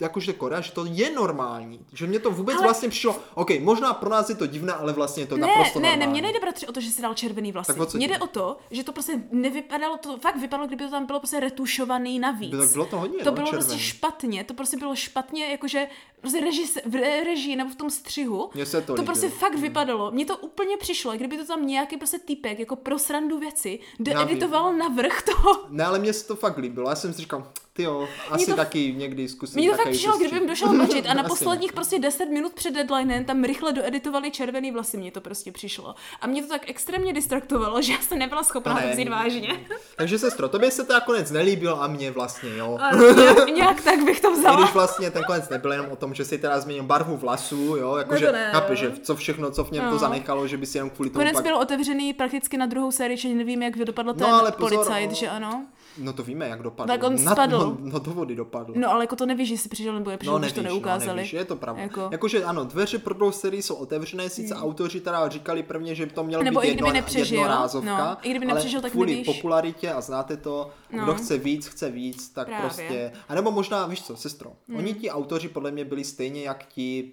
jakože 0.00 0.32
Korea, 0.32 0.60
že 0.60 0.72
to 0.72 0.84
je 0.84 1.10
normální, 1.10 1.80
že 1.92 2.06
mě 2.06 2.18
to 2.18 2.30
vůbec 2.30 2.56
Ale- 2.56 2.64
vlastně 2.66 2.88
přišlo, 2.88 3.16
ok, 3.34 3.50
možná 3.60 3.94
pro 3.94 4.10
nás 4.10 4.28
je 4.28 4.34
to 4.34 4.46
divné, 4.46 4.72
ale 4.72 4.92
vlastně 4.92 5.22
je 5.22 5.26
to 5.26 5.36
Ne, 5.36 5.46
naprosto 5.46 5.80
ne, 5.80 5.82
ne, 5.88 5.90
normální. 5.96 6.12
mně 6.12 6.22
nejde 6.22 6.40
bratři 6.40 6.66
o 6.66 6.72
to, 6.72 6.80
že 6.80 6.90
si 6.90 7.02
dal 7.02 7.14
červený 7.14 7.52
vlasy. 7.52 7.66
Tak 7.66 7.80
o 7.80 7.86
co 7.86 7.96
Mně 7.96 8.08
jde 8.08 8.18
o 8.18 8.26
to, 8.26 8.56
že 8.70 8.84
to 8.84 8.92
prostě 8.92 9.22
nevypadalo, 9.30 9.96
to 9.96 10.18
fakt 10.18 10.36
vypadalo, 10.36 10.66
kdyby 10.66 10.84
to 10.84 10.90
tam 10.90 11.06
bylo 11.06 11.20
prostě 11.20 11.40
retušovaný 11.40 12.18
navíc. 12.18 12.58
Tak 12.58 12.68
bylo 12.70 12.84
to 12.86 12.98
hodně, 12.98 13.18
To 13.18 13.24
no, 13.24 13.32
bylo 13.32 13.46
červený. 13.46 13.64
prostě 13.66 13.82
špatně, 13.82 14.44
to 14.44 14.54
prostě 14.54 14.76
bylo 14.76 14.96
špatně, 14.96 15.46
jakože 15.50 15.88
prostě 16.20 16.40
režis, 16.40 16.78
v 16.86 16.94
re- 16.94 17.24
režii 17.24 17.56
nebo 17.56 17.70
v 17.70 17.74
tom 17.76 17.90
střihu. 17.90 18.50
Mně 18.54 18.66
se 18.66 18.80
to 18.80 18.86
to 18.86 18.92
líbilo. 18.92 19.06
prostě 19.06 19.28
fakt 19.28 19.54
vypadalo. 19.54 20.10
Mně 20.10 20.26
to 20.26 20.36
úplně 20.36 20.76
přišlo, 20.76 21.12
kdyby 21.12 21.36
to 21.38 21.46
tam 21.46 21.66
nějaký 21.66 21.96
prostě 21.96 22.18
týpek 22.18 22.58
jako 22.58 22.76
pro 22.76 22.98
srandu 22.98 23.38
věci 23.38 23.78
Já 24.06 24.24
vím. 24.24 24.28
editoval 24.36 24.74
navrh 24.76 25.22
toho. 25.22 25.60
Ne, 25.68 25.84
ale 25.84 25.98
mně 25.98 26.12
se 26.12 26.26
to 26.26 26.36
fakt 26.36 26.56
líbilo, 26.58 26.88
já 26.90 26.96
jsem 26.96 27.12
si 27.14 27.20
říkal, 27.20 27.46
ty 27.78 27.84
jo, 27.84 28.08
asi 28.30 28.46
to- 28.46 28.56
taky 28.56 28.94
někdy 28.96 29.28
zkusím 29.28 29.60
Mně 29.60 29.70
to 29.70 29.76
fakt 29.76 29.88
přišlo, 29.88 30.12
sestřih. 30.12 30.28
kdyby 30.30 30.40
jim 30.42 30.48
došel 30.48 30.72
mlčit 30.72 31.06
a 31.06 31.14
na 31.14 31.22
posledních 31.28 31.72
prostě 31.72 31.98
10 31.98 32.26
minut 32.26 32.52
před 32.52 32.74
deadlinem 32.74 33.24
tam 33.24 33.44
rychle 33.44 33.72
doeditovali 33.72 34.30
červený 34.30 34.70
vlasy, 34.70 34.96
mně 34.96 35.10
to 35.12 35.20
prostě 35.20 35.52
přišlo. 35.52 35.94
A 36.20 36.26
mě 36.26 36.42
to 36.42 36.48
tak 36.48 36.70
extrémně 36.70 37.12
distraktovalo, 37.12 37.82
že 37.82 37.92
já 37.92 37.98
jsem 37.98 38.18
nebyla 38.18 38.42
schopná 38.42 38.74
To 38.74 38.82
to 38.82 38.88
vzít 38.88 39.08
vážně. 39.08 39.60
Takže 39.96 40.18
sestro, 40.18 40.48
tobě 40.48 40.70
se 40.70 40.84
to 40.84 40.92
nakonec 40.92 41.30
nelíbil 41.30 41.74
a 41.80 41.86
mě 41.86 42.10
vlastně, 42.10 42.50
jo. 42.56 42.78
A 42.80 42.96
nějak, 42.96 43.48
nějak 43.54 43.80
tak 43.82 44.04
bych 44.04 44.20
to 44.20 44.30
I 44.30 44.32
vzala. 44.34 44.60
když 44.60 44.72
vlastně 44.74 45.10
ten 45.10 45.24
konec 45.24 45.48
nebyl 45.48 45.72
jenom 45.72 45.86
o 45.90 45.96
tom, 45.96 46.14
že 46.14 46.24
si 46.24 46.38
teda 46.38 46.60
změnil 46.60 46.84
barvu 46.84 47.16
vlasů, 47.16 47.76
jo, 47.78 47.96
jakože 47.96 48.32
No 48.54 48.60
to 48.60 48.66
jo. 48.68 48.74
že 48.74 48.92
co 49.02 49.16
všechno, 49.16 49.50
co 49.50 49.64
v 49.64 49.70
něm 49.70 49.84
to 49.84 49.90
No. 49.90 49.98
zanechalo, 49.98 50.46
že 50.46 50.56
by 50.56 50.66
si 50.66 50.78
jenom 50.78 50.90
kvůli 50.90 51.10
tomu 51.10 51.20
Konec 51.20 51.34
pak... 51.34 51.44
byl 51.44 51.56
otevřený 51.56 52.12
prakticky 52.14 52.56
na 52.56 52.66
druhou 52.66 52.90
sérii, 52.90 53.16
že 53.16 53.28
nevím, 53.28 53.62
jak 53.62 53.76
dopadl 53.78 54.14
ten 54.14 54.26
No, 54.28 54.34
ale 54.34 54.52
pozor, 54.52 54.70
policajt, 54.74 55.08
no. 55.10 55.14
že 55.16 55.28
ano? 55.28 55.66
No 55.98 56.12
to 56.12 56.22
víme, 56.22 56.48
jak 56.48 56.62
dopadl. 56.62 56.86
Tak 56.88 57.02
on 57.02 57.24
Na- 57.24 57.32
spadl. 57.32 57.58
No, 57.58 57.76
no, 57.92 57.98
do 57.98 58.10
vody 58.10 58.34
dopadl. 58.36 58.72
No 58.76 58.90
ale 58.90 59.04
jako 59.04 59.16
to 59.16 59.26
nevíš, 59.26 59.48
jestli 59.50 59.68
přišel 59.68 59.94
nebo 59.94 60.10
je 60.10 60.16
přišel, 60.18 60.32
No 60.32 60.38
když 60.38 60.52
to 60.52 60.62
nevíš, 60.62 60.74
neukázali. 60.74 61.08
no 61.08 61.14
nevíš, 61.14 61.32
je 61.32 61.44
to 61.44 61.56
pravda. 61.56 61.82
Jako- 61.82 62.08
Jakože 62.12 62.44
ano, 62.44 62.64
dveře 62.64 62.98
pro 62.98 63.14
druhou 63.14 63.32
sérii 63.32 63.62
jsou 63.62 63.74
otevřené, 63.74 64.30
sice 64.30 64.54
autoři 64.54 65.00
teda 65.00 65.28
říkali 65.28 65.62
prvně, 65.62 65.94
že 65.94 66.06
to 66.06 66.24
mělo 66.24 66.42
Nebo 66.42 66.60
být 66.60 66.66
i 66.66 66.70
kdyby 66.70 66.88
jedno, 66.88 66.92
nepřežil, 66.92 67.38
jednorázovka, 67.38 67.98
no, 68.10 68.16
i 68.22 68.30
kdyby 68.30 68.46
nepřežil, 68.46 68.80
tak 68.80 68.92
kvůli 68.92 69.10
nevíš. 69.12 69.26
popularitě 69.26 69.92
a 69.92 70.00
znáte 70.00 70.36
to, 70.36 70.70
No. 70.92 71.02
kdo 71.02 71.14
chce 71.14 71.38
víc, 71.38 71.66
chce 71.66 71.90
víc, 71.90 72.28
tak 72.28 72.46
Právě. 72.46 72.66
prostě. 72.68 73.12
A 73.28 73.34
nebo 73.34 73.50
možná, 73.50 73.86
víš 73.86 74.02
co, 74.02 74.16
sestro, 74.16 74.52
oni 74.76 74.94
ti 74.94 75.10
autoři 75.10 75.48
podle 75.48 75.70
mě 75.70 75.84
byli 75.84 76.04
stejně 76.04 76.42
jak 76.42 76.66
ti 76.66 77.12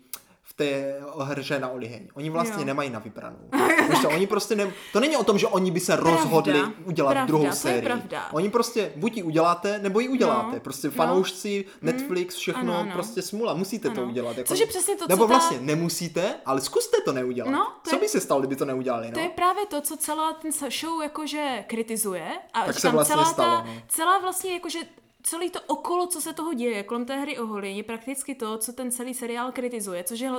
té 0.55 0.99
hře 1.23 1.59
na 1.59 1.69
oliheň. 1.69 2.07
Oni 2.13 2.29
vlastně 2.29 2.61
Jo. 2.61 2.65
nemají 2.65 2.89
na 2.89 2.99
vybranou. 2.99 3.37
Víš 3.89 4.01
co, 4.01 4.09
oni 4.09 4.27
prostě 4.27 4.55
ne... 4.55 4.71
To 4.93 4.99
není 4.99 5.17
o 5.17 5.23
tom, 5.23 5.37
že 5.37 5.47
oni 5.47 5.71
by 5.71 5.79
se 5.79 5.95
rozhodli 5.95 6.61
udělat 6.85 7.11
pravda, 7.11 7.25
druhou 7.27 7.45
to 7.49 7.55
sérii. 7.55 7.81
pravda. 7.81 8.29
Oni 8.31 8.49
prostě 8.49 8.91
buď 8.95 9.17
ji 9.17 9.23
uděláte, 9.23 9.79
nebo 9.79 9.99
ji 9.99 10.09
uděláte. 10.09 10.53
No, 10.53 10.59
prostě 10.59 10.87
no. 10.87 10.93
fanoušci, 10.93 11.65
Netflix, 11.81 12.35
všechno, 12.35 12.61
Ano, 12.73 12.79
ano. 12.79 12.91
prostě 12.93 13.21
smula. 13.21 13.53
Musíte 13.53 13.89
to 13.89 14.01
Ano. 14.01 14.09
udělat. 14.09 14.37
Jako... 14.37 14.47
Což 14.47 14.59
je 14.59 14.65
přesně 14.67 14.95
to, 14.95 15.03
co 15.05 15.09
Nebo 15.09 15.23
ta- 15.23 15.27
vlastně 15.27 15.57
nemusíte, 15.61 16.35
ale 16.45 16.61
zkuste 16.61 16.97
to 17.05 17.11
neudělat. 17.13 17.51
No, 17.51 17.65
to 17.83 17.89
co 17.89 17.95
je- 17.95 17.99
by 17.99 18.07
se 18.09 18.19
stalo, 18.21 18.41
kdyby 18.41 18.55
to 18.55 18.65
neudělali, 18.65 19.07
no? 19.07 19.13
To 19.13 19.19
je 19.19 19.29
právě 19.29 19.65
to, 19.65 19.81
co 19.81 19.97
celá 19.97 20.33
ten 20.33 20.51
show 20.51 21.01
jakože 21.03 21.63
kritizuje. 21.67 22.27
A 22.53 22.65
Tak 22.65 22.79
se 22.79 22.89
vlastně 22.89 23.13
celá 23.15 23.25
stalo, 23.25 23.57
ta, 23.57 23.63
no. 23.67 23.73
celá 23.87 24.19
vlastně 24.19 24.53
jakože 24.53 24.79
celý 25.27 25.49
to 25.49 25.59
okolo, 25.67 26.07
co 26.07 26.21
se 26.21 26.33
toho 26.33 26.53
děje, 26.53 26.83
kolem 26.83 27.05
té 27.05 27.15
hry 27.19 27.39
o 27.39 27.45
holi, 27.45 27.71
je 27.71 27.83
prakticky 27.83 28.35
to, 28.35 28.57
co 28.57 28.73
ten 28.73 28.91
celý 28.91 29.13
seriál 29.13 29.51
kritizuje, 29.51 30.03
což 30.03 30.19
je 30.19 30.29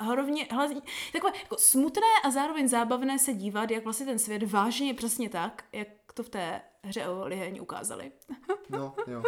hlavně, 0.00 0.46
hlavně 0.50 0.80
takové 1.12 1.32
jako 1.42 1.56
smutné 1.58 2.06
a 2.24 2.30
zároveň 2.30 2.68
zábavné 2.68 3.18
se 3.18 3.32
dívat, 3.34 3.70
jak 3.70 3.84
vlastně 3.84 4.06
ten 4.06 4.18
svět 4.18 4.42
vážně 4.52 4.86
je 4.86 4.94
přesně 4.94 5.28
tak, 5.28 5.64
jak 5.72 5.88
to 6.14 6.22
v 6.22 6.28
té 6.28 6.60
hře 6.82 7.08
o 7.08 7.26
liheň 7.26 7.58
ukázali. 7.60 8.12
No, 8.70 8.94
jo. 9.06 9.22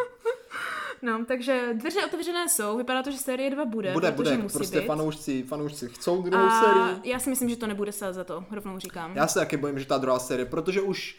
No, 1.02 1.24
takže 1.24 1.70
dveře 1.72 2.04
otevřené 2.06 2.48
jsou, 2.48 2.76
vypadá 2.76 3.02
to, 3.02 3.10
že 3.10 3.18
série 3.18 3.50
2 3.50 3.64
bude, 3.64 3.92
Bude, 3.92 4.10
bude, 4.12 4.36
musí 4.38 4.56
prostě 4.58 4.80
být. 4.80 4.86
fanoušci, 4.86 5.42
fanoušci 5.42 5.88
chcou 5.88 6.22
druhou 6.22 6.44
a 6.46 6.60
sérii. 6.64 7.10
já 7.12 7.18
si 7.18 7.30
myslím, 7.30 7.48
že 7.48 7.56
to 7.56 7.66
nebude 7.66 7.92
stát 7.92 8.12
za 8.14 8.24
to, 8.24 8.44
rovnou 8.50 8.78
říkám. 8.78 9.16
Já 9.16 9.26
se 9.26 9.38
taky 9.38 9.56
bojím, 9.56 9.78
že 9.78 9.86
ta 9.86 9.98
druhá 9.98 10.18
série, 10.18 10.46
protože 10.46 10.80
už 10.80 11.18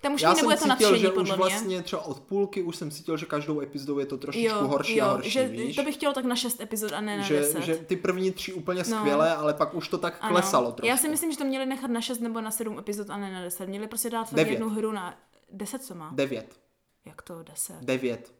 Tam 0.00 0.14
už 0.14 0.22
já 0.22 0.34
jsem 0.34 0.36
nebude 0.36 0.56
to 0.56 0.60
cítil, 0.62 0.68
nadšení, 0.90 0.98
že 1.00 1.08
podle 1.08 1.22
už 1.22 1.28
mě. 1.28 1.36
vlastně 1.36 1.82
třeba 1.82 2.02
od 2.04 2.20
půlky 2.20 2.62
už 2.62 2.76
jsem 2.76 2.90
cítil, 2.90 3.16
že 3.16 3.26
každou 3.26 3.60
epizodou 3.60 3.98
je 3.98 4.06
to 4.06 4.18
trošičku 4.18 4.58
horší 4.66 4.96
jo, 4.96 5.04
a 5.06 5.12
horší, 5.12 5.30
že 5.30 5.46
víš? 5.48 5.76
to 5.76 5.82
bych 5.82 5.94
chtěla 5.94 6.12
tak 6.12 6.24
na 6.24 6.36
6 6.36 6.60
epizod 6.60 6.92
a 6.92 7.00
ne 7.00 7.16
na 7.16 7.22
že, 7.22 7.38
10. 7.40 7.60
že 7.62 7.76
ty 7.76 7.96
první 7.96 8.30
tři 8.30 8.52
úplně 8.52 8.82
No. 8.90 8.96
skvělé, 8.98 9.34
ale 9.36 9.54
pak 9.54 9.74
už 9.74 9.88
to 9.88 9.98
tak 9.98 10.16
Ano. 10.20 10.32
klesalo 10.32 10.72
trošku. 10.72 10.86
Já 10.86 10.96
si 10.96 11.08
myslím, 11.08 11.32
že 11.32 11.38
to 11.38 11.44
měli 11.44 11.66
nechat 11.66 11.90
na 11.90 12.00
6 12.00 12.20
nebo 12.20 12.40
na 12.40 12.50
7 12.50 12.78
epizod 12.78 13.10
a 13.10 13.16
ne 13.16 13.32
na 13.32 13.40
10. 13.42 13.68
Měli 13.68 13.86
prostě 13.86 14.10
dát 14.10 14.24
fakt 14.30 14.46
jednu 14.48 14.68
hru 14.68 14.92
na 14.92 15.14
10, 15.52 15.82
co 15.84 15.94
má? 15.94 16.10
Devět. 16.14 16.60
Jak 17.04 17.22
to 17.22 17.42
10? 17.42 17.74
Devět. 17.80 18.32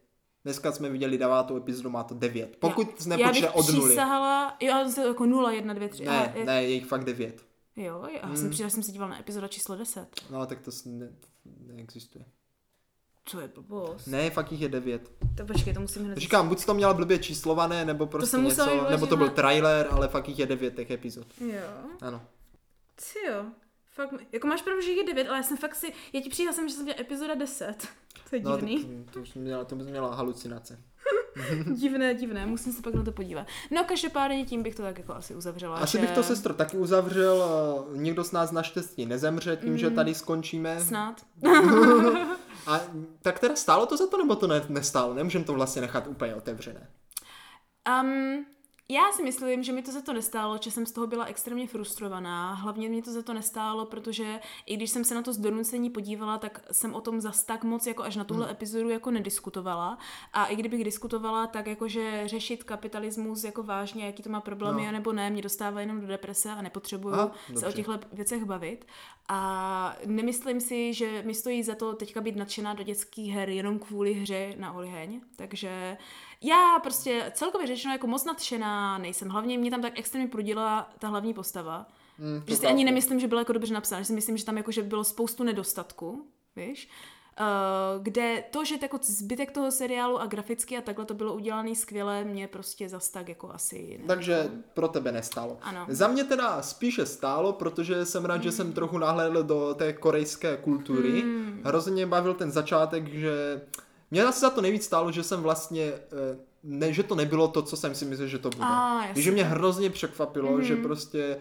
Dneska 0.44 0.72
jsme 0.72 0.88
viděli 0.90 1.18
devátou 1.18 1.56
epizodu, 1.56 1.90
má 1.90 2.02
to 2.04 2.14
devět. 2.14 2.56
Pokud 2.58 2.88
já, 3.00 3.16
nepočne 3.16 3.40
já 3.40 3.46
bych 3.46 3.56
od 3.56 3.68
nuly. 3.74 3.88
přísahala, 3.88 4.56
jo, 4.60 4.74
jako 5.08 5.26
0, 5.26 5.52
1, 5.52 5.74
2, 5.74 5.88
3. 5.88 6.04
Ne, 6.04 6.34
ne, 6.44 6.62
je 6.62 6.70
jich 6.70 6.86
fakt 6.86 7.04
devět. 7.04 7.44
Jo, 7.76 8.06
já 8.20 8.26
Hmm. 8.26 8.36
jsem 8.36 8.50
přijela, 8.50 8.70
jsem 8.70 8.82
se 8.82 8.92
dívala 8.92 9.10
na 9.10 9.20
epizoda 9.20 9.48
číslo 9.48 9.76
10. 9.76 10.08
No, 10.30 10.46
tak 10.46 10.60
to 10.60 10.70
ne, 10.86 11.08
neexistuje. 11.66 12.24
Co 13.24 13.40
je 13.40 13.48
blbost? 13.48 14.06
Ne, 14.06 14.30
fakt 14.30 14.52
jich 14.52 14.60
je 14.60 14.68
devět. 14.68 15.10
To 15.36 15.46
počkej, 15.46 15.74
to 15.74 15.80
musím 15.80 16.04
hned 16.04 16.18
Říkám, 16.18 16.48
buď 16.48 16.64
to 16.64 16.74
měla 16.74 16.94
blbě 16.94 17.18
číslované, 17.18 17.84
nebo 17.84 18.06
prostě 18.06 18.36
musela 18.36 18.66
něco, 18.66 18.74
vyložit 18.76 18.90
nebo 18.90 19.06
to 19.06 19.16
byl 19.16 19.26
na- 19.26 19.32
trailer, 19.32 19.88
ale 19.90 20.08
fakt 20.08 20.28
jich 20.28 20.38
je 20.38 20.46
devět 20.46 20.76
těch 20.76 20.90
epizod. 20.90 21.26
Jo. 21.40 21.60
Ano. 22.00 22.22
Ty 22.96 23.26
jo. 23.28 23.44
Fakt, 23.90 24.14
jako 24.32 24.46
máš 24.46 24.62
pravdu, 24.62 24.82
že 24.82 24.88
jich 24.90 24.98
je 24.98 25.04
9, 25.06 25.28
ale 25.28 25.36
já 25.36 25.42
jsem 25.42 25.56
fakt 25.56 25.74
si, 25.74 25.92
já 26.12 26.20
ti 26.20 26.28
přijela 26.28 26.52
jsem, 26.54 26.68
že 26.68 26.74
jsem 26.74 26.84
měla 26.84 27.00
epizoda 27.00 27.34
10. 27.34 27.88
To 28.30 28.36
je 28.36 28.42
No, 28.42 28.50
tak, 28.56 28.64
divný. 28.64 29.04
to, 29.10 29.20
už 29.20 29.34
měla, 29.34 29.64
to 29.64 29.76
bys 29.76 29.86
měla 29.86 30.14
halucinace. 30.14 30.82
divné, 31.74 32.14
divné, 32.14 32.46
musím 32.46 32.72
se 32.72 32.82
pak 32.82 32.94
na 32.94 33.02
to 33.02 33.12
podívat. 33.12 33.46
No 33.70 33.84
každopádně 33.84 34.44
tím 34.44 34.62
bych 34.62 34.74
to 34.74 34.82
tak 34.82 34.98
jako 34.98 35.14
asi 35.14 35.34
uzavřela. 35.34 35.76
Asi 35.76 35.96
že... 35.96 36.00
bych 36.00 36.10
to 36.10 36.22
sestro 36.22 36.54
taky 36.54 36.76
uzavřel, 36.76 37.44
nikdo 37.92 38.24
z 38.24 38.32
nás 38.32 38.52
naštěstí 38.52 39.06
nezemře 39.06 39.56
tím, 39.56 39.78
že 39.78 39.90
tady 39.90 40.14
skončíme. 40.14 40.74
Mm. 40.74 40.80
Snad. 40.80 41.22
A 42.66 42.80
tak 43.22 43.38
teda 43.38 43.56
stálo 43.56 43.86
to 43.86 43.96
za 43.96 44.06
to, 44.06 44.18
nebo 44.18 44.36
to 44.36 44.46
ne, 44.46 44.62
nestálo? 44.68 45.14
Nemůžeme 45.14 45.44
to 45.44 45.52
vlastně 45.52 45.82
nechat 45.82 46.06
úplně 46.06 46.34
otevřené. 46.34 46.88
Um, 48.02 48.46
já 48.94 49.12
si 49.12 49.22
myslím, 49.22 49.62
že 49.62 49.72
mi 49.72 49.82
to 49.82 49.92
za 49.92 50.00
to 50.02 50.12
nestálo, 50.12 50.58
že 50.62 50.70
jsem 50.70 50.86
z 50.86 50.92
toho 50.92 51.06
byla 51.06 51.24
extrémně 51.24 51.66
frustrovaná. 51.66 52.54
Hlavně 52.54 52.88
mě 52.88 53.02
to 53.02 53.12
za 53.12 53.22
to 53.22 53.32
nestálo, 53.34 53.86
protože 53.86 54.40
i 54.66 54.76
když 54.76 54.90
jsem 54.90 55.04
se 55.04 55.14
na 55.14 55.22
to 55.22 55.32
z 55.32 55.38
donucení 55.38 55.90
podívala, 55.90 56.38
tak 56.38 56.60
jsem 56.72 56.94
o 56.94 57.00
tom 57.00 57.20
zas 57.20 57.44
tak 57.44 57.64
moc 57.64 57.86
jako 57.86 58.02
až 58.02 58.16
na 58.16 58.24
tuhle 58.24 58.44
Hmm. 58.46 58.52
epizodu 58.52 58.88
jako 58.88 59.10
nediskutovala. 59.10 59.98
A 60.32 60.46
i 60.46 60.56
kdybych 60.56 60.84
diskutovala, 60.84 61.46
tak 61.46 61.66
jakože 61.66 62.22
řešit 62.28 62.64
kapitalismus 62.64 63.44
jako 63.44 63.62
vážně, 63.62 64.06
jaký 64.06 64.22
to 64.22 64.30
má 64.30 64.40
problémy, 64.40 64.86
No. 64.86 64.92
nebo 64.92 65.12
ne, 65.12 65.30
mě 65.30 65.42
dostává 65.42 65.80
jenom 65.80 66.00
do 66.00 66.06
deprese 66.06 66.50
a 66.50 66.62
nepotřebuju 66.62 67.14
Aha, 67.14 67.32
se 67.58 67.66
o 67.66 67.72
těchto 67.72 67.98
věcech 68.12 68.44
bavit. 68.44 68.84
A 69.28 69.96
nemyslím 70.06 70.60
si, 70.60 70.94
že 70.94 71.22
mi 71.26 71.34
stojí 71.34 71.62
za 71.62 71.74
to 71.74 71.92
teďka 71.94 72.20
být 72.20 72.36
nadšená 72.36 72.74
do 72.74 72.82
dětských 72.82 73.32
her 73.34 73.48
jenom 73.48 73.78
kvůli 73.78 74.14
hře 74.14 74.54
na 74.58 74.72
Oliheň. 74.72 75.20
Takže 75.36 75.96
já 76.42 76.78
prostě 76.82 77.32
celkově 77.34 77.66
řečeno 77.66 77.94
jako 77.94 78.06
moc 78.06 78.24
nadšená 78.24 78.98
nejsem. 78.98 79.28
Hlavně 79.28 79.58
mě 79.58 79.70
tam 79.70 79.82
tak 79.82 79.98
extrémně 79.98 80.28
prudila 80.28 80.90
ta 80.98 81.08
hlavní 81.08 81.34
postava. 81.34 81.86
Mm, 82.18 82.42
že 82.48 82.56
si 82.56 82.66
ani 82.66 82.84
nemyslím, 82.84 83.20
že 83.20 83.28
byla 83.28 83.40
jako 83.40 83.52
dobře 83.52 83.74
napsána. 83.74 84.02
Že 84.02 84.06
si 84.06 84.12
myslím, 84.12 84.36
že 84.36 84.44
tam 84.44 84.56
jako, 84.56 84.72
že 84.72 84.82
bylo 84.82 85.04
spoustu 85.04 85.44
nedostatků, 85.44 86.26
víš? 86.56 86.88
Uh, 87.40 88.02
kde 88.02 88.44
to, 88.50 88.64
že 88.64 88.74
jako 88.82 88.98
zbytek 89.02 89.50
toho 89.50 89.70
seriálu 89.70 90.20
a 90.20 90.26
graficky 90.26 90.78
a 90.78 90.80
takhle 90.80 91.04
to 91.04 91.14
bylo 91.14 91.34
udělané 91.34 91.74
skvěle, 91.74 92.24
mě 92.24 92.48
prostě 92.48 92.88
zas 92.88 93.08
tak 93.08 93.28
jako 93.28 93.50
asi... 93.52 93.98
Ne. 94.00 94.06
Takže 94.06 94.50
pro 94.74 94.88
tebe 94.88 95.12
nestálo. 95.12 95.58
Ano. 95.62 95.86
Za 95.88 96.08
mě 96.08 96.24
teda 96.24 96.62
spíše 96.62 97.06
stálo, 97.06 97.52
protože 97.52 98.04
jsem 98.04 98.24
rád, 98.24 98.42
že 98.42 98.52
jsem 98.52 98.72
trochu 98.72 98.98
nahlédl 98.98 99.42
do 99.42 99.74
té 99.74 99.92
korejské 99.92 100.56
kultury. 100.56 101.20
Hmm. 101.20 101.60
Hrozně 101.64 102.06
bavil 102.06 102.34
ten 102.34 102.50
začátek, 102.50 103.08
že 103.08 103.60
mě 104.12 104.24
asi 104.24 104.40
za 104.40 104.50
to 104.50 104.60
nejvíc 104.60 104.84
stálo, 104.84 105.12
že 105.12 105.22
jsem 105.22 105.40
vlastně 105.42 105.92
eh, 105.92 106.36
ne, 106.64 106.92
že 106.92 107.02
to 107.02 107.14
nebylo 107.14 107.48
to, 107.48 107.62
co 107.62 107.76
jsem 107.76 107.94
si 107.94 108.04
myslel, 108.04 108.28
že 108.28 108.38
to 108.38 108.50
bude. 108.50 108.64
A, 108.68 109.04
jasně. 109.06 109.22
že 109.22 109.30
mě 109.30 109.44
hrozně 109.44 109.90
překvapilo, 109.90 110.50
Mhm. 110.52 110.60
mm-hmm. 110.60 110.64
že 110.64 110.76
prostě 110.76 111.36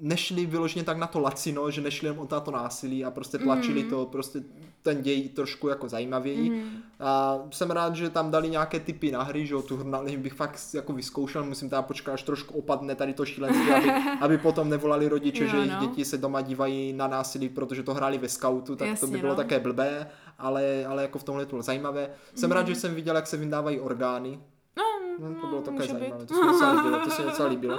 nešli 0.00 0.46
vyloženě 0.46 0.84
tak 0.84 0.96
na 0.98 1.06
to 1.06 1.20
lacino, 1.20 1.70
že 1.70 1.80
nešli 1.80 2.08
jen 2.08 2.18
o 2.18 2.28
na 2.30 2.40
to 2.40 2.50
násilí 2.50 3.04
a 3.04 3.10
prostě 3.10 3.38
tlačili 3.38 3.80
Mhm. 3.82 3.86
mm-hmm. 3.86 3.90
to 3.90 4.06
prostě 4.06 4.42
ten 4.82 5.02
děj 5.02 5.28
trošku 5.28 5.68
jako 5.68 5.88
zajímavěji. 5.88 6.50
Mm-hmm. 6.50 6.66
A 7.00 7.38
jsem 7.50 7.70
rád, 7.70 7.96
že 7.96 8.10
tam 8.10 8.30
dali 8.30 8.50
nějaké 8.50 8.80
typy 8.80 9.10
na 9.10 9.22
hry, 9.22 9.46
že 9.46 9.54
jo, 9.54 9.62
tu 9.62 9.76
hru 9.76 9.88
na 9.88 10.02
bych 10.16 10.32
fakt 10.32 10.60
jako 10.74 10.92
vyzkoušel, 10.92 11.44
musím 11.44 11.70
teda 11.70 11.82
počkat, 11.82 12.12
až 12.12 12.22
trošku 12.22 12.58
opadne 12.58 12.94
tady 12.94 13.14
to 13.14 13.24
šílenství, 13.24 13.70
aby, 13.70 13.90
aby 14.20 14.38
potom 14.38 14.68
nevolali 14.68 15.08
rodiče, 15.08 15.44
Jo, 15.44 15.50
že 15.50 15.56
jejich 15.56 15.72
no. 15.72 15.80
děti 15.86 16.04
se 16.04 16.18
doma 16.18 16.40
dívají 16.40 16.92
na 16.92 17.06
násilí, 17.08 17.48
protože 17.48 17.82
to 17.82 17.94
hráli 17.94 18.18
ve 18.18 18.28
scoutu, 18.28 18.76
tak 18.76 18.88
Jasně, 18.88 19.06
to 19.08 19.12
by 19.12 19.18
bylo 19.18 19.32
no. 19.32 19.36
také 19.36 19.60
blbé, 19.60 20.06
ale, 20.38 20.86
ale 20.86 21.02
jako 21.02 21.18
v 21.18 21.24
tomhle 21.24 21.44
to 21.46 21.50
bylo 21.50 21.62
zajímavé. 21.62 22.10
Jsem 22.34 22.52
rád, 22.52 22.66
že 22.66 22.74
jsem 22.74 22.94
viděl, 22.94 23.16
jak 23.16 23.26
se 23.26 23.36
vyndávají 23.36 23.80
orgány, 23.80 24.40
No, 25.20 25.28
No, 25.28 25.34
to 25.34 25.40
no, 25.42 25.48
bylo 25.48 25.62
také 25.62 25.86
zajímavé, 25.92 26.18
být. 26.24 26.28
to 26.28 26.34
se 26.34 26.40
mi 26.40 26.46
docela 26.52 26.72
líbilo, 26.72 26.98
to 27.04 27.10
se 27.10 27.22
mi 27.22 27.28
docela 27.28 27.48
líbilo. 27.48 27.78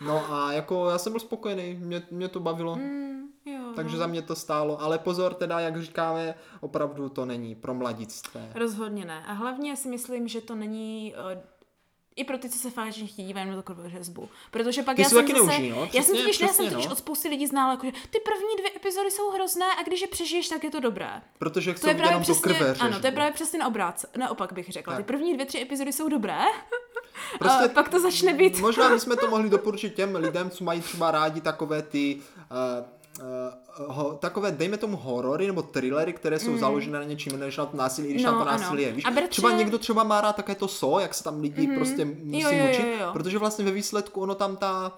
No 0.00 0.32
a 0.32 0.52
jako 0.52 0.90
já 0.90 0.98
jsem 0.98 1.12
byl 1.12 1.20
spokojený, 1.20 1.74
mě, 1.74 2.02
mě 2.10 2.28
to 2.28 2.40
bavilo, 2.40 2.76
Mm, 2.76 3.28
jo, 3.44 3.72
takže 3.76 3.92
no. 3.92 3.98
za 3.98 4.06
mě 4.06 4.22
to 4.22 4.34
stálo, 4.36 4.82
ale 4.82 4.98
pozor 4.98 5.34
teda, 5.34 5.60
jak 5.60 5.82
říkáme, 5.82 6.34
opravdu 6.60 7.08
to 7.08 7.24
není 7.24 7.54
pro 7.54 7.74
mladictvé. 7.74 8.52
Rozhodně 8.54 9.04
ne. 9.04 9.24
A 9.26 9.32
hlavně 9.32 9.76
si 9.76 9.88
myslím, 9.88 10.28
že 10.28 10.40
to 10.40 10.54
není 10.54 11.14
uh, 11.34 11.42
i 12.16 12.24
pro 12.24 12.38
ty, 12.38 12.48
co 12.50 12.58
se 12.58 12.70
fakt 12.70 12.92
že 12.92 13.06
chtějí 13.06 13.28
dívat 13.28 13.44
na 13.44 13.56
takovou 13.56 13.82
řezbu. 13.90 14.28
Protože 14.50 14.82
pak 14.82 14.96
Ty 14.96 15.02
já 15.02 15.08
jsem 15.08 15.18
taky 15.18 15.32
zase, 15.32 15.46
neužijí, 15.46 15.70
no, 15.70 15.88
já 15.92 16.02
jsem 16.02 16.16
totiž, 16.16 16.40
já 16.40 16.48
jsem 16.48 16.70
totiž 16.70 16.86
no. 16.86 16.92
od 16.92 16.98
spousty 16.98 17.28
lidí 17.28 17.46
znala, 17.46 17.70
jako, 17.72 17.86
že 17.86 17.92
ty 17.92 18.18
první 18.24 18.56
dvě 18.58 18.70
epizody 18.76 19.10
jsou 19.10 19.30
hrozné 19.30 19.66
a 19.80 19.82
když 19.82 20.00
je 20.00 20.06
přežiješ, 20.06 20.48
tak 20.48 20.64
je 20.64 20.70
to 20.70 20.80
dobré. 20.80 21.22
Protože 21.38 21.72
To 21.72 21.76
chcou 21.78 21.88
je 21.88 21.94
právě 21.94 22.10
jenom 22.10 22.24
to 22.24 22.32
přesně, 22.32 22.54
krve 22.54 22.74
ano, 22.80 23.00
to 23.00 23.06
je 23.06 23.12
právě 23.12 23.32
přesně 23.32 23.58
naobrát, 23.58 24.04
naopak 24.16 24.52
bych 24.52 24.68
řekla. 24.68 24.94
Tak. 24.96 25.06
Ty 25.06 25.12
první 25.12 25.34
dvě, 25.34 25.46
tři 25.46 25.60
epizody 25.62 25.92
jsou 25.92 26.08
dobré, 26.08 26.38
Prostě 27.38 27.68
pak 27.68 27.88
to 27.88 28.00
začne 28.00 28.34
být... 28.34 28.60
Možná 28.60 28.88
bychom 28.90 29.16
to 29.16 29.28
mohli 29.30 29.50
doporučit 29.50 29.94
těm 29.94 30.14
lidem, 30.14 30.50
co 30.50 30.64
mají 30.64 30.80
třeba 30.80 31.10
rádi 31.10 31.40
takové 31.40 31.82
ty 31.82 32.16
uh, 32.16 32.84
uh, 33.78 33.94
ho, 33.96 34.12
takové, 34.20 34.52
dejme 34.52 34.76
tomu 34.76 34.96
horory 34.96 35.46
nebo 35.46 35.62
thrillery, 35.62 36.12
které 36.12 36.38
jsou 36.38 36.50
mm. 36.50 36.58
založené 36.58 36.98
na 36.98 37.04
něčím 37.04 37.38
než 37.40 37.56
na 37.56 37.66
to 37.66 37.76
násilí, 37.76 38.08
když 38.08 38.22
No, 38.24 38.30
tam 38.30 38.38
to 38.38 38.44
násilí 38.44 38.82
je. 38.82 38.92
Víš? 38.92 39.04
A 39.04 39.10
bratře- 39.10 39.28
Třeba 39.28 39.50
někdo 39.50 39.78
třeba 39.78 40.04
má 40.04 40.20
rád 40.20 40.36
také 40.36 40.54
to 40.54 40.68
so, 40.68 41.00
jak 41.02 41.14
se 41.14 41.24
tam 41.24 41.40
lidi 41.40 41.62
mm-hmm. 41.68 41.76
prostě 41.76 42.04
musí 42.04 42.40
Jo, 42.40 42.50
jo, 42.50 42.58
jo, 42.58 42.66
mučit, 42.66 42.86
jo. 43.00 43.10
protože 43.12 43.38
vlastně 43.38 43.64
ve 43.64 43.70
výsledku 43.70 44.20
ono 44.20 44.34
tam 44.34 44.56
ta, 44.56 44.92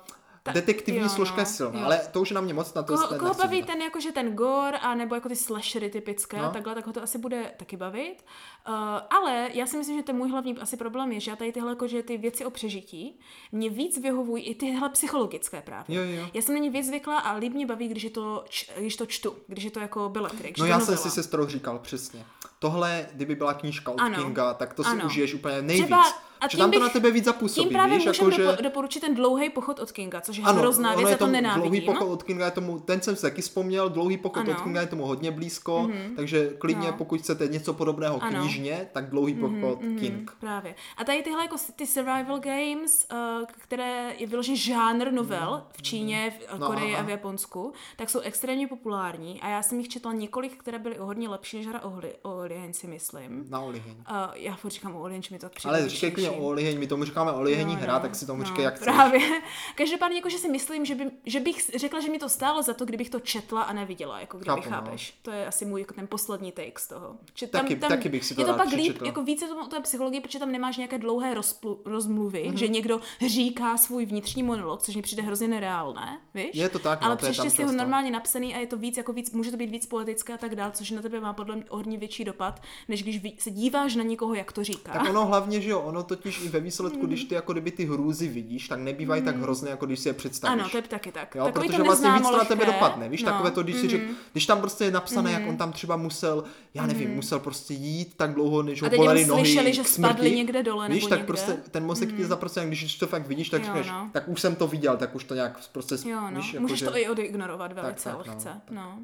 Detektivní 0.53 1.01
jo, 1.01 1.09
složka 1.09 1.37
no, 1.37 1.43
je 1.43 1.47
silná, 1.47 1.79
jo. 1.81 1.85
ale 1.85 2.01
to 2.13 2.21
už 2.21 2.31
je 2.31 2.35
na 2.35 2.41
mě 2.41 2.55
moc 2.55 2.75
na 2.75 2.83
to 2.83 2.97
se 2.97 3.19
koho 3.19 3.35
baví 3.35 3.63
ten 3.63 3.83
jakože 3.83 4.13
ten 4.13 4.35
gore 4.35 4.79
a 4.79 4.95
nebo 4.95 5.15
jako 5.15 5.29
ty 5.29 5.37
slashery 5.37 5.91
typické 5.91 6.37
No. 6.37 6.51
takhle, 6.51 6.75
tak 6.75 6.87
ho 6.87 6.93
to 6.93 7.03
asi 7.03 7.19
bude 7.19 7.53
taky 7.57 7.77
bavit. 7.77 8.25
Uh, 8.69 8.75
ale 9.11 9.51
já 9.53 9.67
si 9.67 9.77
myslím, 9.77 9.97
že 9.97 10.03
ten 10.03 10.17
můj 10.17 10.31
hlavní 10.31 10.59
asi 10.59 10.77
problém 10.77 11.13
je, 11.13 11.21
že 11.21 11.31
já 11.31 11.37
tady 11.37 11.53
tyhle 11.53 11.71
jakože 11.73 12.03
ty 12.03 12.17
věci 12.17 12.45
o 12.45 12.51
přežití 12.51 13.21
mě 13.53 13.71
víc 13.71 13.99
vyhovují 14.03 14.45
i 14.45 14.55
tyhle 14.55 14.89
psychologické 14.89 15.63
právě. 15.63 15.97
Jo, 15.97 16.03
jo. 16.23 16.29
Já 16.35 16.43
jsem 16.43 16.55
na 16.55 16.61
ně 16.61 16.71
víc 16.71 16.87
zvykla 16.87 17.19
a 17.19 17.35
líp 17.37 17.53
mě 17.53 17.67
baví, 17.67 17.89
když, 17.89 18.03
je 18.03 18.11
to, 18.11 18.45
č, 18.49 18.67
když 18.79 18.97
to 18.97 19.07
čtu, 19.07 19.37
když 19.47 19.65
je 19.65 19.71
to 19.71 19.81
jako 19.81 20.09
beletrik. 20.09 20.59
No 20.59 20.67
že 20.67 20.71
já 20.73 20.81
jsem 20.81 20.97
si 20.97 21.11
sestrou 21.11 21.47
říkal 21.47 21.79
přesně. 21.79 22.25
Tohle, 22.59 23.07
kdyby 23.13 23.35
byla 23.35 23.55
knížka 23.55 23.93
od 23.93 24.01
Ano. 24.01 24.25
Kinga, 24.25 24.55
tak 24.55 24.75
to 24.75 24.85
si 24.85 24.91
Ano. 24.91 25.05
užiješ 25.07 25.35
úplně 25.35 25.63
nejvíc. 25.63 25.85
Třeba- 25.85 26.28
a 26.41 26.49
že 26.49 26.59
tam 26.59 26.71
to 26.71 26.79
bych- 26.79 26.81
na 26.81 26.89
tebe 26.89 27.11
víc 27.11 27.25
zapůsobí, 27.25 27.65
Tím 27.69 27.73
právě 27.77 27.97
víš, 27.97 28.07
jako, 28.07 28.31
že... 28.31 28.57
doporučit 28.63 29.01
ten 29.01 29.15
dlouhý 29.15 29.51
pochod 29.51 29.79
od 29.81 29.93
Kinga, 29.93 30.21
což 30.21 30.37
je 30.37 30.45
Ano, 30.45 30.61
hrozná 30.61 30.95
věc, 30.95 31.11
je 31.11 31.17
to 31.17 31.27
nenávidím. 31.27 31.63
Dlouhý 31.63 31.81
pochod 31.81 32.13
od 32.13 32.23
Kinga 32.23 32.45
je 32.45 32.51
tomu, 32.51 32.79
ten 32.81 33.01
jsem 33.01 33.17
si 33.17 33.23
taky 33.23 33.43
vzpomněl, 33.43 33.89
dlouhý 33.89 34.17
pochod 34.17 34.39
Ano. 34.41 34.51
od 34.53 34.61
Kinga 34.61 34.81
je 34.81 34.87
tomu 34.87 35.07
hodně 35.07 35.31
blízko, 35.31 35.83
mm-hmm. 35.89 36.17
takže 36.17 36.51
klidně 36.59 36.87
No. 36.87 36.93
pokud 36.93 37.21
chcete 37.21 37.47
něco 37.49 37.73
podobného 37.75 38.23
Ano. 38.23 38.41
knižně, 38.41 38.89
tak 38.93 39.11
dlouhý 39.11 39.35
pochod 39.35 39.81
Mhm, 39.83 39.99
King. 39.99 40.37
Právě. 40.41 40.75
A 40.97 41.05
tady 41.05 41.23
tyhle 41.23 41.43
jako 41.43 41.57
ty 41.77 41.87
survival 41.87 42.39
games, 42.39 43.07
uh, 43.13 43.45
které 43.59 44.15
je 44.19 44.27
vyložený 44.27 44.57
žánr 44.57 45.13
novel 45.13 45.63
v 45.73 45.83
Číně, 45.83 46.35
v 46.39 46.53
No, 46.53 46.59
no, 46.59 46.67
Koreji 46.67 46.95
aha. 46.95 47.03
a 47.03 47.07
v 47.07 47.09
Japonsku, 47.11 47.73
tak 47.97 48.11
jsou 48.11 48.21
extrémně 48.21 48.67
populární 48.69 49.41
a 49.41 49.49
já 49.49 49.63
jsem 49.63 49.79
jich 49.79 49.89
četla 49.89 50.13
několik, 50.13 50.57
které 50.57 50.79
byly 50.79 50.99
o 50.99 51.07
hodně 51.07 51.29
lepší 51.29 51.57
než 51.57 51.67
hra 51.67 51.81
o, 51.83 51.91
hli, 51.91 52.13
o 52.23 52.39
si 52.73 52.87
myslím. 52.87 53.47
Na 53.49 53.61
oliheň. 53.61 53.93
Uh, 53.93 54.17
já 54.35 54.57
furt 54.57 54.71
říkám 54.71 54.97
o 54.97 55.01
Oliheň, 55.01 55.23
že 55.23 55.35
mi 55.35 55.39
to 55.39 55.49
přijde 55.49 55.69
Ale 55.77 55.89
říkej 55.89 56.11
lepší. 56.31 56.43
o 56.43 56.47
oliheň, 56.47 56.79
my 56.79 56.87
tomu 56.87 57.05
říkáme 57.05 57.33
olihení 57.33 57.75
No, 57.75 57.81
hra, 57.81 57.93
no, 57.95 58.01
tak 58.01 58.15
si 58.15 58.27
tomu 58.27 58.39
no, 58.43 58.47
říkej 58.49 58.65
jak 58.65 58.75
chceš. 58.75 58.85
Právě. 58.85 59.21
Každopádně 59.75 60.17
jako, 60.17 60.29
že 60.29 60.39
si 60.39 60.49
myslím, 60.49 60.85
že, 60.85 60.95
by, 60.95 61.11
že 61.27 61.41
bych 61.41 61.71
řekla, 61.77 62.01
že 62.01 62.11
mi 62.11 62.19
to 62.19 62.29
stálo 62.29 62.63
za 62.63 62.75
to, 62.75 62.85
kdybych 62.85 63.11
to 63.11 63.21
četla 63.21 63.63
a 63.63 63.73
neviděla, 63.73 64.21
jako 64.21 64.39
kdyby 64.39 64.51
Chápu, 64.51 64.71
no. 64.71 64.77
chápeš. 64.77 65.15
To 65.23 65.31
je 65.31 65.47
asi 65.47 65.65
můj 65.65 65.81
jako 65.81 65.95
ten 65.95 66.07
poslední 66.07 66.53
take 66.53 66.73
z 66.81 66.89
toho. 66.89 67.17
Že 67.35 67.47
Taky- 67.47 67.77
taky 67.77 68.09
bych 68.09 68.25
si 68.25 68.35
to 68.35 68.41
Je 68.41 68.47
to 68.47 68.55
pak 68.55 68.69
líp, 68.69 69.03
jako 69.03 69.23
více 69.23 69.47
to, 69.49 69.67
to 69.69 69.77
je 69.77 69.83
psychologie, 69.83 70.21
protože 70.21 70.39
tam 70.39 70.53
nemáš 70.53 70.77
nějaké 70.77 70.99
dlouhé 70.99 71.35
rozplu, 71.35 71.83
rozmluvy, 71.85 72.43
Mhm. 72.45 72.55
mm-hmm. 72.55 72.59
že 72.59 72.69
někdo 72.69 73.01
říká 73.27 73.77
svůj 73.77 74.07
vnitřní 74.07 74.43
monolog, 74.43 74.83
což 74.83 74.97
mi 74.97 75.03
přijde 75.03 75.23
hrozně 75.23 75.49
nereálné, 75.49 76.19
víš? 76.35 76.51
Je 76.55 76.69
to 76.69 76.79
tak, 76.79 77.01
no, 77.01 77.07
Ale 77.07 77.17
to 77.17 77.23
tam 77.23 77.33
přečteš 77.33 77.53
si 77.53 77.63
ho 77.63 77.73
normálně 77.73 78.11
napsaný 78.11 78.55
a 78.55 78.59
je 78.59 78.67
to 78.67 78.77
víc, 78.77 78.97
jako 78.97 79.13
víc, 79.13 79.33
může 79.33 79.51
to 79.51 79.57
být 79.57 79.71
víc 79.71 79.87
poetické 79.87 80.35
a 80.35 80.37
tak 80.39 80.55
dál, 80.55 80.71
což 80.75 80.91
na 80.91 81.03
tebe 81.03 81.21
má 81.21 81.33
podle 81.33 81.57
mě 81.57 81.65
o 81.69 81.77
hodně 81.77 81.99
větší 81.99 82.25
dopad, 82.25 82.63
než 82.89 83.03
když 83.03 83.21
se 83.39 83.51
díváš 83.51 83.95
na 83.97 84.03
někoho, 84.05 84.35
jak 84.35 84.53
to 84.53 84.65
říká. 84.65 84.93
Tak 84.93 85.09
ono 85.11 85.27
hlavně, 85.27 85.61
že 85.61 85.71
jo, 85.71 85.81
ono 85.81 86.03
totiž 86.19 86.41
i 86.45 86.49
ve 86.49 86.61
výsledku, 86.61 87.07
když 87.07 87.25
ty 87.25 87.35
jako 87.35 87.53
kdyby 87.53 87.71
ty 87.71 87.85
hrůzy 87.85 88.29
vidíš, 88.29 88.69
tak 88.69 88.79
nebývají 88.79 89.23
tak 89.23 89.37
hrozné, 89.37 89.71
jako 89.71 89.87
když 89.87 90.01
si 90.01 90.09
je 90.09 90.13
představíš. 90.13 90.53
Mhm. 90.55 90.61
Ano, 90.61 90.71
to 90.71 90.77
je 90.77 90.83
taky 90.83 91.13
tak. 91.13 91.35
Jo, 91.35 91.45
Takový 91.45 91.67
protože 91.67 91.79
to 91.79 91.85
vlastně 91.85 92.11
víc 92.11 92.29
to 92.29 92.37
na 92.39 92.45
tebe 92.45 92.65
dopadne, 92.67 93.09
víš, 93.09 93.23
no. 93.23 93.31
takové 93.33 93.51
to, 93.51 93.63
když 93.63 93.77
si 93.77 93.89
řek, 93.89 94.03
když 94.33 94.47
tam 94.47 94.61
prostě 94.61 94.85
je 94.85 94.91
napsané, 94.91 95.31
Mhm. 95.33 95.41
jak 95.41 95.51
on 95.51 95.57
tam 95.57 95.73
třeba 95.73 95.97
musel, 95.97 96.45
já 96.75 96.87
nevím, 96.87 97.11
musel 97.15 97.39
prostě 97.39 97.75
jít 97.75 98.15
tak 98.17 98.35
dlouho, 98.35 98.63
než 98.63 98.83
ho 98.83 98.91
bolely 98.91 99.27
nohy 99.27 99.45
slyšeli, 99.45 99.73
že 99.75 99.83
k 99.83 99.89
spadli 99.89 100.17
smrti. 100.19 100.37
někde 100.37 100.63
dole 100.63 100.89
Víš, 100.89 101.03
tak 101.03 101.11
někde. 101.11 101.27
prostě 101.27 101.53
ten 101.71 101.85
mozek 101.85 102.17
ti 102.17 102.25
zapracuje, 102.25 102.67
když 102.67 102.97
to 102.97 103.07
fakt 103.07 103.27
vidíš, 103.27 103.49
tak 103.51 103.61
Jo, 103.61 103.67
řekneš, 103.67 103.87
no. 103.87 104.11
tak 104.13 104.29
už 104.29 104.41
jsem 104.41 104.57
to 104.57 104.67
viděl, 104.67 104.97
tak 104.97 105.15
už 105.15 105.25
to 105.25 105.35
nějak 105.35 105.69
prostě, 105.73 105.95
Jo, 106.09 106.21
no. 106.31 106.37
víš, 106.41 106.57
Můžeš 106.59 106.81
jako, 106.81 106.93
to 106.93 106.99
i 106.99 107.09
odignorovat 107.09 107.73
velice 107.73 108.13
no, 108.13 108.19
lehce. 108.27 108.61
No, 108.71 108.99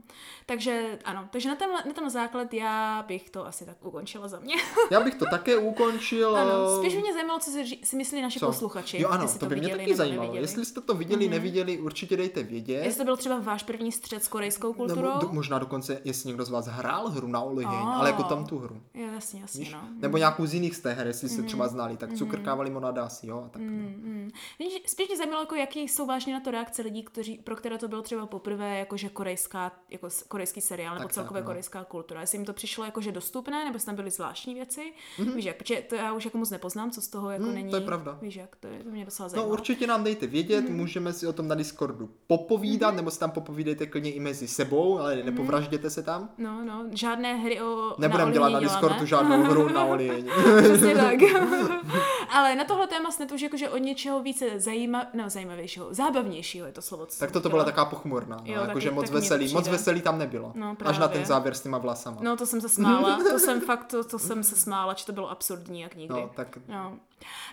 Takže 0.47 0.99
ano, 1.05 1.29
takže 1.31 1.49
na, 1.49 1.57
ten 1.95 2.11
základ 2.11 2.55
já 2.55 3.05
bych 3.09 3.31
to 3.31 3.47
asi 3.47 3.65
tak 3.65 3.77
ukončila 3.85 4.29
za 4.29 4.41
mě. 4.41 4.55
Já 4.91 5.01
bych 5.01 5.15
to 5.15 5.25
také 5.31 5.57
ukončil. 5.57 6.37
ano, 6.37 6.79
spíš 6.79 6.95
mě 7.05 7.13
zajímalo, 7.13 7.41
co 7.41 7.51
si, 7.51 7.97
myslí 7.97 8.23
naši 8.23 8.39
co? 8.41 8.47
posluchači. 8.47 9.01
Jo, 9.03 9.09
ano, 9.09 9.25
jestli 9.25 9.39
to 9.39 9.47
by 9.47 9.55
mě 9.55 9.61
viděli 9.63 9.79
taky 9.79 9.91
nebo 9.91 9.97
zajímalo. 9.97 10.21
neviděli. 10.23 10.39
Mhm. 10.39 10.45
Jestli 10.45 10.65
jste 10.65 10.81
to 10.81 10.95
viděli, 10.95 11.29
neviděli, 11.29 11.79
určitě 11.79 12.17
dejte 12.17 12.43
vědět. 12.43 12.85
Jestli 12.85 12.99
to 12.99 13.05
byl 13.05 13.17
třeba 13.17 13.39
váš 13.41 13.63
první 13.63 13.93
střed 13.93 14.25
s 14.25 14.29
korejskou 14.29 14.73
kulturou. 14.73 15.01
Nebo 15.09 15.19
do, 15.21 15.29
možná 15.33 15.59
dokonce, 15.59 16.01
jestli 16.05 16.27
někdo 16.29 16.45
z 16.45 16.51
vás 16.51 16.67
hrál 16.67 17.09
hru 17.09 17.27
na 17.27 17.41
oliheň, 17.41 17.75
Oh. 17.83 17.89
ale 17.89 18.11
jako 18.11 18.23
tam 18.23 18.47
tu 18.47 18.59
hru. 18.59 18.81
Jo, 18.95 19.07
jasně, 19.15 19.41
jasně, 19.41 19.61
Víš? 19.65 19.73
no. 19.73 19.81
Nebo 20.01 20.19
nějakou 20.19 20.47
z 20.47 20.55
jiných 20.55 20.77
z 20.77 20.81
té 20.81 20.93
hry, 20.93 21.09
jestli 21.09 21.29
jste 21.29 21.43
třeba 21.43 21.69
znali, 21.69 21.97
tak 21.97 22.13
cukrká 22.13 22.55
limonáda 22.55 23.05
asi, 23.05 23.27
jo, 23.27 23.43
a 23.47 23.49
tak. 23.49 23.63
Mm. 23.63 24.31
Víš, 24.59 24.83
spíš 24.87 25.09
mě 25.09 25.17
zajímalo, 25.17 25.43
jako 25.43 25.55
jaký 25.55 25.81
jsou 25.81 26.07
vážně 26.07 26.35
na 26.35 26.41
to 26.41 26.51
reakce 26.51 26.83
lidí, 26.83 27.03
kteří, 27.03 27.39
pro 27.39 27.57
které 27.57 27.79
to 27.79 27.89
bylo 27.89 28.03
třeba 28.03 28.27
poprvé, 28.27 28.79
jakože 28.79 29.09
korejská, 29.09 29.73
jako 29.91 30.09
korejský 30.29 30.61
seriál, 30.61 30.95
nebo 30.95 31.05
Tak, 31.05 31.13
celkově 31.13 31.43
tak, 31.43 31.45
no. 31.45 31.51
korejská 31.51 31.85
kultura. 31.85 32.21
Jestli 32.21 32.39
jim 32.39 32.45
to 32.45 32.53
přišlo 32.53 32.85
jakože 32.85 33.13
dostupné, 33.13 33.65
nebo 33.65 33.79
tam 33.79 33.95
byly 33.95 34.11
zvláštní 34.11 34.55
věci. 34.55 34.93
Víš 35.35 35.45
jak, 35.45 35.57
to 35.89 35.95
já 35.95 36.13
už 36.13 36.25
jako 36.25 36.39
moc 36.39 36.51
nepoznám, 36.51 36.91
co 36.95 37.01
z 37.01 37.09
toho 37.09 37.31
jako 37.31 37.45
Mhm, 37.45 37.55
není. 37.55 37.71
to 37.71 37.77
je 37.77 37.83
pravda. 37.83 38.19
Víš 38.23 38.37
jak, 38.37 38.57
to, 38.57 38.67
je, 38.69 38.85
to 38.85 38.91
mě 38.91 39.05
docela 39.05 39.29
No 39.37 39.45
určitě 39.49 39.87
nám 39.87 40.05
dejte 40.05 40.27
vědět, 40.27 40.65
Mhm. 40.65 40.77
můžeme 40.77 41.13
si 41.13 41.27
o 41.27 41.33
tom 41.33 41.49
na 41.49 41.55
Discordu 41.55 42.11
popovídat, 42.27 42.95
nebo 42.95 43.11
si 43.11 43.19
tam 43.19 43.31
popovídejte 43.31 43.87
klidně 43.87 44.13
i 44.13 44.21
mezi 44.21 44.49
sebou, 44.49 44.99
ale 44.99 45.17
Mhm. 45.17 45.27
nepovražděte 45.27 45.91
se 45.91 46.03
tam. 46.03 46.29
No, 46.39 46.65
no, 46.65 46.85
žádné 46.91 47.35
hry 47.35 47.61
o 47.63 47.95
Nebudeme 47.99 48.33
dělat 48.33 48.49
na 48.49 48.61
Discordu 48.61 48.89
děláme. 48.89 49.07
žádnou 49.07 49.43
hru 49.43 49.69
na 49.69 49.85
oliheň. 49.85 50.29
Přesně 50.63 50.95
tak. 50.95 51.15
Ale 52.31 52.55
na 52.57 52.65
tohle 52.65 52.87
téma 52.87 53.11
snad 53.11 53.33
už 53.33 53.41
jakože 53.41 53.69
od 53.69 53.79
něčeho 53.79 54.23
více 54.23 54.61
zajíma, 54.61 55.07
no, 55.15 55.31
zajímavějšího, 55.31 55.87
zábavnějšího 55.95 56.67
je 56.67 56.73
to 56.73 56.83
slovo, 56.83 57.07
co 57.07 57.19
tak 57.19 57.31
toto 57.31 57.41
chtěla. 57.49 57.51
byla 57.51 57.65
taková 57.65 57.85
pochmurná, 57.85 58.37
no, 58.47 58.53
jakože 58.53 58.91
moc 58.91 59.11
veselý, 59.11 59.53
moc 59.55 59.69
veselý 59.69 60.01
tam 60.01 60.19
nebylo. 60.19 60.53
No, 60.55 60.77
Až 60.85 60.99
na 60.99 61.09
ten 61.09 61.25
závěr 61.25 61.55
s 61.55 61.61
těma 61.61 61.79
vlasama. 61.79 62.17
No, 62.21 62.37
to 62.37 62.47
jsem 62.47 62.61
se 62.61 62.69
smála, 62.69 63.19
to 63.33 63.39
jsem 63.39 63.61
fakt, 63.61 63.85
to, 63.85 64.05
to 64.05 64.19
jsem 64.19 64.43
se 64.43 64.57
smála, 64.57 64.95
že 64.97 65.07
to 65.07 65.13
bylo 65.13 65.31
absurdní 65.31 65.81
jak 65.81 65.95
nikdy. 65.97 66.15
No, 66.21 66.31
tak 66.37 66.59
No. 66.69 66.84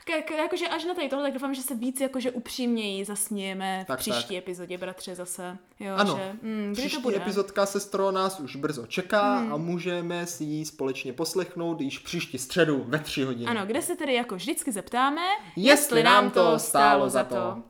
K, 0.05 0.21
k, 0.21 0.31
jakože 0.31 0.67
až 0.67 0.85
na 0.85 0.93
tady 0.93 1.09
tohle, 1.09 1.25
tak 1.25 1.33
doufám, 1.33 1.53
že 1.53 1.61
se 1.61 1.75
víc 1.75 2.01
jakože 2.01 2.31
upřímněji 2.31 3.05
zasmějeme 3.05 3.83
v 3.83 3.87
Tak, 3.87 3.99
příští 3.99 4.37
epizodě, 4.37 4.77
bratře, 4.77 5.15
zase. 5.15 5.57
Jo, 5.79 5.95
Ano, 5.95 6.17
že, 6.17 6.35
mm, 6.47 6.73
příští 6.73 6.95
to 6.97 7.01
bude? 7.01 7.15
epizodka 7.17 7.65
sestro 7.65 8.11
nás 8.11 8.39
už 8.39 8.55
brzo 8.55 8.87
čeká 8.87 9.37
a 9.51 9.57
můžeme 9.57 10.25
si 10.25 10.43
ji 10.43 10.65
společně 10.65 11.13
poslechnout 11.13 11.81
již 11.81 11.99
příští 11.99 12.37
středu 12.37 12.83
ve 12.87 12.99
tři 12.99 13.23
hodiny. 13.23 13.45
Ano, 13.51 13.65
kde 13.65 13.81
se 13.81 13.95
tedy 13.95 14.13
jako 14.13 14.35
vždycky 14.35 14.71
zeptáme, 14.71 15.21
Jestli 15.55 16.03
nám 16.03 16.31
to 16.31 16.59
stálo 16.59 17.09
za 17.09 17.23
to. 17.23 17.63